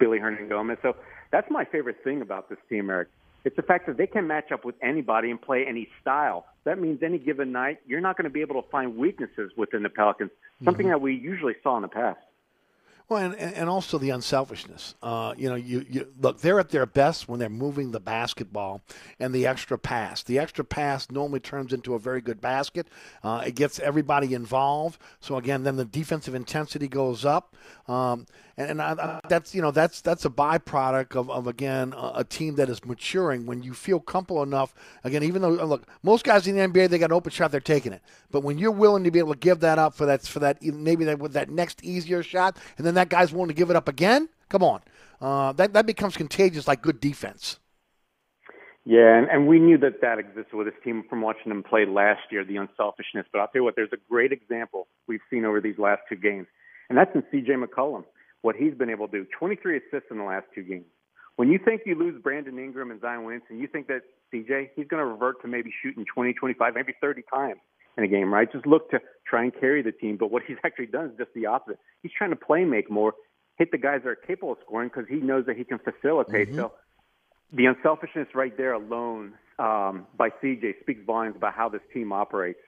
Willy 0.00 0.18
Hernangomez. 0.18 0.78
So 0.80 0.96
that's 1.30 1.50
my 1.50 1.64
favorite 1.64 2.02
thing 2.02 2.22
about 2.22 2.48
this 2.48 2.58
team, 2.68 2.88
Eric. 2.88 3.08
It's 3.44 3.56
the 3.56 3.62
fact 3.62 3.86
that 3.86 3.96
they 3.96 4.06
can 4.06 4.26
match 4.26 4.52
up 4.52 4.64
with 4.64 4.76
anybody 4.82 5.30
and 5.30 5.40
play 5.40 5.66
any 5.68 5.88
style. 6.00 6.46
That 6.64 6.78
means 6.78 7.02
any 7.02 7.18
given 7.18 7.50
night, 7.52 7.80
you're 7.86 8.00
not 8.00 8.16
going 8.16 8.24
to 8.24 8.30
be 8.30 8.40
able 8.40 8.62
to 8.62 8.68
find 8.70 8.96
weaknesses 8.96 9.50
within 9.56 9.82
the 9.82 9.88
Pelicans, 9.88 10.30
something 10.64 10.88
that 10.88 11.00
we 11.00 11.14
usually 11.14 11.54
saw 11.62 11.76
in 11.76 11.82
the 11.82 11.88
past. 11.88 12.20
Well, 13.12 13.22
and, 13.22 13.34
and 13.34 13.68
also 13.68 13.98
the 13.98 14.08
unselfishness. 14.08 14.94
Uh, 15.02 15.34
you 15.36 15.46
know, 15.50 15.54
you, 15.54 15.84
you 15.86 16.08
look, 16.18 16.40
they're 16.40 16.58
at 16.58 16.70
their 16.70 16.86
best 16.86 17.28
when 17.28 17.38
they're 17.38 17.50
moving 17.50 17.90
the 17.90 18.00
basketball 18.00 18.80
and 19.20 19.34
the 19.34 19.46
extra 19.46 19.76
pass. 19.76 20.22
The 20.22 20.38
extra 20.38 20.64
pass 20.64 21.10
normally 21.10 21.40
turns 21.40 21.74
into 21.74 21.92
a 21.94 21.98
very 21.98 22.22
good 22.22 22.40
basket. 22.40 22.88
Uh, 23.22 23.42
it 23.46 23.54
gets 23.54 23.78
everybody 23.80 24.32
involved. 24.32 24.98
So 25.20 25.36
again, 25.36 25.62
then 25.62 25.76
the 25.76 25.84
defensive 25.84 26.34
intensity 26.34 26.88
goes 26.88 27.26
up. 27.26 27.54
Um, 27.86 28.26
and, 28.56 28.70
and 28.70 28.82
I, 28.82 28.92
I, 28.92 29.20
that's 29.28 29.54
you 29.54 29.62
know 29.62 29.70
that's 29.70 30.00
that's 30.00 30.24
a 30.24 30.30
byproduct 30.30 31.16
of, 31.16 31.30
of 31.30 31.46
again 31.46 31.94
a, 31.94 32.12
a 32.16 32.24
team 32.24 32.56
that 32.56 32.68
is 32.68 32.84
maturing 32.84 33.46
when 33.46 33.62
you 33.62 33.72
feel 33.72 34.00
comfortable 34.00 34.42
enough. 34.42 34.74
Again, 35.04 35.22
even 35.22 35.42
though 35.42 35.50
look, 35.50 35.86
most 36.02 36.24
guys 36.24 36.46
in 36.46 36.56
the 36.56 36.62
NBA 36.62 36.90
they 36.90 36.98
got 36.98 37.10
an 37.10 37.12
open 37.12 37.32
shot, 37.32 37.50
they're 37.50 37.60
taking 37.60 37.92
it. 37.92 38.02
But 38.30 38.42
when 38.42 38.58
you're 38.58 38.70
willing 38.70 39.04
to 39.04 39.10
be 39.10 39.18
able 39.18 39.32
to 39.32 39.38
give 39.38 39.60
that 39.60 39.78
up 39.78 39.94
for 39.94 40.06
that 40.06 40.22
for 40.22 40.40
that 40.40 40.62
maybe 40.62 41.04
that 41.06 41.18
with 41.18 41.32
that 41.32 41.50
next 41.50 41.82
easier 41.84 42.22
shot, 42.22 42.56
and 42.76 42.86
then 42.86 42.94
that 42.94 43.01
guy's 43.08 43.32
willing 43.32 43.48
to 43.48 43.54
give 43.54 43.70
it 43.70 43.76
up 43.76 43.88
again, 43.88 44.28
come 44.48 44.62
on. 44.62 44.80
uh, 45.20 45.52
that 45.52 45.72
that 45.72 45.86
becomes 45.86 46.16
contagious 46.16 46.66
like 46.66 46.82
good 46.82 47.00
defense. 47.00 47.58
Yeah, 48.84 49.16
and, 49.16 49.28
and 49.28 49.46
we 49.46 49.60
knew 49.60 49.78
that 49.78 50.00
that 50.00 50.18
existed 50.18 50.54
with 50.54 50.66
this 50.66 50.74
team 50.82 51.04
from 51.08 51.22
watching 51.22 51.50
them 51.50 51.62
play 51.62 51.86
last 51.86 52.22
year, 52.32 52.44
the 52.44 52.56
unselfishness. 52.56 53.26
But 53.32 53.38
I'll 53.38 53.46
tell 53.46 53.60
you 53.60 53.64
what, 53.64 53.76
there's 53.76 53.92
a 53.92 54.02
great 54.10 54.32
example 54.32 54.88
we've 55.06 55.20
seen 55.30 55.44
over 55.44 55.60
these 55.60 55.78
last 55.78 56.02
two 56.08 56.16
games, 56.16 56.48
and 56.88 56.98
that's 56.98 57.14
in 57.14 57.22
C.J. 57.30 57.52
McCollum. 57.52 58.04
What 58.40 58.56
he's 58.56 58.74
been 58.74 58.90
able 58.90 59.06
to 59.06 59.22
do, 59.22 59.26
23 59.38 59.76
assists 59.76 60.10
in 60.10 60.18
the 60.18 60.24
last 60.24 60.46
two 60.52 60.64
games. 60.64 60.86
When 61.36 61.48
you 61.48 61.60
think 61.64 61.82
you 61.86 61.94
lose 61.94 62.20
Brandon 62.20 62.58
Ingram 62.58 62.90
and 62.90 63.00
Zion 63.00 63.24
Williamson, 63.24 63.60
you 63.60 63.68
think 63.68 63.86
that 63.86 64.02
CJ 64.34 64.70
he's 64.74 64.88
going 64.88 65.00
to 65.00 65.06
revert 65.06 65.40
to 65.42 65.48
maybe 65.48 65.72
shooting 65.80 66.04
20, 66.12 66.34
25, 66.34 66.74
maybe 66.74 66.92
30 67.00 67.22
times 67.32 67.60
in 67.96 68.04
a 68.04 68.08
game, 68.08 68.32
right? 68.32 68.50
Just 68.50 68.66
look 68.66 68.90
to 68.90 69.00
try 69.26 69.44
and 69.44 69.52
carry 69.58 69.82
the 69.82 69.92
team. 69.92 70.16
But 70.16 70.30
what 70.30 70.42
he's 70.46 70.56
actually 70.64 70.86
done 70.86 71.06
is 71.06 71.12
just 71.18 71.30
the 71.34 71.46
opposite. 71.46 71.78
He's 72.02 72.12
trying 72.16 72.30
to 72.30 72.36
play 72.36 72.64
make 72.64 72.90
more, 72.90 73.14
hit 73.56 73.70
the 73.70 73.78
guys 73.78 74.00
that 74.04 74.08
are 74.08 74.16
capable 74.16 74.52
of 74.52 74.58
scoring 74.64 74.88
because 74.88 75.08
he 75.08 75.16
knows 75.16 75.46
that 75.46 75.56
he 75.56 75.64
can 75.64 75.78
facilitate. 75.78 76.48
Mm-hmm. 76.48 76.58
So 76.58 76.72
the 77.52 77.66
unselfishness 77.66 78.28
right 78.34 78.56
there 78.56 78.72
alone 78.72 79.34
um, 79.58 80.06
by 80.16 80.30
CJ 80.42 80.80
speaks 80.80 81.00
volumes 81.06 81.36
about 81.36 81.54
how 81.54 81.68
this 81.68 81.82
team 81.92 82.12
operates. 82.12 82.58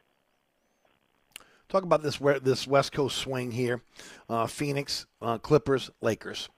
Talk 1.68 1.82
about 1.82 2.02
this 2.02 2.18
this 2.42 2.66
West 2.66 2.92
Coast 2.92 3.16
swing 3.16 3.50
here: 3.50 3.80
uh, 4.28 4.46
Phoenix, 4.46 5.06
uh, 5.22 5.38
Clippers, 5.38 5.90
Lakers. 6.02 6.48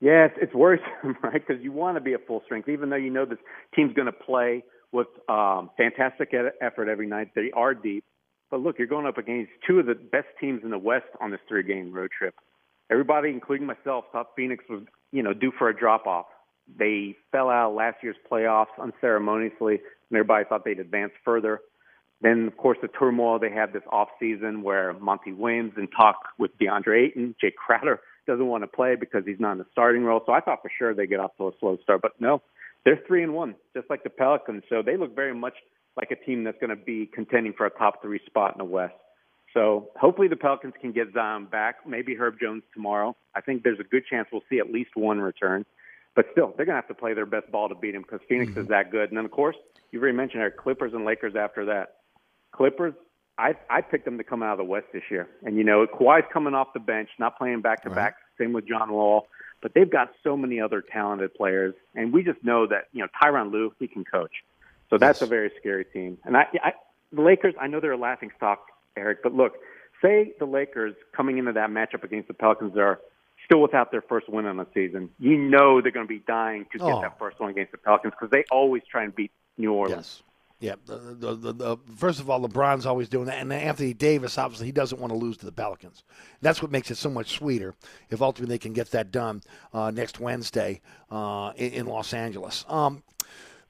Yeah, 0.00 0.26
it's, 0.26 0.34
it's 0.40 0.54
worrisome, 0.54 1.16
right? 1.22 1.46
Because 1.46 1.62
you 1.62 1.72
want 1.72 1.96
to 1.96 2.00
be 2.00 2.14
at 2.14 2.26
full 2.26 2.42
strength, 2.44 2.68
even 2.68 2.90
though 2.90 2.96
you 2.96 3.10
know 3.10 3.24
this 3.24 3.38
team's 3.74 3.94
going 3.94 4.06
to 4.06 4.12
play 4.12 4.64
with 4.92 5.08
um, 5.28 5.70
fantastic 5.76 6.32
effort 6.60 6.88
every 6.88 7.06
night. 7.06 7.30
They 7.34 7.50
are 7.54 7.74
deep, 7.74 8.04
but 8.50 8.60
look, 8.60 8.78
you're 8.78 8.86
going 8.86 9.06
up 9.06 9.18
against 9.18 9.50
two 9.66 9.80
of 9.80 9.86
the 9.86 9.94
best 9.94 10.28
teams 10.40 10.60
in 10.62 10.70
the 10.70 10.78
West 10.78 11.06
on 11.20 11.30
this 11.30 11.40
three-game 11.48 11.92
road 11.92 12.10
trip. 12.16 12.34
Everybody, 12.90 13.30
including 13.30 13.66
myself, 13.66 14.04
thought 14.12 14.28
Phoenix 14.36 14.64
was, 14.68 14.82
you 15.10 15.22
know, 15.22 15.32
due 15.32 15.52
for 15.58 15.68
a 15.68 15.76
drop-off. 15.76 16.26
They 16.78 17.16
fell 17.32 17.48
out 17.48 17.74
last 17.74 17.96
year's 18.02 18.16
playoffs 18.30 18.66
unceremoniously, 18.80 19.74
and 19.76 20.18
everybody 20.18 20.44
thought 20.44 20.64
they'd 20.64 20.78
advance 20.78 21.12
further. 21.24 21.60
Then, 22.20 22.46
of 22.46 22.56
course, 22.56 22.78
the 22.80 22.88
turmoil 22.88 23.38
they 23.38 23.50
had 23.50 23.72
this 23.72 23.82
off 23.90 24.08
season 24.20 24.62
where 24.62 24.92
Monty 24.92 25.32
Williams 25.32 25.72
and 25.76 25.88
talk 25.90 26.16
with 26.38 26.56
DeAndre 26.58 27.08
Ayton, 27.08 27.34
Jae 27.42 27.52
Crowder 27.54 28.00
doesn't 28.26 28.46
want 28.46 28.62
to 28.62 28.68
play 28.68 28.94
because 28.94 29.24
he's 29.26 29.40
not 29.40 29.52
in 29.52 29.58
the 29.58 29.66
starting 29.72 30.04
role. 30.04 30.22
So 30.24 30.32
I 30.32 30.40
thought 30.40 30.62
for 30.62 30.70
sure 30.78 30.94
they 30.94 31.06
get 31.06 31.18
off 31.18 31.36
to 31.38 31.48
a 31.48 31.52
slow 31.58 31.78
start, 31.82 32.00
but 32.02 32.12
no, 32.20 32.40
they're 32.84 33.00
three 33.06 33.22
and 33.22 33.34
one, 33.34 33.54
just 33.76 33.88
like 33.90 34.02
the 34.04 34.10
Pelicans. 34.10 34.62
So 34.68 34.82
they 34.84 34.96
look 34.96 35.14
very 35.14 35.34
much 35.34 35.54
like 35.96 36.10
a 36.10 36.16
team 36.16 36.44
that's 36.44 36.58
going 36.58 36.70
to 36.70 36.84
be 36.84 37.06
contending 37.14 37.52
for 37.56 37.66
a 37.66 37.70
top 37.70 38.02
three 38.02 38.20
spot 38.26 38.52
in 38.54 38.58
the 38.58 38.64
West. 38.64 38.94
So 39.54 39.90
hopefully 40.00 40.28
the 40.28 40.36
Pelicans 40.36 40.74
can 40.80 40.92
get 40.92 41.08
Zion 41.12 41.46
back. 41.46 41.86
Maybe 41.86 42.14
Herb 42.14 42.36
Jones 42.40 42.62
tomorrow. 42.72 43.14
I 43.34 43.42
think 43.42 43.62
there's 43.62 43.80
a 43.80 43.84
good 43.84 44.04
chance 44.08 44.28
we'll 44.32 44.42
see 44.48 44.58
at 44.58 44.72
least 44.72 44.90
one 44.94 45.20
return. 45.20 45.64
But 46.14 46.26
still, 46.32 46.52
they're 46.56 46.66
going 46.66 46.74
to 46.74 46.80
have 46.80 46.88
to 46.88 46.94
play 46.94 47.14
their 47.14 47.26
best 47.26 47.50
ball 47.52 47.68
to 47.68 47.74
beat 47.74 47.94
him 47.94 48.02
because 48.02 48.20
Phoenix 48.28 48.52
Mm-hmm. 48.52 48.60
is 48.62 48.68
that 48.68 48.90
good. 48.90 49.08
And 49.10 49.16
then, 49.16 49.24
of 49.24 49.30
course, 49.30 49.56
you've 49.90 50.02
already 50.02 50.16
mentioned 50.16 50.42
our 50.42 50.50
Clippers 50.50 50.92
and 50.94 51.04
Lakers 51.04 51.34
after 51.38 51.64
that. 51.66 51.96
Clippers, 52.52 52.92
I 53.38 53.54
I 53.70 53.80
picked 53.80 54.04
them 54.04 54.18
to 54.18 54.24
come 54.24 54.42
out 54.42 54.52
of 54.52 54.58
the 54.58 54.64
West 54.64 54.86
this 54.92 55.02
year. 55.10 55.28
And 55.42 55.56
you 55.56 55.64
know, 55.64 55.86
Kawhi's 55.86 56.26
coming 56.32 56.52
off 56.54 56.68
the 56.74 56.80
bench, 56.80 57.08
not 57.18 57.38
playing 57.38 57.62
back 57.62 57.82
to 57.84 57.90
back. 57.90 58.16
Same 58.38 58.52
with 58.52 58.66
John 58.68 58.92
Wall. 58.92 59.26
But 59.62 59.74
they've 59.74 59.88
got 59.90 60.12
so 60.24 60.36
many 60.36 60.60
other 60.60 60.82
talented 60.82 61.34
players, 61.34 61.74
and 61.94 62.12
we 62.12 62.22
just 62.24 62.42
know 62.44 62.66
that 62.66 62.88
you 62.92 63.00
know 63.00 63.08
Tyronn 63.22 63.52
Lue 63.52 63.72
he 63.78 63.86
can 63.86 64.04
coach. 64.04 64.32
So 64.90 64.98
that's 64.98 65.22
a 65.22 65.26
very 65.26 65.50
scary 65.58 65.84
team. 65.86 66.18
And 66.24 66.36
I, 66.36 66.46
I 66.62 66.72
the 67.12 67.22
Lakers, 67.22 67.54
I 67.60 67.66
know 67.68 67.80
they're 67.80 67.92
a 67.92 67.96
laughing 67.96 68.30
stock, 68.36 68.66
Eric, 68.96 69.22
but 69.22 69.34
look, 69.34 69.54
say 70.02 70.32
the 70.38 70.44
Lakers 70.44 70.94
coming 71.16 71.38
into 71.38 71.52
that 71.52 71.70
matchup 71.70 72.02
against 72.04 72.28
the 72.28 72.34
Pelicans 72.34 72.76
are 72.76 73.00
still 73.44 73.60
without 73.62 73.90
their 73.90 74.02
first 74.02 74.28
win 74.28 74.46
on 74.46 74.56
the 74.56 74.66
season. 74.74 75.10
You 75.18 75.36
know 75.36 75.80
they're 75.80 75.92
going 75.92 76.06
to 76.06 76.12
be 76.12 76.22
dying 76.26 76.66
to 76.72 76.78
get 76.78 76.86
Oh. 76.86 77.00
that 77.00 77.18
first 77.18 77.40
one 77.40 77.50
against 77.50 77.72
the 77.72 77.78
Pelicans 77.78 78.12
because 78.18 78.30
they 78.30 78.44
always 78.50 78.82
try 78.90 79.04
and 79.04 79.14
beat 79.14 79.30
New 79.56 79.72
Orleans. 79.72 80.22
Yeah, 80.62 80.76
the, 80.86 81.34
the, 81.34 81.52
the, 81.52 81.76
first 81.96 82.20
of 82.20 82.30
all, 82.30 82.40
LeBron's 82.40 82.86
always 82.86 83.08
doing 83.08 83.26
that, 83.26 83.40
and 83.40 83.52
Anthony 83.52 83.92
Davis 83.94 84.38
obviously 84.38 84.66
he 84.66 84.72
doesn't 84.72 85.00
want 85.00 85.12
to 85.12 85.18
lose 85.18 85.36
to 85.38 85.44
the 85.44 85.50
Pelicans. 85.50 86.04
That's 86.40 86.62
what 86.62 86.70
makes 86.70 86.88
it 86.92 86.98
so 86.98 87.10
much 87.10 87.32
sweeter 87.32 87.74
if 88.10 88.22
ultimately 88.22 88.54
they 88.54 88.60
can 88.60 88.72
get 88.72 88.92
that 88.92 89.10
done 89.10 89.42
uh, 89.74 89.90
next 89.90 90.20
Wednesday 90.20 90.80
uh, 91.10 91.50
in, 91.56 91.72
in 91.72 91.86
Los 91.86 92.14
Angeles. 92.14 92.64
Um, 92.68 93.02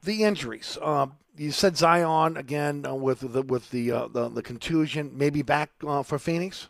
the 0.03 0.23
injuries. 0.23 0.77
Um, 0.83 1.13
you 1.35 1.49
said 1.49 1.77
Zion 1.77 2.37
again 2.37 2.85
uh, 2.85 2.93
with 2.93 3.21
the 3.21 3.41
with 3.41 3.71
the, 3.71 3.91
uh, 3.91 4.07
the 4.09 4.29
the 4.29 4.43
contusion, 4.43 5.13
maybe 5.15 5.41
back 5.41 5.71
uh, 5.87 6.03
for 6.03 6.19
Phoenix. 6.19 6.69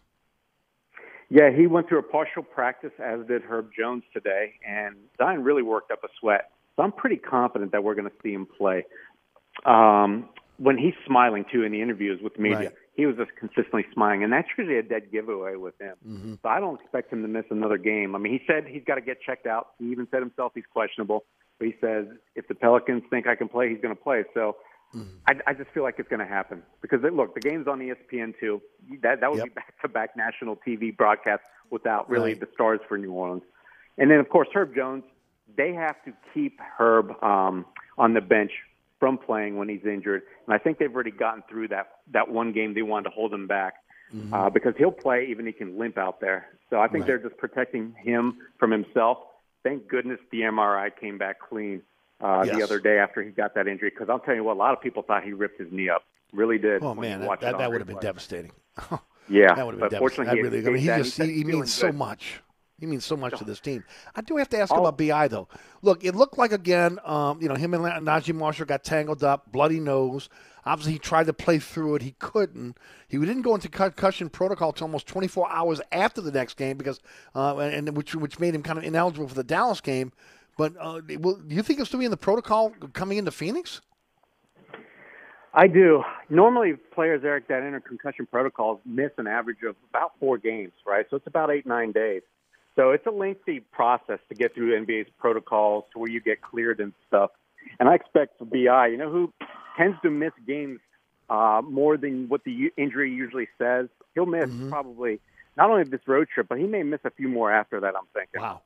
Yeah, 1.30 1.52
he 1.52 1.68
went 1.68 1.90
through 1.90 2.00
a 2.00 2.04
partial 2.04 2.44
practice, 2.44 2.94
as 2.98 3.28
did 3.28 3.42
Herb 3.42 3.72
Jones 3.78 4.04
today, 4.14 4.54
and 4.66 4.96
Zion 5.18 5.44
really 5.44 5.64
worked 5.64 5.92
up 5.92 6.06
a 6.06 6.08
sweat. 6.18 6.52
So 6.78 6.84
I'm 6.84 6.92
pretty 6.94 7.18
confident 7.18 7.72
that 7.74 7.84
we're 7.84 7.96
going 7.96 8.10
to 8.10 8.16
see 8.24 8.34
him 8.34 8.46
play. 8.46 8.86
Um, 9.66 10.30
when 10.58 10.78
he's 10.78 10.94
smiling 11.06 11.46
too 11.52 11.64
in 11.64 11.72
the 11.72 11.82
interviews 11.82 12.22
with 12.22 12.36
the 12.36 12.42
media, 12.42 12.58
Right. 12.58 12.74
he 12.96 13.06
was 13.06 13.16
just 13.18 13.32
consistently 13.36 13.86
smiling, 13.94 14.24
and 14.24 14.32
that's 14.32 14.48
usually 14.58 14.78
a 14.78 14.84
dead 14.84 15.12
giveaway 15.12 15.56
with 15.56 15.74
him. 15.80 15.96
Mm-hmm. 16.08 16.34
So 16.42 16.50
I 16.50 16.60
don't 16.60 16.80
expect 16.80 17.12
him 17.12 17.22
to 17.24 17.28
miss 17.28 17.46
another 17.50 17.78
game. 17.78 18.16
I 18.16 18.20
mean, 18.20 18.34
he 18.34 18.42
said 18.46 18.68
he's 18.68 18.84
got 18.86 18.96
to 18.96 19.02
get 19.02 19.22
checked 19.22 19.48
out. 19.48 19.70
He 19.80 19.86
even 19.92 20.08
said 20.12 20.20
himself 20.20 20.52
he's 20.56 20.64
questionable, 20.72 21.26
but 21.60 21.68
he 21.68 21.76
says 21.82 22.06
if 22.36 22.48
the 22.48 22.56
Pelicans 22.56 23.04
think 23.10 23.26
I 23.28 23.36
can 23.36 23.48
play, 23.50 23.70
he's 23.70 23.82
going 23.82 23.96
to 23.96 24.02
play. 24.02 24.24
So 24.34 24.58
I, 25.28 25.34
I 25.48 25.54
just 25.56 25.72
feel 25.72 25.82
like 25.82 25.96
it's 25.98 26.08
going 26.10 26.20
to 26.20 26.26
happen 26.26 26.62
because 26.82 27.02
they, 27.02 27.10
look, 27.10 27.34
the 27.34 27.42
game's 27.42 27.68
on 27.68 27.80
ESPN 27.80 28.36
too. 28.40 28.62
That 29.02 29.22
that 29.22 29.32
would 29.32 29.44
be 29.44 29.50
back-to-back 29.50 30.16
national 30.16 30.58
TV 30.58 30.96
broadcasts 30.96 31.48
without 31.72 32.08
really 32.10 32.34
Right. 32.34 32.40
the 32.40 32.48
stars 32.54 32.80
for 32.88 32.98
New 33.00 33.12
Orleans. 33.12 33.42
And 33.98 34.12
then 34.12 34.20
of 34.20 34.30
course 34.30 34.48
Herb 34.54 34.76
Jones. 34.76 35.04
They 35.58 35.74
have 35.74 35.96
to 36.06 36.14
keep 36.34 36.60
Herb 36.78 37.12
um, 37.24 37.66
on 37.98 38.14
the 38.14 38.22
bench 38.22 38.52
from 39.04 39.18
playing 39.18 39.58
when 39.58 39.68
he's 39.68 39.86
injured, 39.86 40.22
and 40.48 40.54
I 40.56 40.58
think 40.58 40.78
they've 40.80 40.94
already 40.94 41.12
gotten 41.12 41.44
through 41.50 41.68
that 41.70 41.88
that 42.14 42.30
one 42.30 42.54
game 42.54 42.74
they 42.74 42.84
wanted 42.84 43.10
to 43.10 43.10
hold 43.10 43.34
him 43.34 43.48
back 43.48 43.74
uh, 44.32 44.50
because 44.50 44.74
he'll 44.78 44.92
play 44.94 45.28
even 45.30 45.46
if 45.46 45.56
he 45.56 45.58
can 45.66 45.78
limp 45.78 45.98
out 45.98 46.22
there. 46.22 46.48
So 46.70 46.80
I 46.80 46.88
think 46.88 47.02
Right. 47.02 47.08
they're 47.08 47.18
just 47.30 47.36
protecting 47.38 47.94
him 48.02 48.38
from 48.60 48.72
himself. 48.72 49.18
Thank 49.64 49.90
goodness 49.90 50.20
the 50.32 50.42
MRI 50.42 50.90
came 50.98 51.18
back 51.18 51.36
clean 51.42 51.82
uh, 52.22 52.46
the 52.46 52.64
other 52.64 52.80
day 52.80 52.98
after 53.00 53.22
he 53.22 53.32
got 53.32 53.56
that 53.56 53.68
injury. 53.68 53.90
Because 53.90 54.08
I'll 54.10 54.20
tell 54.20 54.36
you 54.36 54.44
what, 54.46 54.54
a 54.54 54.60
lot 54.60 54.74
of 54.74 54.82
people 54.82 55.04
thought 55.04 55.24
he 55.26 55.34
ripped 55.34 55.60
his 55.60 55.70
knee 55.70 55.90
up. 55.90 56.04
Really 56.32 56.58
did. 56.58 56.82
Oh 56.82 56.96
man, 56.96 57.20
that, 57.20 57.42
that, 57.42 57.58
that 57.58 57.70
would 57.72 57.82
have 57.82 57.88
been 57.88 58.00
devastating. 58.00 58.52
Yeah, 59.30 59.54
that 59.56 59.66
would 59.66 59.76
have 59.76 59.80
but 59.80 59.90
been 59.92 60.00
fortunately, 60.00 60.36
devastating. 60.36 60.66
really, 60.66 60.68
I 60.68 60.72
mean, 60.74 60.82
he 60.82 60.88
that. 60.88 60.98
just 61.04 61.18
he, 61.18 61.32
he 61.34 61.44
means 61.46 61.74
so 61.74 61.88
good. 61.88 61.96
much. 61.96 62.42
He 62.84 62.88
means 62.88 63.06
so 63.06 63.16
much 63.16 63.38
to 63.38 63.46
this 63.46 63.62
team. 63.62 63.86
I 64.14 64.20
do 64.20 64.36
have 64.36 64.50
to 64.50 64.60
ask 64.60 64.74
about 64.74 64.98
Bi 64.98 65.30
though. 65.30 65.48
Look, 65.82 66.04
it 66.04 66.16
looked 66.16 66.38
like 66.38 66.52
again, 66.52 67.00
um, 67.06 67.42
you 67.42 67.48
know, 67.48 67.56
him 67.56 67.74
and 67.74 68.06
Naji 68.06 68.36
Marshall 68.36 68.66
got 68.66 68.84
tangled 68.84 69.24
up, 69.24 69.50
bloody 69.54 69.80
nose. 69.80 70.28
Obviously, 70.66 70.92
he 70.92 71.00
tried 71.00 71.28
to 71.28 71.34
play 71.34 71.60
through 71.60 71.96
it. 71.96 72.02
He 72.02 72.14
couldn't. 72.20 72.78
He 73.08 73.18
didn't 73.18 73.44
go 73.44 73.56
into 73.56 73.70
concussion 73.70 74.30
protocol 74.30 74.72
until 74.72 74.88
almost 74.88 75.08
24 75.08 75.50
hours 75.50 75.80
after 75.94 76.20
the 76.20 76.30
next 76.30 76.58
game 76.58 76.78
because, 76.78 77.00
uh, 77.34 77.58
and 77.60 77.88
and 77.88 77.96
which 77.96 78.16
which 78.16 78.38
made 78.38 78.54
him 78.54 78.64
kind 78.64 78.78
of 78.78 78.84
ineligible 78.84 79.30
for 79.30 79.36
the 79.36 79.46
Dallas 79.46 79.80
game. 79.80 80.12
But 80.58 80.74
uh, 80.78 81.00
will, 81.20 81.38
do 81.38 81.56
you 81.56 81.64
think 81.64 81.80
he'll 81.80 81.86
still 81.86 82.00
be 82.00 82.06
in 82.06 82.12
the 82.12 82.18
protocol 82.18 82.72
coming 82.92 83.18
into 83.18 83.32
Phoenix? 83.32 83.80
I 85.54 85.68
do. 85.68 86.04
Normally, 86.30 86.74
players, 86.94 87.22
Eric, 87.24 87.48
that 87.48 87.64
enter 87.64 87.80
concussion 87.80 88.26
protocols 88.26 88.82
miss 88.86 89.12
an 89.18 89.28
average 89.28 89.64
of 89.66 89.78
about 89.90 90.12
four 90.20 90.38
games, 90.38 90.74
right? 90.86 91.06
So 91.10 91.16
it's 91.16 91.28
about 91.28 91.50
eight, 91.50 91.66
nine 91.66 91.94
days. 91.94 92.24
So 92.76 92.92
it's 92.92 93.06
a 93.06 93.12
lengthy 93.12 93.60
process 93.60 94.20
to 94.30 94.36
get 94.36 94.56
through 94.56 94.80
NBA's 94.86 95.10
protocols 95.20 95.86
to 95.94 96.00
where 96.00 96.10
you 96.10 96.20
get 96.20 96.42
cleared 96.42 96.80
and 96.80 96.94
stuff. 97.08 97.32
And 97.80 97.88
I 97.88 97.96
expect 97.96 98.40
for 98.40 98.46
BI, 98.46 98.88
you 98.88 98.98
know, 98.98 99.12
who 99.12 99.32
tends 99.78 99.98
to 100.04 100.10
miss 100.10 100.32
games 100.48 100.80
uh, 101.30 101.62
more 101.64 101.98
than 101.98 102.30
what 102.30 102.44
the 102.44 102.72
injury 102.78 103.12
usually 103.12 103.48
says. 103.58 103.88
He'll 104.16 104.26
miss 104.26 104.50
probably 104.70 105.20
not 105.58 105.70
only 105.70 105.84
this 105.84 106.02
road 106.08 106.28
trip, 106.34 106.48
but 106.50 106.58
he 106.58 106.66
may 106.66 106.84
miss 106.84 107.00
a 107.04 107.12
few 107.12 107.28
more 107.28 107.52
after 107.52 107.80
that. 107.80 107.96
I'm 107.96 108.08
thinking. 108.14 108.42
Wow. 108.42 108.62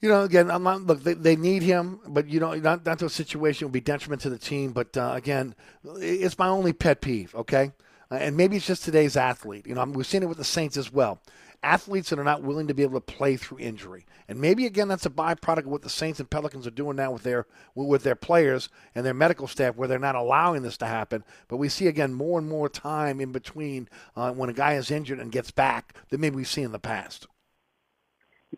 You 0.00 0.10
know, 0.10 0.22
again, 0.22 0.50
I'm 0.50 0.62
not. 0.62 0.82
Look, 0.82 1.02
they, 1.02 1.14
they 1.14 1.36
need 1.36 1.62
him, 1.62 2.00
but 2.06 2.28
you 2.28 2.38
know, 2.38 2.54
not 2.54 2.84
not 2.84 2.98
to 2.98 3.06
a 3.06 3.10
situation 3.10 3.66
would 3.66 3.72
be 3.72 3.80
detriment 3.80 4.22
to 4.22 4.30
the 4.30 4.38
team. 4.38 4.72
But 4.72 4.96
uh, 4.96 5.12
again, 5.14 5.54
it's 5.84 6.38
my 6.38 6.48
only 6.48 6.74
pet 6.74 7.00
peeve. 7.00 7.34
Okay, 7.34 7.72
uh, 8.10 8.16
and 8.16 8.36
maybe 8.36 8.56
it's 8.56 8.66
just 8.66 8.84
today's 8.84 9.16
athlete. 9.16 9.66
You 9.66 9.74
know, 9.74 9.80
I'm, 9.80 9.94
we've 9.94 10.06
seen 10.06 10.22
it 10.22 10.28
with 10.28 10.38
the 10.38 10.44
Saints 10.44 10.76
as 10.76 10.92
well. 10.92 11.20
Athletes 11.62 12.10
that 12.10 12.18
are 12.18 12.24
not 12.24 12.42
willing 12.42 12.68
to 12.68 12.74
be 12.74 12.82
able 12.82 13.00
to 13.00 13.00
play 13.00 13.36
through 13.36 13.58
injury, 13.58 14.06
and 14.28 14.40
maybe 14.40 14.66
again 14.66 14.88
that's 14.88 15.06
a 15.06 15.10
byproduct 15.10 15.64
of 15.64 15.66
what 15.66 15.82
the 15.82 15.90
Saints 15.90 16.20
and 16.20 16.30
Pelicans 16.30 16.66
are 16.66 16.70
doing 16.70 16.96
now 16.96 17.12
with 17.12 17.22
their 17.22 17.46
with 17.74 18.02
their 18.02 18.14
players 18.14 18.68
and 18.94 19.04
their 19.04 19.14
medical 19.14 19.46
staff, 19.46 19.76
where 19.76 19.88
they're 19.88 19.98
not 19.98 20.14
allowing 20.14 20.62
this 20.62 20.76
to 20.78 20.86
happen. 20.86 21.24
But 21.48 21.58
we 21.58 21.68
see 21.68 21.86
again 21.86 22.14
more 22.14 22.38
and 22.38 22.48
more 22.48 22.68
time 22.68 23.20
in 23.20 23.32
between 23.32 23.88
uh, 24.14 24.32
when 24.32 24.50
a 24.50 24.54
guy 24.54 24.74
is 24.74 24.90
injured 24.90 25.18
and 25.18 25.32
gets 25.32 25.50
back 25.50 25.94
than 26.10 26.20
maybe 26.20 26.36
we've 26.36 26.48
seen 26.48 26.64
in 26.64 26.72
the 26.72 26.78
past. 26.78 27.26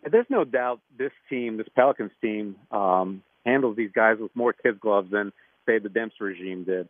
There's 0.09 0.27
no 0.29 0.43
doubt 0.43 0.81
this 0.97 1.11
team, 1.29 1.57
this 1.57 1.67
Pelicans 1.75 2.11
team, 2.21 2.55
um, 2.71 3.23
handles 3.45 3.75
these 3.75 3.91
guys 3.93 4.17
with 4.19 4.35
more 4.35 4.53
kid 4.53 4.79
gloves 4.79 5.11
than 5.11 5.33
say 5.65 5.79
the 5.79 5.89
Dempsey 5.89 6.17
regime 6.21 6.63
did. 6.63 6.87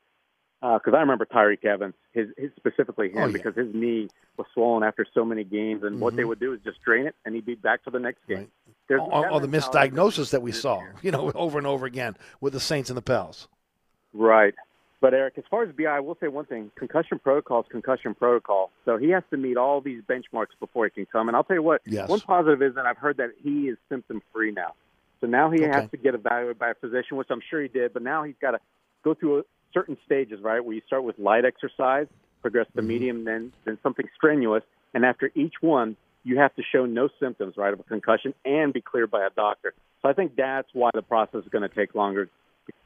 Uh, 0.61 0.77
because 0.77 0.93
I 0.93 0.99
remember 0.99 1.25
Tyreke 1.25 1.63
Evans, 1.63 1.93
his, 2.11 2.27
his 2.37 2.51
specifically 2.57 3.09
him, 3.09 3.17
Oh, 3.17 3.25
yeah. 3.27 3.31
because 3.31 3.55
his 3.55 3.73
knee 3.73 4.09
was 4.35 4.45
swollen 4.53 4.83
after 4.83 5.05
so 5.13 5.23
many 5.23 5.45
games, 5.45 5.83
and 5.83 6.01
what 6.01 6.15
they 6.15 6.23
mm-hmm. 6.23 6.29
would 6.29 6.39
do 6.39 6.53
is 6.53 6.59
just 6.65 6.81
drain 6.81 7.07
it, 7.07 7.15
and 7.23 7.33
he'd 7.33 7.45
be 7.45 7.55
back 7.55 7.81
for 7.83 7.91
the 7.91 7.99
next 7.99 8.19
game. 8.27 8.49
There's 8.89 8.99
All, 8.99 9.25
all 9.25 9.39
the 9.39 9.47
misdiagnosis 9.47 10.31
that 10.31 10.41
we 10.41 10.51
saw, 10.51 10.81
you 11.01 11.11
know, 11.11 11.31
over 11.33 11.57
and 11.57 11.65
over 11.65 11.85
again 11.85 12.17
with 12.41 12.51
the 12.53 12.59
Saints 12.59 12.89
and 12.89 12.97
the 12.97 13.01
Pels. 13.01 13.47
Right. 14.13 14.53
But 15.01 15.13
Eric, 15.13 15.35
as 15.37 15.45
far 15.49 15.63
as 15.63 15.73
BI, 15.73 15.85
I 15.85 16.01
will 16.01 16.17
say 16.19 16.27
one 16.27 16.45
thing: 16.45 16.71
concussion 16.75 17.19
protocol 17.19 17.61
is 17.61 17.67
concussion 17.71 18.13
protocol. 18.13 18.71
So 18.83 18.97
he 18.97 19.09
has 19.11 19.23
to 19.29 19.37
meet 19.37 19.55
all 19.55 19.79
these 19.79 20.01
benchmarks 20.01 20.57
before 20.59 20.85
he 20.85 20.91
can 20.91 21.05
come. 21.05 21.29
And 21.29 21.37
I'll 21.37 21.43
tell 21.45 21.55
you 21.55 21.63
what: 21.63 21.81
Yes. 21.85 22.09
one 22.09 22.19
positive 22.19 22.61
is 22.61 22.75
that 22.75 22.85
I've 22.85 22.97
heard 22.97 23.17
that 23.17 23.29
he 23.41 23.69
is 23.69 23.77
symptom 23.87 24.21
free 24.33 24.51
now. 24.51 24.73
So 25.21 25.27
now 25.27 25.51
he 25.51 25.63
Okay. 25.63 25.71
has 25.71 25.89
to 25.91 25.97
get 25.97 26.15
evaluated 26.15 26.59
by 26.59 26.71
a 26.71 26.73
physician, 26.75 27.15
which 27.15 27.27
I'm 27.29 27.41
sure 27.49 27.61
he 27.61 27.69
did. 27.69 27.93
But 27.93 28.01
now 28.01 28.23
he's 28.23 28.35
got 28.41 28.51
to 28.51 28.59
go 29.03 29.13
through 29.13 29.39
a, 29.39 29.43
certain 29.73 29.97
stages, 30.05 30.39
right? 30.41 30.63
Where 30.63 30.75
you 30.75 30.81
start 30.87 31.03
with 31.03 31.17
light 31.19 31.45
exercise, 31.45 32.07
progress 32.41 32.67
to 32.75 32.81
medium, 32.81 33.25
then 33.25 33.51
then 33.65 33.77
something 33.83 34.07
strenuous, 34.15 34.63
and 34.93 35.05
after 35.05 35.31
each 35.35 35.55
one, 35.61 35.95
you 36.23 36.37
have 36.37 36.55
to 36.55 36.63
show 36.71 36.85
no 36.85 37.09
symptoms, 37.19 37.55
right, 37.57 37.73
of 37.73 37.79
a 37.79 37.83
concussion 37.83 38.33
and 38.45 38.73
be 38.73 38.81
cleared 38.81 39.09
by 39.11 39.25
a 39.25 39.29
doctor. 39.29 39.73
So 40.01 40.09
I 40.09 40.13
think 40.13 40.35
that's 40.35 40.67
why 40.73 40.89
the 40.93 41.01
process 41.01 41.43
is 41.43 41.49
going 41.49 41.67
to 41.67 41.73
take 41.73 41.95
longer. 41.95 42.29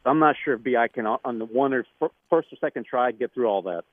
I'm 0.06 0.20
not 0.20 0.36
sure 0.44 0.54
if 0.56 0.64
BI 0.64 0.88
can, 0.90 1.06
on 1.06 1.40
the 1.40 1.46
one 1.46 1.74
or 1.74 1.86
first 2.30 2.48
or 2.52 2.58
second 2.62 2.86
try, 2.86 3.12
get 3.12 3.34
through 3.34 3.48
all 3.48 3.62
that. 3.64 3.84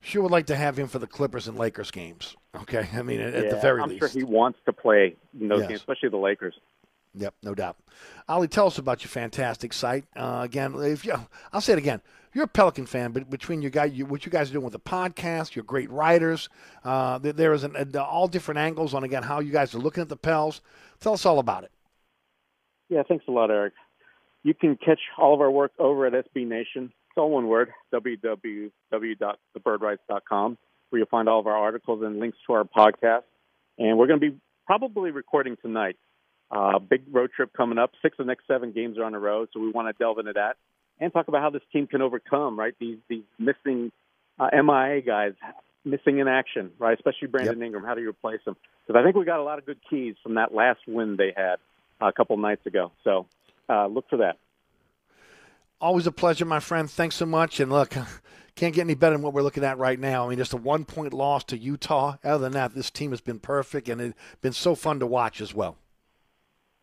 Sure 0.00 0.22
would 0.22 0.30
like 0.32 0.46
to 0.46 0.56
have 0.56 0.78
him 0.78 0.88
for 0.88 0.98
the 0.98 1.06
Clippers 1.06 1.48
and 1.48 1.58
Lakers 1.58 1.90
games. 1.90 2.36
Okay, 2.54 2.88
I 2.94 3.02
mean 3.02 3.20
at, 3.20 3.34
at 3.34 3.50
the 3.50 3.56
Yeah, 3.56 3.62
very 3.62 3.80
I'm 3.82 3.88
least. 3.90 4.00
sure 4.00 4.08
he 4.08 4.24
wants 4.24 4.58
to 4.66 4.72
play 4.72 5.16
in 5.38 5.48
those 5.48 5.60
Yes. 5.60 5.68
games, 5.68 5.80
especially 5.80 6.08
the 6.10 6.16
Lakers. 6.18 6.54
Yep, 7.14 7.34
no 7.42 7.54
doubt. 7.54 7.76
Oleh, 8.28 8.48
tell 8.48 8.68
us 8.68 8.78
about 8.78 9.02
your 9.02 9.08
fantastic 9.08 9.72
site. 9.72 10.04
Uh, 10.14 10.42
again, 10.44 10.74
if 10.78 11.04
you, 11.04 11.14
I'll 11.52 11.60
say 11.60 11.72
it 11.72 11.78
again. 11.78 12.00
You're 12.32 12.44
a 12.44 12.48
Pelican 12.48 12.86
fan, 12.86 13.10
but 13.10 13.28
between 13.28 13.60
your 13.60 13.72
guy, 13.72 13.86
you, 13.86 14.06
what 14.06 14.24
you 14.24 14.30
guys 14.30 14.50
are 14.50 14.52
doing 14.52 14.64
with 14.64 14.72
the 14.72 14.78
podcast, 14.78 15.56
you're 15.56 15.64
great 15.64 15.90
writers. 15.90 16.48
Uh, 16.84 17.18
there, 17.18 17.32
there 17.32 17.52
is 17.52 17.64
an, 17.64 17.96
all 17.96 18.28
different 18.28 18.58
angles 18.58 18.94
on 18.94 19.02
again 19.02 19.24
how 19.24 19.40
you 19.40 19.50
guys 19.50 19.74
are 19.74 19.78
looking 19.78 20.02
at 20.02 20.08
the 20.08 20.16
Pels. 20.16 20.60
Tell 21.00 21.12
us 21.12 21.26
all 21.26 21.40
about 21.40 21.64
it. 21.64 21.72
Yeah, 22.88 23.02
thanks 23.06 23.24
a 23.26 23.32
lot, 23.32 23.50
Eric. 23.50 23.72
You 24.44 24.54
can 24.54 24.76
catch 24.76 25.00
all 25.18 25.34
of 25.34 25.40
our 25.40 25.50
work 25.50 25.72
over 25.78 26.06
at 26.06 26.12
SB 26.12 26.46
Nation. 26.46 26.92
It's 27.08 27.18
all 27.18 27.30
one 27.30 27.48
word, 27.48 27.72
www.thebirdwrites.com, 27.92 30.58
where 30.90 30.98
you'll 30.98 31.08
find 31.08 31.28
all 31.28 31.40
of 31.40 31.48
our 31.48 31.56
articles 31.56 32.04
and 32.04 32.20
links 32.20 32.38
to 32.46 32.52
our 32.52 32.62
podcast. 32.64 33.22
And 33.76 33.98
we're 33.98 34.06
going 34.06 34.20
to 34.20 34.30
be 34.30 34.36
probably 34.66 35.10
recording 35.10 35.56
tonight. 35.60 35.96
Uh, 36.50 36.78
big 36.78 37.02
road 37.10 37.30
trip 37.34 37.50
coming 37.56 37.78
up. 37.78 37.90
Six 38.02 38.14
of 38.18 38.26
the 38.26 38.30
next 38.30 38.46
seven 38.46 38.70
games 38.72 38.98
are 38.98 39.04
on 39.04 39.12
the 39.12 39.18
road, 39.18 39.48
so 39.52 39.60
we 39.60 39.70
want 39.70 39.88
to 39.88 39.94
delve 39.98 40.20
into 40.20 40.34
that 40.34 40.56
and 41.00 41.12
talk 41.12 41.28
about 41.28 41.40
how 41.42 41.50
this 41.50 41.62
team 41.72 41.86
can 41.86 42.02
overcome 42.02 42.58
right 42.58 42.74
these 42.78 42.98
these 43.08 43.24
missing 43.38 43.90
uh, 44.38 44.48
MIA 44.52 45.02
guys 45.02 45.32
missing 45.84 46.18
in 46.18 46.28
action, 46.28 46.70
right? 46.78 46.96
Especially 46.96 47.28
Brandon 47.28 47.62
Ingram. 47.62 47.84
How 47.84 47.94
do 47.94 48.02
you 48.02 48.10
replace 48.10 48.40
them? 48.44 48.56
Because 48.86 49.00
I 49.00 49.04
think 49.04 49.16
we 49.16 49.24
got 49.24 49.40
a 49.40 49.42
lot 49.42 49.58
of 49.58 49.66
good 49.66 49.78
keys 49.88 50.16
from 50.22 50.34
that 50.34 50.54
last 50.54 50.80
win 50.86 51.16
they 51.16 51.32
had 51.36 51.56
uh, 52.00 52.08
a 52.08 52.12
couple 52.12 52.36
nights 52.36 52.66
ago. 52.66 52.92
So 53.04 53.26
uh, 53.68 53.86
look 53.86 54.08
for 54.10 54.18
that. 54.18 54.36
Always 55.80 56.06
a 56.06 56.12
pleasure, 56.12 56.44
my 56.44 56.60
friend. 56.60 56.90
Thanks 56.90 57.16
so 57.16 57.24
much. 57.24 57.60
And 57.60 57.72
look, 57.72 57.94
can't 58.54 58.74
get 58.74 58.82
any 58.82 58.94
better 58.94 59.14
than 59.14 59.22
what 59.22 59.32
we're 59.32 59.42
looking 59.42 59.64
at 59.64 59.78
right 59.78 59.98
now. 59.98 60.26
I 60.26 60.28
mean, 60.28 60.38
just 60.38 60.52
a 60.52 60.58
one 60.58 60.84
point 60.84 61.14
loss 61.14 61.44
to 61.44 61.58
Utah. 61.58 62.16
Other 62.22 62.42
than 62.42 62.52
that, 62.52 62.74
this 62.74 62.90
team 62.90 63.10
has 63.10 63.20
been 63.20 63.38
perfect 63.38 63.88
and 63.88 64.00
it's 64.00 64.18
been 64.42 64.52
so 64.52 64.74
fun 64.74 65.00
to 65.00 65.06
watch 65.06 65.40
as 65.40 65.54
well. 65.54 65.78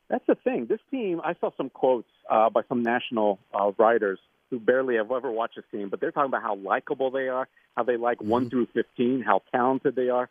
That's 0.09 0.25
the 0.25 0.35
thing. 0.35 0.67
This 0.67 0.79
team, 0.89 1.21
I 1.23 1.35
saw 1.39 1.51
some 1.57 1.69
quotes 1.69 2.07
uh, 2.29 2.49
by 2.49 2.61
some 2.69 2.81
national 2.83 3.39
uh, 3.53 3.71
writers 3.77 4.19
who 4.49 4.59
barely 4.59 4.95
have 4.95 5.11
ever 5.11 5.29
watched 5.29 5.57
this 5.57 5.65
team, 5.71 5.89
but 5.89 5.99
they're 5.99 6.11
talking 6.11 6.29
about 6.29 6.41
how 6.41 6.55
likable 6.55 7.11
they 7.11 7.27
are, 7.27 7.47
how 7.75 7.83
they 7.83 7.97
like 7.97 8.19
Mm-hmm. 8.19 8.29
1 8.29 8.49
through 8.49 8.67
15, 8.73 9.21
how 9.21 9.41
talented 9.51 9.95
they 9.95 10.09
are. 10.09 10.29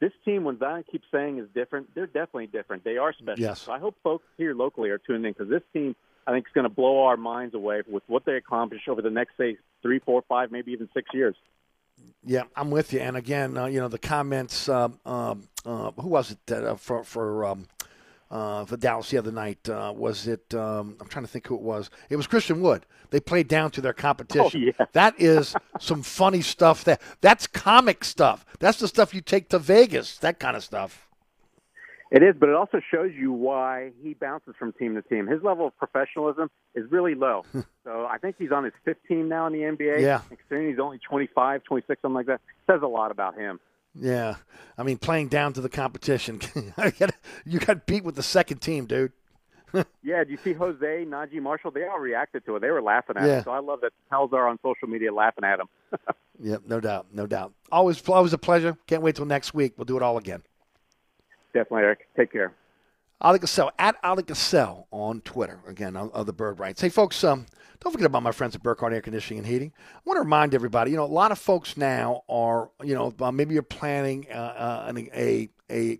This 0.00 0.12
team, 0.24 0.44
when 0.44 0.58
Zion 0.58 0.84
keeps 0.90 1.06
saying 1.12 1.38
is 1.38 1.48
different, 1.54 1.94
they're 1.94 2.06
definitely 2.06 2.46
different. 2.46 2.84
They 2.84 2.96
are 2.98 3.12
special. 3.12 3.42
Yes. 3.42 3.62
So 3.62 3.72
I 3.72 3.78
hope 3.78 3.96
folks 4.02 4.24
here 4.36 4.54
locally 4.54 4.90
are 4.90 4.98
tuning 4.98 5.24
in 5.24 5.32
because 5.32 5.50
this 5.50 5.62
team, 5.72 5.96
I 6.26 6.32
think, 6.32 6.46
is 6.46 6.52
going 6.54 6.68
to 6.68 6.74
blow 6.74 7.04
our 7.04 7.16
minds 7.16 7.54
away 7.54 7.82
with 7.86 8.04
what 8.06 8.24
they 8.24 8.36
accomplish 8.36 8.82
over 8.88 9.02
the 9.02 9.10
next, 9.10 9.36
say, 9.36 9.58
three, 9.82 9.98
four, 9.98 10.22
five, 10.28 10.52
maybe 10.52 10.72
even 10.72 10.88
six 10.94 11.08
years. 11.12 11.34
Yeah, 12.24 12.44
I'm 12.54 12.70
with 12.70 12.92
you. 12.92 13.00
And 13.00 13.16
again, 13.16 13.56
uh, 13.56 13.66
you 13.66 13.80
know, 13.80 13.88
the 13.88 13.98
comments. 13.98 14.68
Um, 14.68 15.00
um, 15.04 15.48
uh, 15.66 15.90
who 15.92 16.08
was 16.08 16.30
it 16.30 16.38
that, 16.46 16.64
uh, 16.64 16.76
for 16.76 17.02
for 17.02 17.44
um, 17.44 17.66
uh, 18.30 18.64
for 18.64 18.76
Dallas 18.76 19.10
the 19.10 19.18
other 19.18 19.32
night? 19.32 19.68
Uh, 19.68 19.92
was 19.96 20.26
it? 20.26 20.54
Um, 20.54 20.96
I'm 21.00 21.08
trying 21.08 21.24
to 21.24 21.30
think 21.30 21.46
who 21.46 21.54
it 21.54 21.62
was. 21.62 21.90
It 22.10 22.16
was 22.16 22.26
Christian 22.26 22.60
Wood. 22.60 22.86
They 23.10 23.20
played 23.20 23.48
down 23.48 23.70
to 23.72 23.80
their 23.80 23.92
competition. 23.92 24.38
Oh, 24.38 24.56
yeah. 24.78 24.86
That 24.92 25.14
is 25.18 25.54
some 25.78 26.02
funny 26.02 26.40
stuff. 26.40 26.84
That 26.84 27.02
that's 27.20 27.46
comic 27.46 28.04
stuff. 28.04 28.46
That's 28.60 28.78
the 28.78 28.88
stuff 28.88 29.12
you 29.12 29.20
take 29.20 29.48
to 29.50 29.58
Vegas. 29.58 30.16
That 30.18 30.38
kind 30.38 30.56
of 30.56 30.64
stuff. 30.64 31.08
It 32.10 32.22
is, 32.22 32.34
but 32.38 32.48
it 32.48 32.54
also 32.54 32.80
shows 32.90 33.12
you 33.14 33.32
why 33.32 33.90
he 34.02 34.14
bounces 34.14 34.54
from 34.58 34.72
team 34.72 34.94
to 34.94 35.02
team. 35.02 35.26
His 35.26 35.42
level 35.42 35.66
of 35.66 35.76
professionalism 35.76 36.50
is 36.74 36.90
really 36.90 37.14
low. 37.14 37.44
so 37.84 38.06
I 38.10 38.16
think 38.18 38.36
he's 38.38 38.52
on 38.52 38.64
his 38.64 38.72
fifth 38.84 39.04
team 39.06 39.28
now 39.28 39.46
in 39.46 39.52
the 39.52 39.60
NBA. 39.60 40.00
Yeah. 40.00 40.22
And 40.50 40.68
he's 40.68 40.78
only 40.78 40.98
25, 40.98 41.64
26, 41.64 42.00
something 42.00 42.14
like 42.14 42.26
that, 42.26 42.40
says 42.66 42.80
a 42.82 42.86
lot 42.86 43.10
about 43.10 43.34
him. 43.36 43.60
Yeah, 44.00 44.36
I 44.76 44.82
mean, 44.84 44.98
playing 44.98 45.28
down 45.28 45.52
to 45.54 45.60
the 45.60 45.68
competition. 45.68 46.40
you 47.44 47.58
got 47.58 47.86
beat 47.86 48.04
with 48.04 48.14
the 48.14 48.22
second 48.22 48.58
team, 48.58 48.86
dude. 48.86 49.12
Yeah, 50.02 50.24
do 50.24 50.30
you 50.30 50.38
see 50.42 50.54
Jose, 50.54 51.04
Naji 51.04 51.42
Marshall? 51.42 51.70
They 51.72 51.84
all 51.84 51.98
reacted 51.98 52.46
to 52.46 52.56
it. 52.56 52.60
They 52.60 52.70
were 52.70 52.80
laughing 52.80 53.16
at 53.18 53.26
Yeah. 53.26 53.36
him. 53.38 53.44
So 53.44 53.50
I 53.50 53.58
love 53.58 53.82
that 53.82 53.92
Pels 54.08 54.32
are 54.32 54.48
on 54.48 54.58
social 54.62 54.88
media 54.88 55.12
laughing 55.12 55.44
at 55.44 55.60
him. 55.60 55.68
Yep, 56.40 56.62
no 56.68 56.78
doubt, 56.80 57.06
no 57.12 57.26
doubt. 57.26 57.52
Always, 57.72 58.00
always 58.08 58.32
a 58.32 58.38
pleasure. 58.38 58.78
Can't 58.86 59.02
wait 59.02 59.16
till 59.16 59.26
next 59.26 59.54
week. 59.54 59.72
We'll 59.76 59.86
do 59.86 59.96
it 59.96 60.02
all 60.04 60.16
again. 60.18 60.42
Definitely, 61.52 61.82
Eric. 61.82 62.06
Take 62.16 62.30
care. 62.30 62.52
Oleh 63.20 63.40
Kosel 63.40 63.70
at 63.80 64.00
Oleh 64.02 64.22
Kosel 64.22 64.86
on 64.92 65.20
Twitter. 65.22 65.58
Again, 65.66 65.96
of 65.96 66.26
the 66.26 66.32
Bird 66.32 66.60
Writes. 66.60 66.80
Hey, 66.80 66.88
folks, 66.88 67.24
um, 67.24 67.46
don't 67.80 67.90
forget 67.90 68.06
about 68.06 68.22
my 68.22 68.30
friends 68.30 68.54
at 68.54 68.62
Burkhardt 68.62 68.92
Air 68.92 69.00
Conditioning 69.00 69.38
and 69.38 69.46
Heating. 69.46 69.72
I 69.96 70.00
want 70.04 70.18
to 70.18 70.20
remind 70.20 70.54
everybody. 70.54 70.92
You 70.92 70.98
know, 70.98 71.04
a 71.04 71.06
lot 71.06 71.32
of 71.32 71.38
folks 71.38 71.76
now 71.76 72.22
are, 72.28 72.70
you 72.84 72.94
know, 72.94 73.12
uh, 73.20 73.32
maybe 73.32 73.54
you're 73.54 73.62
planning 73.64 74.26
uh, 74.32 74.36
uh, 74.36 74.84
an, 74.86 75.08
a 75.12 75.48
a 75.68 75.98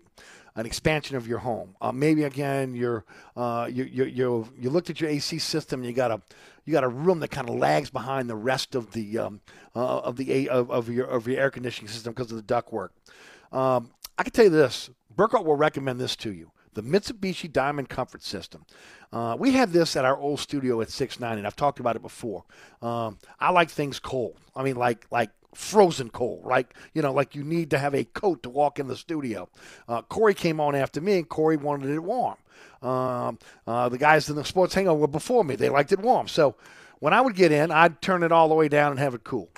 an 0.55 0.65
expansion 0.65 1.17
of 1.17 1.27
your 1.27 1.39
home. 1.39 1.75
Uh, 1.81 1.91
maybe 1.91 2.23
again, 2.23 2.73
you're 2.73 3.03
uh, 3.35 3.67
you 3.69 3.83
you 3.83 4.05
you 4.05 4.47
you 4.57 4.69
looked 4.69 4.89
at 4.89 5.01
your 5.01 5.09
AC 5.09 5.39
system. 5.39 5.81
And 5.81 5.89
you 5.89 5.93
got 5.93 6.11
a 6.11 6.21
you 6.63 6.71
got 6.71 6.85
a 6.85 6.89
room 6.89 7.19
that 7.19 7.31
kind 7.31 7.49
of 7.49 7.55
lags 7.55 7.89
behind 7.89 8.29
the 8.29 8.35
rest 8.37 8.75
of 8.75 8.93
the 8.93 9.17
um, 9.17 9.41
uh, 9.75 9.99
of 9.99 10.15
the 10.15 10.47
of, 10.47 10.71
of 10.71 10.87
your 10.87 11.05
of 11.05 11.27
your 11.27 11.37
air 11.37 11.51
conditioning 11.51 11.89
system 11.91 12.13
because 12.13 12.31
of 12.31 12.37
the 12.37 12.53
ductwork. 12.53 12.89
Um, 13.51 13.91
I 14.17 14.23
can 14.23 14.31
tell 14.31 14.45
you 14.45 14.51
this: 14.51 14.89
Burkhardt 15.13 15.43
will 15.43 15.57
recommend 15.57 15.99
this 15.99 16.15
to 16.17 16.31
you. 16.31 16.51
The 16.73 16.83
Mitsubishi 16.83 17.51
Diamond 17.51 17.89
Comfort 17.89 18.23
System. 18.23 18.65
Uh, 19.11 19.35
we 19.39 19.51
had 19.51 19.71
this 19.71 19.95
at 19.95 20.05
our 20.05 20.17
old 20.17 20.39
studio 20.39 20.81
at 20.81 20.91
690, 20.91 21.39
and 21.39 21.47
I've 21.47 21.55
talked 21.55 21.79
about 21.79 21.95
it 21.95 22.01
before. 22.01 22.43
Um, 22.81 23.17
I 23.39 23.51
like 23.51 23.69
things 23.69 23.99
cold. 23.99 24.37
I 24.55 24.63
mean, 24.63 24.75
like 24.75 25.07
like 25.11 25.31
frozen 25.55 26.09
cold, 26.09 26.45
like 26.45 26.73
you 26.93 27.01
know, 27.01 27.11
like 27.11 27.35
you 27.35 27.43
need 27.43 27.71
to 27.71 27.79
have 27.79 27.95
a 27.95 28.03
coat 28.03 28.43
to 28.43 28.49
walk 28.49 28.79
in 28.79 28.87
the 28.87 28.95
studio. 28.95 29.49
Uh, 29.87 30.01
Corey 30.03 30.33
came 30.33 30.59
on 30.59 30.75
after 30.75 31.01
me, 31.01 31.17
and 31.17 31.27
Corey 31.27 31.57
wanted 31.57 31.89
it 31.89 31.99
warm. 31.99 32.37
Um, 32.81 33.39
uh, 33.65 33.89
the 33.89 33.97
guys 33.97 34.29
in 34.29 34.35
the 34.35 34.45
sports 34.45 34.75
hangover 34.75 35.07
before 35.07 35.43
me; 35.43 35.55
they 35.55 35.69
liked 35.69 35.91
it 35.91 35.99
warm. 35.99 36.27
So 36.27 36.55
when 36.99 37.13
I 37.13 37.21
would 37.21 37.35
get 37.35 37.51
in, 37.51 37.71
I'd 37.71 38.01
turn 38.01 38.23
it 38.23 38.31
all 38.31 38.47
the 38.47 38.55
way 38.55 38.67
down 38.67 38.91
and 38.91 38.99
have 38.99 39.15
it 39.15 39.23
cool. 39.23 39.49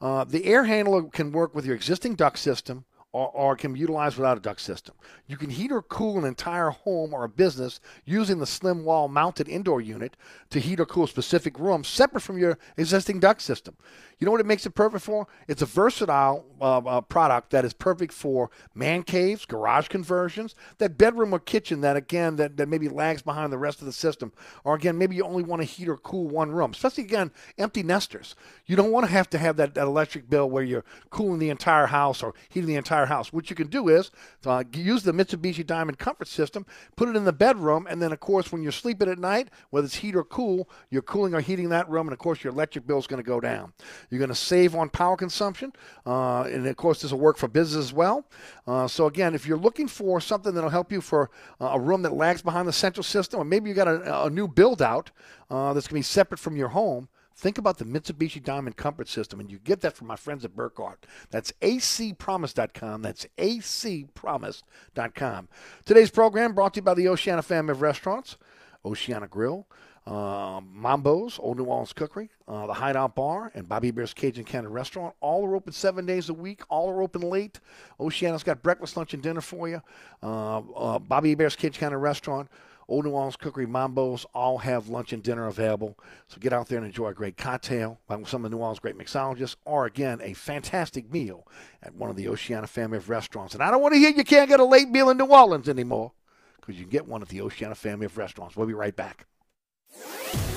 Uh, 0.00 0.24
the 0.24 0.44
air 0.44 0.64
handler 0.64 1.02
can 1.04 1.32
work 1.32 1.54
with 1.54 1.64
your 1.64 1.74
existing 1.74 2.14
duct 2.14 2.38
system 2.38 2.84
or, 3.14 3.30
or 3.32 3.56
can 3.56 3.72
be 3.72 3.78
utilized 3.78 4.16
without 4.16 4.36
a 4.36 4.40
duct 4.40 4.60
system. 4.60 4.92
You 5.28 5.36
can 5.36 5.48
heat 5.48 5.70
or 5.70 5.82
cool 5.82 6.18
an 6.18 6.24
entire 6.24 6.70
home 6.70 7.14
or 7.14 7.22
a 7.22 7.28
business 7.28 7.78
using 8.04 8.40
the 8.40 8.46
slim 8.46 8.84
wall 8.84 9.06
mounted 9.06 9.48
indoor 9.48 9.80
unit 9.80 10.16
to 10.50 10.58
heat 10.58 10.80
or 10.80 10.84
cool 10.84 11.06
specific 11.06 11.56
rooms 11.60 11.86
separate 11.86 12.22
from 12.22 12.38
your 12.38 12.58
existing 12.76 13.20
duct 13.20 13.40
system. 13.40 13.76
You 14.18 14.26
know 14.26 14.32
what 14.32 14.40
it 14.40 14.46
makes 14.46 14.66
it 14.66 14.70
perfect 14.70 15.04
for? 15.04 15.26
It's 15.48 15.62
a 15.62 15.66
versatile 15.66 16.44
uh, 16.60 16.78
uh, 16.78 17.00
product 17.02 17.50
that 17.50 17.64
is 17.64 17.72
perfect 17.72 18.12
for 18.12 18.50
man 18.74 19.02
caves, 19.02 19.44
garage 19.44 19.88
conversions, 19.88 20.54
that 20.78 20.96
bedroom 20.96 21.32
or 21.32 21.38
kitchen 21.38 21.80
that 21.82 21.96
again 21.96 22.36
that, 22.36 22.56
that 22.56 22.68
maybe 22.68 22.88
lags 22.88 23.22
behind 23.22 23.52
the 23.52 23.58
rest 23.58 23.80
of 23.80 23.86
the 23.86 23.92
system, 23.92 24.32
or 24.64 24.74
again 24.74 24.96
maybe 24.96 25.16
you 25.16 25.24
only 25.24 25.42
want 25.42 25.62
to 25.62 25.66
heat 25.66 25.88
or 25.88 25.96
cool 25.96 26.28
one 26.28 26.50
room. 26.50 26.70
Especially 26.72 27.04
again 27.04 27.32
empty 27.58 27.82
nesters. 27.82 28.34
You 28.66 28.76
don't 28.76 28.92
want 28.92 29.06
to 29.06 29.12
have 29.12 29.28
to 29.30 29.38
have 29.38 29.56
that, 29.56 29.74
that 29.74 29.86
electric 29.86 30.30
bill 30.30 30.48
where 30.48 30.64
you're 30.64 30.84
cooling 31.10 31.38
the 31.38 31.50
entire 31.50 31.86
house 31.86 32.22
or 32.22 32.34
heating 32.48 32.68
the 32.68 32.76
entire 32.76 33.03
house. 33.06 33.32
What 33.32 33.50
you 33.50 33.56
can 33.56 33.68
do 33.68 33.88
is 33.88 34.10
uh, 34.46 34.64
use 34.72 35.02
the 35.02 35.12
Mitsubishi 35.12 35.66
Diamond 35.66 35.98
Comfort 35.98 36.28
System, 36.28 36.66
put 36.96 37.08
it 37.08 37.16
in 37.16 37.24
the 37.24 37.32
bedroom, 37.32 37.86
and 37.88 38.00
then 38.00 38.12
of 38.12 38.20
course 38.20 38.52
when 38.52 38.62
you're 38.62 38.72
sleeping 38.72 39.08
at 39.08 39.18
night, 39.18 39.48
whether 39.70 39.84
it's 39.84 39.96
heat 39.96 40.16
or 40.16 40.24
cool, 40.24 40.68
you're 40.90 41.02
cooling 41.02 41.34
or 41.34 41.40
heating 41.40 41.68
that 41.70 41.88
room, 41.88 42.06
and 42.06 42.12
of 42.12 42.18
course 42.18 42.42
your 42.42 42.52
electric 42.52 42.86
bill 42.86 42.98
is 42.98 43.06
going 43.06 43.22
to 43.22 43.26
go 43.28 43.40
down. 43.40 43.72
You're 44.10 44.18
going 44.18 44.28
to 44.28 44.34
save 44.34 44.74
on 44.74 44.88
power 44.88 45.16
consumption, 45.16 45.72
uh, 46.06 46.42
and 46.42 46.66
of 46.66 46.76
course 46.76 47.02
this 47.02 47.12
will 47.12 47.20
work 47.20 47.36
for 47.36 47.48
business 47.48 47.86
as 47.86 47.92
well. 47.92 48.26
Uh, 48.66 48.86
so 48.86 49.06
again, 49.06 49.34
if 49.34 49.46
you're 49.46 49.58
looking 49.58 49.88
for 49.88 50.20
something 50.20 50.54
that'll 50.54 50.70
help 50.70 50.92
you 50.92 51.00
for 51.00 51.30
uh, 51.60 51.70
a 51.72 51.80
room 51.80 52.02
that 52.02 52.12
lags 52.12 52.42
behind 52.42 52.68
the 52.68 52.72
central 52.72 53.04
system, 53.04 53.40
or 53.40 53.44
maybe 53.44 53.68
you 53.68 53.74
got 53.74 53.88
a, 53.88 54.24
a 54.24 54.30
new 54.30 54.48
build 54.48 54.82
out 54.82 55.10
uh, 55.50 55.72
that's 55.72 55.86
going 55.86 56.02
to 56.02 56.06
be 56.08 56.12
separate 56.12 56.38
from 56.38 56.56
your 56.56 56.68
home. 56.68 57.08
Think 57.36 57.58
about 57.58 57.78
the 57.78 57.84
Mitsubishi 57.84 58.42
Diamond 58.42 58.76
Comfort 58.76 59.08
System, 59.08 59.40
and 59.40 59.50
you 59.50 59.58
get 59.58 59.80
that 59.80 59.96
from 59.96 60.06
my 60.06 60.16
friends 60.16 60.44
at 60.44 60.54
Burkhardt. 60.54 61.04
That's 61.30 61.52
acpromise.com. 61.62 63.02
That's 63.02 63.26
acpromise.com. 63.36 65.48
Today's 65.84 66.10
program 66.10 66.54
brought 66.54 66.74
to 66.74 66.78
you 66.78 66.82
by 66.82 66.94
the 66.94 67.08
Oceana 67.08 67.42
family 67.42 67.72
of 67.72 67.82
restaurants, 67.82 68.36
Oceana 68.84 69.26
Grill, 69.26 69.66
uh, 70.06 70.60
Mambo's, 70.60 71.38
Old 71.40 71.58
New 71.58 71.64
Orleans 71.64 71.92
Cookery, 71.92 72.30
uh, 72.46 72.66
the 72.66 72.74
Hideout 72.74 73.14
Bar, 73.14 73.50
and 73.54 73.68
Bobby 73.68 73.88
Hebert's 73.88 74.14
Cajun 74.14 74.44
Cannon 74.44 74.70
Restaurant. 74.70 75.14
All 75.20 75.46
are 75.46 75.56
open 75.56 75.72
seven 75.72 76.06
days 76.06 76.28
a 76.28 76.34
week. 76.34 76.62
All 76.68 76.90
are 76.90 77.02
open 77.02 77.22
late. 77.22 77.60
Oceana's 77.98 78.42
got 78.42 78.62
breakfast, 78.62 78.96
lunch, 78.96 79.14
and 79.14 79.22
dinner 79.22 79.40
for 79.40 79.68
you. 79.68 79.82
Uh, 80.22 80.58
uh 80.58 80.98
Bobby 80.98 81.30
Hebert's 81.30 81.56
Cajun 81.56 81.80
Cannon 81.80 82.00
Restaurant. 82.00 82.48
Old 82.88 83.04
New 83.04 83.12
Orleans 83.12 83.36
Cookery, 83.36 83.66
Mambo's, 83.66 84.26
all 84.34 84.58
have 84.58 84.88
lunch 84.88 85.12
and 85.12 85.22
dinner 85.22 85.46
available. 85.46 85.98
So 86.28 86.38
get 86.38 86.52
out 86.52 86.68
there 86.68 86.78
and 86.78 86.86
enjoy 86.86 87.08
a 87.08 87.14
great 87.14 87.36
cocktail 87.36 88.00
by 88.06 88.22
some 88.24 88.44
of 88.44 88.50
New 88.50 88.58
Orleans' 88.58 88.78
great 88.78 88.98
mixologists, 88.98 89.56
or 89.64 89.86
again, 89.86 90.20
a 90.22 90.34
fantastic 90.34 91.12
meal 91.12 91.46
at 91.82 91.94
one 91.94 92.10
of 92.10 92.16
the 92.16 92.28
Oceana 92.28 92.66
family 92.66 92.98
of 92.98 93.08
restaurants. 93.08 93.54
And 93.54 93.62
I 93.62 93.70
don't 93.70 93.82
want 93.82 93.94
to 93.94 93.98
hear 93.98 94.10
you 94.10 94.24
can't 94.24 94.48
get 94.48 94.60
a 94.60 94.64
late 94.64 94.88
meal 94.88 95.10
in 95.10 95.16
New 95.16 95.26
Orleans 95.26 95.68
anymore, 95.68 96.12
because 96.60 96.76
you 96.76 96.82
can 96.82 96.90
get 96.90 97.06
one 97.06 97.22
at 97.22 97.28
the 97.28 97.40
Oceana 97.40 97.74
family 97.74 98.06
of 98.06 98.16
restaurants. 98.18 98.56
We'll 98.56 98.66
be 98.66 98.74
right 98.74 98.94
back. 98.94 99.26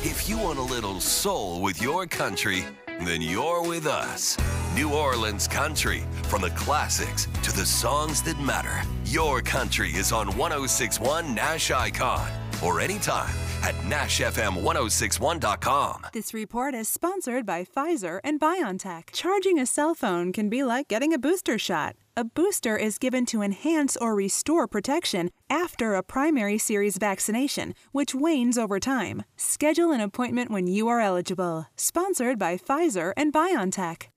If 0.04 0.30
you 0.30 0.38
want 0.38 0.60
a 0.60 0.64
little 0.64 1.00
soul 1.00 1.62
with 1.62 1.82
your 1.82 2.06
country, 2.08 2.64
then 3.02 3.22
you're 3.22 3.68
with 3.68 3.86
us. 3.86 4.38
New 4.78 4.94
Orleans 4.94 5.48
Country. 5.48 6.04
From 6.30 6.44
the 6.44 6.52
classics 6.52 7.28
to 7.42 7.52
the 7.52 7.66
songs 7.66 8.22
that 8.22 8.40
matter. 8.40 8.84
Your 9.06 9.42
country 9.42 9.90
is 9.90 10.12
on 10.12 10.28
1061 10.38 11.34
Nash 11.34 11.72
Icon 11.72 12.30
or 12.64 12.80
anytime 12.80 13.34
at 13.64 13.74
NashFM1061.com. 13.90 16.06
This 16.14 16.32
report 16.32 16.76
is 16.76 16.88
sponsored 16.88 17.44
by 17.44 17.66
Pfizer 17.66 18.20
and 18.24 18.40
BioNTech. 18.40 19.06
Charging 19.14 19.58
a 19.58 19.66
cell 19.66 19.96
phone 19.96 20.32
can 20.32 20.48
be 20.48 20.64
like 20.64 20.90
getting 20.90 21.12
a 21.12 21.18
booster 21.18 21.58
shot. 21.58 21.96
A 22.16 22.24
booster 22.24 22.78
is 22.78 23.00
given 23.00 23.26
to 23.28 23.42
enhance 23.42 23.98
or 23.98 24.14
restore 24.14 24.68
protection 24.68 25.32
after 25.50 25.96
a 25.96 26.04
primary 26.04 26.60
series 26.60 26.98
vaccination, 26.98 27.74
which 27.94 28.14
wanes 28.14 28.60
over 28.60 28.80
time. 28.80 29.24
Schedule 29.38 29.92
an 29.92 30.02
appointment 30.02 30.52
when 30.52 30.68
you 30.68 30.88
are 30.88 31.00
eligible. 31.00 31.66
Sponsored 31.76 32.38
by 32.38 32.58
Pfizer 32.58 33.12
and 33.18 33.34
BioNTech. 33.34 34.10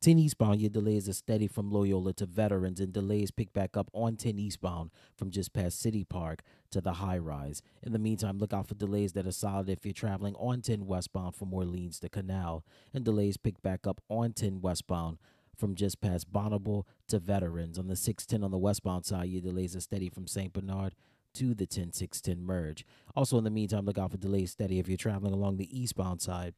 10 0.00 0.16
eastbound, 0.16 0.60
your 0.60 0.70
delays 0.70 1.08
are 1.08 1.12
steady 1.12 1.48
from 1.48 1.72
Loyola 1.72 2.12
to 2.14 2.26
Veterans, 2.26 2.78
and 2.78 2.92
delays 2.92 3.32
pick 3.32 3.52
back 3.52 3.76
up 3.76 3.90
on 3.92 4.14
10 4.14 4.38
eastbound 4.38 4.92
from 5.16 5.32
just 5.32 5.52
past 5.52 5.80
City 5.80 6.04
Park 6.04 6.42
to 6.70 6.80
the 6.80 6.94
high 6.94 7.18
rise. 7.18 7.62
In 7.82 7.92
the 7.92 7.98
meantime, 7.98 8.38
look 8.38 8.52
out 8.52 8.68
for 8.68 8.76
delays 8.76 9.14
that 9.14 9.26
are 9.26 9.32
solid 9.32 9.68
if 9.68 9.84
you're 9.84 9.92
traveling 9.92 10.36
on 10.36 10.60
10 10.60 10.86
westbound 10.86 11.34
from 11.34 11.52
Orleans 11.52 11.98
to 11.98 12.08
Canal, 12.08 12.64
and 12.94 13.04
delays 13.04 13.36
pick 13.36 13.60
back 13.60 13.88
up 13.88 14.00
on 14.08 14.34
10 14.34 14.60
westbound 14.60 15.18
from 15.56 15.74
just 15.74 16.00
past 16.00 16.32
Bonnabel 16.32 16.84
to 17.08 17.18
Veterans. 17.18 17.76
On 17.76 17.88
the 17.88 17.96
610 17.96 18.44
on 18.44 18.52
the 18.52 18.58
westbound 18.58 19.04
side, 19.04 19.28
your 19.28 19.42
delays 19.42 19.74
are 19.74 19.80
steady 19.80 20.08
from 20.08 20.28
St. 20.28 20.52
Bernard 20.52 20.94
to 21.34 21.54
the 21.54 21.66
10610 21.66 22.40
merge. 22.40 22.86
Also, 23.16 23.36
in 23.36 23.42
the 23.42 23.50
meantime, 23.50 23.84
look 23.84 23.98
out 23.98 24.12
for 24.12 24.16
delays 24.16 24.52
steady 24.52 24.78
if 24.78 24.86
you're 24.86 24.96
traveling 24.96 25.34
along 25.34 25.56
the 25.56 25.76
eastbound 25.76 26.20
side 26.22 26.54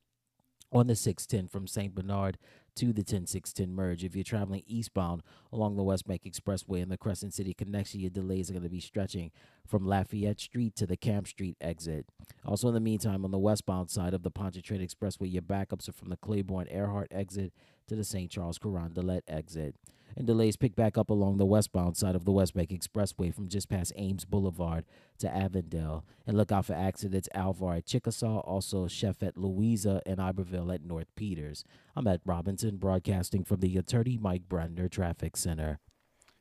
on 0.72 0.86
the 0.86 0.94
610 0.94 1.48
from 1.48 1.66
St. 1.66 1.94
Bernard 1.94 2.38
to 2.76 2.92
the 2.92 3.02
10610 3.02 3.74
merge. 3.74 4.04
If 4.04 4.14
you're 4.14 4.24
traveling 4.24 4.62
eastbound 4.66 5.22
along 5.52 5.76
the 5.76 5.82
West 5.82 6.06
Bank 6.06 6.22
Expressway 6.24 6.82
and 6.82 6.90
the 6.90 6.96
Crescent 6.96 7.34
City 7.34 7.54
connection, 7.54 8.00
your 8.00 8.10
delays 8.10 8.50
are 8.50 8.52
going 8.52 8.62
to 8.62 8.68
be 8.68 8.80
stretching 8.80 9.30
from 9.66 9.86
Lafayette 9.86 10.40
Street 10.40 10.76
to 10.76 10.86
the 10.86 10.96
Camp 10.96 11.28
Street 11.28 11.56
exit. 11.60 12.06
Also, 12.44 12.68
in 12.68 12.74
the 12.74 12.80
meantime, 12.80 13.24
on 13.24 13.30
the 13.30 13.38
westbound 13.38 13.90
side 13.90 14.14
of 14.14 14.22
the 14.22 14.30
Pontchartrain 14.30 14.80
Expressway, 14.80 15.32
your 15.32 15.42
backups 15.42 15.88
are 15.88 15.92
from 15.92 16.08
the 16.08 16.16
Claiborne 16.16 16.68
Earhart 16.70 17.08
exit 17.10 17.52
to 17.88 17.96
the 17.96 18.04
St. 18.04 18.30
Charles 18.30 18.58
Carondelet 18.58 19.22
exit 19.26 19.74
and 20.16 20.26
delays 20.26 20.56
pick 20.56 20.74
back 20.74 20.98
up 20.98 21.10
along 21.10 21.36
the 21.36 21.46
westbound 21.46 21.96
side 21.96 22.14
of 22.14 22.24
the 22.24 22.32
West 22.32 22.54
Bank 22.54 22.70
Expressway 22.70 23.34
from 23.34 23.48
just 23.48 23.68
past 23.68 23.92
Ames 23.96 24.24
Boulevard 24.24 24.84
to 25.18 25.34
Avondale. 25.34 26.04
And 26.26 26.36
look 26.36 26.52
out 26.52 26.66
for 26.66 26.74
accidents 26.74 27.28
Alvar 27.34 27.74
at 27.76 27.86
Chickasaw, 27.86 28.40
also 28.40 28.86
Chef 28.88 29.22
at 29.22 29.36
Louisa 29.36 30.00
and 30.06 30.20
Iberville 30.20 30.72
at 30.72 30.84
North 30.84 31.14
Peters. 31.16 31.64
I'm 31.96 32.06
at 32.06 32.20
Robinson, 32.24 32.76
broadcasting 32.76 33.44
from 33.44 33.60
the 33.60 33.76
Attorney 33.76 34.18
Mike 34.20 34.48
Brandner 34.48 34.90
Traffic 34.90 35.36
Center. 35.36 35.78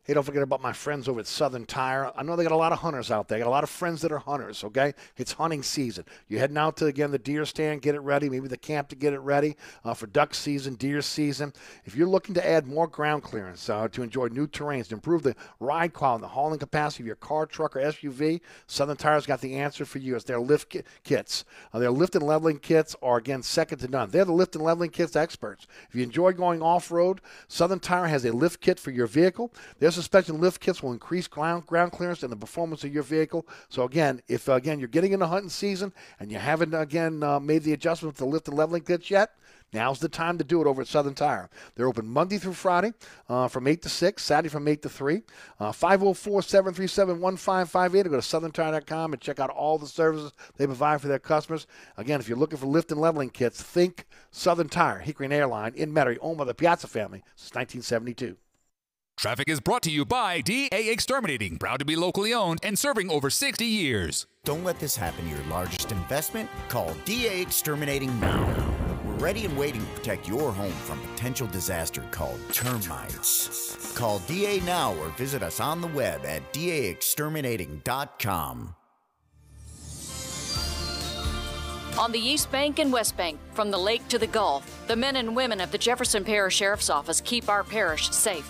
Hey, 0.10 0.15
don't 0.15 0.23
forget 0.23 0.41
about 0.41 0.64
my 0.64 0.73
friends 0.73 1.07
over 1.07 1.19
at 1.19 1.27
Southern 1.27 1.68
Tire. 1.68 2.11
I 2.15 2.23
know 2.23 2.36
they 2.36 2.41
got 2.41 2.52
a 2.52 2.56
lot 2.56 2.72
of 2.72 2.80
hunters 2.80 3.11
out 3.11 3.27
there. 3.27 3.38
Got 3.38 3.45
a 3.45 3.52
lot 3.52 3.64
of 3.64 3.69
friends 3.69 4.02
that 4.02 4.11
are 4.11 4.18
hunters, 4.18 4.64
okay? 4.64 4.95
It's 5.18 5.34
hunting 5.34 5.61
season. 5.61 6.03
You're 6.27 6.40
heading 6.40 6.57
out 6.57 6.77
to, 6.77 6.88
again, 6.88 7.11
the 7.11 7.19
deer 7.19 7.45
stand, 7.45 7.84
get 7.84 7.94
it 7.94 7.99
ready, 7.99 8.27
maybe 8.27 8.48
the 8.48 8.57
camp 8.57 8.90
to 8.90 8.95
get 8.95 9.14
it 9.14 9.19
ready 9.19 9.56
uh, 9.86 9.94
for 9.94 10.07
duck 10.07 10.34
season, 10.34 10.73
deer 10.73 11.03
season. 11.03 11.53
If 11.86 11.95
you're 11.95 12.07
looking 12.07 12.34
to 12.34 12.44
add 12.44 12.65
more 12.65 12.88
ground 12.88 13.22
clearance 13.22 13.69
uh, 13.69 13.88
to 13.90 14.02
enjoy 14.02 14.30
new 14.30 14.48
terrains, 14.48 14.88
to 14.88 14.95
improve 14.95 15.22
the 15.22 15.36
ride 15.60 15.94
quality, 15.94 16.15
and 16.15 16.23
the 16.23 16.30
hauling 16.30 16.57
capacity 16.57 17.03
of 17.03 17.06
your 17.06 17.15
car, 17.15 17.45
truck, 17.45 17.76
or 17.76 17.80
SUV, 17.81 18.41
Southern 18.65 18.98
Tire's 18.98 19.27
got 19.27 19.41
the 19.41 19.57
answer 19.57 19.86
for 19.86 19.99
you. 19.99 20.15
It's 20.15 20.26
their 20.26 20.40
lift 20.40 20.76
kits. 21.03 21.45
Uh, 21.72 21.77
their 21.77 21.91
lift 21.91 22.15
and 22.15 22.26
leveling 22.26 22.57
kits 22.57 22.95
are, 23.03 23.18
again, 23.18 23.44
second 23.44 23.77
to 23.77 23.88
none. 23.88 24.10
They're 24.10 24.26
the 24.26 24.31
lift 24.31 24.56
and 24.56 24.65
leveling 24.65 24.90
kits 24.90 25.15
experts. 25.15 25.68
If 25.88 25.94
you 25.94 26.02
enjoy 26.02 26.31
going 26.31 26.64
off 26.64 26.90
road, 26.90 27.22
Southern 27.48 27.80
Tire 27.80 28.07
has 28.07 28.26
a 28.26 28.31
lift 28.31 28.60
kit 28.60 28.80
for 28.80 28.90
your 28.90 29.06
vehicle. 29.06 29.53
Their 29.77 29.91
suspension 29.99 30.39
lift 30.39 30.61
kits 30.61 30.81
will 30.81 30.93
increase 30.93 31.27
ground, 31.27 31.65
ground 31.65 31.91
clearance 31.91 32.23
and 32.23 32.31
the 32.31 32.38
performance 32.38 32.84
of 32.84 32.93
your 32.93 33.03
vehicle. 33.03 33.47
So 33.69 33.84
again, 33.84 34.21
if 34.27 34.49
uh, 34.49 34.53
again 34.53 34.80
you're 34.80 34.88
getting 34.88 35.13
into 35.13 35.27
hunting 35.27 35.49
season 35.49 35.93
and 36.19 36.31
you 36.31 36.38
haven't 36.38 36.73
again 36.73 37.23
uh, 37.23 37.39
made 37.39 37.63
the 37.63 37.73
adjustment 37.73 38.15
to 38.17 38.26
lift 38.26 38.47
and 38.47 38.57
leveling 38.57 38.84
kits 38.84 39.09
yet, 39.09 39.31
Now's 39.71 39.99
the 39.99 40.09
time 40.09 40.38
to 40.39 40.43
do 40.43 40.61
it 40.61 40.67
over 40.67 40.81
at 40.81 40.88
Southern 40.88 41.13
Tire. 41.13 41.49
They're 41.76 41.88
open 41.88 42.07
Monday 42.07 42.39
through 42.39 42.53
Friday 42.53 42.93
uh, 43.27 43.47
from 43.47 43.67
8 43.67 43.81
to 43.84 43.89
6, 43.89 44.23
Saturday 44.23 44.49
from 44.49 44.67
8 44.67 44.81
to 44.81 44.89
3. 44.89 45.21
Uh, 45.59 45.71
504 45.71 46.41
737 46.41 47.21
1558 47.21 48.07
or 48.07 48.09
go 48.09 48.19
to 48.19 48.21
southerntire.com 48.21 49.13
and 49.13 49.21
check 49.21 49.39
out 49.39 49.51
all 49.51 49.77
the 49.77 49.88
services 49.88 50.31
they 50.57 50.65
provide 50.65 51.01
for 51.01 51.07
their 51.07 51.19
customers. 51.19 51.67
Again, 51.97 52.19
if 52.19 52.27
you're 52.27 52.38
looking 52.38 52.57
for 52.57 52.65
lift 52.65 52.91
and 52.91 52.99
leveling 52.99 53.30
kits, 53.30 53.61
think 53.61 54.05
Southern 54.31 54.69
Tire, 54.69 54.99
Hickory 54.99 55.27
and 55.27 55.34
Airline 55.34 55.73
in 55.76 55.93
Metairie, 55.93 56.17
owned 56.21 56.39
by 56.39 56.45
the 56.45 56.55
Piazza 56.55 56.88
family 56.88 57.23
since 57.35 57.53
1972. 57.53 58.38
Traffic 59.19 59.49
is 59.49 59.59
brought 59.59 59.81
to 59.81 59.91
you 59.91 60.05
by 60.05 60.39
DA 60.39 60.69
Exterminating, 60.71 61.57
proud 61.57 61.79
to 61.79 61.85
be 61.85 61.97
locally 61.97 62.33
owned 62.33 62.61
and 62.63 62.79
serving 62.79 63.11
over 63.11 63.29
60 63.29 63.65
years. 63.65 64.25
Don't 64.45 64.63
let 64.63 64.79
this 64.79 64.95
happen 64.95 65.25
to 65.25 65.31
your 65.35 65.43
largest 65.49 65.91
investment. 65.91 66.49
Call 66.69 66.93
DA 67.03 67.41
Exterminating 67.41 68.17
now. 68.21 68.47
We're 69.03 69.15
ready 69.15 69.43
and 69.43 69.57
waiting 69.57 69.81
to 69.81 69.87
protect 69.87 70.25
your 70.25 70.53
home 70.53 70.71
from 70.71 71.01
potential 71.01 71.47
disaster 71.47 72.01
called 72.11 72.39
termites. 72.53 73.93
Call 73.93 74.19
DA 74.19 74.61
now 74.61 74.95
or 74.95 75.09
visit 75.17 75.43
us 75.43 75.59
on 75.59 75.81
the 75.81 75.87
web 75.87 76.23
at 76.23 76.53
daexterminating.com. 76.53 78.75
On 81.99 82.11
the 82.13 82.19
East 82.19 82.49
Bank 82.53 82.79
and 82.79 82.93
West 82.93 83.17
Bank, 83.17 83.37
from 83.51 83.69
the 83.69 83.77
lake 83.77 84.07
to 84.07 84.17
the 84.17 84.27
Gulf, 84.27 84.87
the 84.87 84.95
men 84.95 85.17
and 85.17 85.35
women 85.35 85.59
of 85.59 85.73
the 85.73 85.77
Jefferson 85.77 86.23
Parish 86.23 86.55
Sheriff's 86.55 86.89
Office 86.89 87.19
keep 87.19 87.49
our 87.49 87.65
parish 87.65 88.11
safe. 88.11 88.49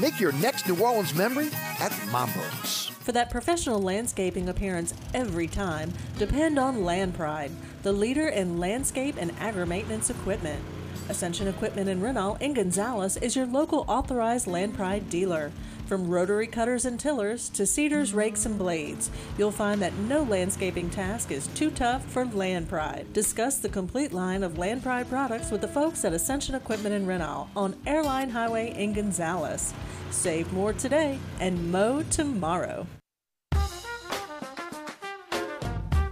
Make 0.00 0.20
your 0.20 0.30
next 0.30 0.68
New 0.68 0.80
Orleans 0.80 1.12
memory 1.12 1.50
at 1.80 1.90
Mambo's. 2.12 2.86
For 3.00 3.10
that 3.10 3.30
professional 3.30 3.82
landscaping 3.82 4.48
appearance 4.48 4.94
every 5.12 5.48
time, 5.48 5.92
depend 6.18 6.56
on 6.56 6.84
Land 6.84 7.14
Pride, 7.16 7.50
the 7.82 7.92
leader 7.92 8.28
in 8.28 8.60
landscape 8.60 9.16
and 9.18 9.32
agri 9.40 9.66
maintenance 9.66 10.08
equipment. 10.08 10.62
Ascension 11.08 11.48
Equipment 11.48 11.88
in 11.88 12.00
Renal 12.00 12.36
in 12.36 12.54
Gonzales 12.54 13.16
is 13.16 13.34
your 13.34 13.46
local 13.46 13.84
authorized 13.88 14.46
Land 14.46 14.76
Pride 14.76 15.10
dealer. 15.10 15.50
From 15.88 16.06
rotary 16.06 16.46
cutters 16.46 16.84
and 16.84 17.00
tillers 17.00 17.48
to 17.48 17.64
seeders, 17.64 18.12
rakes, 18.12 18.44
and 18.44 18.58
blades, 18.58 19.10
you'll 19.38 19.50
find 19.50 19.80
that 19.80 19.96
no 20.00 20.22
landscaping 20.22 20.90
task 20.90 21.30
is 21.30 21.46
too 21.46 21.70
tough 21.70 22.04
for 22.04 22.26
Land 22.26 22.68
Pride. 22.68 23.10
Discuss 23.14 23.56
the 23.56 23.70
complete 23.70 24.12
line 24.12 24.42
of 24.42 24.58
Land 24.58 24.82
Pride 24.82 25.08
products 25.08 25.50
with 25.50 25.62
the 25.62 25.68
folks 25.68 26.04
at 26.04 26.12
Ascension 26.12 26.54
Equipment 26.54 26.94
in 26.94 27.06
Renal 27.06 27.48
on 27.56 27.74
Airline 27.86 28.28
Highway 28.28 28.74
in 28.76 28.92
Gonzales. 28.92 29.72
Save 30.10 30.52
more 30.52 30.74
today 30.74 31.18
and 31.40 31.72
mow 31.72 32.02
tomorrow. 32.10 32.86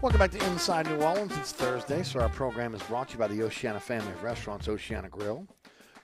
Welcome 0.01 0.19
back 0.19 0.31
to 0.31 0.47
Inside 0.53 0.87
New 0.87 1.03
Orleans. 1.03 1.37
It's 1.37 1.53
Thursday, 1.53 2.03
so 2.03 2.21
our 2.21 2.29
program 2.31 2.75
is 2.75 2.83
brought 2.85 3.09
to 3.09 3.15
you 3.15 3.19
by 3.19 3.27
the 3.29 3.43
Oceana 3.43 3.81
family 3.81 4.13
of 4.13 4.23
restaurants, 4.23 4.69
Oceana 4.69 5.11
Grill, 5.11 5.47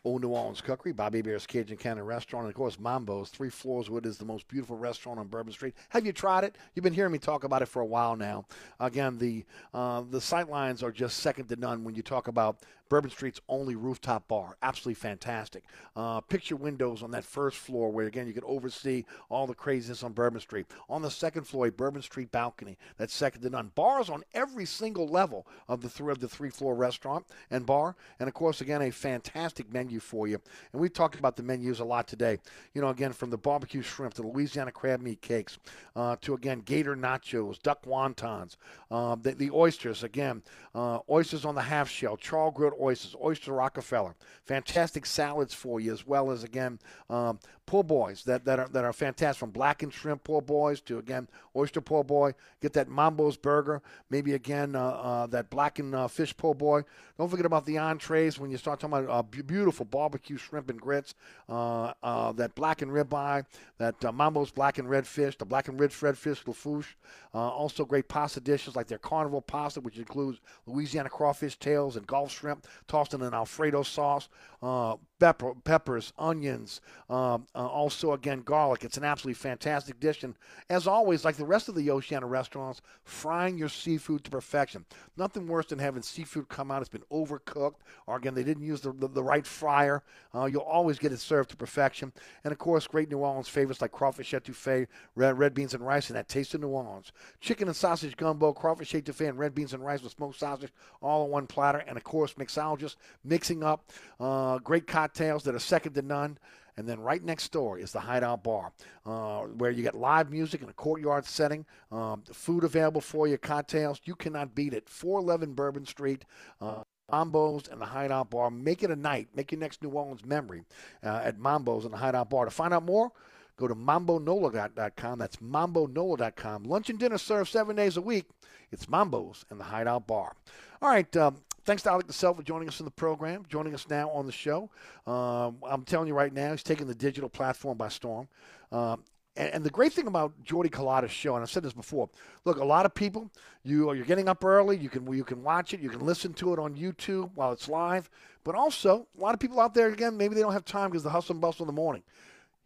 Old 0.04 0.22
New 0.22 0.30
Orleans 0.30 0.60
Cookery, 0.60 0.92
Bobby 0.92 1.18
Hebert's 1.18 1.46
Cajun 1.46 1.76
Cannon 1.76 2.04
Restaurant, 2.04 2.44
and 2.44 2.50
of 2.50 2.56
course 2.56 2.78
Mambo's. 2.78 3.28
Three 3.28 3.50
floors, 3.50 3.88
what 3.88 4.04
is 4.04 4.18
the 4.18 4.24
most 4.24 4.48
beautiful 4.48 4.76
restaurant 4.76 5.20
on 5.20 5.28
Bourbon 5.28 5.52
Street. 5.52 5.74
Have 5.90 6.04
you 6.04 6.12
tried 6.12 6.42
it? 6.42 6.56
You've 6.74 6.82
been 6.82 6.92
hearing 6.92 7.12
me 7.12 7.18
talk 7.18 7.44
about 7.44 7.62
it 7.62 7.66
for 7.66 7.80
a 7.80 7.86
while 7.86 8.16
now. 8.16 8.44
Again, 8.80 9.18
the 9.18 9.44
uh, 9.72 10.02
the 10.10 10.20
sight 10.20 10.48
lines 10.48 10.82
are 10.82 10.90
just 10.90 11.18
second 11.18 11.46
to 11.48 11.56
none 11.56 11.84
when 11.84 11.94
you 11.94 12.02
talk 12.02 12.26
about 12.26 12.58
Bourbon 12.92 13.10
Street's 13.10 13.40
only 13.48 13.74
rooftop 13.74 14.28
bar. 14.28 14.58
Absolutely 14.60 15.00
fantastic. 15.00 15.64
Uh, 15.96 16.20
picture 16.20 16.56
windows 16.56 17.02
on 17.02 17.10
that 17.12 17.24
first 17.24 17.56
floor 17.56 17.90
where, 17.90 18.06
again, 18.06 18.26
you 18.26 18.34
can 18.34 18.44
oversee 18.44 19.06
all 19.30 19.46
the 19.46 19.54
craziness 19.54 20.02
on 20.02 20.12
Bourbon 20.12 20.40
Street. 20.42 20.66
On 20.90 21.00
the 21.00 21.10
second 21.10 21.44
floor, 21.44 21.68
a 21.68 21.72
Bourbon 21.72 22.02
Street 22.02 22.30
balcony. 22.30 22.76
That's 22.98 23.14
second 23.14 23.40
to 23.40 23.48
none. 23.48 23.72
Bars 23.74 24.10
on 24.10 24.24
every 24.34 24.66
single 24.66 25.08
level 25.08 25.46
of 25.68 25.80
the 25.80 25.88
three 25.88 26.12
of 26.12 26.18
the 26.18 26.28
three 26.28 26.50
floor 26.50 26.74
restaurant 26.74 27.24
and 27.50 27.64
bar. 27.64 27.96
And 28.20 28.28
of 28.28 28.34
course, 28.34 28.60
again, 28.60 28.82
a 28.82 28.90
fantastic 28.90 29.72
menu 29.72 29.98
for 29.98 30.28
you. 30.28 30.38
And 30.74 30.82
we've 30.82 30.92
talked 30.92 31.18
about 31.18 31.36
the 31.36 31.42
menus 31.42 31.80
a 31.80 31.84
lot 31.86 32.06
today. 32.06 32.40
You 32.74 32.82
know, 32.82 32.90
again, 32.90 33.14
from 33.14 33.30
the 33.30 33.38
barbecue 33.38 33.80
shrimp 33.80 34.12
to 34.14 34.22
Louisiana 34.22 34.70
crab 34.70 35.00
meat 35.00 35.22
cakes 35.22 35.58
uh, 35.96 36.16
to, 36.20 36.34
again, 36.34 36.60
gator 36.60 36.94
nachos, 36.94 37.62
duck 37.62 37.86
wontons, 37.86 38.56
uh, 38.90 39.14
the, 39.14 39.32
the, 39.32 39.50
oysters, 39.50 40.02
again, 40.02 40.42
uh, 40.74 41.00
oysters 41.10 41.44
on 41.44 41.54
the 41.54 41.62
half 41.62 41.88
shell, 41.88 42.16
char 42.16 42.50
grilled 42.50 42.74
oysters, 42.80 43.14
oyster 43.22 43.52
Rockefeller, 43.52 44.14
fantastic 44.44 45.04
salads 45.04 45.52
for 45.52 45.80
you, 45.80 45.92
as 45.92 46.06
well 46.06 46.30
as 46.30 46.44
again 46.44 46.78
um, 47.10 47.38
po' 47.66 47.82
boys 47.82 48.24
that, 48.24 48.44
that 48.44 48.58
are 48.58 48.68
that 48.68 48.84
are 48.84 48.92
fantastic 48.92 49.38
from 49.38 49.50
blackened 49.50 49.92
shrimp 49.92 50.24
poor 50.24 50.42
boys 50.42 50.80
to 50.82 50.98
again 50.98 51.28
oyster 51.56 51.80
poor 51.80 52.04
boy. 52.04 52.34
Get 52.60 52.72
that 52.74 52.88
Mambo's 52.88 53.36
burger, 53.36 53.82
maybe 54.10 54.34
again 54.34 54.74
uh, 54.74 54.88
uh, 54.88 55.26
that 55.28 55.50
blackened 55.50 55.94
uh, 55.94 56.08
fish 56.08 56.36
po' 56.36 56.54
boy. 56.54 56.84
Don't 57.18 57.28
forget 57.28 57.46
about 57.46 57.66
the 57.66 57.78
entrees 57.78 58.38
when 58.38 58.50
you 58.50 58.56
start 58.56 58.80
talking 58.80 58.98
about 58.98 59.10
uh, 59.10 59.22
beautiful 59.22 59.86
barbecue 59.86 60.36
shrimp 60.36 60.70
and 60.70 60.80
grits, 60.80 61.14
uh, 61.48 61.92
uh, 62.02 62.32
that 62.32 62.54
blackened 62.54 62.90
ribeye, 62.90 63.44
that 63.78 64.00
Mambo's 64.00 64.50
black 64.50 64.78
and 64.78 64.88
red 64.88 65.06
fish, 65.06 65.36
the 65.36 65.44
black 65.44 65.68
and 65.68 65.78
red 65.78 65.92
red 66.02 66.18
fish 66.18 66.42
Lafourche. 66.46 66.96
also 67.32 67.84
great 67.84 68.08
pasta 68.08 68.40
dishes 68.40 68.74
like 68.74 68.88
their 68.88 68.98
carnival 68.98 69.40
pasta, 69.40 69.80
which 69.80 69.98
includes 69.98 70.40
Louisiana 70.66 71.08
crawfish 71.08 71.58
tails 71.58 71.96
and 71.96 72.06
Gulf 72.06 72.32
shrimp 72.32 72.66
tossed 72.86 73.14
in 73.14 73.22
an 73.22 73.34
Alfredo 73.34 73.82
sauce, 73.82 74.28
uh, 74.62 74.96
pepper, 75.22 75.54
peppers, 75.62 76.12
onions, 76.18 76.80
um, 77.08 77.46
uh, 77.54 77.64
also 77.64 78.12
again 78.12 78.40
garlic. 78.40 78.82
It's 78.82 78.96
an 78.96 79.04
absolutely 79.04 79.34
fantastic 79.34 80.00
dish, 80.00 80.24
and 80.24 80.34
as 80.68 80.88
always, 80.88 81.24
like 81.24 81.36
the 81.36 81.44
rest 81.44 81.68
of 81.68 81.76
the 81.76 81.90
Oceana 81.92 82.26
restaurants, 82.26 82.82
frying 83.04 83.56
your 83.56 83.68
seafood 83.68 84.24
to 84.24 84.32
perfection. 84.32 84.84
Nothing 85.16 85.46
worse 85.46 85.66
than 85.66 85.78
having 85.78 86.02
seafood 86.02 86.48
come 86.48 86.72
out 86.72 86.82
it's 86.82 86.88
been 86.88 87.04
overcooked, 87.12 87.76
or 88.08 88.16
again 88.16 88.34
they 88.34 88.42
didn't 88.42 88.64
use 88.64 88.80
the, 88.80 88.90
the, 88.94 89.06
the 89.06 89.22
right 89.22 89.46
fryer. 89.46 90.02
Uh, 90.34 90.46
you'll 90.46 90.62
always 90.62 90.98
get 90.98 91.12
it 91.12 91.20
served 91.20 91.50
to 91.50 91.56
perfection, 91.56 92.12
and 92.42 92.50
of 92.50 92.58
course, 92.58 92.88
great 92.88 93.08
New 93.08 93.18
Orleans 93.18 93.48
favorites 93.48 93.80
like 93.80 93.92
crawfish 93.92 94.32
etouffee, 94.32 94.88
red, 95.14 95.38
red 95.38 95.54
beans 95.54 95.72
and 95.72 95.86
rice, 95.86 96.08
and 96.08 96.16
that 96.16 96.28
taste 96.28 96.52
of 96.54 96.62
New 96.62 96.68
Orleans. 96.68 97.12
Chicken 97.40 97.68
and 97.68 97.76
sausage 97.76 98.16
gumbo, 98.16 98.52
crawfish 98.52 98.90
etouffee, 98.92 99.28
and 99.28 99.38
red 99.38 99.54
beans 99.54 99.72
and 99.72 99.84
rice 99.84 100.02
with 100.02 100.10
smoked 100.10 100.40
sausage, 100.40 100.72
all 101.00 101.26
in 101.26 101.30
one 101.30 101.46
platter, 101.46 101.84
and 101.86 101.96
of 101.96 102.02
course, 102.02 102.34
mixologist 102.34 102.96
mixing 103.22 103.62
up 103.62 103.92
uh, 104.18 104.58
great 104.58 104.88
cocktails 104.88 105.11
that 105.14 105.54
are 105.54 105.58
second 105.58 105.94
to 105.94 106.02
none. 106.02 106.38
And 106.76 106.88
then 106.88 107.00
right 107.00 107.22
next 107.22 107.52
door 107.52 107.78
is 107.78 107.92
the 107.92 108.00
Hideout 108.00 108.42
Bar, 108.42 108.72
uh, 109.04 109.42
where 109.42 109.70
you 109.70 109.82
get 109.82 109.94
live 109.94 110.30
music 110.30 110.62
in 110.62 110.70
a 110.70 110.72
courtyard 110.72 111.26
setting, 111.26 111.66
um, 111.90 112.22
food 112.32 112.64
available 112.64 113.02
for 113.02 113.28
you, 113.28 113.36
cocktails. 113.36 114.00
You 114.04 114.14
cannot 114.14 114.54
beat 114.54 114.72
it. 114.72 114.88
411 114.88 115.52
Bourbon 115.52 115.84
Street. 115.84 116.24
Uh, 116.60 116.82
Mambo's 117.10 117.68
and 117.68 117.78
the 117.78 117.86
Hideout 117.86 118.30
Bar. 118.30 118.50
Make 118.50 118.82
it 118.82 118.90
a 118.90 118.96
night. 118.96 119.28
Make 119.34 119.52
your 119.52 119.60
next 119.60 119.82
New 119.82 119.90
Orleans 119.90 120.24
memory 120.24 120.62
uh, 121.04 121.20
at 121.22 121.38
Mambo's 121.38 121.84
and 121.84 121.92
the 121.92 121.98
Hideout 121.98 122.30
Bar. 122.30 122.46
To 122.46 122.50
find 122.50 122.72
out 122.72 122.84
more, 122.84 123.12
go 123.58 123.68
to 123.68 123.74
mambonola.com. 123.74 125.18
That's 125.18 125.36
mambonola.com. 125.36 126.64
Lunch 126.64 126.88
and 126.88 126.98
dinner 126.98 127.18
served 127.18 127.50
seven 127.50 127.76
days 127.76 127.98
a 127.98 128.02
week. 128.02 128.24
It's 128.70 128.88
Mambo's 128.88 129.44
and 129.50 129.60
the 129.60 129.64
Hideout 129.64 130.06
Bar. 130.06 130.34
All 130.80 130.88
right. 130.88 131.14
Um, 131.18 131.36
thanks 131.64 131.82
to 131.84 131.90
Alec 131.90 132.06
DeSelf 132.06 132.36
for 132.36 132.42
joining 132.42 132.68
us 132.68 132.80
in 132.80 132.84
the 132.84 132.90
program, 132.90 133.44
joining 133.48 133.74
us 133.74 133.88
now 133.88 134.10
on 134.10 134.26
the 134.26 134.32
show. 134.32 134.70
Um, 135.06 135.58
I'm 135.66 135.84
telling 135.84 136.08
you 136.08 136.14
right 136.14 136.32
now, 136.32 136.50
he's 136.50 136.62
taking 136.62 136.86
the 136.86 136.94
digital 136.94 137.28
platform 137.28 137.78
by 137.78 137.88
storm. 137.88 138.28
Um, 138.70 139.04
and, 139.36 139.54
and, 139.54 139.64
the 139.64 139.70
great 139.70 139.92
thing 139.92 140.06
about 140.06 140.32
Jordy 140.44 140.68
Culotta's 140.68 141.10
show, 141.10 141.34
and 141.34 141.42
I've 141.42 141.50
said 141.50 141.62
this 141.62 141.72
before, 141.72 142.10
look, 142.44 142.58
a 142.58 142.64
lot 142.64 142.84
of 142.84 142.94
people, 142.94 143.30
you 143.62 143.92
you're 143.94 144.04
getting 144.04 144.28
up 144.28 144.44
early, 144.44 144.76
you 144.76 144.90
can 144.90 145.10
you 145.10 145.24
can 145.24 145.42
watch 145.42 145.72
it, 145.72 145.80
you 145.80 145.88
can 145.88 146.00
listen 146.00 146.34
to 146.34 146.52
it 146.52 146.58
on 146.58 146.74
YouTube 146.74 147.30
while 147.34 147.52
it's 147.52 147.68
live, 147.68 148.10
but 148.44 148.54
also 148.54 149.06
a 149.16 149.20
lot 149.20 149.32
of 149.32 149.40
people 149.40 149.58
out 149.58 149.72
there 149.72 149.88
again, 149.88 150.16
maybe 150.18 150.34
they 150.34 150.42
don't 150.42 150.52
have 150.52 150.66
time 150.66 150.90
because 150.90 151.02
the 151.02 151.10
hustle 151.10 151.32
and 151.32 151.40
bustle 151.40 151.64
in 151.64 151.66
the 151.66 151.72
morning. 151.72 152.02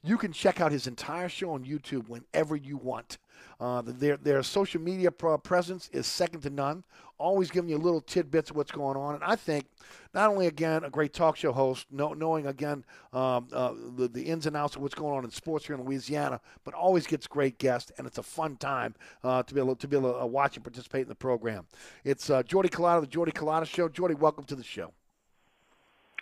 You 0.03 0.19
can 0.19 0.33
check 0.33 0.61
out 0.61 0.73
his 0.73 0.87
entire 0.87 1.29
show 1.29 1.53
on 1.53 1.65
YouTube 1.65 2.09
whenever 2.09 2.57
you 2.57 2.77
want. 2.77 3.19
Uh, 3.59 3.83
their 3.85 4.17
their 4.17 4.43
social 4.43 4.81
media 4.81 5.11
presence 5.11 5.89
is 5.93 6.07
second 6.07 6.41
to 6.43 6.51
none. 6.51 6.85
Always 7.19 7.51
giving 7.51 7.71
you 7.71 7.79
little 7.79 8.03
tidbits 8.03 8.51
of 8.51 8.57
what's 8.57 8.71
going 8.71 8.99
on, 8.99 9.15
and 9.15 9.25
I 9.25 9.37
think 9.37 9.65
not 10.13 10.29
only 10.29 10.49
again 10.49 10.85
a 10.85 10.91
great 10.91 11.15
talk 11.15 11.37
show 11.37 11.51
host, 11.51 11.87
know, 11.91 12.13
knowing 12.13 12.47
again 12.47 12.85
um, 13.15 13.49
uh, 13.55 13.73
the, 13.97 14.09
the 14.09 14.25
ins 14.25 14.45
and 14.45 14.55
outs 14.55 14.77
of 14.77 14.83
what's 14.83 14.95
going 14.95 15.17
on 15.17 15.25
in 15.25 15.31
sports 15.31 15.67
here 15.67 15.77
in 15.77 15.83
Louisiana, 15.83 16.41
but 16.65 16.75
always 16.75 17.07
gets 17.07 17.27
great 17.27 17.57
guests, 17.57 17.91
and 17.97 18.07
it's 18.07 18.19
a 18.19 18.23
fun 18.23 18.57
time 18.57 18.95
uh, 19.25 19.43
to 19.45 19.55
be 19.55 19.61
able 19.61 19.77
to 19.77 19.89
be 19.89 19.97
able 19.97 20.13
to 20.13 20.21
uh, 20.21 20.27
watch 20.27 20.57
and 20.57 20.65
participate 20.65 21.03
in 21.03 21.09
the 21.09 21.15
program. 21.15 21.67
It's 22.05 22.29
uh, 22.29 22.43
Jordy 22.43 22.69
Culotta, 22.69 23.01
the 23.01 23.07
Jordy 23.07 23.33
Culotta 23.33 23.65
Show. 23.65 23.89
Jordy, 23.89 24.15
welcome 24.15 24.45
to 24.45 24.55
the 24.55 24.65
show. 24.65 24.93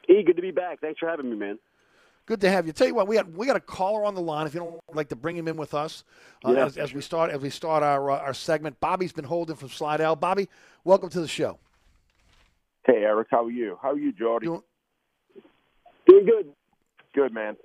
E, 0.09 0.23
good 0.23 0.37
to 0.37 0.43
be 0.43 0.53
back. 0.53 0.81
Thanks 0.81 1.01
for 1.01 1.09
having 1.09 1.29
me, 1.29 1.37
man. 1.37 1.59
Good 2.27 2.41
to 2.41 2.51
have 2.51 2.67
you. 2.67 2.73
Tell 2.73 2.87
you 2.87 2.95
what, 2.95 3.07
we 3.07 3.17
got 3.17 3.31
we 3.33 3.47
got 3.47 3.57
a 3.57 3.61
caller 3.61 4.05
on 4.05 4.15
the 4.15 4.21
line. 4.21 4.47
If 4.47 4.55
you 4.55 4.61
don't 4.61 4.81
like 4.95 5.11
to 5.11 5.17
bring 5.17 5.37
him 5.37 5.47
in 5.47 5.57
with 5.57 5.75
us 5.75 6.05
uh, 6.45 6.53
yeah. 6.53 6.65
as, 6.65 6.79
as, 6.79 6.95
we 6.95 7.03
start 7.03 7.31
as 7.31 7.41
we 7.41 7.51
start 7.51 7.83
our 7.83 8.11
uh, 8.11 8.19
our 8.19 8.33
segment, 8.33 8.81
Bobby's 8.81 9.13
been 9.13 9.27
holding 9.27 9.57
from 9.57 9.69
Slidell. 9.69 10.17
Bobby, 10.17 10.49
welcome 10.85 11.11
to 11.11 11.21
the 11.21 11.29
show. 11.29 11.59
Hey 12.87 13.03
Eric, 13.03 13.29
how 13.31 13.45
are 13.45 13.51
you? 13.51 13.79
How 13.83 13.91
are 13.91 13.99
you, 13.99 14.13
Jordy? 14.13 14.47
Doing, 14.47 14.63
Doing 16.07 16.25
good. 16.25 16.53
Good 17.15 17.35
man. 17.35 17.57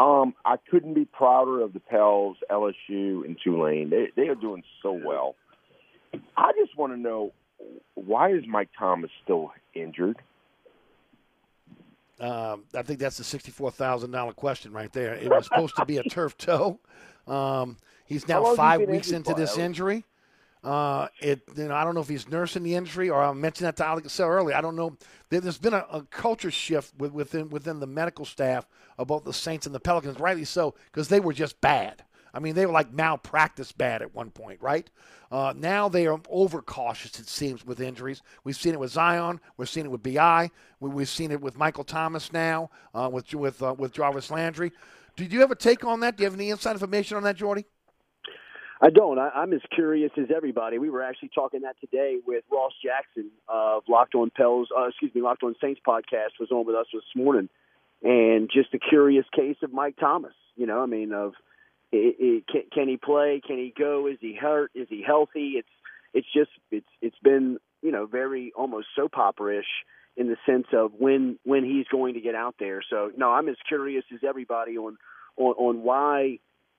Um, 0.00 0.34
I 0.44 0.56
couldn't 0.70 0.94
be 0.94 1.04
prouder 1.04 1.60
of 1.60 1.74
the 1.74 1.80
Pels, 1.80 2.38
LSU, 2.50 3.24
and 3.26 3.36
Tulane. 3.42 3.90
They 3.90 4.08
they 4.16 4.28
are 4.28 4.34
doing 4.34 4.62
so 4.82 4.92
well. 4.92 5.34
I 6.34 6.52
just 6.58 6.78
want 6.78 6.94
to 6.94 6.98
know 6.98 7.32
why 7.94 8.32
is 8.32 8.44
Mike 8.46 8.70
Thomas 8.78 9.10
still 9.22 9.52
injured? 9.74 10.16
Um, 12.20 12.64
I 12.74 12.82
think 12.82 12.98
that's 12.98 13.16
the 13.16 13.24
sixty-four 13.24 13.70
thousand 13.70 14.10
dollar 14.10 14.32
question 14.32 14.72
right 14.72 14.92
there. 14.92 15.14
It 15.14 15.30
was 15.30 15.44
supposed 15.44 15.76
to 15.76 15.84
be 15.84 15.98
a 15.98 16.02
turf 16.02 16.36
toe. 16.36 16.80
Um, 17.26 17.76
he's 18.06 18.26
now 18.26 18.54
five 18.54 18.80
weeks 18.82 19.10
into 19.10 19.34
this 19.34 19.56
injury. 19.56 20.04
Uh, 20.64 21.06
it, 21.20 21.42
you 21.56 21.68
know, 21.68 21.74
I 21.74 21.84
don't 21.84 21.94
know 21.94 22.00
if 22.00 22.08
he's 22.08 22.28
nursing 22.28 22.64
the 22.64 22.74
injury, 22.74 23.10
or 23.10 23.22
I 23.22 23.32
mentioned 23.32 23.66
that 23.66 23.76
to 23.76 23.84
Oleh 23.84 24.02
Kosel 24.02 24.28
earlier. 24.28 24.56
I 24.56 24.60
don't 24.60 24.74
know. 24.74 24.96
There, 25.30 25.40
has 25.40 25.56
been 25.56 25.72
a, 25.72 25.86
a, 25.92 26.02
culture 26.10 26.50
shift 26.50 26.98
within 26.98 27.48
within 27.48 27.78
the 27.78 27.86
medical 27.86 28.24
staff 28.24 28.66
about 28.98 29.24
the 29.24 29.32
Saints 29.32 29.66
and 29.66 29.74
the 29.74 29.80
Pelicans, 29.80 30.18
rightly 30.18 30.44
so, 30.44 30.74
because 30.86 31.08
they 31.08 31.20
were 31.20 31.32
just 31.32 31.60
bad. 31.60 32.02
I 32.32 32.40
mean, 32.40 32.54
they 32.54 32.66
were 32.66 32.72
like 32.72 32.92
malpractice 32.92 33.72
bad 33.72 34.02
at 34.02 34.14
one 34.14 34.30
point, 34.30 34.60
right? 34.62 34.88
Uh, 35.30 35.52
now 35.56 35.88
they 35.88 36.06
are 36.06 36.20
overcautious, 36.30 37.18
it 37.18 37.28
seems, 37.28 37.64
with 37.66 37.80
injuries. 37.80 38.22
We've 38.44 38.56
seen 38.56 38.72
it 38.72 38.80
with 38.80 38.92
Zion. 38.92 39.40
We've 39.56 39.68
seen 39.68 39.84
it 39.84 39.90
with 39.90 40.02
Bi. 40.02 40.50
We, 40.80 41.02
have 41.02 41.08
seen 41.08 41.30
it 41.30 41.40
with 41.40 41.56
Michael 41.56 41.84
Thomas 41.84 42.32
now, 42.32 42.70
uh, 42.94 43.10
with 43.12 43.34
with 43.34 43.62
uh, 43.62 43.74
with 43.76 43.92
Jarvis 43.92 44.30
Landry. 44.30 44.72
Did 45.16 45.32
you 45.32 45.40
have 45.40 45.50
a 45.50 45.56
take 45.56 45.84
on 45.84 46.00
that? 46.00 46.16
Do 46.16 46.22
you 46.22 46.26
have 46.30 46.38
any 46.38 46.50
inside 46.50 46.72
information 46.72 47.16
on 47.16 47.24
that, 47.24 47.36
Jordy? 47.36 47.64
I 48.80 48.90
don't. 48.90 49.18
I, 49.18 49.42
am 49.42 49.52
as 49.52 49.60
curious 49.74 50.12
as 50.16 50.26
everybody. 50.34 50.78
We 50.78 50.88
were 50.88 51.02
actually 51.02 51.30
talking 51.34 51.62
that 51.62 51.74
today 51.80 52.18
with 52.24 52.44
Ross 52.50 52.72
Jackson 52.82 53.30
of 53.48 53.82
Locked 53.88 54.14
On 54.14 54.30
Pels. 54.30 54.68
Uh, 54.76 54.84
excuse 54.84 55.12
me, 55.14 55.20
Locked 55.20 55.42
On 55.42 55.54
Saints 55.60 55.80
podcast 55.86 56.38
was 56.38 56.50
on 56.52 56.64
with 56.64 56.76
us 56.76 56.86
this 56.92 57.02
morning, 57.16 57.48
and 58.02 58.48
just 58.48 58.72
a 58.74 58.78
curious 58.78 59.26
case 59.34 59.56
of 59.62 59.72
Mike 59.72 59.96
Thomas. 59.98 60.34
You 60.54 60.66
know, 60.66 60.80
I 60.80 60.86
mean, 60.86 61.12
of 61.12 61.34
it, 61.92 62.16
it, 62.18 62.44
can, 62.46 62.62
can 62.72 62.88
he 62.88 62.96
play? 62.96 63.40
Can 63.46 63.56
he 63.56 63.72
go? 63.76 64.06
Is 64.06 64.18
he 64.20 64.34
hurt? 64.34 64.70
Is 64.74 64.88
he 64.90 65.02
healthy? 65.06 65.54
It's 65.56 65.68
it's 66.14 66.26
just 66.34 66.50
it's 66.70 66.88
it's 67.00 67.18
been 67.22 67.58
you 67.82 67.92
know 67.92 68.06
very 68.06 68.52
almost 68.56 68.88
soap 68.96 69.16
opera 69.16 69.58
ish 69.58 69.84
in 70.16 70.28
the 70.28 70.36
sense 70.46 70.66
of 70.72 70.92
when 70.98 71.38
when 71.44 71.64
he's 71.64 71.86
going 71.90 72.14
to 72.14 72.20
get 72.20 72.34
out 72.34 72.56
there. 72.58 72.82
So 72.88 73.10
no, 73.16 73.30
I'm 73.30 73.48
as 73.48 73.56
curious 73.66 74.04
as 74.12 74.20
everybody 74.26 74.76
on 74.76 74.96
on, 75.36 75.54
on 75.54 75.82
why 75.82 76.38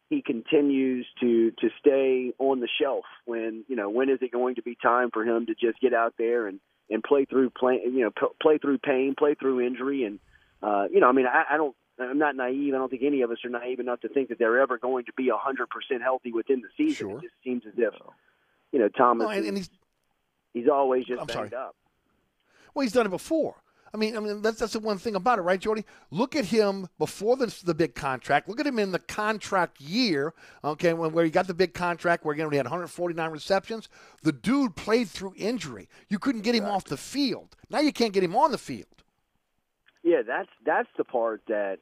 he 0.09 0.21
continues 0.21 1.07
to 1.21 1.51
to 1.51 1.69
stay 1.79 2.33
on 2.39 2.59
the 2.59 2.69
shelf 2.81 3.05
when 3.25 3.63
you 3.67 3.75
know 3.75 3.89
when 3.89 4.09
is 4.09 4.19
it 4.21 4.31
going 4.31 4.55
to 4.55 4.61
be 4.61 4.75
time 4.81 5.09
for 5.11 5.23
him 5.23 5.45
to 5.45 5.53
just 5.53 5.79
get 5.79 5.93
out 5.93 6.13
there 6.17 6.47
and 6.47 6.59
and 6.89 7.03
play 7.03 7.25
through 7.25 7.49
play 7.51 7.79
you 7.85 8.01
know 8.01 8.29
play 8.41 8.57
through 8.57 8.79
pain 8.79 9.15
play 9.17 9.35
through 9.35 9.61
injury 9.61 10.03
and 10.03 10.19
uh 10.63 10.85
you 10.91 10.99
know 10.99 11.07
I 11.07 11.11
mean 11.11 11.27
I, 11.27 11.53
I 11.53 11.57
don't 11.57 11.75
I'm 11.99 12.17
not 12.17 12.35
naive 12.35 12.73
I 12.73 12.77
don't 12.77 12.89
think 12.89 13.03
any 13.03 13.21
of 13.21 13.31
us 13.31 13.37
are 13.43 13.49
naive 13.49 13.79
enough 13.79 14.01
to 14.01 14.09
think 14.09 14.29
that 14.29 14.39
they're 14.39 14.59
ever 14.59 14.77
going 14.77 15.05
to 15.05 15.13
be 15.13 15.31
hundred 15.33 15.69
percent 15.69 16.01
healthy 16.01 16.31
within 16.31 16.61
the 16.61 16.69
season 16.77 17.09
sure. 17.09 17.17
it 17.17 17.21
just 17.21 17.35
seems 17.43 17.63
as 17.65 17.73
if 17.77 17.93
you 18.71 18.79
know 18.79 18.89
Thomas 18.89 19.27
and, 19.31 19.45
and 19.45 19.57
he's 19.57 19.69
he's 20.53 20.67
always 20.67 21.05
just 21.05 21.21
I'm 21.21 21.27
banged 21.27 21.51
sorry. 21.51 21.63
up 21.63 21.75
well 22.73 22.83
he's 22.83 22.93
done 22.93 23.05
it 23.05 23.09
before 23.09 23.55
I 23.93 23.97
mean, 23.97 24.15
I 24.15 24.19
mean 24.19 24.41
that's 24.41 24.59
that's 24.59 24.73
the 24.73 24.79
one 24.79 24.97
thing 24.97 25.15
about 25.15 25.39
it, 25.39 25.43
right, 25.43 25.59
Jordy? 25.59 25.85
Look 26.11 26.35
at 26.35 26.45
him 26.45 26.87
before 26.97 27.35
the, 27.37 27.53
the 27.63 27.73
big 27.73 27.95
contract. 27.95 28.47
Look 28.47 28.59
at 28.59 28.67
him 28.67 28.79
in 28.79 28.91
the 28.91 28.99
contract 28.99 29.81
year, 29.81 30.33
okay, 30.63 30.93
when, 30.93 31.11
where 31.11 31.25
he 31.25 31.31
got 31.31 31.47
the 31.47 31.53
big 31.53 31.73
contract, 31.73 32.23
where 32.23 32.33
again 32.33 32.49
he 32.51 32.57
had 32.57 32.65
149 32.65 33.31
receptions. 33.31 33.89
The 34.21 34.31
dude 34.31 34.75
played 34.75 35.09
through 35.09 35.33
injury. 35.37 35.89
You 36.07 36.19
couldn't 36.19 36.41
get 36.41 36.55
him 36.55 36.65
off 36.65 36.85
the 36.85 36.97
field. 36.97 37.55
Now 37.69 37.79
you 37.79 37.91
can't 37.91 38.13
get 38.13 38.23
him 38.23 38.35
on 38.35 38.51
the 38.51 38.57
field. 38.57 38.85
Yeah, 40.03 40.21
that's 40.25 40.49
that's 40.65 40.89
the 40.97 41.03
part 41.03 41.41
that 41.47 41.79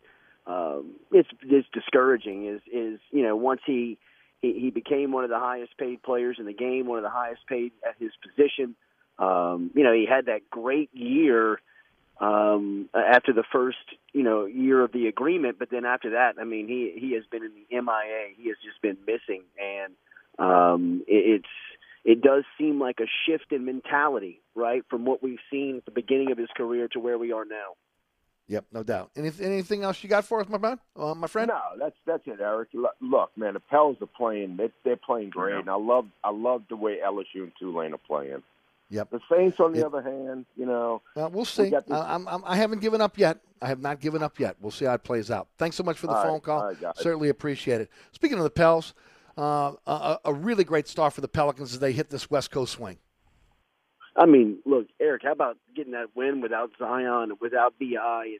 um, 0.47 0.95
it's 1.11 1.29
it's 1.43 1.67
discouraging. 1.73 2.47
Is 2.47 2.61
is 2.71 2.99
you 3.11 3.23
know 3.23 3.35
once 3.35 3.61
he, 3.65 3.97
he 4.41 4.71
became 4.71 5.11
one 5.11 5.23
of 5.23 5.29
the 5.29 5.39
highest 5.39 5.77
paid 5.77 6.01
players 6.01 6.37
in 6.39 6.45
the 6.45 6.53
game, 6.53 6.87
one 6.87 6.97
of 6.97 7.03
the 7.03 7.09
highest 7.09 7.41
paid 7.47 7.73
at 7.87 7.95
his 7.99 8.11
position. 8.23 8.75
Um, 9.19 9.71
you 9.75 9.83
know, 9.83 9.93
he 9.93 10.05
had 10.09 10.27
that 10.27 10.49
great 10.49 10.89
year 10.93 11.59
um, 12.19 12.89
after 12.95 13.33
the 13.33 13.43
first 13.51 13.77
you 14.13 14.23
know 14.23 14.45
year 14.45 14.83
of 14.83 14.91
the 14.91 15.07
agreement. 15.07 15.59
But 15.59 15.69
then 15.69 15.85
after 15.85 16.11
that, 16.11 16.35
I 16.39 16.43
mean, 16.43 16.67
he 16.67 16.93
he 16.99 17.13
has 17.13 17.23
been 17.29 17.43
in 17.43 17.51
the 17.53 17.81
MIA. 17.81 18.33
He 18.35 18.47
has 18.47 18.57
just 18.63 18.81
been 18.81 18.97
missing, 19.05 19.43
and 19.61 19.93
um, 20.39 21.03
it, 21.07 21.41
it's 21.41 21.49
it 22.05 22.21
does 22.21 22.45
seem 22.57 22.79
like 22.79 22.99
a 23.01 23.07
shift 23.25 23.51
in 23.51 23.65
mentality, 23.65 24.39
right, 24.55 24.83
from 24.89 25.03
what 25.03 25.21
we've 25.21 25.39
seen 25.51 25.77
at 25.77 25.85
the 25.85 25.91
beginning 25.91 26.31
of 26.31 26.37
his 26.37 26.47
career 26.55 26.87
to 26.93 26.99
where 26.99 27.17
we 27.17 27.33
are 27.33 27.43
now. 27.43 27.75
Yep, 28.49 28.65
no 28.71 28.83
doubt. 28.83 29.11
Any, 29.15 29.29
anything 29.41 29.83
else 29.83 30.01
you 30.01 30.09
got 30.09 30.23
for 30.23 30.39
us, 30.39 30.47
my 30.47 30.57
man, 30.57 30.79
uh, 30.95 31.13
my 31.13 31.27
friend? 31.27 31.49
No, 31.49 31.59
that's 31.77 31.95
that's 32.05 32.23
it, 32.27 32.39
Eric. 32.39 32.69
Look, 32.73 33.31
man, 33.35 33.55
the 33.55 33.59
Pels 33.59 33.97
are 34.01 34.07
playing. 34.07 34.55
They, 34.55 34.71
they're 34.85 34.95
playing 34.95 35.31
great, 35.31 35.53
yeah. 35.53 35.59
and 35.59 35.69
I 35.69 35.75
love 35.75 36.05
I 36.23 36.31
love 36.31 36.63
the 36.69 36.77
way 36.77 36.97
LSU 37.05 37.43
and 37.43 37.51
Tulane 37.59 37.93
are 37.93 37.97
playing. 37.97 38.41
Yep. 38.89 39.09
The 39.09 39.19
Saints, 39.29 39.59
on 39.59 39.73
the 39.73 39.79
yep. 39.79 39.87
other 39.87 40.01
hand, 40.01 40.45
you 40.55 40.65
know, 40.65 41.01
uh, 41.17 41.27
we'll 41.29 41.43
see. 41.43 41.63
We 41.63 41.93
I'm, 41.93 42.25
I'm, 42.27 42.41
I 42.45 42.55
haven't 42.55 42.79
given 42.79 43.01
up 43.01 43.17
yet. 43.17 43.39
I 43.61 43.67
have 43.67 43.81
not 43.81 43.99
given 43.99 44.23
up 44.23 44.39
yet. 44.39 44.55
We'll 44.61 44.71
see 44.71 44.85
how 44.85 44.93
it 44.93 45.03
plays 45.03 45.29
out. 45.29 45.49
Thanks 45.57 45.75
so 45.75 45.83
much 45.83 45.97
for 45.97 46.07
the 46.07 46.13
all 46.13 46.23
phone 46.23 46.33
right, 46.33 46.43
call. 46.43 46.63
Right, 46.63 46.97
Certainly 46.97 47.27
appreciate 47.27 47.81
it. 47.81 47.89
Speaking 48.13 48.37
of 48.37 48.45
the 48.45 48.49
Pels, 48.49 48.93
uh, 49.37 49.73
a, 49.85 50.19
a, 50.25 50.33
really 50.33 50.63
great 50.63 50.87
start 50.87 51.13
for 51.13 51.21
the 51.21 51.27
Pelicans 51.27 51.73
as 51.73 51.79
they 51.79 51.91
hit 51.91 52.09
this 52.09 52.29
West 52.31 52.49
Coast 52.49 52.73
swing. 52.73 52.97
I 54.17 54.25
mean, 54.25 54.57
look, 54.65 54.87
Eric, 54.99 55.21
how 55.23 55.31
about 55.31 55.57
getting 55.75 55.93
that 55.93 56.15
win 56.15 56.41
without 56.41 56.71
Zion, 56.79 57.33
without 57.39 57.75
Bi, 57.79 58.23
and 58.25 58.39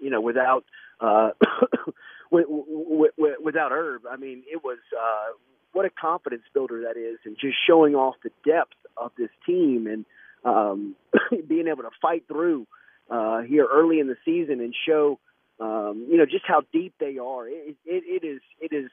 you 0.00 0.10
know, 0.10 0.20
without 0.20 0.64
uh, 1.00 1.30
without 2.30 3.72
Herb? 3.72 4.02
I 4.10 4.16
mean, 4.16 4.42
it 4.50 4.64
was 4.64 4.78
uh, 4.98 5.32
what 5.72 5.84
a 5.84 5.90
confidence 5.90 6.44
builder 6.54 6.82
that 6.82 6.98
is, 6.98 7.18
and 7.24 7.36
just 7.38 7.56
showing 7.66 7.94
off 7.94 8.16
the 8.24 8.30
depth 8.44 8.76
of 8.96 9.12
this 9.18 9.30
team 9.46 9.86
and 9.86 10.06
um, 10.44 10.96
being 11.48 11.68
able 11.68 11.82
to 11.82 11.90
fight 12.00 12.24
through 12.26 12.66
uh, 13.10 13.40
here 13.42 13.66
early 13.70 14.00
in 14.00 14.06
the 14.06 14.16
season 14.24 14.60
and 14.60 14.74
show 14.88 15.18
um, 15.60 16.06
you 16.10 16.16
know 16.16 16.24
just 16.24 16.46
how 16.46 16.62
deep 16.72 16.94
they 16.98 17.18
are. 17.18 17.46
It, 17.46 17.76
it, 17.84 18.22
it 18.24 18.26
is 18.26 18.40
it 18.58 18.74
is 18.74 18.90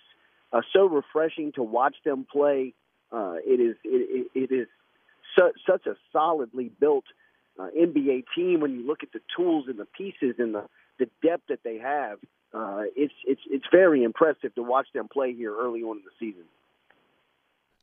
uh, 0.52 0.62
so 0.74 0.86
refreshing 0.88 1.54
to 1.54 1.64
watch 1.64 1.96
them 2.04 2.28
play. 2.30 2.74
Uh, 3.12 3.36
it 3.46 3.62
is 3.62 3.78
it, 3.86 4.28
it 4.36 4.54
is 4.54 4.68
su- 5.38 5.54
such 5.70 5.86
a 5.86 5.96
solidly 6.12 6.72
built 6.80 7.06
uh, 7.60 7.68
NBA 7.78 8.26
team 8.36 8.62
when 8.62 8.74
you 8.74 8.86
look 8.86 9.04
at 9.04 9.12
the 9.12 9.22
tools 9.36 9.66
and 9.68 9.80
the 9.80 9.86
pieces 9.86 10.36
and 10.40 10.54
the 10.56 10.66
the 11.00 11.10
depth 11.22 11.44
that 11.50 11.60
they 11.64 11.78
have. 11.78 12.20
Uh, 12.54 12.84
it's 12.96 13.14
it's 13.26 13.42
it's 13.50 13.66
very 13.72 14.04
impressive 14.04 14.54
to 14.56 14.64
watch 14.64 14.88
them 14.94 15.08
play 15.08 15.34
here 15.34 15.56
early 15.56 15.82
on 15.82 15.98
in 15.98 16.04
the 16.04 16.12
season. 16.20 16.44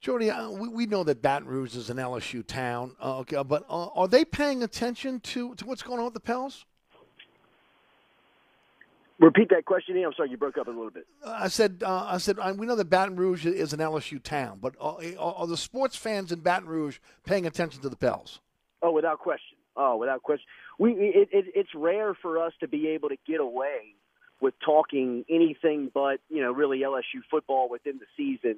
Jordy, 0.01 0.31
uh, 0.31 0.51
we, 0.51 0.69
we 0.69 0.87
know 0.87 1.03
that 1.05 1.23
Baton 1.23 1.49
Rouge 1.49 1.75
is 1.77 1.89
an 1.89 1.97
LSU 1.97 2.47
town, 2.47 2.95
uh, 3.03 3.21
okay, 3.21 3.43
but 3.43 3.65
uh, 3.71 3.87
are 3.95 4.07
they 4.07 4.23
paying 4.23 4.63
attention 4.63 5.19
to, 5.21 5.55
to 5.55 5.65
what's 5.65 5.83
going 5.83 5.99
on 5.99 6.05
with 6.05 6.13
the 6.13 6.21
Pels? 6.21 6.67
Repeat 9.21 9.51
that 9.51 9.65
question. 9.65 9.97
I'm 10.05 10.13
sorry, 10.17 10.31
you 10.31 10.37
broke 10.37 10.59
up 10.59 10.67
a 10.67 10.71
little 10.71 10.91
bit. 10.91 11.07
I 11.25 11.49
said, 11.49 11.83
uh, 11.87 12.07
I 12.09 12.19
said, 12.19 12.37
we 12.57 12.67
know 12.67 12.75
that 12.75 12.91
Baton 12.91 13.17
Rouge 13.17 13.47
is 13.47 13.73
an 13.73 13.79
LSU 13.79 14.21
town, 14.21 14.59
but 14.61 14.75
are, 14.81 14.99
are, 15.19 15.47
the 15.47 15.57
sports 15.57 15.97
fans 15.97 16.33
in 16.33 16.41
Baton 16.41 16.69
Rouge 16.69 16.99
paying 17.25 17.47
attention 17.47 17.81
to 17.83 17.89
the 17.89 17.97
Pels? 17.97 18.41
Oh, 18.83 18.91
without 18.91 19.21
question. 19.21 19.57
Oh, 19.77 19.97
without 19.97 20.23
question. 20.23 20.45
We 20.79 20.93
it, 20.93 21.29
it, 21.33 21.45
it's 21.55 21.71
rare 21.75 22.15
for 22.15 22.45
us 22.45 22.53
to 22.61 22.69
be 22.69 22.89
able 22.89 23.09
to 23.09 23.17
get 23.27 23.41
away 23.41 23.95
with 24.41 24.55
talking 24.65 25.25
anything 25.29 25.91
but 25.95 26.21
you 26.29 26.43
know 26.43 26.53
really 26.53 26.81
LSU 26.81 27.23
football 27.31 27.69
within 27.69 27.99
the 27.99 28.07
season 28.17 28.57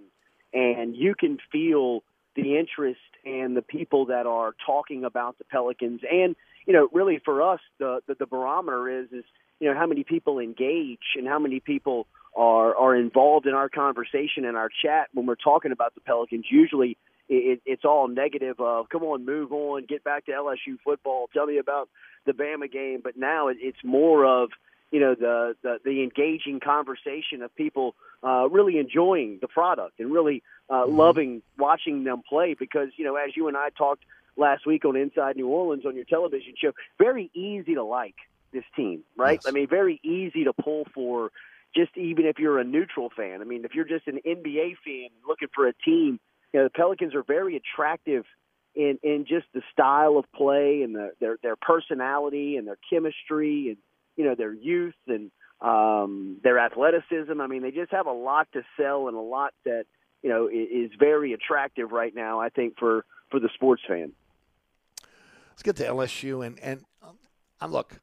and 0.53 0.97
you 0.97 1.15
can 1.15 1.39
feel 1.53 2.03
the 2.35 2.59
interest 2.59 3.01
and 3.25 3.57
the 3.57 3.63
people 3.63 4.07
that 4.07 4.27
are 4.27 4.55
talking 4.65 5.05
about 5.05 5.39
the 5.39 5.45
Pelicans. 5.45 6.03
And 6.11 6.37
you 6.67 6.73
know, 6.73 6.89
really 6.93 7.21
for 7.25 7.43
us, 7.43 7.61
the 7.79 8.01
the, 8.07 8.15
the 8.15 8.27
barometer 8.27 8.89
is 8.89 9.09
is 9.13 9.25
you 9.61 9.71
know 9.73 9.79
how 9.79 9.87
many 9.87 10.05
people 10.05 10.39
engage 10.39 11.17
and 11.17 11.27
how 11.27 11.39
many 11.39 11.61
people 11.61 12.07
are 12.37 12.77
are 12.77 12.95
involved 12.95 13.47
in 13.47 13.55
our 13.55 13.69
conversation 13.69 14.45
and 14.45 14.57
our 14.57 14.69
chat 14.83 15.09
when 15.15 15.27
we're 15.27 15.35
talking 15.35 15.73
about 15.73 15.95
the 15.95 16.01
Pelicans. 16.03 16.45
Usually, 16.51 16.97
it, 17.29 17.61
it's 17.65 17.85
all 17.85 18.09
negative 18.09 18.61
of 18.61 18.89
come 18.89 19.03
on, 19.03 19.25
move 19.25 19.53
on, 19.53 19.87
get 19.87 20.05
back 20.05 20.27
to 20.27 20.33
LSU 20.33 20.79
football. 20.85 21.29
Tell 21.33 21.47
me 21.47 21.59
about 21.59 21.89
the 22.27 22.33
Bama 22.33 22.71
game. 22.71 23.01
But 23.03 23.17
now 23.17 23.49
it, 23.49 23.57
it's 23.61 23.83
more 23.83 24.25
of 24.25 24.51
you 24.91 25.01
know 25.01 25.15
the, 25.15 25.57
the 25.63 25.79
the 25.85 26.03
engaging 26.03 26.61
conversation 26.61 27.43
of 27.43 27.55
people 27.57 27.95
uh, 28.23 28.49
really 28.51 28.79
enjoying 28.79 29.39
the 29.41 29.49
product 29.49 29.99
and 29.99 30.13
really 30.13 30.43
uh, 30.69 30.83
mm-hmm. 30.83 30.97
loving 30.97 31.43
watching 31.59 32.05
them 32.05 32.23
play 32.29 32.55
because 32.59 32.89
you 32.97 33.05
know 33.05 33.17
as 33.17 33.35
you 33.35 33.49
and 33.49 33.57
I 33.57 33.71
talked 33.71 34.05
last 34.37 34.67
week 34.67 34.85
on 34.85 34.97
Inside 34.97 35.37
New 35.37 35.49
Orleans 35.49 35.87
on 35.87 35.97
your 35.97 36.05
television 36.05 36.53
show, 36.61 36.73
very 36.99 37.31
easy 37.33 37.75
to 37.75 37.83
like 37.83 38.17
this 38.57 38.65
team, 38.75 39.03
right? 39.17 39.41
Yes. 39.45 39.47
I 39.47 39.51
mean, 39.53 39.69
very 39.69 40.01
easy 40.03 40.45
to 40.45 40.53
pull 40.53 40.87
for. 40.95 41.31
Just 41.75 41.95
even 41.97 42.25
if 42.25 42.39
you're 42.39 42.59
a 42.59 42.65
neutral 42.65 43.11
fan, 43.15 43.43
I 43.43 43.45
mean, 43.45 43.67
if 43.67 43.75
you're 43.75 43.85
just 43.85 44.07
an 44.07 44.19
NBA 44.27 44.77
fan 44.83 45.11
looking 45.29 45.49
for 45.55 45.69
a 45.69 45.75
team, 45.85 46.19
you 46.53 46.61
know, 46.61 46.65
the 46.65 46.71
Pelicans 46.71 47.15
are 47.15 47.23
very 47.23 47.57
attractive 47.57 48.25
in 48.75 48.99
in 49.03 49.27
just 49.29 49.47
the 49.53 49.63
style 49.73 50.17
of 50.17 50.25
play 50.33 50.83
and 50.83 50.95
the, 50.95 51.11
their 51.21 51.37
their 51.43 51.57
personality 51.57 52.57
and 52.57 52.67
their 52.67 52.79
chemistry 52.89 53.69
and 53.69 53.77
you 54.17 54.25
know 54.25 54.35
their 54.35 54.55
youth 54.55 54.95
and 55.07 55.31
um, 55.61 56.39
their 56.43 56.59
athleticism. 56.59 57.41
I 57.41 57.47
mean, 57.47 57.63
they 57.63 57.73
just 57.73 57.93
have 57.93 58.07
a 58.07 58.13
lot 58.13 58.49
to 58.53 58.63
sell 58.79 59.09
and 59.09 59.17
a 59.17 59.21
lot 59.21 59.53
that 59.65 59.85
you 60.23 60.31
know 60.31 60.49
is 60.49 60.91
very 60.99 61.33
attractive 61.33 61.93
right 61.93 62.15
now. 62.15 62.41
I 62.41 62.49
think 62.49 62.79
for 62.79 63.05
for 63.31 63.41
the 63.41 63.51
sports 63.55 63.83
fan. 63.87 64.13
Let's 65.51 65.63
get 65.63 65.77
to 65.77 65.85
LSU 65.85 66.47
and 66.47 66.59
and 66.61 66.83
um, 67.03 67.73
look. 67.73 68.01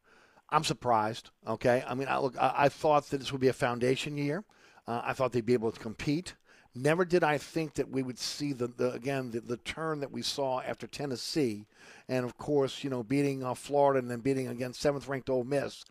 I'm 0.53 0.63
surprised. 0.63 1.31
Okay, 1.47 1.83
I 1.85 1.95
mean, 1.95 2.07
I 2.07 2.19
look. 2.19 2.37
I, 2.39 2.53
I, 2.55 2.69
thought 2.69 3.09
that 3.09 3.17
this 3.17 3.31
would 3.31 3.41
be 3.41 3.47
a 3.47 3.53
foundation 3.53 4.17
year. 4.17 4.43
Uh, 4.87 5.01
I 5.03 5.13
thought 5.13 5.31
they'd 5.31 5.43
be 5.43 5.53
able 5.53 5.71
to 5.71 5.79
compete. 5.79 6.35
Never 6.75 7.05
did 7.05 7.23
I 7.23 7.39
think 7.39 7.73
that 7.73 7.89
we 7.89 8.03
would 8.03 8.19
see 8.19 8.53
the, 8.53 8.67
the 8.67 8.91
again 8.91 9.31
the, 9.31 9.41
the 9.41 9.57
turn 9.57 9.99
that 10.01 10.11
we 10.11 10.21
saw 10.21 10.61
after 10.61 10.85
Tennessee, 10.85 11.65
and 12.07 12.23
of 12.23 12.37
course 12.37 12.83
you 12.83 12.91
know 12.91 13.01
beating 13.01 13.43
uh, 13.43 13.55
Florida 13.55 13.97
and 13.99 14.11
then 14.11 14.19
beating 14.19 14.47
against 14.47 14.79
seventh 14.79 15.07
ranked 15.07 15.29
Ole 15.29 15.43
Miss, 15.43 15.85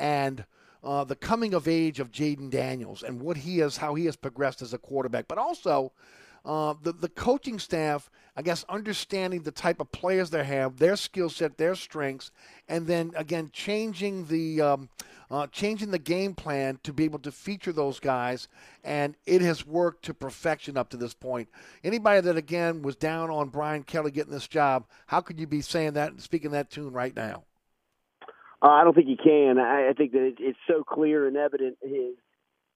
and 0.00 0.44
uh, 0.82 1.04
the 1.04 1.16
coming 1.16 1.54
of 1.54 1.68
age 1.68 2.00
of 2.00 2.10
Jayden 2.10 2.50
Daniels 2.50 3.04
and 3.04 3.20
what 3.20 3.36
he 3.36 3.58
has 3.58 3.76
how 3.76 3.94
he 3.94 4.06
has 4.06 4.16
progressed 4.16 4.62
as 4.62 4.74
a 4.74 4.78
quarterback, 4.78 5.28
but 5.28 5.38
also 5.38 5.92
uh, 6.48 6.72
the 6.82 6.92
the 6.92 7.10
coaching 7.10 7.58
staff, 7.58 8.10
I 8.34 8.40
guess, 8.40 8.64
understanding 8.70 9.42
the 9.42 9.50
type 9.50 9.80
of 9.80 9.92
players 9.92 10.30
they 10.30 10.44
have, 10.44 10.78
their 10.78 10.96
skill 10.96 11.28
set, 11.28 11.58
their 11.58 11.74
strengths, 11.74 12.30
and 12.66 12.86
then 12.86 13.12
again 13.14 13.50
changing 13.52 14.24
the 14.28 14.62
um, 14.62 14.88
uh, 15.30 15.46
changing 15.48 15.90
the 15.90 15.98
game 15.98 16.34
plan 16.34 16.80
to 16.84 16.92
be 16.94 17.04
able 17.04 17.18
to 17.18 17.30
feature 17.30 17.70
those 17.70 18.00
guys, 18.00 18.48
and 18.82 19.14
it 19.26 19.42
has 19.42 19.66
worked 19.66 20.06
to 20.06 20.14
perfection 20.14 20.78
up 20.78 20.88
to 20.88 20.96
this 20.96 21.12
point. 21.12 21.50
Anybody 21.84 22.22
that 22.22 22.38
again 22.38 22.80
was 22.80 22.96
down 22.96 23.28
on 23.28 23.50
Brian 23.50 23.82
Kelly 23.82 24.10
getting 24.10 24.32
this 24.32 24.48
job, 24.48 24.86
how 25.06 25.20
could 25.20 25.38
you 25.38 25.46
be 25.46 25.60
saying 25.60 25.92
that 25.92 26.12
and 26.12 26.22
speaking 26.22 26.52
that 26.52 26.70
tune 26.70 26.94
right 26.94 27.14
now? 27.14 27.44
Uh, 28.62 28.70
I 28.70 28.84
don't 28.84 28.94
think 28.94 29.08
you 29.08 29.18
can. 29.22 29.58
I, 29.58 29.90
I 29.90 29.92
think 29.92 30.12
that 30.12 30.22
it, 30.22 30.36
it's 30.40 30.58
so 30.66 30.82
clear 30.82 31.28
and 31.28 31.36
evident 31.36 31.76
his 31.82 32.14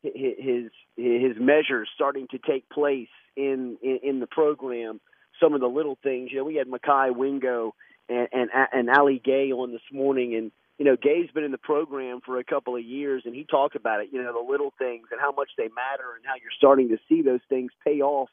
his 0.03 0.70
his 0.94 1.36
measures 1.40 1.89
starting 1.94 2.28
to 2.32 2.39
take 2.39 2.69
place 2.69 3.09
in, 3.37 3.79
in 3.83 4.01
in 4.03 4.21
the 4.21 4.27
program. 4.27 5.01
Some 5.41 5.55
of 5.55 5.61
the 5.61 5.67
little 5.67 5.99
things, 6.03 6.31
you 6.31 6.39
know, 6.39 6.45
we 6.45 6.57
had 6.57 6.69
Mekhi 6.69 7.15
Wingo 7.15 7.75
and 8.09 8.29
and, 8.33 8.51
and 8.73 8.91
Ali 8.91 9.21
Gaye 9.25 9.53
on 9.53 9.73
this 9.73 9.83
morning, 9.93 10.35
and 10.35 10.53
you 10.79 10.85
know, 10.85 10.97
Gaye's 10.97 11.31
been 11.33 11.45
in 11.45 11.53
the 11.53 11.59
program 11.59 12.21
for 12.25 12.39
a 12.39 12.45
couple 12.45 12.77
of 12.77 12.83
years, 12.83 13.23
and 13.25 13.35
he 13.35 13.45
talked 13.45 13.77
about 13.77 14.01
it. 14.01 14.09
You 14.13 14.23
know, 14.23 14.33
the 14.33 14.51
little 14.51 14.73
things 14.79 15.09
and 15.11 15.21
how 15.21 15.33
much 15.33 15.51
they 15.57 15.65
matter, 15.69 16.15
and 16.17 16.25
how 16.25 16.35
you're 16.35 16.51
starting 16.57 16.89
to 16.89 16.99
see 17.09 17.23
those 17.23 17.41
things 17.49 17.73
pay 17.85 18.01
off 18.01 18.31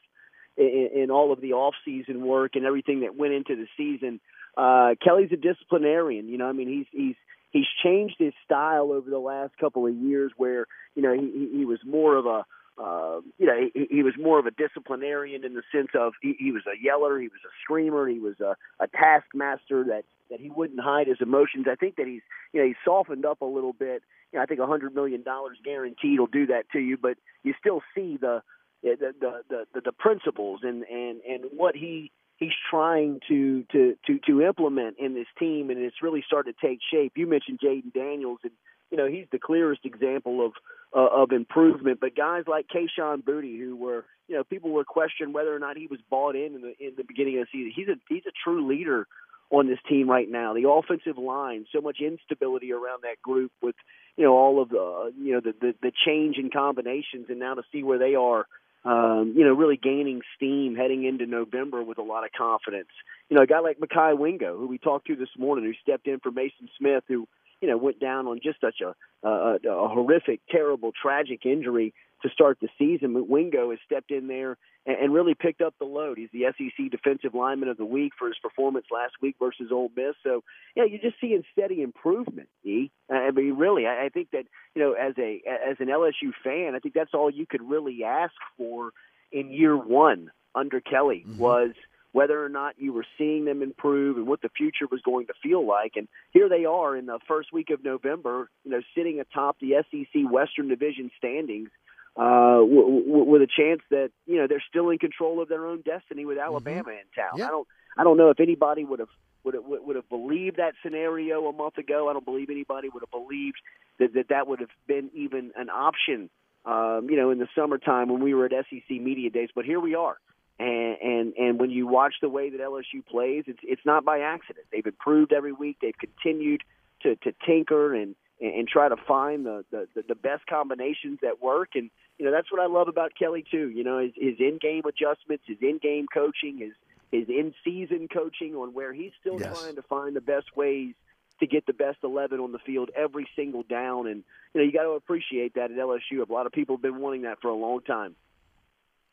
in, 0.56 0.90
in 0.94 1.10
all 1.10 1.32
of 1.32 1.40
the 1.40 1.52
off-season 1.52 2.24
work 2.24 2.56
and 2.56 2.64
everything 2.64 3.00
that 3.00 3.16
went 3.16 3.34
into 3.34 3.56
the 3.56 3.66
season. 3.76 4.20
Uh, 4.56 4.94
Kelly's 5.02 5.32
a 5.32 5.36
disciplinarian. 5.36 6.28
You 6.28 6.38
know, 6.38 6.48
I 6.48 6.52
mean, 6.52 6.68
he's 6.68 6.86
he's 6.90 7.16
he's 7.50 7.66
changed 7.82 8.16
his 8.18 8.32
style 8.44 8.92
over 8.92 9.08
the 9.08 9.18
last 9.18 9.56
couple 9.58 9.86
of 9.86 9.94
years, 9.94 10.32
where 10.36 10.66
you 10.94 11.02
know 11.02 11.12
he 11.12 11.50
he 11.52 11.64
was 11.64 11.78
more 11.84 12.16
of 12.16 12.26
a 12.26 12.44
uh, 12.80 13.20
you 13.38 13.46
know, 13.46 13.68
he, 13.74 13.86
he 13.90 14.02
was 14.02 14.14
more 14.18 14.38
of 14.38 14.46
a 14.46 14.50
disciplinarian 14.50 15.44
in 15.44 15.54
the 15.54 15.62
sense 15.70 15.90
of 15.94 16.14
he, 16.22 16.34
he 16.38 16.50
was 16.50 16.62
a 16.66 16.82
yeller, 16.82 17.18
he 17.18 17.28
was 17.28 17.40
a 17.44 17.52
screamer, 17.62 18.08
he 18.08 18.18
was 18.18 18.40
a, 18.40 18.56
a 18.82 18.88
taskmaster 18.88 19.84
that 19.84 20.04
that 20.30 20.40
he 20.40 20.48
wouldn't 20.48 20.80
hide 20.80 21.08
his 21.08 21.18
emotions. 21.20 21.66
I 21.70 21.74
think 21.74 21.96
that 21.96 22.06
he's 22.06 22.22
you 22.52 22.60
know 22.60 22.66
he's 22.66 22.76
softened 22.84 23.26
up 23.26 23.42
a 23.42 23.46
little 23.46 23.74
bit. 23.74 24.02
You 24.32 24.38
know, 24.38 24.42
I 24.42 24.46
think 24.46 24.60
a 24.60 24.66
hundred 24.66 24.94
million 24.94 25.22
dollars 25.22 25.58
guaranteed 25.62 26.20
will 26.20 26.26
do 26.26 26.46
that 26.46 26.70
to 26.72 26.78
you, 26.78 26.96
but 26.96 27.18
you 27.42 27.52
still 27.58 27.82
see 27.94 28.16
the 28.16 28.42
the 28.82 28.96
the 29.20 29.42
the, 29.48 29.64
the, 29.74 29.80
the 29.82 29.92
principles 29.92 30.60
and 30.62 30.84
and 30.84 31.20
and 31.28 31.44
what 31.54 31.76
he 31.76 32.10
he's 32.38 32.56
trying 32.70 33.20
to 33.28 33.64
to 33.72 33.96
to 34.06 34.18
to 34.26 34.42
implement 34.42 34.96
in 34.98 35.14
this 35.14 35.28
team, 35.38 35.68
and 35.68 35.78
it's 35.80 36.02
really 36.02 36.24
started 36.26 36.54
to 36.58 36.66
take 36.66 36.78
shape. 36.90 37.12
You 37.16 37.26
mentioned 37.26 37.60
Jayden 37.62 37.92
Daniels, 37.92 38.38
and 38.42 38.52
you 38.90 38.96
know 38.96 39.06
he's 39.06 39.26
the 39.30 39.38
clearest 39.38 39.84
example 39.84 40.44
of 40.44 40.52
uh, 40.94 41.22
of 41.22 41.32
improvement. 41.32 42.00
But 42.00 42.16
guys 42.16 42.44
like 42.46 42.66
Kayshon 42.68 43.22
Boutte, 43.22 43.58
who 43.58 43.76
were 43.76 44.04
you 44.28 44.36
know 44.36 44.44
people 44.44 44.70
were 44.70 44.84
questioning 44.84 45.32
whether 45.32 45.54
or 45.54 45.58
not 45.58 45.76
he 45.76 45.86
was 45.86 46.00
bought 46.08 46.34
in 46.34 46.54
in 46.54 46.60
the 46.62 46.74
in 46.78 46.94
the 46.96 47.04
beginning 47.04 47.38
of 47.38 47.46
the 47.46 47.58
season. 47.58 47.72
He's 47.74 47.88
a 47.88 47.98
he's 48.08 48.26
a 48.26 48.32
true 48.44 48.66
leader 48.66 49.06
on 49.50 49.66
this 49.66 49.78
team 49.88 50.08
right 50.08 50.30
now. 50.30 50.54
The 50.54 50.68
offensive 50.68 51.18
line, 51.18 51.66
so 51.72 51.80
much 51.80 51.98
instability 52.00 52.72
around 52.72 53.02
that 53.02 53.20
group 53.22 53.52
with 53.60 53.74
you 54.16 54.24
know 54.24 54.32
all 54.32 54.62
of 54.62 54.68
the 54.68 55.12
you 55.18 55.34
know 55.34 55.40
the 55.40 55.54
the, 55.60 55.74
the 55.82 55.92
change 56.06 56.36
in 56.36 56.50
combinations, 56.50 57.26
and 57.28 57.38
now 57.38 57.54
to 57.54 57.62
see 57.72 57.82
where 57.82 57.98
they 57.98 58.14
are. 58.14 58.46
Um, 58.82 59.34
you 59.36 59.44
know, 59.44 59.52
really 59.52 59.76
gaining 59.76 60.22
steam 60.36 60.74
heading 60.74 61.04
into 61.04 61.26
November 61.26 61.82
with 61.82 61.98
a 61.98 62.02
lot 62.02 62.24
of 62.24 62.30
confidence. 62.32 62.88
You 63.28 63.36
know, 63.36 63.42
a 63.42 63.46
guy 63.46 63.60
like 63.60 63.78
Mekhi 63.78 64.16
Wingo, 64.16 64.56
who 64.56 64.66
we 64.66 64.78
talked 64.78 65.06
to 65.08 65.16
this 65.16 65.28
morning, 65.36 65.66
who 65.66 65.74
stepped 65.82 66.06
in 66.06 66.18
for 66.18 66.30
Mason 66.30 66.70
Smith, 66.78 67.04
who 67.06 67.28
you 67.60 67.68
know 67.68 67.76
went 67.76 68.00
down 68.00 68.26
on 68.26 68.40
just 68.42 68.60
such 68.60 68.80
a, 68.80 68.94
a, 69.26 69.58
a 69.68 69.88
horrific, 69.88 70.40
terrible, 70.50 70.92
tragic 70.92 71.44
injury 71.44 71.94
to 72.22 72.28
start 72.30 72.58
the 72.60 72.68
season. 72.78 73.14
But 73.14 73.28
Wingo 73.28 73.70
has 73.70 73.78
stepped 73.84 74.10
in 74.10 74.26
there 74.26 74.56
and, 74.86 74.96
and 74.96 75.14
really 75.14 75.34
picked 75.34 75.60
up 75.60 75.74
the 75.78 75.86
load. 75.86 76.18
He's 76.18 76.30
the 76.32 76.46
SEC 76.56 76.90
Defensive 76.90 77.34
Lineman 77.34 77.68
of 77.68 77.76
the 77.76 77.84
Week 77.84 78.12
for 78.18 78.28
his 78.28 78.38
performance 78.42 78.86
last 78.90 79.14
week 79.22 79.36
versus 79.38 79.70
Ole 79.72 79.90
Miss. 79.96 80.14
So, 80.22 80.42
yeah, 80.74 80.84
you're 80.84 81.00
just 81.00 81.20
seeing 81.20 81.42
steady 81.52 81.82
improvement. 81.82 82.48
E. 82.64 82.90
I 83.10 83.30
mean, 83.30 83.56
really, 83.56 83.86
I, 83.86 84.06
I 84.06 84.08
think 84.08 84.30
that 84.32 84.44
you 84.74 84.82
know, 84.82 84.92
as 84.92 85.14
a 85.18 85.42
as 85.46 85.76
an 85.80 85.88
LSU 85.88 86.32
fan, 86.44 86.74
I 86.74 86.78
think 86.78 86.94
that's 86.94 87.14
all 87.14 87.30
you 87.30 87.46
could 87.46 87.62
really 87.62 88.04
ask 88.04 88.34
for 88.56 88.90
in 89.32 89.50
year 89.50 89.76
one 89.76 90.30
under 90.54 90.80
Kelly 90.80 91.24
mm-hmm. 91.26 91.38
was 91.38 91.70
whether 92.12 92.44
or 92.44 92.48
not 92.48 92.74
you 92.78 92.92
were 92.92 93.04
seeing 93.16 93.44
them 93.44 93.62
improve 93.62 94.16
and 94.16 94.26
what 94.26 94.42
the 94.42 94.48
future 94.48 94.86
was 94.90 95.00
going 95.02 95.26
to 95.26 95.34
feel 95.42 95.66
like. 95.66 95.92
And 95.96 96.08
here 96.32 96.48
they 96.48 96.64
are 96.64 96.96
in 96.96 97.06
the 97.06 97.18
first 97.28 97.52
week 97.52 97.70
of 97.70 97.84
November, 97.84 98.50
you 98.64 98.72
know, 98.72 98.80
sitting 98.96 99.20
atop 99.20 99.58
the 99.60 99.82
SEC 99.90 100.30
Western 100.30 100.68
Division 100.68 101.10
standings 101.16 101.70
uh, 102.16 102.60
w- 102.60 103.04
w- 103.06 103.24
with 103.24 103.42
a 103.42 103.46
chance 103.46 103.80
that 103.90 104.10
you 104.26 104.36
know 104.36 104.46
they're 104.46 104.62
still 104.68 104.90
in 104.90 104.98
control 104.98 105.40
of 105.40 105.48
their 105.48 105.66
own 105.66 105.82
destiny 105.82 106.24
with 106.24 106.38
mm-hmm. 106.38 106.46
Alabama 106.46 106.82
mm-hmm. 106.82 106.90
in 106.90 107.06
town. 107.14 107.38
Yeah. 107.38 107.46
I 107.46 107.48
don't 107.48 107.68
I 107.96 108.04
don't 108.04 108.16
know 108.16 108.30
if 108.30 108.40
anybody 108.40 108.84
would 108.84 108.98
have 108.98 109.08
would 109.44 109.54
have, 109.54 109.64
would 109.64 109.96
have 109.96 110.08
believed 110.08 110.56
that 110.56 110.74
scenario 110.82 111.46
a 111.46 111.52
month 111.52 111.78
ago. 111.78 112.08
I 112.10 112.12
don't 112.12 112.24
believe 112.24 112.50
anybody 112.50 112.88
would 112.88 113.02
have 113.02 113.10
believed 113.10 113.56
that 113.98 114.12
that, 114.14 114.28
that 114.28 114.46
would 114.46 114.60
have 114.60 114.68
been 114.86 115.10
even 115.14 115.52
an 115.56 115.70
option. 115.70 116.30
Um, 116.66 117.06
you 117.08 117.16
know, 117.16 117.30
in 117.30 117.38
the 117.38 117.48
summertime 117.54 118.10
when 118.10 118.22
we 118.22 118.34
were 118.34 118.44
at 118.44 118.52
SEC 118.52 118.90
media 118.90 119.30
days, 119.30 119.48
but 119.54 119.64
here 119.64 119.80
we 119.80 119.94
are. 119.94 120.18
And, 120.60 120.96
and 121.00 121.34
and 121.38 121.58
when 121.58 121.70
you 121.70 121.86
watch 121.86 122.16
the 122.20 122.28
way 122.28 122.50
that 122.50 122.60
LSU 122.60 123.04
plays, 123.10 123.44
it's 123.46 123.60
it's 123.62 123.80
not 123.86 124.04
by 124.04 124.20
accident. 124.20 124.66
They've 124.70 124.84
improved 124.84 125.32
every 125.32 125.52
week. 125.52 125.78
They've 125.80 125.96
continued 125.96 126.62
to 127.02 127.16
to 127.16 127.32
tinker 127.46 127.94
and 127.94 128.14
and, 128.42 128.66
try 128.68 128.88
to 128.88 128.96
find 128.96 129.46
the, 129.46 129.64
the 129.70 129.86
the 130.06 130.14
best 130.14 130.46
combinations 130.46 131.18
that 131.22 131.40
work. 131.40 131.70
And 131.76 131.90
you 132.18 132.26
know 132.26 132.30
that's 132.30 132.52
what 132.52 132.60
I 132.60 132.66
love 132.66 132.88
about 132.88 133.12
Kelly 133.18 133.42
too. 133.50 133.70
You 133.70 133.84
know 133.84 134.00
his, 134.00 134.12
his 134.14 134.34
in-game 134.38 134.82
adjustments, 134.86 135.44
his 135.46 135.56
in-game 135.62 136.08
coaching, 136.12 136.58
his 136.58 136.72
his 137.10 137.28
in-season 137.30 138.08
coaching 138.08 138.54
on 138.54 138.74
where 138.74 138.92
he's 138.92 139.12
still 139.18 139.40
yes. 139.40 139.58
trying 139.58 139.76
to 139.76 139.82
find 139.82 140.14
the 140.14 140.20
best 140.20 140.54
ways 140.54 140.94
to 141.40 141.46
get 141.46 141.64
the 141.64 141.72
best 141.72 141.98
11 142.04 142.38
on 142.38 142.52
the 142.52 142.58
field 142.58 142.90
every 142.94 143.26
single 143.34 143.62
down. 143.62 144.06
And 144.06 144.24
you 144.52 144.60
know 144.60 144.62
you 144.66 144.72
got 144.72 144.82
to 144.82 144.90
appreciate 144.90 145.54
that 145.54 145.70
at 145.70 145.78
LSU. 145.78 146.28
A 146.28 146.30
lot 146.30 146.44
of 146.44 146.52
people 146.52 146.76
have 146.76 146.82
been 146.82 147.00
wanting 147.00 147.22
that 147.22 147.40
for 147.40 147.48
a 147.48 147.56
long 147.56 147.80
time. 147.80 148.14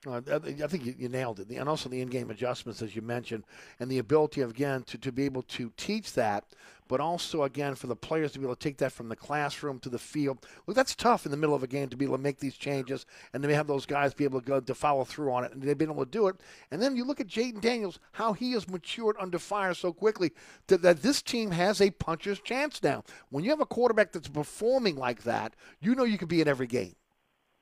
Uh, 0.06 0.22
I 0.32 0.68
think 0.68 0.86
you, 1.00 1.10
nailed 1.10 1.40
it, 1.40 1.50
and 1.50 1.68
also 1.68 1.90
the 1.90 2.02
in-game 2.02 2.30
adjustments, 2.30 2.84
as 2.84 2.96
you 2.96 3.02
mentioned, 3.02 3.46
and 3.80 3.90
the 3.90 3.98
ability 3.98 4.42
of 4.42 4.52
again 4.52 4.84
to, 4.84 4.98
to 5.00 5.12
be 5.12 5.26
able 5.26 5.42
to 5.44 5.72
teach 5.76 6.14
that, 6.14 6.46
but 6.88 7.00
also 7.00 7.44
again 7.44 7.74
for 7.74 7.88
the 7.88 7.96
players 7.96 8.32
to 8.34 8.40
be 8.40 8.46
able 8.46 8.56
to 8.56 8.64
take 8.64 8.78
that 8.78 8.92
from 8.92 9.10
the 9.10 9.16
classroom 9.16 9.80
to 9.80 9.90
the 9.90 9.98
field. 9.98 10.46
Look, 10.68 10.76
that's 10.76 10.94
tough 10.94 11.26
in 11.26 11.32
the 11.32 11.38
middle 11.38 11.56
of 11.56 11.64
a 11.64 11.68
game 11.68 11.90
to 11.90 11.98
be 11.98 12.06
able 12.06 12.18
to 12.18 12.22
make 12.22 12.38
these 12.38 12.56
changes, 12.56 13.08
and 13.34 13.42
to 13.42 13.56
have 13.56 13.66
those 13.66 13.88
guys 13.88 14.14
be 14.14 14.24
able 14.24 14.40
to 14.40 14.46
go 14.46 14.60
to 14.60 14.76
follow 14.76 15.04
through 15.04 15.34
on 15.34 15.44
it, 15.44 15.52
and 15.52 15.64
they've 15.64 15.76
been 15.76 15.90
able 15.90 16.06
to 16.06 16.12
do 16.12 16.28
it. 16.28 16.36
And 16.70 16.80
then 16.80 16.96
you 16.96 17.04
look 17.04 17.20
at 17.20 17.28
Jayden 17.28 17.60
Daniels, 17.60 17.98
how 18.12 18.34
he 18.34 18.52
has 18.52 18.70
matured 18.70 19.16
under 19.20 19.40
fire 19.40 19.74
so 19.74 19.92
quickly 19.92 20.32
that, 20.68 20.84
that 20.84 21.02
this 21.02 21.24
team 21.24 21.50
has 21.50 21.82
a 21.82 21.90
puncher's 21.90 22.40
chance 22.40 22.84
now. 22.84 23.04
When 23.32 23.44
you 23.44 23.50
have 23.50 23.62
a 23.62 23.66
quarterback 23.66 24.12
that's 24.12 24.28
performing 24.28 24.96
like 24.96 25.24
that, 25.24 25.56
you 25.82 25.96
know 25.96 26.04
you 26.04 26.20
can 26.20 26.28
be 26.28 26.40
in 26.40 26.48
every 26.48 26.68
game 26.68 26.94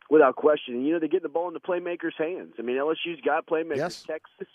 without 0.10 0.36
question. 0.36 0.86
You 0.86 0.94
know, 0.94 1.00
they 1.00 1.08
get 1.08 1.24
the 1.24 1.30
ball 1.30 1.48
in 1.48 1.54
the 1.54 1.60
playmakers' 1.60 2.18
hands. 2.18 2.54
I 2.60 2.62
mean, 2.62 2.78
LSU's 2.78 3.22
got 3.24 3.48
playmakers. 3.48 3.78
Yes. 3.78 4.04
Texas, 4.04 4.48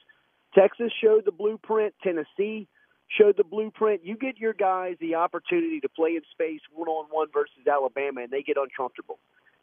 Texas 0.55 0.93
showed 1.03 1.25
the 1.25 1.33
blueprint. 1.33 1.95
Tennessee 2.03 2.69
showed 3.09 3.37
the 3.37 3.45
blueprint. 3.45 4.05
You 4.05 4.17
get 4.17 4.39
your 4.39 4.53
guys 4.53 4.97
the 5.01 5.17
opportunity 5.17 5.81
to 5.81 5.89
play 5.89 6.11
in 6.11 6.23
space 6.33 6.61
one 6.73 6.89
on 6.89 7.07
one 7.11 7.29
versus 7.33 7.67
Alabama, 7.71 8.23
and 8.23 8.31
they 8.31 8.43
get 8.43 8.57
uncomfortable. 8.57 9.19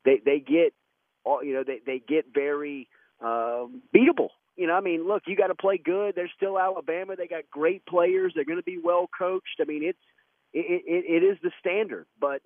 They 0.05 0.21
they 0.23 0.39
get, 0.39 0.73
you 1.25 1.53
know, 1.53 1.63
they 1.65 1.79
they 1.85 1.99
get 1.99 2.25
very 2.33 2.87
um, 3.21 3.81
beatable. 3.95 4.29
You 4.55 4.65
know, 4.65 4.73
I 4.73 4.81
mean, 4.81 5.07
look, 5.07 5.23
you 5.27 5.35
got 5.35 5.47
to 5.47 5.55
play 5.55 5.77
good. 5.77 6.15
They're 6.15 6.31
still 6.35 6.57
Alabama. 6.57 7.15
They 7.15 7.27
got 7.27 7.43
great 7.51 7.85
players. 7.85 8.33
They're 8.33 8.43
going 8.43 8.57
to 8.59 8.63
be 8.63 8.79
well 8.83 9.07
coached. 9.17 9.61
I 9.61 9.65
mean, 9.65 9.83
it's 9.83 9.99
it, 10.53 10.83
it, 10.85 11.23
it 11.23 11.23
is 11.23 11.37
the 11.43 11.51
standard. 11.59 12.07
But 12.19 12.41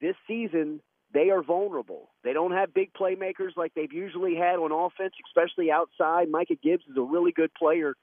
this 0.00 0.16
season, 0.26 0.80
they 1.12 1.30
are 1.30 1.42
vulnerable. 1.42 2.08
They 2.22 2.32
don't 2.32 2.52
have 2.52 2.72
big 2.72 2.92
playmakers 2.92 3.56
like 3.56 3.74
they've 3.74 3.92
usually 3.92 4.36
had 4.36 4.56
on 4.56 4.72
offense, 4.72 5.14
especially 5.26 5.70
outside. 5.70 6.30
Micah 6.30 6.54
Gibbs 6.62 6.84
is 6.88 6.96
a 6.96 7.02
really 7.02 7.32
good 7.32 7.52
player, 7.54 7.94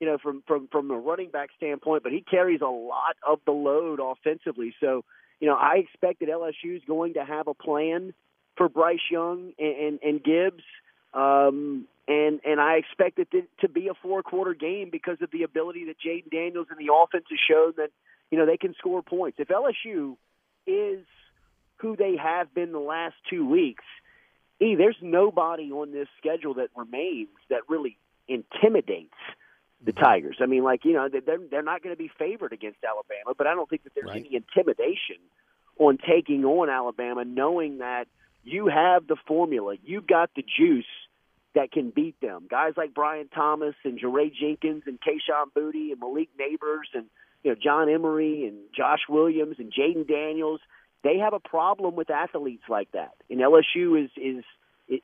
you 0.00 0.06
know, 0.06 0.18
from 0.18 0.42
from 0.46 0.68
from 0.72 0.90
a 0.90 0.98
running 0.98 1.30
back 1.30 1.50
standpoint, 1.56 2.02
but 2.02 2.12
he 2.12 2.22
carries 2.22 2.60
a 2.60 2.66
lot 2.66 3.16
of 3.26 3.40
the 3.46 3.52
load 3.52 4.00
offensively. 4.02 4.74
So, 4.80 5.04
you 5.40 5.48
know, 5.48 5.54
I 5.54 5.76
expect 5.76 6.20
that 6.20 6.28
LSU 6.28 6.76
is 6.76 6.82
going 6.86 7.14
to 7.14 7.24
have 7.24 7.46
a 7.46 7.54
plan 7.54 8.14
for 8.56 8.68
Bryce 8.68 8.98
Young 9.10 9.52
and 9.58 9.76
and, 9.76 9.98
and 10.02 10.24
Gibbs. 10.24 10.64
Um, 11.14 11.86
and 12.08 12.40
and 12.44 12.60
I 12.60 12.74
expect 12.74 13.18
it 13.18 13.30
to, 13.30 13.42
to 13.60 13.68
be 13.68 13.88
a 13.88 13.94
four 13.94 14.22
quarter 14.22 14.54
game 14.54 14.90
because 14.90 15.18
of 15.22 15.30
the 15.30 15.44
ability 15.44 15.86
that 15.86 15.96
Jayden 16.04 16.30
Daniels 16.30 16.66
and 16.70 16.78
the 16.78 16.92
offense 16.92 17.26
has 17.30 17.38
shown 17.48 17.74
that 17.76 17.90
you 18.30 18.38
know 18.38 18.46
they 18.46 18.56
can 18.56 18.74
score 18.74 19.02
points. 19.02 19.38
If 19.40 19.48
LSU 19.48 20.16
is 20.66 21.04
who 21.76 21.96
they 21.96 22.16
have 22.16 22.52
been 22.54 22.72
the 22.72 22.78
last 22.78 23.14
two 23.30 23.48
weeks, 23.48 23.84
E, 24.60 24.74
there's 24.74 24.96
nobody 25.02 25.70
on 25.70 25.92
this 25.92 26.08
schedule 26.18 26.54
that 26.54 26.68
remains 26.74 27.28
that 27.50 27.60
really 27.68 27.98
intimidates 28.28 29.12
the 29.84 29.92
Mm-hmm. 29.92 30.04
Tigers. 30.04 30.36
I 30.40 30.46
mean, 30.46 30.64
like 30.64 30.84
you 30.84 30.94
know, 30.94 31.08
they're 31.10 31.38
they're 31.50 31.62
not 31.62 31.82
going 31.82 31.94
to 31.94 31.98
be 31.98 32.10
favored 32.18 32.52
against 32.54 32.78
Alabama, 32.82 33.34
but 33.36 33.46
I 33.46 33.54
don't 33.54 33.68
think 33.68 33.84
that 33.84 33.94
there's 33.94 34.06
Right. 34.08 34.24
any 34.26 34.34
intimidation 34.36 35.16
on 35.78 35.98
taking 35.98 36.44
on 36.46 36.70
Alabama, 36.70 37.24
knowing 37.26 37.78
that 37.78 38.08
you 38.42 38.68
have 38.68 39.06
the 39.06 39.16
formula, 39.26 39.74
you've 39.84 40.06
got 40.06 40.30
the 40.34 40.42
juice 40.42 40.86
that 41.54 41.72
can 41.72 41.90
beat 41.90 42.18
them. 42.20 42.46
Guys 42.48 42.72
like 42.76 42.94
Brian 42.94 43.28
Thomas 43.28 43.74
and 43.84 43.98
Jaray 44.00 44.32
Jenkins 44.32 44.84
and 44.86 44.98
Kayshon 45.00 45.52
Boutte 45.54 45.92
and 45.92 46.00
Malik 46.00 46.30
Nabers 46.40 46.88
and 46.94 47.04
you 47.44 47.50
know 47.50 47.56
John 47.62 47.90
Emery 47.90 48.46
and 48.46 48.56
Josh 48.74 49.00
Williams 49.10 49.56
and 49.58 49.70
Jayden 49.70 50.08
Daniels. 50.08 50.60
They 51.06 51.18
have 51.18 51.34
a 51.34 51.38
problem 51.38 51.94
with 51.94 52.10
athletes 52.10 52.64
like 52.68 52.90
that, 52.90 53.12
and 53.30 53.38
LSU 53.38 54.04
is 54.04 54.10
is 54.16 54.44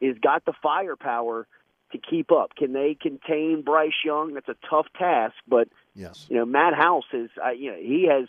is 0.00 0.18
got 0.18 0.44
the 0.44 0.52
firepower 0.60 1.46
to 1.92 1.98
keep 1.98 2.32
up. 2.32 2.56
Can 2.56 2.72
they 2.72 2.96
contain 3.00 3.62
Bryce 3.64 3.92
Young? 4.04 4.34
That's 4.34 4.48
a 4.48 4.56
tough 4.68 4.86
task, 4.98 5.34
but 5.46 5.68
Yes. 5.94 6.26
you 6.28 6.36
know 6.36 6.44
Matt 6.44 6.74
House 6.74 7.04
is 7.12 7.30
uh, 7.44 7.50
you 7.50 7.70
know 7.70 7.76
he 7.78 8.08
has 8.10 8.26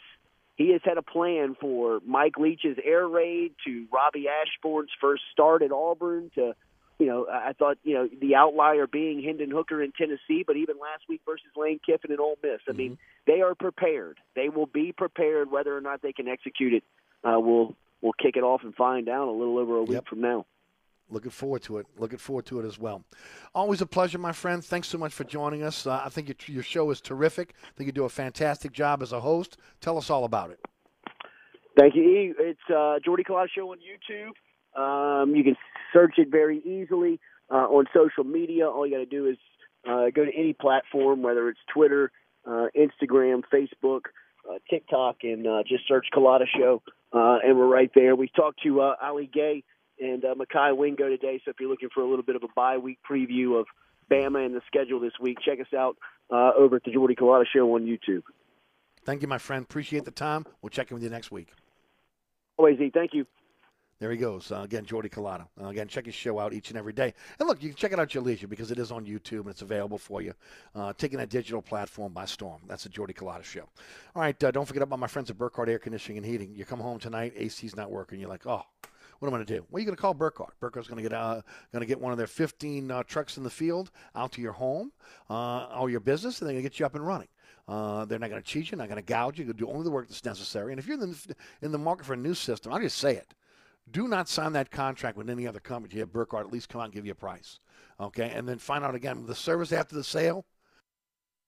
he 0.55 0.71
has 0.73 0.81
had 0.83 0.97
a 0.99 1.01
plan 1.01 1.55
for 1.59 1.99
Mike 2.05 2.37
Leach's 2.37 2.77
air 2.83 3.07
raid 3.07 3.55
to 3.65 3.87
Robby 3.91 4.27
Ashford's 4.27 4.91
first 5.01 5.23
start 5.31 5.63
at 5.63 5.71
Auburn 5.71 6.29
to 6.35 6.53
you 6.99 7.07
know 7.07 7.25
I 7.25 7.49
I 7.49 7.53
thought 7.53 7.79
you 7.83 7.95
know 7.95 8.07
the 8.21 8.35
outlier 8.35 8.85
being 8.85 9.23
Hendon 9.23 9.49
Hooker 9.49 9.81
in 9.81 9.93
Tennessee, 9.93 10.43
but 10.45 10.57
even 10.57 10.75
last 10.77 11.05
week 11.09 11.21
versus 11.25 11.47
Lane 11.55 11.79
Kiffin 11.83 12.11
and 12.11 12.19
Ole 12.19 12.37
Miss. 12.43 12.61
I 12.69 12.73
mean 12.73 12.99
they 13.25 13.41
are 13.41 13.55
prepared. 13.55 14.19
They 14.35 14.49
will 14.49 14.67
be 14.67 14.91
prepared. 14.91 15.49
Whether 15.49 15.75
or 15.75 15.81
not 15.81 16.03
they 16.03 16.13
can 16.13 16.27
execute 16.27 16.73
it, 16.73 16.83
uh, 17.23 17.39
we'll 17.39 17.75
we'll 18.01 18.13
kick 18.13 18.35
it 18.35 18.43
off 18.43 18.61
and 18.63 18.75
find 18.75 19.09
out 19.09 19.27
a 19.27 19.31
little 19.31 19.57
over 19.57 19.77
a 19.77 19.83
week 19.83 20.07
from 20.07 20.21
now. 20.21 20.45
Looking 21.09 21.31
forward 21.31 21.61
to 21.63 21.77
it. 21.77 21.85
Looking 21.97 22.17
forward 22.17 22.45
to 22.47 22.59
it 22.59 22.65
as 22.65 22.79
well. 22.79 23.03
Always 23.53 23.81
a 23.81 23.85
pleasure, 23.85 24.17
my 24.17 24.31
friend. 24.31 24.63
Thanks 24.63 24.87
so 24.87 24.97
much 24.97 25.13
for 25.13 25.25
joining 25.25 25.61
us. 25.61 25.85
Uh, 25.85 26.01
I 26.03 26.09
think 26.09 26.27
your, 26.27 26.35
your 26.47 26.63
show 26.63 26.89
is 26.91 27.01
terrific. 27.01 27.53
I 27.63 27.71
think 27.75 27.87
you 27.87 27.91
do 27.91 28.05
a 28.05 28.09
fantastic 28.09 28.71
job 28.71 29.03
as 29.03 29.11
a 29.11 29.19
host. 29.19 29.57
Tell 29.81 29.97
us 29.97 30.09
all 30.09 30.23
about 30.23 30.51
it. 30.51 30.59
Thank 31.77 31.95
you. 31.95 32.35
It's 32.39 32.59
uh, 32.73 32.99
Jordy 33.03 33.23
Culotta 33.23 33.47
Show 33.53 33.71
on 33.71 33.77
YouTube. 33.79 34.33
Um, 34.79 35.35
you 35.35 35.43
can 35.43 35.55
search 35.91 36.13
it 36.17 36.29
very 36.31 36.59
easily 36.59 37.19
uh, 37.51 37.67
on 37.67 37.85
social 37.93 38.23
media. 38.23 38.69
All 38.69 38.87
you 38.87 38.93
got 38.93 38.99
to 38.99 39.05
do 39.05 39.27
is 39.27 39.37
uh, 39.87 40.09
go 40.13 40.25
to 40.25 40.31
any 40.35 40.53
platform, 40.53 41.21
whether 41.21 41.49
it's 41.49 41.59
Twitter, 41.73 42.11
uh, 42.45 42.67
Instagram, 42.75 43.43
Facebook, 43.53 44.01
uh, 44.49 44.57
TikTok, 44.69 45.17
and 45.23 45.45
uh, 45.45 45.63
just 45.67 45.87
search 45.87 46.07
Culotta 46.13 46.45
Show, 46.57 46.81
uh, 47.13 47.37
and 47.43 47.57
we're 47.57 47.67
right 47.67 47.91
there. 47.93 48.15
We 48.15 48.27
talked 48.27 48.63
to 48.63 48.81
uh, 48.81 48.95
Ali 49.01 49.29
Gaye 49.31 49.63
and 49.99 50.25
uh, 50.25 50.35
Mekhi 50.35 50.75
Wingo 50.75 51.09
today, 51.09 51.41
so 51.45 51.51
if 51.51 51.57
you're 51.59 51.69
looking 51.69 51.89
for 51.93 52.01
a 52.01 52.09
little 52.09 52.25
bit 52.25 52.35
of 52.35 52.43
a 52.43 52.47
bye 52.55 52.77
week 52.77 52.99
preview 53.09 53.59
of 53.59 53.65
Bama 54.11 54.45
and 54.45 54.55
the 54.55 54.61
schedule 54.67 54.99
this 54.99 55.13
week, 55.21 55.37
check 55.45 55.59
us 55.59 55.73
out 55.77 55.95
uh, 56.31 56.51
over 56.57 56.77
at 56.77 56.83
the 56.83 56.91
Jordy 56.91 57.15
Culotta 57.15 57.45
Show 57.53 57.73
on 57.75 57.85
YouTube. 57.85 58.23
Thank 59.05 59.21
you, 59.21 59.27
my 59.27 59.37
friend. 59.37 59.63
Appreciate 59.63 60.05
the 60.05 60.11
time. 60.11 60.45
We'll 60.61 60.69
check 60.69 60.89
in 60.91 60.95
with 60.95 61.03
you 61.03 61.09
next 61.09 61.31
week. 61.31 61.49
Always, 62.57 62.79
E. 62.79 62.91
Thank 62.93 63.13
you. 63.13 63.25
There 63.99 64.11
he 64.11 64.17
goes. 64.17 64.51
Uh, 64.51 64.61
again, 64.61 64.85
Jordy 64.85 65.09
Culotta. 65.09 65.47
Uh, 65.61 65.67
again, 65.67 65.87
check 65.87 66.05
his 66.05 66.15
show 66.15 66.39
out 66.39 66.53
each 66.53 66.69
and 66.69 66.77
every 66.77 66.93
day. 66.93 67.13
And 67.39 67.47
look, 67.47 67.61
you 67.61 67.69
can 67.69 67.77
check 67.77 67.93
it 67.93 67.99
out 67.99 68.03
at 68.03 68.13
your 68.13 68.23
leisure 68.23 68.47
because 68.47 68.71
it 68.71 68.79
is 68.79 68.91
on 68.91 69.05
YouTube 69.05 69.41
and 69.41 69.49
it's 69.49 69.61
available 69.61 69.97
for 69.97 70.21
you. 70.21 70.33
Uh, 70.75 70.93
taking 70.97 71.19
that 71.19 71.29
digital 71.29 71.61
platform 71.61 72.11
by 72.11 72.25
storm. 72.25 72.61
That's 72.67 72.83
the 72.83 72.89
Jordy 72.89 73.13
Culotta 73.13 73.43
show. 73.43 73.67
All 74.15 74.21
right, 74.21 74.43
uh, 74.43 74.51
don't 74.51 74.65
forget 74.65 74.83
about 74.83 74.99
my 74.99 75.07
friends 75.07 75.29
at 75.29 75.37
Burkhardt 75.37 75.69
Air 75.69 75.79
Conditioning 75.79 76.17
and 76.17 76.25
Heating. 76.25 76.53
You 76.55 76.65
come 76.65 76.79
home 76.79 76.99
tonight, 76.99 77.33
AC's 77.37 77.75
not 77.75 77.91
working. 77.91 78.19
You're 78.19 78.29
like, 78.29 78.45
oh, 78.45 78.63
what 79.19 79.29
am 79.29 79.35
I 79.35 79.37
going 79.37 79.45
to 79.45 79.55
do? 79.55 79.65
Well, 79.69 79.79
you're 79.79 79.85
going 79.85 79.95
to 79.95 80.01
call 80.01 80.13
Burkhardt. 80.13 80.59
Burkhardt's 80.59 80.89
going 80.89 81.01
to 81.01 81.09
get 81.09 81.17
uh, 81.17 81.41
going 81.71 81.79
to 81.79 81.85
get 81.85 82.01
one 82.01 82.11
of 82.11 82.17
their 82.17 82.27
15 82.27 82.91
uh, 82.91 83.03
trucks 83.03 83.37
in 83.37 83.43
the 83.43 83.49
field 83.49 83.89
out 84.15 84.33
to 84.33 84.41
your 84.41 84.51
home 84.51 84.91
uh, 85.29 85.67
or 85.79 85.89
your 85.89 86.01
business, 86.01 86.41
and 86.41 86.47
they're 86.47 86.55
going 86.55 86.63
to 86.63 86.69
get 86.69 86.77
you 86.77 86.85
up 86.85 86.95
and 86.95 87.07
running. 87.07 87.29
Uh, 87.65 88.03
they're 88.03 88.19
not 88.19 88.29
going 88.29 88.41
to 88.41 88.45
cheat 88.47 88.71
you, 88.71 88.77
not 88.77 88.89
going 88.89 88.97
to 88.97 89.01
gouge 89.01 89.39
you. 89.39 89.45
You'll 89.45 89.53
do 89.53 89.69
only 89.69 89.85
the 89.85 89.91
work 89.91 90.09
that's 90.09 90.25
necessary. 90.25 90.73
And 90.73 90.79
if 90.79 90.87
you're 90.87 91.01
in 91.01 91.11
the, 91.11 91.35
in 91.61 91.71
the 91.71 91.77
market 91.77 92.05
for 92.05 92.13
a 92.13 92.17
new 92.17 92.33
system, 92.33 92.73
I'll 92.73 92.81
just 92.81 92.97
say 92.97 93.15
it 93.15 93.33
do 93.91 94.07
not 94.07 94.29
sign 94.29 94.53
that 94.53 94.71
contract 94.71 95.17
with 95.17 95.29
any 95.29 95.47
other 95.47 95.59
company. 95.59 95.93
You 95.93 96.01
have 96.01 96.13
Burkhardt 96.13 96.47
at 96.47 96.53
least 96.53 96.69
come 96.69 96.81
out 96.81 96.85
and 96.85 96.93
give 96.93 97.05
you 97.05 97.11
a 97.11 97.15
price. 97.15 97.59
Okay. 97.99 98.31
And 98.33 98.47
then 98.47 98.57
find 98.57 98.83
out 98.83 98.95
again 98.95 99.25
the 99.25 99.35
service 99.35 99.71
after 99.71 99.95
the 99.95 100.03
sale 100.03 100.45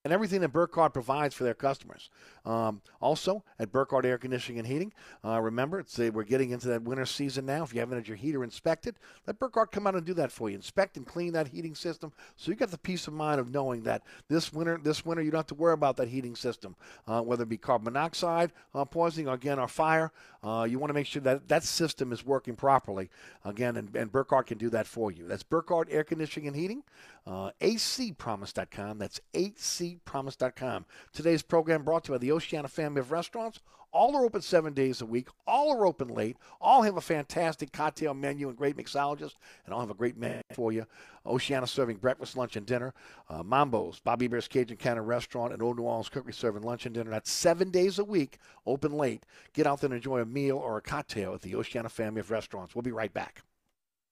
and 0.06 0.14
everything 0.14 0.40
that 0.42 0.54
Burkhardt 0.54 0.94
provides 0.94 1.36
for 1.36 1.44
their 1.44 1.56
customers. 1.56 2.10
Um, 2.46 2.82
also, 3.02 3.44
at 3.60 3.72
Burkhardt 3.72 4.06
Air 4.06 4.20
Conditioning 4.20 4.60
and 4.60 4.68
Heating, 4.68 4.94
uh, 5.26 5.42
remember, 5.42 5.80
it's, 5.80 6.00
uh, 6.00 6.12
we're 6.14 6.24
getting 6.24 6.52
into 6.52 6.68
that 6.68 6.84
winter 6.84 7.06
season 7.06 7.46
now. 7.48 7.64
If 7.64 7.74
you 7.74 7.80
haven't 7.80 7.98
had 7.98 8.08
your 8.08 8.16
heater 8.16 8.44
inspected, 8.44 8.96
let 9.26 9.40
Burkhardt 9.40 9.72
come 9.72 9.88
out 9.88 9.96
and 9.96 10.06
do 10.06 10.14
that 10.14 10.32
for 10.32 10.50
you. 10.50 10.56
Inspect 10.56 10.96
and 10.96 11.06
clean 11.06 11.34
that 11.34 11.48
heating 11.48 11.76
system 11.76 12.14
so 12.36 12.52
you've 12.52 12.60
got 12.60 12.70
the 12.70 12.78
peace 12.78 13.08
of 13.08 13.14
mind 13.14 13.40
of 13.40 13.52
knowing 13.52 13.84
that 13.84 14.04
this 14.28 14.54
winter, 14.54 14.80
this 14.82 15.06
winter, 15.06 15.24
you 15.24 15.32
don't 15.32 15.40
have 15.40 15.48
to 15.48 15.56
worry 15.56 15.74
about 15.74 15.98
that 15.98 16.08
heating 16.08 16.36
system, 16.36 16.76
uh, 17.08 17.22
whether 17.22 17.44
it 17.44 17.50
be 17.50 17.58
carbon 17.58 17.86
monoxide 17.86 18.52
uh, 18.74 18.86
poisoning 18.86 19.28
or, 19.28 19.34
again, 19.34 19.60
or 19.60 19.68
fire. 19.68 20.12
Uh, 20.44 20.68
you 20.70 20.78
want 20.78 20.90
to 20.90 20.94
make 20.94 21.08
sure 21.08 21.22
that 21.22 21.48
that 21.48 21.64
system 21.64 22.12
is 22.12 22.26
working 22.26 22.56
properly. 22.56 23.10
Again, 23.44 23.78
and, 23.78 23.96
and 23.96 24.12
Burkhardt 24.12 24.48
can 24.48 24.58
do 24.58 24.70
that 24.70 24.86
for 24.86 25.12
you. 25.12 25.28
That's 25.28 25.44
Burkhardt 25.44 25.88
Air 25.90 26.04
Conditioning 26.04 26.48
and 26.48 26.56
Heating, 26.56 26.84
uh, 27.26 27.52
acpromise.com. 27.60 29.00
That's 29.00 29.20
acpromise.com. 30.06 30.86
Today's 31.14 31.42
program 31.42 31.84
brought 31.84 32.06
to 32.06 32.14
you 32.14 32.16
by 32.16 32.22
the 32.22 32.32
Oceana 32.32 32.68
family 32.68 33.00
of 33.00 33.12
restaurants. 33.12 33.60
All 33.96 34.14
are 34.18 34.26
open 34.26 34.42
seven 34.42 34.74
days 34.74 35.00
a 35.00 35.06
week. 35.06 35.30
All 35.48 35.72
are 35.72 35.86
open 35.86 36.10
late. 36.10 36.36
All 36.60 36.82
have 36.82 36.98
a 36.98 37.02
fantastic 37.02 37.72
cocktail 37.72 38.14
menu 38.14 38.50
and 38.50 38.58
great 38.58 38.76
mixologists, 38.76 39.36
and 39.64 39.74
all 39.74 39.80
have 39.80 39.90
a 39.90 39.94
great 39.94 40.18
menu 40.18 40.42
for 40.52 40.74
you. 40.74 40.86
Oceana 41.26 41.66
serving 41.66 41.98
breakfast, 41.98 42.36
lunch, 42.36 42.58
and 42.58 42.66
dinner. 42.66 42.94
Uh, 43.30 43.42
Mambo's, 43.42 44.02
Bobby 44.02 44.26
Hebert's 44.26 44.50
Cajun 44.50 44.76
Cannon 44.76 45.06
Restaurant, 45.06 45.54
and 45.54 45.62
Old 45.62 45.78
New 45.78 45.84
Orleans 45.84 46.10
Cookery 46.10 46.34
serving 46.34 46.64
lunch 46.64 46.86
and 46.86 46.94
dinner. 46.94 47.10
That's 47.10 47.32
seven 47.32 47.70
days 47.70 47.98
a 47.98 48.04
week, 48.04 48.38
open 48.66 48.92
late. 48.92 49.24
Get 49.54 49.66
out 49.66 49.80
there 49.80 49.88
and 49.88 49.96
enjoy 49.96 50.20
a 50.20 50.26
meal 50.26 50.58
or 50.58 50.76
a 50.76 50.82
cocktail 50.82 51.34
at 51.34 51.42
the 51.42 51.56
Oceana 51.56 51.88
family 51.88 52.20
of 52.20 52.32
restaurants. 52.32 52.76
We'll 52.76 52.82
be 52.82 52.92
right 52.92 53.14
back. 53.14 53.44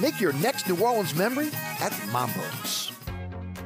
Make 0.00 0.18
your 0.18 0.32
next 0.32 0.66
New 0.66 0.82
Orleans 0.82 1.14
memory 1.14 1.50
at 1.78 1.92
Mambo's. 2.10 2.90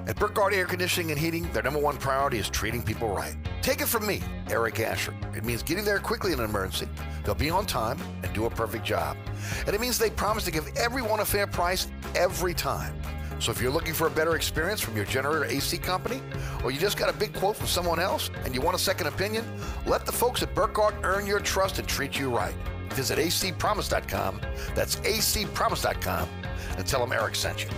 At 0.08 0.16
Burkhardt 0.16 0.52
Air 0.52 0.64
Conditioning 0.64 1.12
and 1.12 1.18
Heating, 1.18 1.48
their 1.52 1.62
number 1.62 1.78
one 1.78 1.96
priority 1.96 2.38
is 2.38 2.50
treating 2.50 2.82
people 2.82 3.08
right. 3.08 3.36
Take 3.62 3.80
it 3.80 3.86
from 3.86 4.04
me, 4.04 4.20
Eric 4.50 4.80
Asher. 4.80 5.14
It 5.36 5.44
means 5.44 5.62
getting 5.62 5.84
there 5.84 6.00
quickly 6.00 6.32
in 6.32 6.40
an 6.40 6.44
emergency. 6.44 6.88
They'll 7.24 7.36
be 7.36 7.50
on 7.50 7.66
time 7.66 8.00
and 8.24 8.32
do 8.34 8.46
a 8.46 8.50
perfect 8.50 8.84
job. 8.84 9.16
And 9.64 9.76
it 9.76 9.80
means 9.80 9.96
they 9.96 10.10
promise 10.10 10.44
to 10.46 10.50
give 10.50 10.66
everyone 10.76 11.20
a 11.20 11.24
fair 11.24 11.46
price 11.46 11.86
every 12.16 12.52
time. 12.52 13.00
So 13.38 13.52
if 13.52 13.62
you're 13.62 13.70
looking 13.70 13.94
for 13.94 14.08
a 14.08 14.10
better 14.10 14.34
experience 14.34 14.80
from 14.80 14.96
your 14.96 15.04
generator 15.04 15.44
AC 15.44 15.78
company, 15.78 16.20
or 16.64 16.72
you 16.72 16.80
just 16.80 16.98
got 16.98 17.08
a 17.08 17.16
big 17.16 17.32
quote 17.32 17.56
from 17.56 17.68
someone 17.68 18.00
else 18.00 18.32
and 18.44 18.56
you 18.56 18.60
want 18.60 18.74
a 18.74 18.80
second 18.80 19.06
opinion, 19.06 19.44
let 19.86 20.04
the 20.04 20.12
folks 20.12 20.42
at 20.42 20.52
Burkhardt 20.52 20.96
earn 21.04 21.28
your 21.28 21.38
trust 21.38 21.78
and 21.78 21.86
treat 21.86 22.18
you 22.18 22.28
right. 22.28 22.56
Visit 22.94 23.18
acpromise.com. 23.18 24.40
That's 24.74 24.96
acpromise.com 24.96 26.28
and 26.76 26.86
tell 26.86 27.00
them 27.00 27.12
Eric 27.12 27.34
sent 27.34 27.64
you. 27.64 27.70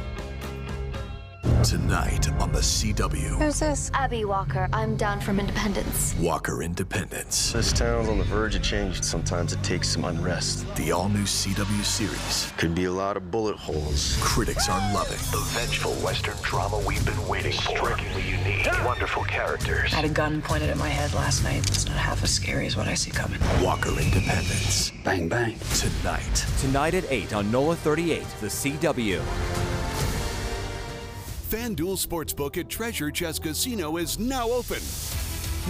Tonight 1.65 2.31
on 2.41 2.53
the 2.53 2.61
CW. 2.61 3.41
Who's 3.41 3.59
this? 3.59 3.91
Abby 3.95 4.25
Walker. 4.25 4.69
I'm 4.73 4.95
down 4.97 5.21
from 5.21 5.41
Independence. 5.41 6.15
Walker 6.21 6.63
Independence. 6.63 7.53
This 7.53 7.73
town's 7.73 8.09
on 8.09 8.19
the 8.19 8.25
verge 8.25 8.55
of 8.55 8.63
change. 8.63 9.03
Sometimes 9.03 9.53
it 9.53 9.63
takes 9.65 9.89
some 9.89 10.05
unrest. 10.05 10.65
The 10.77 10.93
all 10.93 11.09
new 11.09 11.25
CW 11.25 11.83
series. 11.83 12.53
Could 12.57 12.75
be 12.75 12.85
a 12.85 12.93
lot 12.93 13.17
of 13.17 13.31
bullet 13.31 13.57
holes. 13.57 14.17
Critics 14.21 14.69
are 14.69 14.79
loving. 14.95 15.17
The 15.33 15.43
vengeful 15.59 15.93
Western 15.95 16.37
drama 16.43 16.79
we've 16.87 17.05
been 17.05 17.27
waiting 17.27 17.53
for. 17.53 17.77
Strikingly 17.77 18.23
unique. 18.23 18.69
Wonderful 18.85 19.25
characters. 19.25 19.93
I 19.93 19.97
had 19.97 20.05
a 20.05 20.11
gun 20.11 20.43
pointed 20.43 20.71
at 20.71 20.77
my 20.77 20.89
head 20.89 21.13
last 21.15 21.43
night. 21.43 21.69
It's 21.69 21.87
not 21.87 21.97
half 21.97 22.23
as 22.23 22.31
scary 22.31 22.67
as 22.67 22.77
what 22.77 22.87
I 22.87 22.95
see 22.95 23.11
coming. 23.11 23.41
Walker 23.61 23.91
Independence. 23.91 24.93
Bang, 25.03 25.29
bang. 25.29 25.57
Tonight. 25.75 26.47
Tonight 26.61 26.95
at 26.95 27.11
8 27.11 27.33
on 27.35 27.51
NOLA 27.51 27.77
38, 27.77 28.25
the 28.41 28.47
CW. 28.47 29.66
FanDuel 31.51 32.05
Sportsbook 32.05 32.59
at 32.59 32.69
Treasure 32.69 33.09
Chest 33.09 33.45
Casino 33.45 33.99
is 33.99 34.19
now 34.19 34.51
open. 34.51 34.83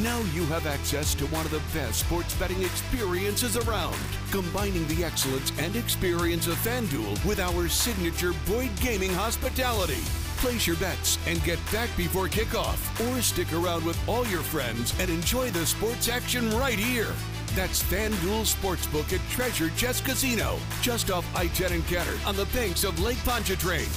Now 0.03 0.21
you 0.33 0.47
have 0.47 0.67
access 0.67 1.15
to 1.17 1.27
one 1.27 1.45
of 1.45 1.51
the 1.51 1.61
best 1.79 2.01
sports 2.01 2.35
betting 2.37 2.63
experiences 2.63 3.59
around, 3.59 3.95
combining 4.31 4.89
the 4.89 5.05
excellence 5.05 5.53
and 5.59 5.77
experience 5.77 6.47
of 6.47 6.55
FanDuel 6.55 7.23
with 7.27 7.41
our 7.41 7.69
signature 7.69 8.33
Boyd 8.47 8.71
Gaming 8.81 9.13
hospitality. 9.13 10.01
Place 10.39 10.67
your 10.67 10.77
bets 10.77 11.19
and 11.27 11.45
get 11.45 11.59
back 11.71 11.95
before 11.95 12.29
kickoff, 12.29 12.81
or 13.07 13.21
stick 13.21 13.53
around 13.53 13.85
with 13.85 13.99
all 14.09 14.27
your 14.29 14.41
friends 14.41 14.99
and 14.99 15.11
enjoy 15.11 15.51
the 15.51 15.67
sports 15.67 16.09
action 16.09 16.49
right 16.53 16.79
here. 16.79 17.13
That's 17.55 17.83
FanDuel 17.83 18.47
Sportsbook 18.47 19.13
at 19.13 19.21
Treasure 19.29 19.69
Chest 19.77 20.07
Casino, 20.07 20.57
just 20.81 21.11
off 21.11 21.27
I-10 21.37 21.73
and 21.73 21.87
Kenner 21.87 22.19
on 22.25 22.35
the 22.35 22.47
banks 22.47 22.83
of 22.83 22.99
Lake 22.99 23.23
Pontchartrain. 23.25 23.89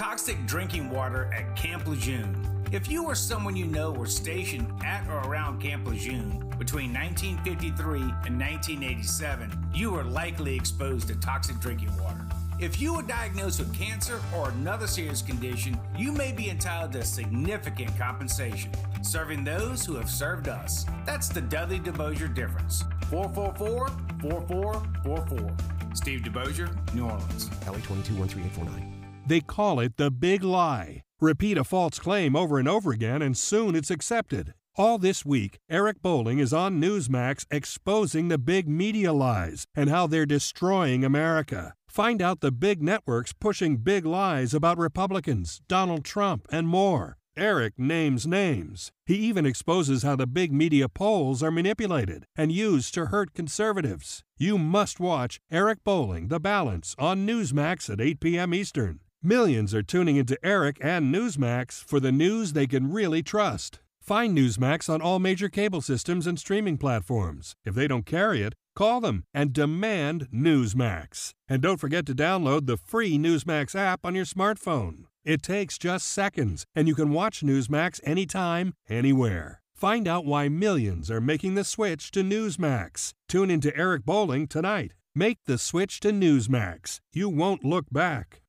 Toxic 0.00 0.40
drinking 0.46 0.88
water 0.88 1.30
at 1.34 1.54
Camp 1.56 1.86
Lejeune. 1.86 2.34
If 2.72 2.90
you 2.90 3.04
or 3.04 3.14
someone 3.14 3.54
you 3.54 3.66
know 3.66 3.92
were 3.92 4.06
stationed 4.06 4.66
at 4.82 5.06
or 5.08 5.18
around 5.28 5.60
Camp 5.60 5.86
Lejeune 5.86 6.38
between 6.58 6.94
1953 6.94 8.00
and 8.00 8.40
1987, 8.40 9.52
you 9.74 9.90
were 9.90 10.04
likely 10.04 10.56
exposed 10.56 11.08
to 11.08 11.16
toxic 11.16 11.60
drinking 11.60 11.94
water. 11.98 12.24
If 12.58 12.80
you 12.80 12.94
were 12.94 13.02
diagnosed 13.02 13.58
with 13.58 13.74
cancer 13.74 14.22
or 14.34 14.48
another 14.48 14.86
serious 14.86 15.20
condition, 15.20 15.78
you 15.98 16.12
may 16.12 16.32
be 16.32 16.48
entitled 16.48 16.92
to 16.92 17.04
significant 17.04 17.94
compensation, 17.98 18.72
serving 19.02 19.44
those 19.44 19.84
who 19.84 19.96
have 19.96 20.08
served 20.08 20.48
us. 20.48 20.86
That's 21.04 21.28
the 21.28 21.42
Dudley 21.42 21.78
DeBosier 21.78 22.34
difference. 22.34 22.84
444-4444. 23.10 25.94
Steve 25.94 26.20
DeBosier, 26.20 26.94
New 26.94 27.04
Orleans. 27.04 27.50
LA 27.66 27.80
221349. 27.80 28.99
They 29.30 29.40
call 29.40 29.78
it 29.78 29.96
the 29.96 30.10
big 30.10 30.42
lie. 30.42 31.02
Repeat 31.20 31.56
a 31.56 31.62
false 31.62 32.00
claim 32.00 32.34
over 32.34 32.58
and 32.58 32.66
over 32.66 32.90
again, 32.90 33.22
and 33.22 33.38
soon 33.38 33.76
it's 33.76 33.88
accepted. 33.88 34.54
All 34.74 34.98
this 34.98 35.24
week, 35.24 35.60
Eric 35.70 36.02
Bolling 36.02 36.40
is 36.40 36.52
on 36.52 36.80
Newsmax 36.80 37.46
exposing 37.48 38.26
the 38.26 38.38
big 38.38 38.66
media 38.66 39.12
lies 39.12 39.66
and 39.72 39.88
how 39.88 40.08
they're 40.08 40.26
destroying 40.26 41.04
America. 41.04 41.74
Find 41.86 42.20
out 42.20 42.40
the 42.40 42.50
big 42.50 42.82
networks 42.82 43.32
pushing 43.32 43.76
big 43.76 44.04
lies 44.04 44.52
about 44.52 44.78
Republicans, 44.78 45.60
Donald 45.68 46.04
Trump, 46.04 46.48
and 46.50 46.66
more. 46.66 47.16
Eric 47.36 47.74
names 47.78 48.26
names. 48.26 48.90
He 49.06 49.14
even 49.14 49.46
exposes 49.46 50.02
how 50.02 50.16
the 50.16 50.26
big 50.26 50.52
media 50.52 50.88
polls 50.88 51.40
are 51.40 51.52
manipulated 51.52 52.24
and 52.34 52.50
used 52.50 52.94
to 52.94 53.06
hurt 53.06 53.32
conservatives. 53.32 54.24
You 54.36 54.58
must 54.58 54.98
watch 54.98 55.38
Eric 55.52 55.84
Bolling, 55.84 56.26
The 56.26 56.40
Balance, 56.40 56.96
on 56.98 57.28
Newsmax 57.28 57.88
at 57.88 58.00
8 58.00 58.18
p.m. 58.18 58.52
Eastern. 58.52 58.98
Millions 59.22 59.74
are 59.74 59.82
tuning 59.82 60.16
into 60.16 60.38
Eric 60.42 60.78
and 60.80 61.14
Newsmax 61.14 61.84
for 61.84 62.00
the 62.00 62.10
news 62.10 62.54
they 62.54 62.66
can 62.66 62.90
really 62.90 63.22
trust. 63.22 63.78
Find 64.00 64.34
Newsmax 64.34 64.88
on 64.88 65.02
all 65.02 65.18
major 65.18 65.50
cable 65.50 65.82
systems 65.82 66.26
and 66.26 66.38
streaming 66.38 66.78
platforms. 66.78 67.54
If 67.62 67.74
they 67.74 67.86
don't 67.86 68.06
carry 68.06 68.40
it, 68.40 68.54
call 68.74 69.02
them 69.02 69.24
and 69.34 69.52
demand 69.52 70.28
Newsmax. 70.32 71.34
And 71.50 71.60
don't 71.60 71.76
forget 71.76 72.06
to 72.06 72.14
download 72.14 72.64
the 72.64 72.78
free 72.78 73.18
Newsmax 73.18 73.74
app 73.74 74.06
on 74.06 74.14
your 74.14 74.24
smartphone. 74.24 75.04
It 75.22 75.42
takes 75.42 75.76
just 75.76 76.06
seconds, 76.06 76.64
and 76.74 76.88
you 76.88 76.94
can 76.94 77.12
watch 77.12 77.42
Newsmax 77.42 78.00
anytime, 78.04 78.72
anywhere. 78.88 79.60
Find 79.74 80.08
out 80.08 80.24
why 80.24 80.48
millions 80.48 81.10
are 81.10 81.20
making 81.20 81.56
the 81.56 81.64
switch 81.64 82.10
to 82.12 82.22
Newsmax. 82.22 83.12
Tune 83.28 83.50
into 83.50 83.76
Eric 83.76 84.06
Bolling 84.06 84.46
tonight. 84.46 84.94
Make 85.14 85.40
the 85.44 85.58
switch 85.58 86.00
to 86.00 86.10
Newsmax. 86.10 87.00
You 87.12 87.28
won't 87.28 87.66
look 87.66 87.84
back. 87.92 88.39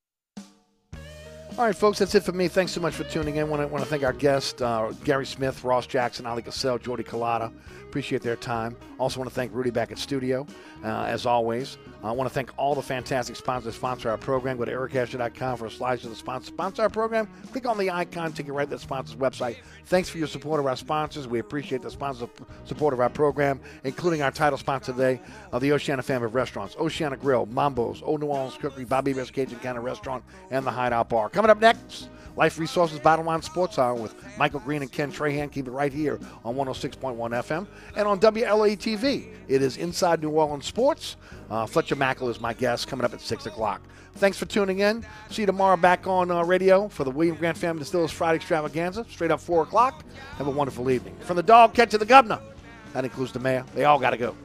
All 1.58 1.66
right, 1.66 1.76
folks, 1.76 1.98
that's 1.98 2.14
it 2.14 2.22
for 2.22 2.32
me. 2.32 2.48
Thanks 2.48 2.72
so 2.72 2.80
much 2.80 2.94
for 2.94 3.04
tuning 3.04 3.36
in. 3.36 3.42
I 3.42 3.44
want 3.44 3.60
to, 3.60 3.68
want 3.68 3.84
to 3.84 3.90
thank 3.90 4.02
our 4.02 4.14
guests, 4.14 4.62
uh, 4.62 4.90
Gary 5.04 5.26
Smith, 5.26 5.62
Ross 5.62 5.86
Jackson, 5.86 6.24
Oleh 6.24 6.42
Kosel, 6.42 6.80
Jordy 6.80 7.04
Culotta. 7.04 7.52
Appreciate 7.82 8.22
their 8.22 8.36
time. 8.36 8.74
Also 8.98 9.20
want 9.20 9.28
to 9.28 9.34
thank 9.34 9.52
Rudy 9.52 9.68
back 9.70 9.92
at 9.92 9.98
studio, 9.98 10.46
uh, 10.82 11.04
as 11.04 11.26
always. 11.26 11.76
I 12.02 12.10
want 12.10 12.28
to 12.28 12.32
thank 12.34 12.50
all 12.56 12.74
the 12.74 12.82
fantastic 12.82 13.36
sponsors 13.36 13.66
that 13.66 13.72
sponsor 13.78 14.08
our 14.10 14.16
program. 14.16 14.56
Go 14.56 14.64
to 14.64 14.72
ericasher.com 14.72 15.58
for 15.58 15.66
a 15.66 15.70
slice 15.70 16.02
of 16.04 16.10
the 16.10 16.16
sponsor. 16.16 16.46
Sponsor 16.46 16.82
our 16.82 16.88
program. 16.88 17.28
Click 17.52 17.66
on 17.66 17.76
the 17.76 17.90
icon, 17.90 18.32
take 18.32 18.46
you 18.46 18.54
right 18.54 18.64
to 18.64 18.76
the 18.76 18.78
sponsor's 18.80 19.16
website. 19.16 19.56
Thanks 19.84 20.08
for 20.08 20.16
your 20.18 20.26
support 20.26 20.58
of 20.58 20.66
our 20.66 20.76
sponsors. 20.76 21.28
We 21.28 21.38
appreciate 21.38 21.82
the 21.82 21.90
sponsor 21.90 22.28
support 22.64 22.94
of 22.94 23.00
our 23.00 23.10
program, 23.10 23.60
including 23.84 24.22
our 24.22 24.30
title 24.30 24.58
sponsor 24.58 24.92
today 24.92 25.20
of 25.52 25.60
the 25.60 25.70
Oceana 25.72 26.02
family 26.02 26.26
of 26.26 26.34
restaurants. 26.34 26.74
Oceana 26.78 27.18
Grill, 27.18 27.44
Mambo's, 27.46 28.02
Old 28.02 28.22
New 28.22 28.28
Orleans 28.28 28.56
Cookery, 28.56 28.86
Bobby 28.86 29.12
Hebert's 29.12 29.30
Cajun 29.30 29.58
Cannon 29.58 29.82
Restaurant, 29.82 30.24
and 30.50 30.66
the 30.66 30.70
Hideout 30.70 31.10
Bar. 31.10 31.28
Coming 31.42 31.56
up 31.56 31.60
next, 31.60 32.08
Life 32.36 32.56
Resources 32.56 33.00
Battle 33.00 33.24
Line 33.24 33.42
Sports 33.42 33.76
Hour 33.76 33.94
with 33.94 34.14
Michael 34.38 34.60
Green 34.60 34.80
and 34.80 34.92
Ken 34.92 35.10
Trahan. 35.10 35.50
Keep 35.50 35.66
it 35.66 35.72
right 35.72 35.92
here 35.92 36.20
on 36.44 36.54
106.1 36.54 37.16
FM 37.16 37.66
and 37.96 38.06
on 38.06 38.20
WLA 38.20 38.76
TV. 38.76 39.26
It 39.48 39.60
is 39.60 39.76
Inside 39.76 40.22
New 40.22 40.30
Orleans 40.30 40.64
Sports. 40.64 41.16
Uh, 41.50 41.66
Fletcher 41.66 41.96
Mackel 41.96 42.30
is 42.30 42.40
my 42.40 42.52
guest 42.52 42.86
coming 42.86 43.04
up 43.04 43.12
at 43.12 43.20
6 43.20 43.46
o'clock. 43.46 43.82
Thanks 44.14 44.38
for 44.38 44.44
tuning 44.44 44.78
in. 44.78 45.04
See 45.30 45.42
you 45.42 45.46
tomorrow 45.46 45.76
back 45.76 46.06
on 46.06 46.30
uh, 46.30 46.44
radio 46.44 46.86
for 46.86 47.02
the 47.02 47.10
William 47.10 47.34
Grant 47.34 47.58
Family 47.58 47.80
Distillers 47.80 48.12
Friday 48.12 48.36
Extravaganza, 48.36 49.04
straight 49.10 49.32
up 49.32 49.40
4 49.40 49.64
o'clock. 49.64 50.04
Have 50.38 50.46
a 50.46 50.50
wonderful 50.50 50.90
evening. 50.92 51.16
From 51.22 51.34
the 51.34 51.42
dog 51.42 51.74
catch 51.74 51.90
to 51.90 51.98
the 51.98 52.06
governor, 52.06 52.38
that 52.92 53.04
includes 53.04 53.32
the 53.32 53.40
mayor, 53.40 53.64
they 53.74 53.84
all 53.84 53.98
got 53.98 54.10
to 54.10 54.16
go. 54.16 54.36